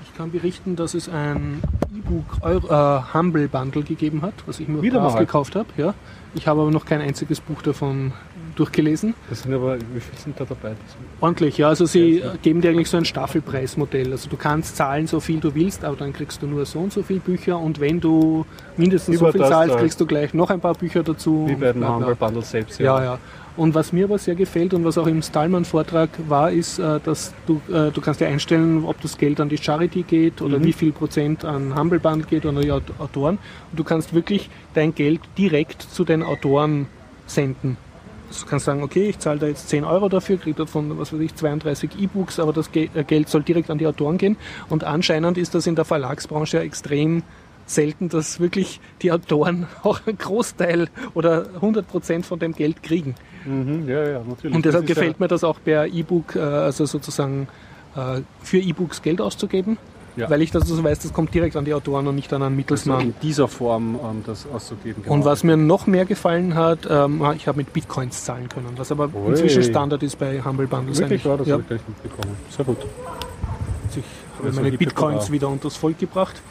Ich 0.03 0.15
kann 0.15 0.31
berichten, 0.31 0.75
dass 0.75 0.93
es 0.93 1.09
ein 1.09 1.61
E-Book 1.95 2.69
äh, 2.69 3.13
Humble 3.13 3.47
Bundle 3.47 3.83
gegeben 3.83 4.21
hat, 4.21 4.33
was 4.45 4.59
ich 4.59 4.67
mir 4.67 4.81
Wieder 4.81 5.15
gekauft 5.17 5.55
habe. 5.55 5.67
Ja. 5.77 5.93
Ich 6.35 6.47
habe 6.47 6.61
aber 6.61 6.71
noch 6.71 6.85
kein 6.85 7.01
einziges 7.01 7.39
Buch 7.39 7.61
davon 7.61 8.13
durchgelesen. 8.57 9.13
Das 9.29 9.43
sind 9.43 9.53
aber, 9.53 9.75
wie 9.77 9.99
viel 9.99 10.17
sind 10.17 10.39
da 10.39 10.45
dabei? 10.45 10.73
Ordentlich, 11.21 11.57
ja. 11.57 11.69
Also 11.69 11.85
sie 11.85 12.19
äh, 12.19 12.23
geben 12.41 12.61
dir 12.61 12.71
eigentlich 12.71 12.89
so 12.89 12.97
ein 12.97 13.05
Staffelpreismodell. 13.05 14.11
Also 14.11 14.29
du 14.29 14.35
kannst 14.37 14.75
zahlen, 14.75 15.07
so 15.07 15.19
viel 15.19 15.39
du 15.39 15.53
willst, 15.55 15.83
aber 15.85 15.95
dann 15.95 16.13
kriegst 16.13 16.41
du 16.41 16.47
nur 16.47 16.65
so 16.65 16.79
und 16.79 16.91
so 16.93 17.03
viel 17.03 17.19
Bücher 17.19 17.57
und 17.59 17.79
wenn 17.79 17.99
du 17.99 18.45
mindestens 18.75 19.15
Über 19.17 19.31
so 19.31 19.37
viel 19.39 19.47
zahlst, 19.47 19.75
da. 19.75 19.79
kriegst 19.79 20.01
du 20.01 20.05
gleich 20.05 20.33
noch 20.33 20.49
ein 20.49 20.59
paar 20.59 20.73
Bücher 20.73 21.03
dazu. 21.03 21.45
Wie 21.47 21.55
bei 21.55 21.71
den. 21.73 21.87
Humble 21.87 22.15
Bundles 22.15 22.51
selbst. 22.51 22.79
Ja, 22.79 23.03
ja. 23.03 23.19
Und 23.55 23.73
was 23.73 23.91
mir 23.91 24.05
aber 24.05 24.19
sehr 24.19 24.35
gefällt 24.35 24.75
und 24.75 24.85
was 24.85 24.99
auch 24.99 25.07
im 25.07 25.23
Stallman-Vortrag 25.23 26.09
war, 26.27 26.51
ist, 26.51 26.77
äh, 26.77 26.99
dass 27.03 27.33
du, 27.47 27.59
äh, 27.73 27.89
du 27.91 28.01
kannst 28.01 28.21
dir 28.21 28.27
einstellen, 28.27 28.83
ob 28.85 29.01
das 29.01 29.17
Geld 29.17 29.39
an 29.39 29.49
die 29.49 29.57
Charity 29.57 30.03
geht 30.03 30.43
oder 30.43 30.59
Mhm. 30.59 30.63
wie 30.65 30.73
viel 30.73 30.91
Prozent 30.91 31.43
an 31.43 31.75
Humble 31.75 31.99
Bundle 31.99 32.27
geht 32.29 32.45
oder 32.45 32.61
die 32.61 32.71
Aut- 32.71 32.83
Autoren. 32.99 33.39
Und 33.71 33.79
du 33.79 33.83
kannst 33.83 34.13
wirklich 34.13 34.51
dein 34.75 34.93
Geld 34.93 35.21
direkt 35.39 35.81
zu 35.81 36.03
den 36.03 36.21
Autoren 36.21 36.85
senden. 37.25 37.77
Du 38.29 38.45
kannst 38.45 38.65
sagen, 38.65 38.83
okay, 38.83 39.09
ich 39.09 39.19
zahle 39.19 39.39
da 39.39 39.47
jetzt 39.47 39.69
10 39.69 39.83
Euro 39.83 40.09
dafür, 40.09 40.37
kriege 40.37 40.57
davon, 40.57 40.97
was 40.99 41.13
weiß 41.13 41.19
ich, 41.21 41.35
32 41.35 41.91
E-Books, 41.99 42.39
aber 42.39 42.53
das 42.53 42.69
äh, 42.73 42.87
Geld 43.05 43.29
soll 43.29 43.43
direkt 43.43 43.69
an 43.69 43.77
die 43.77 43.87
Autoren 43.87 44.17
gehen. 44.17 44.37
Und 44.69 44.83
anscheinend 44.83 45.37
ist 45.37 45.55
das 45.55 45.67
in 45.67 45.75
der 45.75 45.85
Verlagsbranche 45.85 46.57
ja 46.57 46.63
extrem 46.63 47.23
selten, 47.65 48.09
dass 48.09 48.39
wirklich 48.39 48.79
die 49.01 49.11
Autoren 49.11 49.67
auch 49.83 50.01
einen 50.05 50.17
Großteil 50.17 50.89
oder 51.13 51.47
100 51.55 51.87
Prozent 51.87 52.25
von 52.25 52.39
dem 52.39 52.53
Geld 52.53 52.83
kriegen. 52.83 53.15
Mhm, 53.45 53.87
ja, 53.87 54.09
ja, 54.09 54.21
natürlich. 54.27 54.55
Und 54.55 54.65
deshalb 54.65 54.87
gefällt 54.87 55.19
mir 55.19 55.27
das 55.27 55.43
auch 55.43 55.59
per 55.63 55.87
E-Book, 55.87 56.35
äh, 56.35 56.39
also 56.39 56.85
sozusagen 56.85 57.47
äh, 57.95 58.21
für 58.41 58.57
E-Books 58.57 59.01
Geld 59.01 59.21
auszugeben, 59.21 59.77
Ja. 60.17 60.29
weil 60.29 60.41
ich 60.41 60.51
das 60.51 60.67
so 60.67 60.83
weiß, 60.83 60.99
das 60.99 61.13
kommt 61.13 61.33
direkt 61.33 61.55
an 61.55 61.63
die 61.63 61.73
Autoren 61.73 62.07
und 62.07 62.15
nicht 62.15 62.33
an 62.33 62.41
einen 62.41 62.55
ja, 62.59 62.65
also 62.65 62.89
Mittelsmann. 62.89 63.01
in 63.01 63.13
dieser 63.21 63.47
Form 63.47 63.99
ähm, 64.03 64.23
das 64.25 64.47
auszugeben. 64.51 65.03
Und 65.03 65.19
genau. 65.19 65.25
was 65.25 65.43
mir 65.43 65.57
noch 65.57 65.87
mehr 65.87 66.05
gefallen 66.05 66.55
hat, 66.55 66.87
ähm, 66.89 67.23
ich 67.35 67.47
habe 67.47 67.57
mit 67.57 67.71
Bitcoins 67.71 68.25
zahlen 68.25 68.49
können, 68.49 68.73
was 68.77 68.91
aber 68.91 69.09
Ui. 69.13 69.29
inzwischen 69.29 69.63
Standard 69.63 70.01
ist 70.03 70.17
bei 70.17 70.41
Humble 70.43 70.67
Bundles 70.67 70.97
Wirklich 70.97 71.23
war 71.25 71.37
das 71.37 71.47
ja. 71.47 71.53
habe 71.53 71.61
ich 71.61 71.67
gleich 71.67 71.81
mitbekommen. 71.87 72.35
Sehr 72.49 72.65
gut. 72.65 72.77
Ich 73.95 74.03
habe 74.43 74.51
meine 74.55 74.71
die 74.71 74.77
Bitcoins 74.77 75.31
wieder 75.31 75.49
unters 75.49 75.75
Volk 75.75 75.99
gebracht. 75.99 76.41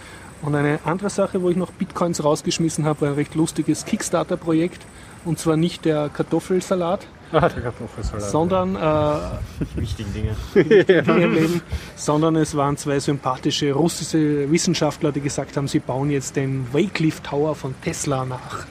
Und 0.42 0.54
eine 0.54 0.80
andere 0.84 1.10
Sache, 1.10 1.42
wo 1.42 1.50
ich 1.50 1.56
noch 1.56 1.70
Bitcoins 1.72 2.22
rausgeschmissen 2.22 2.84
habe, 2.84 3.02
war 3.02 3.08
ein 3.08 3.14
recht 3.14 3.34
lustiges 3.34 3.84
Kickstarter-Projekt. 3.84 4.82
Und 5.24 5.38
zwar 5.38 5.56
nicht 5.56 5.84
der 5.84 6.08
Kartoffelsalat, 6.08 7.06
Ah, 7.32 7.48
der 7.48 7.62
Kartoffelsalat. 7.62 8.30
sondern 8.30 8.76
äh, 8.76 9.80
Wichtigen 9.80 10.12
Dinge. 10.12 10.36
Dinge 11.04 11.22
im 11.24 11.34
Leben, 11.34 11.62
sondern 11.96 12.36
es 12.36 12.56
waren 12.56 12.76
zwei 12.76 13.00
sympathische 13.00 13.72
russische 13.72 14.50
Wissenschaftler, 14.50 15.12
die 15.12 15.20
gesagt 15.20 15.56
haben, 15.56 15.66
sie 15.66 15.80
bauen 15.80 16.10
jetzt 16.10 16.36
den 16.36 16.66
Wycliffe 16.72 17.22
Tower 17.22 17.54
von 17.54 17.74
Tesla 17.82 18.24
nach. 18.24 18.66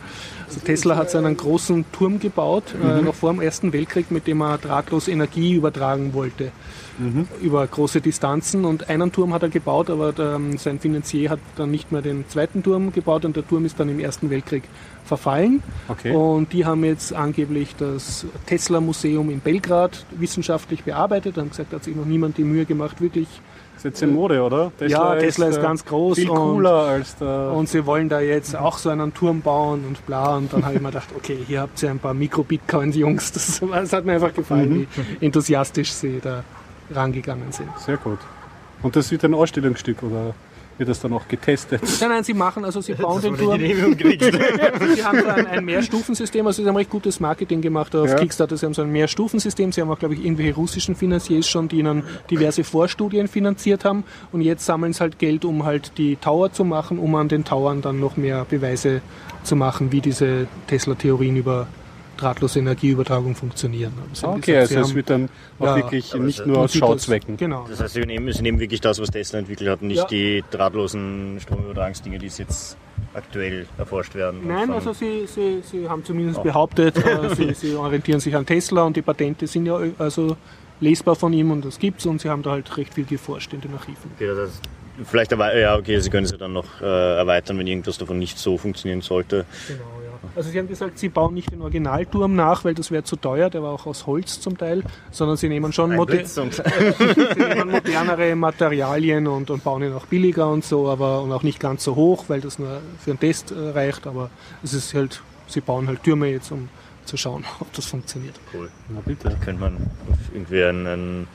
Also 0.47 0.59
Tesla 0.59 0.95
hat 0.95 1.09
so 1.09 1.17
einen 1.17 1.35
großen 1.37 1.85
Turm 1.91 2.19
gebaut, 2.19 2.75
äh, 2.81 3.01
noch 3.01 3.15
vor 3.15 3.31
dem 3.31 3.41
Ersten 3.41 3.73
Weltkrieg, 3.73 4.11
mit 4.11 4.27
dem 4.27 4.41
er 4.41 4.57
drahtlos 4.57 5.07
Energie 5.07 5.53
übertragen 5.53 6.13
wollte 6.13 6.51
über 7.41 7.67
große 7.67 8.01
Distanzen. 8.01 8.65
Und 8.65 8.89
einen 8.89 9.11
Turm 9.11 9.33
hat 9.33 9.43
er 9.43 9.49
gebaut, 9.49 9.89
aber 9.89 10.13
der, 10.13 10.39
sein 10.57 10.79
Finanzier 10.79 11.29
hat 11.29 11.39
dann 11.55 11.71
nicht 11.71 11.91
mehr 11.91 12.01
den 12.01 12.27
zweiten 12.29 12.63
Turm 12.63 12.91
gebaut 12.91 13.25
und 13.25 13.35
der 13.35 13.47
Turm 13.47 13.65
ist 13.65 13.79
dann 13.79 13.89
im 13.89 13.99
Ersten 13.99 14.29
Weltkrieg 14.29 14.63
verfallen. 15.03 15.61
Okay. 15.87 16.15
Und 16.15 16.53
die 16.53 16.65
haben 16.65 16.83
jetzt 16.83 17.13
angeblich 17.13 17.75
das 17.77 18.25
Tesla-Museum 18.45 19.29
in 19.29 19.39
Belgrad 19.39 20.05
wissenschaftlich 20.17 20.83
bearbeitet, 20.83 21.37
haben 21.37 21.49
gesagt, 21.49 21.73
da 21.73 21.77
hat 21.77 21.83
sich 21.83 21.95
noch 21.95 22.05
niemand 22.05 22.37
die 22.37 22.43
Mühe 22.43 22.65
gemacht, 22.65 23.01
wirklich. 23.01 23.27
Ist 23.85 24.01
jetzt 24.01 24.01
in 24.03 24.13
Mode, 24.15 24.41
oder? 24.41 24.71
ja, 24.87 25.15
Tesla 25.15 25.47
ist 25.47 25.57
äh, 25.57 25.61
ganz 25.61 25.85
groß 25.85 26.17
viel 26.17 26.29
und, 26.29 26.37
cooler 26.37 26.73
als 26.73 27.15
der. 27.17 27.51
und 27.53 27.69
sie 27.69 27.85
wollen 27.85 28.09
da 28.09 28.19
jetzt 28.19 28.55
auch 28.55 28.77
so 28.77 28.89
einen 28.89 29.13
Turm 29.13 29.41
bauen 29.41 29.83
und 29.87 30.05
bla. 30.05 30.37
Und 30.37 30.51
dann 30.53 30.65
habe 30.65 30.75
ich 30.75 30.81
mir 30.81 30.89
gedacht, 30.89 31.09
okay, 31.15 31.37
hier 31.45 31.61
habt 31.61 31.81
ihr 31.83 31.89
ein 31.91 31.99
paar 31.99 32.13
Mikro-Bitcoins-Jungs. 32.13 33.31
Das, 33.33 33.61
das 33.71 33.93
hat 33.93 34.05
mir 34.05 34.13
einfach 34.13 34.33
gefallen, 34.33 34.69
Mhm. 34.69 34.87
wie 35.19 35.25
enthusiastisch 35.25 35.91
sie 35.91 36.19
da 36.21 36.43
rangegangen 36.93 37.51
sind. 37.51 37.69
Sehr 37.79 37.97
gut. 37.97 38.19
Und 38.81 38.95
das 38.95 39.11
wird 39.11 39.23
ein 39.23 39.33
Ausstellungsstück 39.33 40.03
oder 40.03 40.33
wird 40.77 40.89
das 40.89 40.99
dann 40.99 41.13
auch 41.13 41.27
getestet? 41.27 41.81
Nein, 42.01 42.09
nein, 42.09 42.23
sie 42.23 42.33
machen, 42.33 42.65
also 42.65 42.81
sie 42.81 42.93
bauen 42.93 43.21
den 43.21 43.35
Die 43.35 43.43
Turm. 43.43 43.59
Sie 44.95 45.03
haben 45.03 45.19
so 45.21 45.27
ein, 45.27 45.47
ein 45.47 45.65
Mehrstufensystem, 45.65 46.45
also 46.45 46.61
sie 46.61 46.67
haben 46.67 46.75
recht 46.75 46.89
gutes 46.89 47.19
Marketing 47.19 47.61
gemacht 47.61 47.95
auf 47.95 48.09
Ja. 48.09 48.15
Kickstarter. 48.15 48.57
Sie 48.57 48.65
haben 48.65 48.73
so 48.73 48.81
ein 48.81 48.91
Mehrstufensystem, 48.91 49.71
sie 49.71 49.81
haben 49.81 49.89
auch, 49.89 49.99
glaube 49.99 50.15
ich, 50.15 50.23
irgendwelche 50.23 50.55
russischen 50.55 50.95
Finanziers 50.95 51.47
schon, 51.47 51.67
die 51.67 51.79
ihnen 51.79 52.03
diverse 52.29 52.63
Vorstudien 52.63 53.27
finanziert 53.27 53.85
haben. 53.85 54.03
Und 54.31 54.41
jetzt 54.41 54.65
sammeln 54.65 54.93
sie 54.93 54.99
halt 55.01 55.19
Geld, 55.19 55.45
um 55.45 55.63
halt 55.65 55.97
die 55.97 56.15
Tower 56.17 56.51
zu 56.51 56.63
machen, 56.63 56.99
um 56.99 57.15
an 57.15 57.27
den 57.29 57.43
Towern 57.45 57.81
dann 57.81 57.99
noch 57.99 58.17
mehr 58.17 58.45
Beweise 58.49 59.01
zu 59.43 59.55
machen, 59.55 59.91
wie 59.91 60.01
diese 60.01 60.47
Tesla-Theorien 60.67 61.35
über 61.37 61.67
drahtlose 62.17 62.59
Energieübertragung 62.59 63.35
funktionieren. 63.35 63.93
Okay, 64.21 64.39
gesagt, 64.39 64.47
also 64.47 64.67
sie 64.73 64.79
es 64.79 64.87
haben- 64.87 64.95
wird 64.95 65.09
dann 65.09 65.29
auch 65.59 65.65
Ja, 65.65 65.75
wirklich 65.77 66.13
nicht 66.15 66.39
es- 66.39 66.45
nur 66.45 66.57
aus 66.59 66.73
Schauzwecken. 66.73 67.37
Genau. 67.37 67.65
Das 67.69 67.79
heißt, 67.81 67.93
sie 67.93 68.01
nehmen, 68.05 68.31
sie 68.33 68.41
nehmen 68.41 68.59
wirklich 68.59 68.81
das, 68.81 68.99
was 68.99 69.09
Tesla 69.11 69.39
entwickelt 69.39 69.69
hat, 69.69 69.81
nicht 69.81 69.97
Ja. 69.99 70.05
die 70.07 70.43
drahtlosen 70.51 71.37
Stromübertragungsdinge, 71.41 72.17
die 72.19 72.27
es 72.27 72.37
jetzt 72.37 72.77
aktuell 73.13 73.65
erforscht 73.77 74.15
werden. 74.15 74.41
Nein, 74.47 74.69
also 74.71 74.91
sie, 74.93 75.25
sie, 75.27 75.61
sie 75.63 75.87
haben 75.87 76.03
zumindest 76.03 76.39
Oh. 76.39 76.43
behauptet, 76.43 76.97
äh, 76.97 77.01
sie, 77.35 77.53
sie 77.53 77.75
orientieren 77.75 78.19
sich 78.19 78.35
an 78.35 78.45
Tesla 78.45 78.83
und 78.83 78.95
die 78.97 79.01
Patente 79.01 79.47
sind 79.47 79.65
ja 79.65 79.79
also 79.97 80.35
lesbar 80.81 81.15
von 81.15 81.31
ihm 81.31 81.51
und 81.51 81.63
das 81.63 81.79
gibt's 81.79 82.05
und 82.05 82.19
sie 82.19 82.29
haben 82.29 82.43
da 82.43 82.51
halt 82.51 82.75
recht 82.77 82.93
viel 82.93 83.05
geforscht 83.05 83.53
in 83.53 83.61
den 83.61 83.73
Archiven. 83.73 84.11
Okay, 84.15 84.27
das 84.27 84.49
heißt, 84.49 84.61
vielleicht 85.05 85.31
ja, 85.31 85.77
okay, 85.77 85.99
sie 85.99 86.09
können 86.09 86.25
es 86.25 86.31
ja 86.31 86.37
dann 86.37 86.51
noch 86.53 86.81
äh, 86.81 87.17
erweitern, 87.17 87.57
wenn 87.57 87.67
irgendwas 87.67 87.97
davon 87.97 88.19
nicht 88.19 88.37
so 88.37 88.57
funktionieren 88.57 88.99
sollte. 89.01 89.45
Genau. 89.67 89.79
Also 90.35 90.49
sie 90.49 90.59
haben 90.59 90.67
gesagt, 90.67 90.99
sie 90.99 91.09
bauen 91.09 91.33
nicht 91.33 91.51
den 91.51 91.61
Originalturm 91.61 92.35
nach, 92.35 92.65
weil 92.65 92.73
das 92.73 92.91
wäre 92.91 93.03
zu 93.03 93.15
teuer, 93.15 93.49
der 93.49 93.63
war 93.63 93.71
auch 93.71 93.85
aus 93.85 94.05
Holz 94.05 94.41
zum 94.41 94.57
Teil, 94.57 94.83
sondern 95.11 95.37
sie 95.37 95.47
nehmen 95.47 95.71
schon 95.71 95.95
moder 95.95 96.19
und- 96.19 96.53
sie 96.53 97.39
nehmen 97.39 97.71
modernere 97.71 98.35
Materialien 98.35 99.27
und, 99.27 99.49
und 99.49 99.63
bauen 99.63 99.83
ihn 99.83 99.93
auch 99.93 100.05
billiger 100.07 100.49
und 100.49 100.65
so, 100.65 100.89
aber 100.89 101.21
und 101.21 101.31
auch 101.31 101.43
nicht 101.43 101.59
ganz 101.59 101.83
so 101.83 101.95
hoch, 101.95 102.25
weil 102.27 102.41
das 102.41 102.59
nur 102.59 102.81
für 102.99 103.11
einen 103.11 103.19
Test 103.19 103.51
äh, 103.51 103.69
reicht, 103.69 104.07
aber 104.07 104.29
es 104.61 104.73
ist 104.73 104.93
halt, 104.93 105.21
sie 105.47 105.61
bauen 105.61 105.87
halt 105.87 106.03
Türme 106.03 106.27
jetzt, 106.27 106.51
um 106.51 106.67
zu 107.05 107.15
schauen, 107.17 107.45
ob 107.61 107.71
das 107.73 107.85
funktioniert. 107.85 108.35
Cool. 108.53 108.69
Na 108.89 108.99
bitte. 109.05 109.37
Könnte 109.43 109.61
man 109.61 109.77
irgendwie 110.33 110.63
einen, 110.63 110.87
einen 110.87 111.27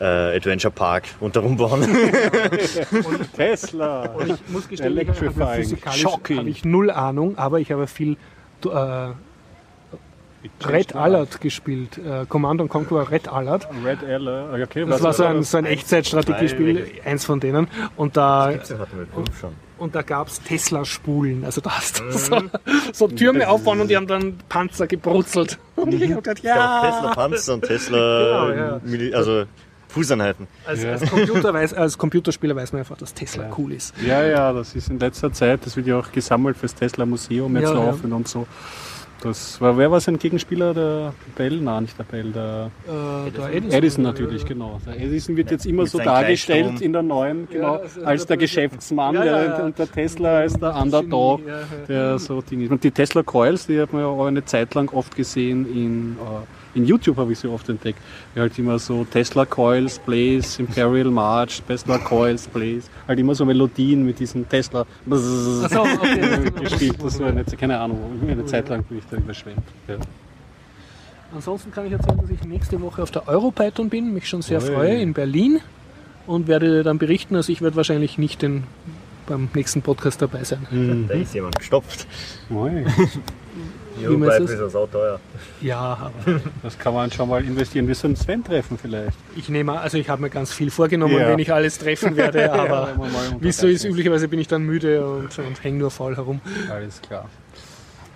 äh, 0.00 0.36
Adventure 0.36 0.72
Park 0.72 1.04
rundherum 1.20 1.56
bauen. 1.56 1.82
Tesla! 3.36 4.02
Und 4.10 4.30
ich 4.30 4.48
muss 4.48 4.68
gestehen, 4.68 4.96
ich 4.96 5.08
habe 5.08 5.16
Electrifying. 5.18 5.54
physikalisch 5.62 6.00
Shocking. 6.00 6.38
habe 6.38 6.48
ich 6.50 6.64
null 6.64 6.90
Ahnung, 6.90 7.36
aber 7.36 7.60
ich 7.60 7.72
habe 7.72 7.86
viel 7.86 8.16
äh, 8.66 9.08
Red 10.64 10.94
Alert 10.94 11.40
gespielt, 11.40 11.98
äh, 11.98 12.24
Command 12.28 12.60
and 12.60 12.70
Conquer 12.70 13.10
Red 13.10 13.28
Alert. 13.28 13.68
Red 13.84 14.04
Alert. 14.04 14.62
Okay, 14.70 14.84
Das 14.86 15.02
war 15.02 15.12
so 15.12 15.24
ein, 15.24 15.38
das? 15.38 15.50
so 15.50 15.58
ein 15.58 15.66
Echtzeitstrategiespiel, 15.66 16.86
eins 17.04 17.24
von 17.24 17.40
denen. 17.40 17.66
Und 17.96 18.16
da, 18.16 18.52
schon. 18.64 19.50
und 19.78 19.94
da 19.96 20.02
gab 20.02 20.28
es 20.28 20.40
Tesla-Spulen. 20.42 21.44
Also 21.44 21.60
da 21.60 21.76
hast 21.76 22.00
du 22.00 22.10
so, 22.12 22.40
so 22.92 23.08
Türme 23.08 23.48
aufbauen 23.48 23.80
und 23.80 23.88
die 23.88 23.96
haben 23.96 24.06
dann 24.06 24.38
Panzer 24.48 24.86
gebrutzelt. 24.86 25.58
Und 25.76 25.94
ich 25.94 26.10
habe 26.10 26.22
gedacht, 26.22 26.42
Ja. 26.42 26.56
ja. 26.56 26.90
Tesla 26.90 27.14
Panzer 27.14 27.54
und 27.54 27.64
Tesla, 27.64 28.48
Genau, 28.50 28.80
ja. 29.10 29.16
Also 29.16 29.44
Fußeinheiten. 29.88 30.46
Als, 30.66 30.82
Ja. 30.82 30.92
als, 30.92 31.08
Computer 31.10 31.52
weiß, 31.54 31.74
als 31.74 31.96
Computerspieler 31.98 32.54
weiß 32.56 32.72
man 32.72 32.80
einfach, 32.80 32.96
dass 32.98 33.14
Tesla 33.14 33.44
Ja. 33.44 33.50
cool 33.58 33.72
ist. 33.72 33.94
Ja, 34.06 34.22
ja, 34.22 34.52
das 34.52 34.74
ist 34.74 34.90
in 34.90 34.98
letzter 34.98 35.32
Zeit, 35.32 35.64
das 35.64 35.76
wird 35.76 35.86
ja 35.86 35.98
auch 35.98 36.12
gesammelt 36.12 36.56
fürs 36.56 36.74
Tesla 36.74 37.06
Museum 37.06 37.54
jetzt 37.56 37.64
Ja, 37.70 37.74
ja. 37.74 37.84
laufen 37.86 38.12
und 38.12 38.28
so. 38.28 38.46
Das 39.20 39.60
war, 39.60 39.76
wer 39.76 39.90
war 39.90 39.98
sein 39.98 40.16
Gegenspieler? 40.16 40.72
Der 40.72 41.12
Bell? 41.34 41.56
Nein, 41.60 41.82
nicht 41.82 41.98
der 41.98 42.04
Bell, 42.04 42.30
der 42.30 42.70
Äh, 42.86 43.30
der 43.32 43.52
Edison, 43.52 43.72
Edison 43.72 44.04
natürlich, 44.04 44.44
genau. 44.44 44.80
Der 44.86 44.96
Edison 45.00 45.36
wird 45.36 45.50
jetzt 45.50 45.66
immer 45.66 45.82
Mit 45.82 45.90
so 45.90 45.98
dargestellt 45.98 46.66
Gleichstrom. 46.66 46.86
in 46.86 46.92
der 46.92 47.02
neuen, 47.02 47.48
genau, 47.50 47.74
also 47.78 48.04
als 48.04 48.26
der 48.26 48.36
der- 48.36 48.46
Geschäftsmann 48.46 49.16
Ja, 49.16 49.24
ja, 49.24 49.32
der, 49.42 49.44
ja. 49.58 49.64
und 49.64 49.76
der 49.76 49.90
Tesla 49.90 50.36
als 50.38 50.52
der 50.54 50.72
Underdog, 50.76 51.40
Ja, 51.44 51.52
ja. 51.58 51.64
der 51.88 52.18
so 52.20 52.40
Ding 52.42 52.60
ist. 52.60 52.70
Und 52.70 52.84
die 52.84 52.92
Tesla 52.92 53.24
Coils, 53.24 53.66
die 53.66 53.80
hat 53.80 53.92
man 53.92 54.02
ja 54.02 54.06
auch 54.06 54.24
eine 54.24 54.44
Zeit 54.44 54.72
lang 54.74 54.88
oft 54.94 55.16
gesehen 55.16 55.66
in, 55.66 56.12
äh, 56.12 56.67
in 56.78 56.86
YouTube 56.86 57.16
habe 57.16 57.32
ich 57.32 57.38
sie 57.38 57.48
oft 57.48 57.68
entdeckt. 57.68 57.98
Die 58.34 58.40
halt 58.40 58.58
immer 58.58 58.78
so 58.78 59.04
Tesla 59.04 59.44
Coils 59.44 59.98
Plays, 59.98 60.58
Imperial 60.58 61.10
March, 61.10 61.62
Tesla 61.66 61.98
Coils 61.98 62.46
Plays, 62.46 62.88
halt 63.06 63.18
immer 63.18 63.34
so 63.34 63.44
Melodien 63.44 64.04
mit 64.04 64.18
diesem 64.18 64.48
Tesla 64.48 64.86
Ach 65.10 65.16
so, 65.16 65.80
okay. 65.82 66.50
gespielt. 66.60 66.96
Das 67.02 67.20
war 67.20 67.28
eine, 67.28 67.44
keine 67.44 67.78
Ahnung, 67.78 67.98
eine 68.26 68.46
Zeit 68.46 68.68
lang 68.68 68.82
bin 68.84 68.98
ich 68.98 69.04
da 69.10 69.16
überschwemmt. 69.16 69.62
Ja. 69.88 69.96
Ansonsten 71.34 71.70
kann 71.70 71.86
ich 71.86 71.92
erzählen, 71.92 72.18
dass 72.18 72.30
ich 72.30 72.42
nächste 72.44 72.80
Woche 72.80 73.02
auf 73.02 73.10
der 73.10 73.28
Europython 73.28 73.90
bin, 73.90 74.14
mich 74.14 74.28
schon 74.28 74.40
sehr 74.40 74.62
Ui. 74.62 74.68
freue, 74.68 75.00
in 75.00 75.12
Berlin 75.12 75.60
und 76.26 76.46
werde 76.46 76.82
dann 76.82 76.98
berichten. 76.98 77.36
Also 77.36 77.52
ich 77.52 77.60
werde 77.60 77.76
wahrscheinlich 77.76 78.16
nicht 78.16 78.40
den, 78.40 78.64
beim 79.26 79.48
nächsten 79.54 79.82
Podcast 79.82 80.22
dabei 80.22 80.44
sein. 80.44 81.06
Da 81.08 81.14
ist 81.14 81.34
jemand 81.34 81.58
gestopft. 81.58 82.06
Ui. 82.50 82.86
Meinst 84.06 84.38
du's? 84.40 84.50
ist 84.50 84.60
das 84.60 84.74
auch 84.76 84.88
teuer. 84.90 85.20
Ja, 85.60 86.10
aber 86.26 86.40
Das 86.62 86.78
kann 86.78 86.94
man 86.94 87.10
schon 87.10 87.28
mal 87.28 87.42
investieren. 87.44 87.86
Wir 87.88 87.94
sollen 87.94 88.16
Sven 88.16 88.42
treffen 88.44 88.78
vielleicht. 88.80 89.16
ich 89.36 89.48
nehme, 89.48 89.72
an- 89.72 89.78
also 89.78 89.98
ich 89.98 90.08
habe 90.08 90.22
mir 90.22 90.30
ganz 90.30 90.52
viel 90.52 90.70
vorgenommen, 90.70 91.14
Ja. 91.18 91.28
wenn 91.28 91.38
ich 91.38 91.52
alles 91.52 91.78
treffen 91.78 92.16
werde, 92.16 92.52
aber 92.52 92.90
Ja, 92.90 93.36
wie 93.40 93.48
es 93.48 93.56
so 93.58 93.66
ist, 93.66 93.84
üblicherweise 93.84 94.28
bin 94.28 94.38
ich 94.40 94.48
dann 94.48 94.62
müde 94.62 95.06
und, 95.06 95.38
und 95.38 95.62
hänge 95.64 95.78
nur 95.78 95.90
faul 95.90 96.16
herum. 96.16 96.40
Alles 96.70 97.00
klar. 97.02 97.28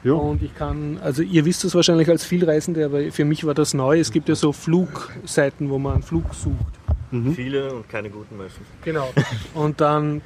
Jo. 0.04 0.18
Und 0.18 0.42
ich 0.42 0.52
kann, 0.56 0.98
also 1.02 1.22
ihr 1.22 1.44
wisst 1.44 1.62
es 1.64 1.74
wahrscheinlich 1.76 2.08
als 2.08 2.24
Vielreisende, 2.24 2.84
aber 2.86 3.12
für 3.12 3.24
mich 3.24 3.44
war 3.46 3.54
das 3.54 3.72
neu. 3.72 4.00
Es 4.00 4.10
gibt 4.10 4.28
ja 4.28 4.34
so 4.34 4.52
Flugseiten, 4.52 5.70
wo 5.70 5.78
man 5.78 5.94
einen 5.94 6.02
Flug 6.02 6.34
sucht. 6.34 6.56
Viele 7.36 7.72
und 7.74 7.88
keine 7.90 8.08
guten 8.10 8.36
meistens. 8.38 8.66
Genau. 8.84 9.12
Und 9.54 9.80
dann 9.80 10.22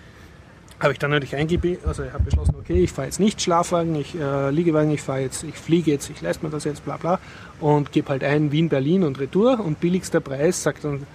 habe 0.80 0.92
ich 0.92 0.98
dann 0.98 1.10
natürlich 1.10 1.36
eingebe, 1.36 1.78
also 1.86 2.02
ich 2.02 2.12
habe 2.12 2.24
beschlossen, 2.24 2.54
okay, 2.58 2.82
ich 2.82 2.92
fahre 2.92 3.06
jetzt 3.06 3.20
nicht 3.20 3.40
Schlafwagen, 3.40 3.94
ich 3.94 4.14
äh, 4.14 4.50
Liegewagen, 4.50 4.90
ich 4.90 5.00
fahre 5.00 5.20
jetzt, 5.20 5.42
ich 5.42 5.56
fliege 5.56 5.90
jetzt, 5.90 6.10
ich 6.10 6.20
leiste 6.20 6.44
mir 6.44 6.50
das 6.50 6.64
jetzt, 6.64 6.84
bla 6.84 6.96
bla 6.96 7.18
und 7.60 7.92
gebe 7.92 8.08
halt 8.08 8.22
ein 8.22 8.52
Wien, 8.52 8.68
Berlin 8.68 9.04
und 9.04 9.18
Retour 9.18 9.60
und 9.60 9.80
billigster 9.80 10.20
Preis 10.20 10.62
sagt 10.62 10.84
dann 10.84 11.06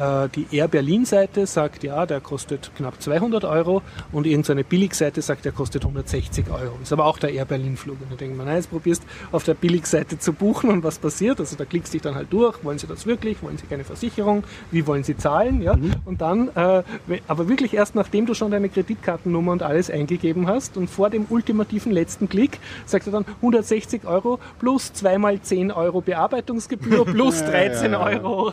die 0.00 0.46
Air 0.50 0.68
Berlin 0.68 1.04
Seite 1.04 1.46
sagt, 1.46 1.84
ja, 1.84 2.06
der 2.06 2.20
kostet 2.20 2.70
knapp 2.76 3.00
200 3.02 3.44
Euro 3.44 3.82
und 4.12 4.26
irgendeine 4.26 4.64
Billigseite 4.64 5.20
sagt, 5.20 5.44
der 5.44 5.52
kostet 5.52 5.84
160 5.84 6.50
Euro. 6.50 6.78
Ist 6.82 6.92
aber 6.92 7.04
auch 7.04 7.18
der 7.18 7.30
Air 7.30 7.44
Berlin 7.44 7.76
Flug. 7.76 8.00
Und 8.00 8.10
da 8.12 8.16
denkt 8.16 8.36
man, 8.36 8.46
nein, 8.46 8.56
jetzt 8.56 8.70
probierst 8.70 9.02
auf 9.32 9.44
der 9.44 9.54
Billigseite 9.54 10.18
zu 10.18 10.32
buchen 10.32 10.70
und 10.70 10.84
was 10.84 10.98
passiert? 10.98 11.40
Also 11.40 11.56
da 11.56 11.64
klickst 11.64 11.92
dich 11.92 12.02
dann 12.02 12.14
halt 12.14 12.32
durch, 12.32 12.64
wollen 12.64 12.78
Sie 12.78 12.86
das 12.86 13.06
wirklich, 13.06 13.42
wollen 13.42 13.58
Sie 13.58 13.66
keine 13.66 13.84
Versicherung, 13.84 14.44
wie 14.70 14.86
wollen 14.86 15.04
Sie 15.04 15.16
zahlen, 15.16 15.62
ja? 15.62 15.76
Und 16.04 16.20
dann, 16.20 16.48
äh, 16.54 16.82
aber 17.28 17.48
wirklich 17.48 17.74
erst 17.74 17.94
nachdem 17.94 18.26
du 18.26 18.34
schon 18.34 18.50
deine 18.50 18.68
Kreditkartennummer 18.68 19.52
und 19.52 19.62
alles 19.62 19.90
eingegeben 19.90 20.46
hast 20.46 20.76
und 20.76 20.88
vor 20.88 21.10
dem 21.10 21.26
ultimativen 21.28 21.92
letzten 21.92 22.28
Klick 22.28 22.58
sagt 22.86 23.06
er 23.06 23.12
dann 23.12 23.24
160 23.36 24.06
Euro 24.06 24.38
plus 24.58 24.92
zweimal 24.92 25.40
10 25.40 25.72
Euro 25.72 26.00
Bearbeitungsgebühr 26.00 27.04
plus 27.06 27.42
13 27.44 27.92
ja, 27.92 28.10
ja. 28.10 28.22
Euro 28.22 28.52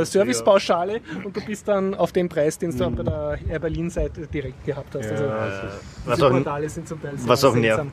äh, 0.00 0.04
Servicepauschale 0.12 1.00
und 1.24 1.36
du 1.36 1.40
bist 1.40 1.68
dann 1.68 1.94
auf 1.94 2.12
dem 2.12 2.28
Preis, 2.28 2.58
den 2.58 2.76
du 2.76 2.90
bei 2.90 3.02
der 3.02 3.38
Air 3.48 3.58
Berlin 3.58 3.90
Seite 3.90 4.26
direkt 4.26 4.64
gehabt 4.64 4.94
hast. 4.94 5.10
Also, 5.10 5.24
Was 6.04 6.14
diese 6.16 6.26
auch, 6.26 6.30
Portale 6.30 6.68
sind 6.68 6.88
zum 6.88 7.00
Teil 7.00 7.16
sehr 7.16 7.28
was 7.28 7.44
auch 7.44 7.54
nervt. 7.54 7.86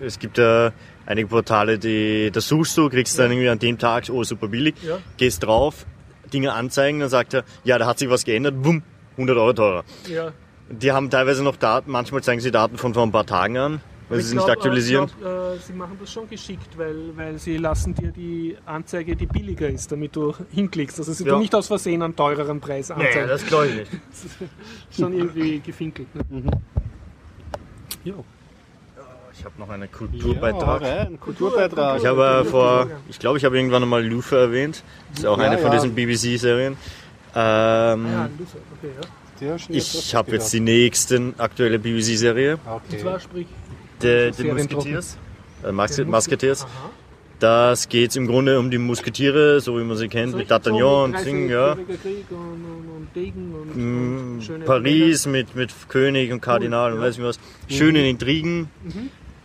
Es 0.00 0.18
gibt 0.18 0.38
ja 0.38 0.72
einige 1.06 1.28
Portale, 1.28 1.78
die 1.78 2.30
da 2.32 2.40
suchst 2.40 2.76
du, 2.76 2.88
kriegst 2.88 3.18
dann 3.18 3.30
irgendwie 3.30 3.48
an 3.48 3.58
dem 3.58 3.78
Tag, 3.78 4.04
oh 4.10 4.24
super 4.24 4.48
billig, 4.48 4.74
gehst 5.16 5.44
drauf, 5.44 5.86
Dinge 6.32 6.52
anzeigen, 6.52 7.00
dann 7.00 7.08
sagt 7.08 7.34
er, 7.34 7.44
ja, 7.64 7.78
da 7.78 7.86
hat 7.86 7.98
sich 7.98 8.10
was 8.10 8.24
geändert, 8.24 8.54
wumm, 8.58 8.82
100 9.12 9.36
Euro 9.36 9.52
teurer. 9.52 9.84
Ja. 10.08 10.32
Die 10.70 10.92
haben 10.92 11.10
teilweise 11.10 11.42
noch 11.42 11.56
Daten, 11.56 11.90
manchmal 11.90 12.22
zeigen 12.22 12.40
sie 12.40 12.52
Daten 12.52 12.76
von 12.76 12.94
vor 12.94 13.02
ein 13.02 13.10
paar 13.10 13.26
Tagen 13.26 13.56
an, 13.56 13.80
weil 14.10 14.18
Ich 14.18 14.24
sie 14.26 14.30
es 14.30 14.34
nicht 14.34 14.44
glaub, 14.44 14.56
aktualisieren. 14.58 15.04
Ich 15.06 15.18
glaub, 15.18 15.54
äh, 15.54 15.58
sie 15.58 15.72
machen 15.72 15.96
das 16.00 16.12
schon 16.12 16.28
geschickt, 16.28 16.76
weil, 16.76 17.16
weil 17.16 17.38
sie 17.38 17.56
lassen 17.56 17.94
dir 17.94 18.10
die 18.10 18.56
Anzeige, 18.66 19.16
die 19.16 19.24
billiger 19.26 19.68
ist, 19.68 19.90
damit 19.92 20.14
du 20.16 20.34
hinklickst. 20.52 20.98
Also 20.98 21.12
sie 21.12 21.24
Ja. 21.24 21.32
tun 21.32 21.40
nicht 21.40 21.54
aus 21.54 21.68
Versehen 21.68 22.02
einen 22.02 22.14
teureren 22.16 22.60
Preis 22.60 22.90
anzeigen. 22.90 23.28
das 23.28 23.46
glaube 23.46 23.68
ich 23.68 23.74
nicht. 23.76 23.90
schon 24.90 25.12
irgendwie 25.14 25.60
gefinkelt. 25.60 26.08
Ne? 26.30 26.42
Jo. 28.04 28.24
Ich 29.32 29.44
habe 29.44 29.54
noch 29.58 29.70
einen 29.70 29.82
Ja, 29.84 29.88
Kulturbeitrag. 29.96 30.82
rein. 30.82 31.18
Kulturbeitrag. 31.20 31.98
Ich 32.00 32.06
habe 32.06 32.42
äh, 32.42 32.44
vor, 32.44 32.88
ich 33.08 33.18
glaube, 33.18 33.38
ich 33.38 33.44
habe 33.44 33.56
irgendwann 33.56 33.82
einmal 33.82 34.04
Luther 34.04 34.38
erwähnt. 34.38 34.82
Das 35.10 35.20
ist 35.20 35.26
auch 35.26 35.38
Ja, 35.38 35.44
eine 35.44 35.56
von 35.58 35.68
ja. 35.72 35.78
diesen 35.78 35.94
BBC-Serien. 35.94 36.72
Ähm, 36.72 36.78
Ja, 37.34 38.28
Luther, 38.38 38.58
okay, 38.76 38.90
ja. 39.00 39.56
Ich 39.70 40.14
habe 40.14 40.32
jetzt 40.32 40.52
die 40.52 40.60
nächste 40.60 41.32
aktuelle 41.38 41.78
BBC-Serie. 41.78 42.54
Und 42.56 42.70
Okay. 42.70 42.98
zwar 42.98 43.18
sprich. 43.20 43.46
The, 44.00 44.30
the 44.32 44.42
Serientrocken. 44.42 44.92
Musketeers. 44.94 45.18
Äh, 45.64 45.72
Mus 45.72 45.98
Musketeers. 45.98 46.64
Aha. 46.64 46.90
Das 47.40 47.88
geht 47.88 48.14
im 48.16 48.26
Grunde 48.26 48.58
um 48.58 48.70
die 48.70 48.76
Musketiere, 48.76 49.60
so 49.60 49.78
wie 49.78 49.82
man 49.82 49.96
sie 49.96 50.08
kennt, 50.08 50.36
mit 50.36 50.50
D'Artagnan 50.52 51.04
und 51.04 51.24
Ding, 51.24 51.48
ja. 51.48 51.72
Und, 51.72 51.80
und, 51.80 51.90
und 52.30 53.08
Degen 53.16 53.54
und, 53.54 53.76
Mm, 53.76 54.40
und 54.52 54.64
Paris 54.66 55.26
mit, 55.26 55.56
mit 55.56 55.72
König 55.88 56.32
und 56.32 56.42
Kardinal 56.42 56.92
und 56.92 56.98
ja. 56.98 57.06
weiß 57.06 57.16
nicht 57.16 57.26
was. 57.26 57.40
Schöne 57.68 58.08
Intrigen. 58.10 58.68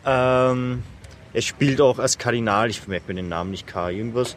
Ähm, 0.05 0.83
es 1.31 1.45
spielt 1.45 1.79
auch 1.79 1.97
als 1.99 2.17
Kardinal, 2.17 2.69
ich 2.69 2.85
merke 2.85 3.07
mir 3.07 3.15
den 3.15 3.29
Namen 3.29 3.51
nicht, 3.51 3.65
K. 3.65 3.89
irgendwas. 3.91 4.35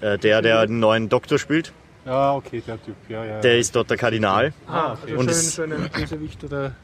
Äh, 0.00 0.18
der, 0.18 0.42
der 0.42 0.66
den 0.66 0.80
neuen 0.80 1.08
Doktor 1.08 1.38
spielt, 1.38 1.72
Ja, 2.08 2.34
okay, 2.34 2.62
der 2.66 2.82
Typ. 2.82 2.96
Ja, 3.10 3.22
ja. 3.22 3.40
der 3.40 3.58
ist 3.58 3.76
dort 3.76 3.90
der 3.90 3.98
Kardinal. 3.98 4.54
Ah, 4.66 4.94
okay. 4.94 5.12
also 5.12 5.20
Und 5.20 5.30
schön, 5.30 5.50
schön 5.50 5.72
ein 5.72 5.90
Bösewicht 5.90 6.42
oder 6.42 6.74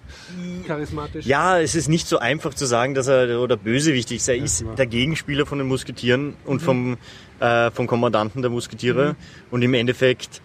charismatisch. 0.66 1.24
Ja, 1.24 1.58
es 1.58 1.74
ist 1.74 1.88
nicht 1.88 2.06
so 2.06 2.18
einfach 2.18 2.52
zu 2.52 2.66
sagen, 2.66 2.94
dass 2.94 3.06
er 3.06 3.40
oder 3.40 3.56
bösewichtig 3.56 4.18
ist. 4.18 4.28
Er 4.28 4.36
ist 4.36 4.66
der 4.76 4.86
Gegenspieler 4.86 5.46
von 5.46 5.56
den 5.56 5.66
Musketieren 5.66 6.34
und 6.44 6.60
vom, 6.60 6.98
äh, 7.40 7.70
vom 7.70 7.86
Kommandanten 7.86 8.42
der 8.42 8.50
Musketiere. 8.50 9.16
Und 9.50 9.62
im 9.62 9.72
Endeffekt, 9.72 10.42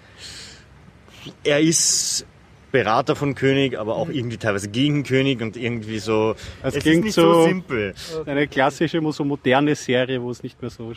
er 1.43 1.59
ist 1.59 2.25
Berater 2.72 3.15
von 3.15 3.36
König, 3.36 3.78
aber 3.80 3.95
auch 3.95 4.09
irgendwie 4.09 4.38
teilweise 4.38 4.70
gegen 4.70 5.03
König 5.03 5.41
und 5.41 5.57
irgendwie 5.57 5.99
so. 5.99 6.36
Es 6.63 6.76
es 6.76 6.84
klingt 6.84 6.99
ist 6.99 7.03
nicht 7.05 7.15
so, 7.15 7.34
so- 7.34 7.43
simpel. 7.45 7.93
Eine 8.26 8.47
klassische, 8.47 9.01
so 9.11 9.24
moderne 9.24 9.76
Serie, 9.76 10.22
wo 10.22 10.30
es 10.32 10.43
nicht 10.43 10.61
mehr 10.61 10.70
so 10.70 10.91
äh, 10.91 10.95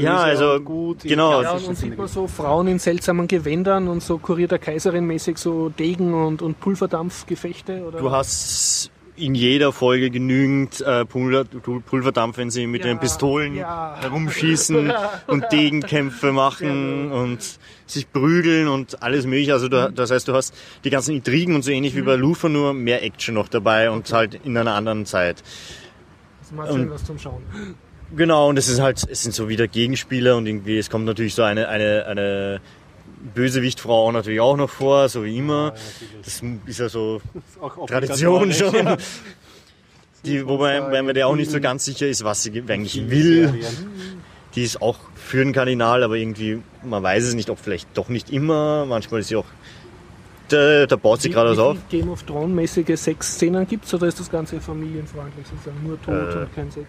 Ja, 0.00 0.16
also, 0.18 0.52
und 0.54 0.64
gut 0.64 1.02
genau. 1.02 1.42
Ja, 1.42 1.52
und 1.52 1.76
sieht 1.76 1.96
man 1.96 2.08
so 2.08 2.26
Frauen 2.26 2.68
in 2.68 2.78
seltsamen 2.78 3.28
Gewändern 3.28 3.88
und 3.88 4.02
so 4.02 4.18
Kurier 4.18 4.48
der 4.48 4.58
Kaiserin 4.58 5.06
mäßig 5.06 5.36
so 5.38 5.68
Degen 5.68 6.14
und, 6.14 6.40
und 6.42 6.60
Pulverdampfgefechte 6.60 7.84
oder 7.84 7.98
Du 7.98 8.10
hast 8.10 8.90
in 9.16 9.34
jeder 9.34 9.72
Folge 9.72 10.10
genügend 10.10 10.80
äh, 10.80 11.04
Pulver, 11.04 11.44
Pulverdampf, 11.44 12.36
wenn 12.36 12.50
sie 12.50 12.66
mit 12.66 12.84
Ja, 12.84 12.88
den 12.88 12.98
Pistolen 12.98 13.54
ja. 13.54 13.96
herumschießen 14.00 14.92
und 15.28 15.44
Degenkämpfe 15.52 16.32
machen 16.32 17.12
und 17.12 17.58
sich 17.86 18.10
prügeln 18.12 18.66
und 18.66 19.02
alles 19.02 19.26
mögliche. 19.26 19.52
Also 19.52 19.68
du, 19.68 19.92
das 19.92 20.10
heißt, 20.10 20.26
du 20.26 20.34
hast 20.34 20.54
die 20.82 20.90
ganzen 20.90 21.14
Intrigen 21.14 21.54
und 21.54 21.62
so 21.62 21.70
ähnlich 21.70 21.94
wie 21.94 22.02
bei 22.02 22.16
Lufa, 22.16 22.48
nur 22.48 22.74
mehr 22.74 23.04
Action 23.04 23.34
noch 23.34 23.48
dabei 23.48 23.90
und 23.90 24.12
halt 24.12 24.40
in 24.44 24.56
einer 24.56 24.74
anderen 24.74 25.06
Zeit. 25.06 25.42
das 26.40 26.52
macht 26.52 26.72
schön 26.72 26.90
was 26.90 27.04
zum 27.04 27.18
Schauen. 27.18 27.42
Genau, 28.16 28.48
und 28.48 28.58
es 28.58 28.68
ist 28.68 28.80
halt, 28.80 29.04
es 29.08 29.22
sind 29.22 29.34
so 29.34 29.48
wieder 29.48 29.66
Gegenspieler 29.66 30.36
und 30.36 30.46
irgendwie, 30.46 30.78
es 30.78 30.90
kommt 30.90 31.04
natürlich 31.04 31.34
so 31.34 31.42
eine, 31.42 31.68
eine, 31.68 32.06
eine 32.06 32.60
Bösewichtfrau 33.34 34.12
natürlich 34.12 34.40
auch 34.40 34.56
noch 34.56 34.70
vor, 34.70 35.08
so 35.08 35.24
wie 35.24 35.38
immer. 35.38 35.74
Das 36.24 36.42
ist 36.66 36.78
ja 36.80 36.88
so 36.88 37.20
auch 37.60 37.86
Tradition 37.86 38.52
schon. 38.52 38.72
normal. 38.74 38.98
Die, 40.24 40.46
wobei, 40.46 40.82
wobei 40.82 41.02
man 41.02 41.14
der 41.14 41.28
auch 41.28 41.36
nicht 41.36 41.50
so 41.50 41.60
ganz 41.60 41.84
sicher 41.84 42.06
ist, 42.06 42.24
was 42.24 42.42
sie 42.42 42.62
eigentlich 42.66 43.10
will. 43.10 43.52
Die 44.54 44.62
ist 44.62 44.80
auch 44.80 44.98
für 45.16 45.38
den 45.44 45.52
Kardinal, 45.52 46.02
aber 46.02 46.16
irgendwie, 46.16 46.62
man 46.82 47.02
weiß 47.02 47.24
es 47.24 47.34
nicht, 47.34 47.50
ob 47.50 47.58
vielleicht 47.58 47.88
doch 47.94 48.08
nicht 48.08 48.30
immer. 48.30 48.86
Manchmal 48.86 49.20
ist 49.20 49.28
sie 49.28 49.36
auch, 49.36 49.44
da, 50.48 50.86
da 50.86 50.96
baut 50.96 51.20
sie 51.20 51.30
gerade 51.30 51.50
was 51.50 51.58
auf. 51.58 51.76
Game 51.90 52.08
of 52.08 52.22
Thrones 52.22 52.54
mäßige 52.54 52.96
Sexszenen 52.98 53.66
gibt 53.66 53.84
es 53.84 53.92
oder 53.94 54.06
ist 54.06 54.20
das 54.20 54.30
Ganze 54.30 54.60
familienfreundlich 54.60 55.46
sozusagen? 55.46 55.86
Nur 55.86 56.00
Tod 56.00 56.14
Äh, 56.14 56.38
und 56.38 56.54
kein 56.54 56.70
Sex? 56.70 56.86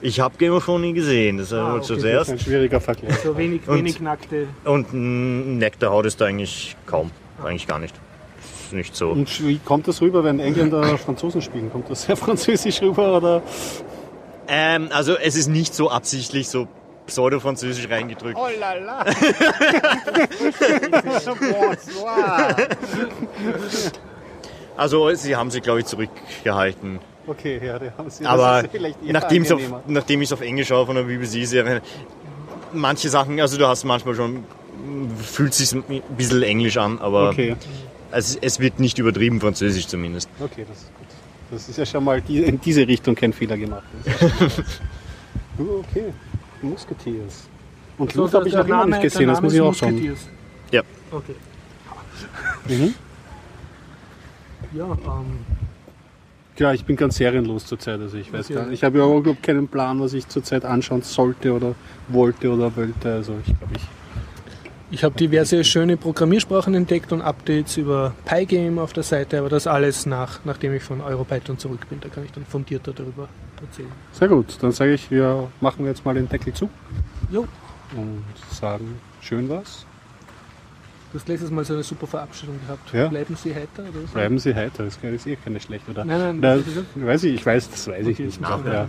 Ich 0.00 0.20
habe 0.20 0.36
Game 0.38 0.52
of 0.52 0.64
Thrones 0.64 0.82
nie 0.82 0.92
gesehen, 0.92 1.38
das 1.38 1.48
ist 1.48 1.52
Ah, 1.54 1.70
okay, 1.74 1.78
Das 1.80 1.90
ist 1.90 2.00
zuerst. 2.02 2.30
ein 2.30 2.38
schwieriger 2.38 2.80
Vergleich. 2.80 3.18
So 3.18 3.36
wenig, 3.36 3.62
Und- 3.66 3.78
wenig 3.78 4.00
nackte. 4.00 4.46
Und 4.64 4.92
ein 4.92 5.58
Nektarhaut 5.58 6.06
ist 6.06 6.20
da 6.20 6.26
eigentlich 6.26 6.76
kaum, 6.86 7.10
eigentlich 7.42 7.66
gar 7.66 7.78
nicht. 7.80 7.94
Ist 8.66 8.72
nicht 8.72 8.94
so. 8.94 9.10
Und 9.10 9.46
wie 9.46 9.58
kommt 9.58 9.88
das 9.88 10.00
rüber, 10.00 10.22
wenn 10.22 10.38
Engländer 10.40 10.96
Franzosen 10.98 11.42
spielen? 11.42 11.72
Kommt 11.72 11.90
das 11.90 12.02
sehr 12.04 12.16
französisch 12.16 12.80
rüber 12.82 13.16
oder? 13.16 13.42
Ähm, 14.46 14.88
also 14.92 15.16
es 15.16 15.34
ist 15.36 15.48
nicht 15.48 15.74
so 15.74 15.90
absichtlich 15.90 16.48
so 16.48 16.68
pseudo-französisch 17.06 17.88
reingedrückt. 17.90 18.38
Oh 18.38 18.46
la 18.60 18.74
la! 18.74 19.04
Also 24.76 25.12
sie 25.14 25.34
haben 25.34 25.50
sich, 25.50 25.62
glaube 25.62 25.80
ich, 25.80 25.86
zurückgehalten. 25.86 27.00
Okay, 27.28 27.60
ja, 27.64 27.78
die 27.78 27.90
haben 27.90 28.08
sie 28.10 28.24
Aber 28.26 28.64
nachdem 29.02 29.42
ich 29.44 29.52
auf, 29.52 29.60
nachdem 29.86 30.22
ich 30.22 30.32
auf 30.32 30.40
Englisch 30.40 30.68
schaue 30.68 30.86
von 30.86 30.96
der 30.96 31.02
BBC-Serie, 31.04 31.82
manche 32.72 33.08
Sachen, 33.10 33.38
also 33.40 33.58
du 33.58 33.66
hast 33.66 33.84
manchmal 33.84 34.14
schon, 34.14 34.44
fühlt 35.22 35.52
sich 35.54 35.72
ein 35.72 35.84
bisschen 36.16 36.42
Englisch 36.42 36.76
an, 36.78 36.98
aber 36.98 37.28
Okay, 37.30 37.54
es, 38.10 38.36
es 38.40 38.58
wird 38.60 38.80
nicht 38.80 38.98
übertrieben 38.98 39.40
Französisch 39.40 39.86
zumindest. 39.86 40.28
okay, 40.40 40.64
das 40.68 40.78
ist 40.78 40.86
gut. 40.96 41.06
Das 41.50 41.68
ist 41.68 41.76
ja 41.78 41.86
schon 41.86 42.04
mal 42.04 42.20
die, 42.22 42.42
in 42.42 42.60
diese 42.60 42.86
Richtung 42.86 43.14
kein 43.14 43.32
Fehler 43.32 43.56
gemacht. 43.56 43.84
Okay, 45.58 46.12
Musketeers. 46.62 47.48
Und 47.98 48.12
So, 48.12 48.22
Luft 48.22 48.34
habe 48.34 48.46
ich 48.48 48.54
noch 48.54 48.64
immer 48.64 48.76
Name- 48.76 48.90
nicht 48.92 49.02
gesehen, 49.02 49.26
das 49.28 49.42
muss 49.42 49.52
ich 49.54 49.60
auch 49.60 49.74
schauen. 49.74 49.92
Musketeers. 49.94 50.28
Ja. 50.70 50.82
Okay. 51.10 51.34
Mhm. 52.68 52.94
Ja, 54.72 54.84
ähm, 54.84 55.44
Ja, 56.58 56.72
ich 56.72 56.84
bin 56.84 56.96
ganz 56.96 57.16
serienlos 57.16 57.66
zurzeit, 57.66 58.00
also 58.00 58.16
ich 58.16 58.32
weiß 58.32 58.46
Okay. 58.46 58.54
gar 58.54 58.64
nicht. 58.64 58.74
Ich 58.74 58.84
habe 58.84 58.98
ja 58.98 59.04
auch 59.04 59.18
überhaupt 59.18 59.42
keinen 59.42 59.68
Plan, 59.68 60.00
was 60.00 60.12
ich 60.12 60.26
zurzeit 60.28 60.64
anschauen 60.64 61.02
sollte 61.02 61.52
oder 61.52 61.74
wollte 62.08 62.50
oder 62.50 62.74
wollte. 62.76 63.12
Also 63.12 63.34
ich 63.46 63.56
glaube, 63.58 63.74
ich 63.76 63.82
ich 64.90 65.04
habe 65.04 65.14
diverse 65.14 65.62
schöne 65.64 65.98
Programmiersprachen 65.98 66.74
entdeckt 66.74 67.12
und 67.12 67.20
Updates 67.20 67.76
über 67.76 68.14
Pygame 68.24 68.80
auf 68.80 68.94
der 68.94 69.02
Seite, 69.02 69.38
aber 69.38 69.50
das 69.50 69.66
alles 69.66 70.06
nach, 70.06 70.40
nachdem 70.44 70.72
ich 70.72 70.82
von 70.82 71.02
Europython 71.02 71.58
zurück 71.58 71.86
bin. 71.90 72.00
Da 72.00 72.08
kann 72.08 72.24
ich 72.24 72.32
dann 72.32 72.46
fundierter 72.46 72.92
darüber 72.94 73.28
erzählen. 73.60 73.92
Sehr 74.12 74.28
gut, 74.28 74.56
dann 74.62 74.72
sage 74.72 74.94
ich, 74.94 75.10
wir 75.10 75.48
machen 75.60 75.84
jetzt 75.84 76.06
mal 76.06 76.14
den 76.14 76.26
Deckel 76.26 76.54
zu 76.54 76.70
Jo, 77.30 77.46
und 77.94 78.24
sagen, 78.50 78.98
schön 79.20 79.50
was. 79.50 79.84
Du 81.12 81.18
hast 81.18 81.28
letztes 81.28 81.50
Mal 81.50 81.64
so 81.64 81.74
eine 81.74 81.82
super 81.82 82.06
Verabschiedung 82.06 82.58
gehabt. 82.66 82.92
Ja. 82.92 83.08
Bleiben 83.08 83.36
Sie 83.36 83.54
heiter 83.54 83.82
oder 83.82 84.00
so? 84.06 84.12
Bleiben 84.14 84.38
Sie 84.38 84.54
heiter, 84.54 84.84
das 84.84 84.98
ist 85.02 85.26
eh 85.26 85.36
keine 85.36 85.60
schlechte, 85.60 85.90
oder? 85.90 86.04
Nein, 86.04 86.18
nein, 86.18 86.40
das 86.40 86.66
ist- 86.66 86.84
weiß 86.94 87.24
ich, 87.24 87.34
ich 87.34 87.46
weiß, 87.46 87.70
das 87.70 87.88
weiß 87.88 88.06
ich 88.06 88.14
Okay, 88.16 88.24
nicht. 88.26 88.40
das 88.42 88.50
muss 88.58 88.72
Ja. 88.72 88.88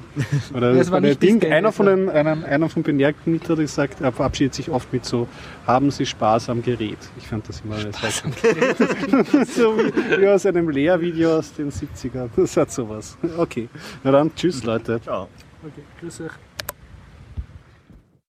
Oder 0.56 0.74
Ja, 0.76 0.82
es 0.82 0.92
war 0.92 1.02
der 1.02 1.10
nicht 1.12 1.22
Ding, 1.24 1.44
einer 1.52 1.72
von 1.72 1.86
den, 1.86 2.10
einer, 2.10 2.44
einer 2.46 2.70
von 2.70 2.84
bemerkten 2.84 3.34
mit 3.34 3.48
hat 3.50 3.58
gesagt, 3.58 4.02
er 4.02 4.12
verabschiedet 4.12 4.54
sich 4.54 4.70
oft 4.70 4.92
mit 4.94 5.06
so, 5.06 5.28
haben 5.66 5.92
Sie 5.92 6.06
Spaß 6.06 6.50
am 6.50 6.62
Gerät. 6.62 6.98
Ich 7.18 7.28
fand 7.28 7.48
das 7.48 7.62
immer 7.62 7.78
Spaß 7.80 8.24
am 8.26 8.34
Gerät. 8.42 8.78
so 9.48 9.78
wie, 9.78 10.22
wie 10.22 10.28
aus 10.28 10.46
einem 10.46 10.70
Lehrvideo 10.70 11.38
aus 11.38 11.54
den 11.54 11.72
70ern. 11.72 12.30
Das 12.36 12.58
hat 12.58 12.72
sowas. 12.72 13.18
Okay, 13.38 13.70
na 14.04 14.12
dann, 14.12 14.34
tschüss 14.36 14.64
Leute. 14.64 15.00
Ciao. 15.02 15.28
Okay, 15.64 15.84
grüß 16.00 16.22
euch. 16.22 16.32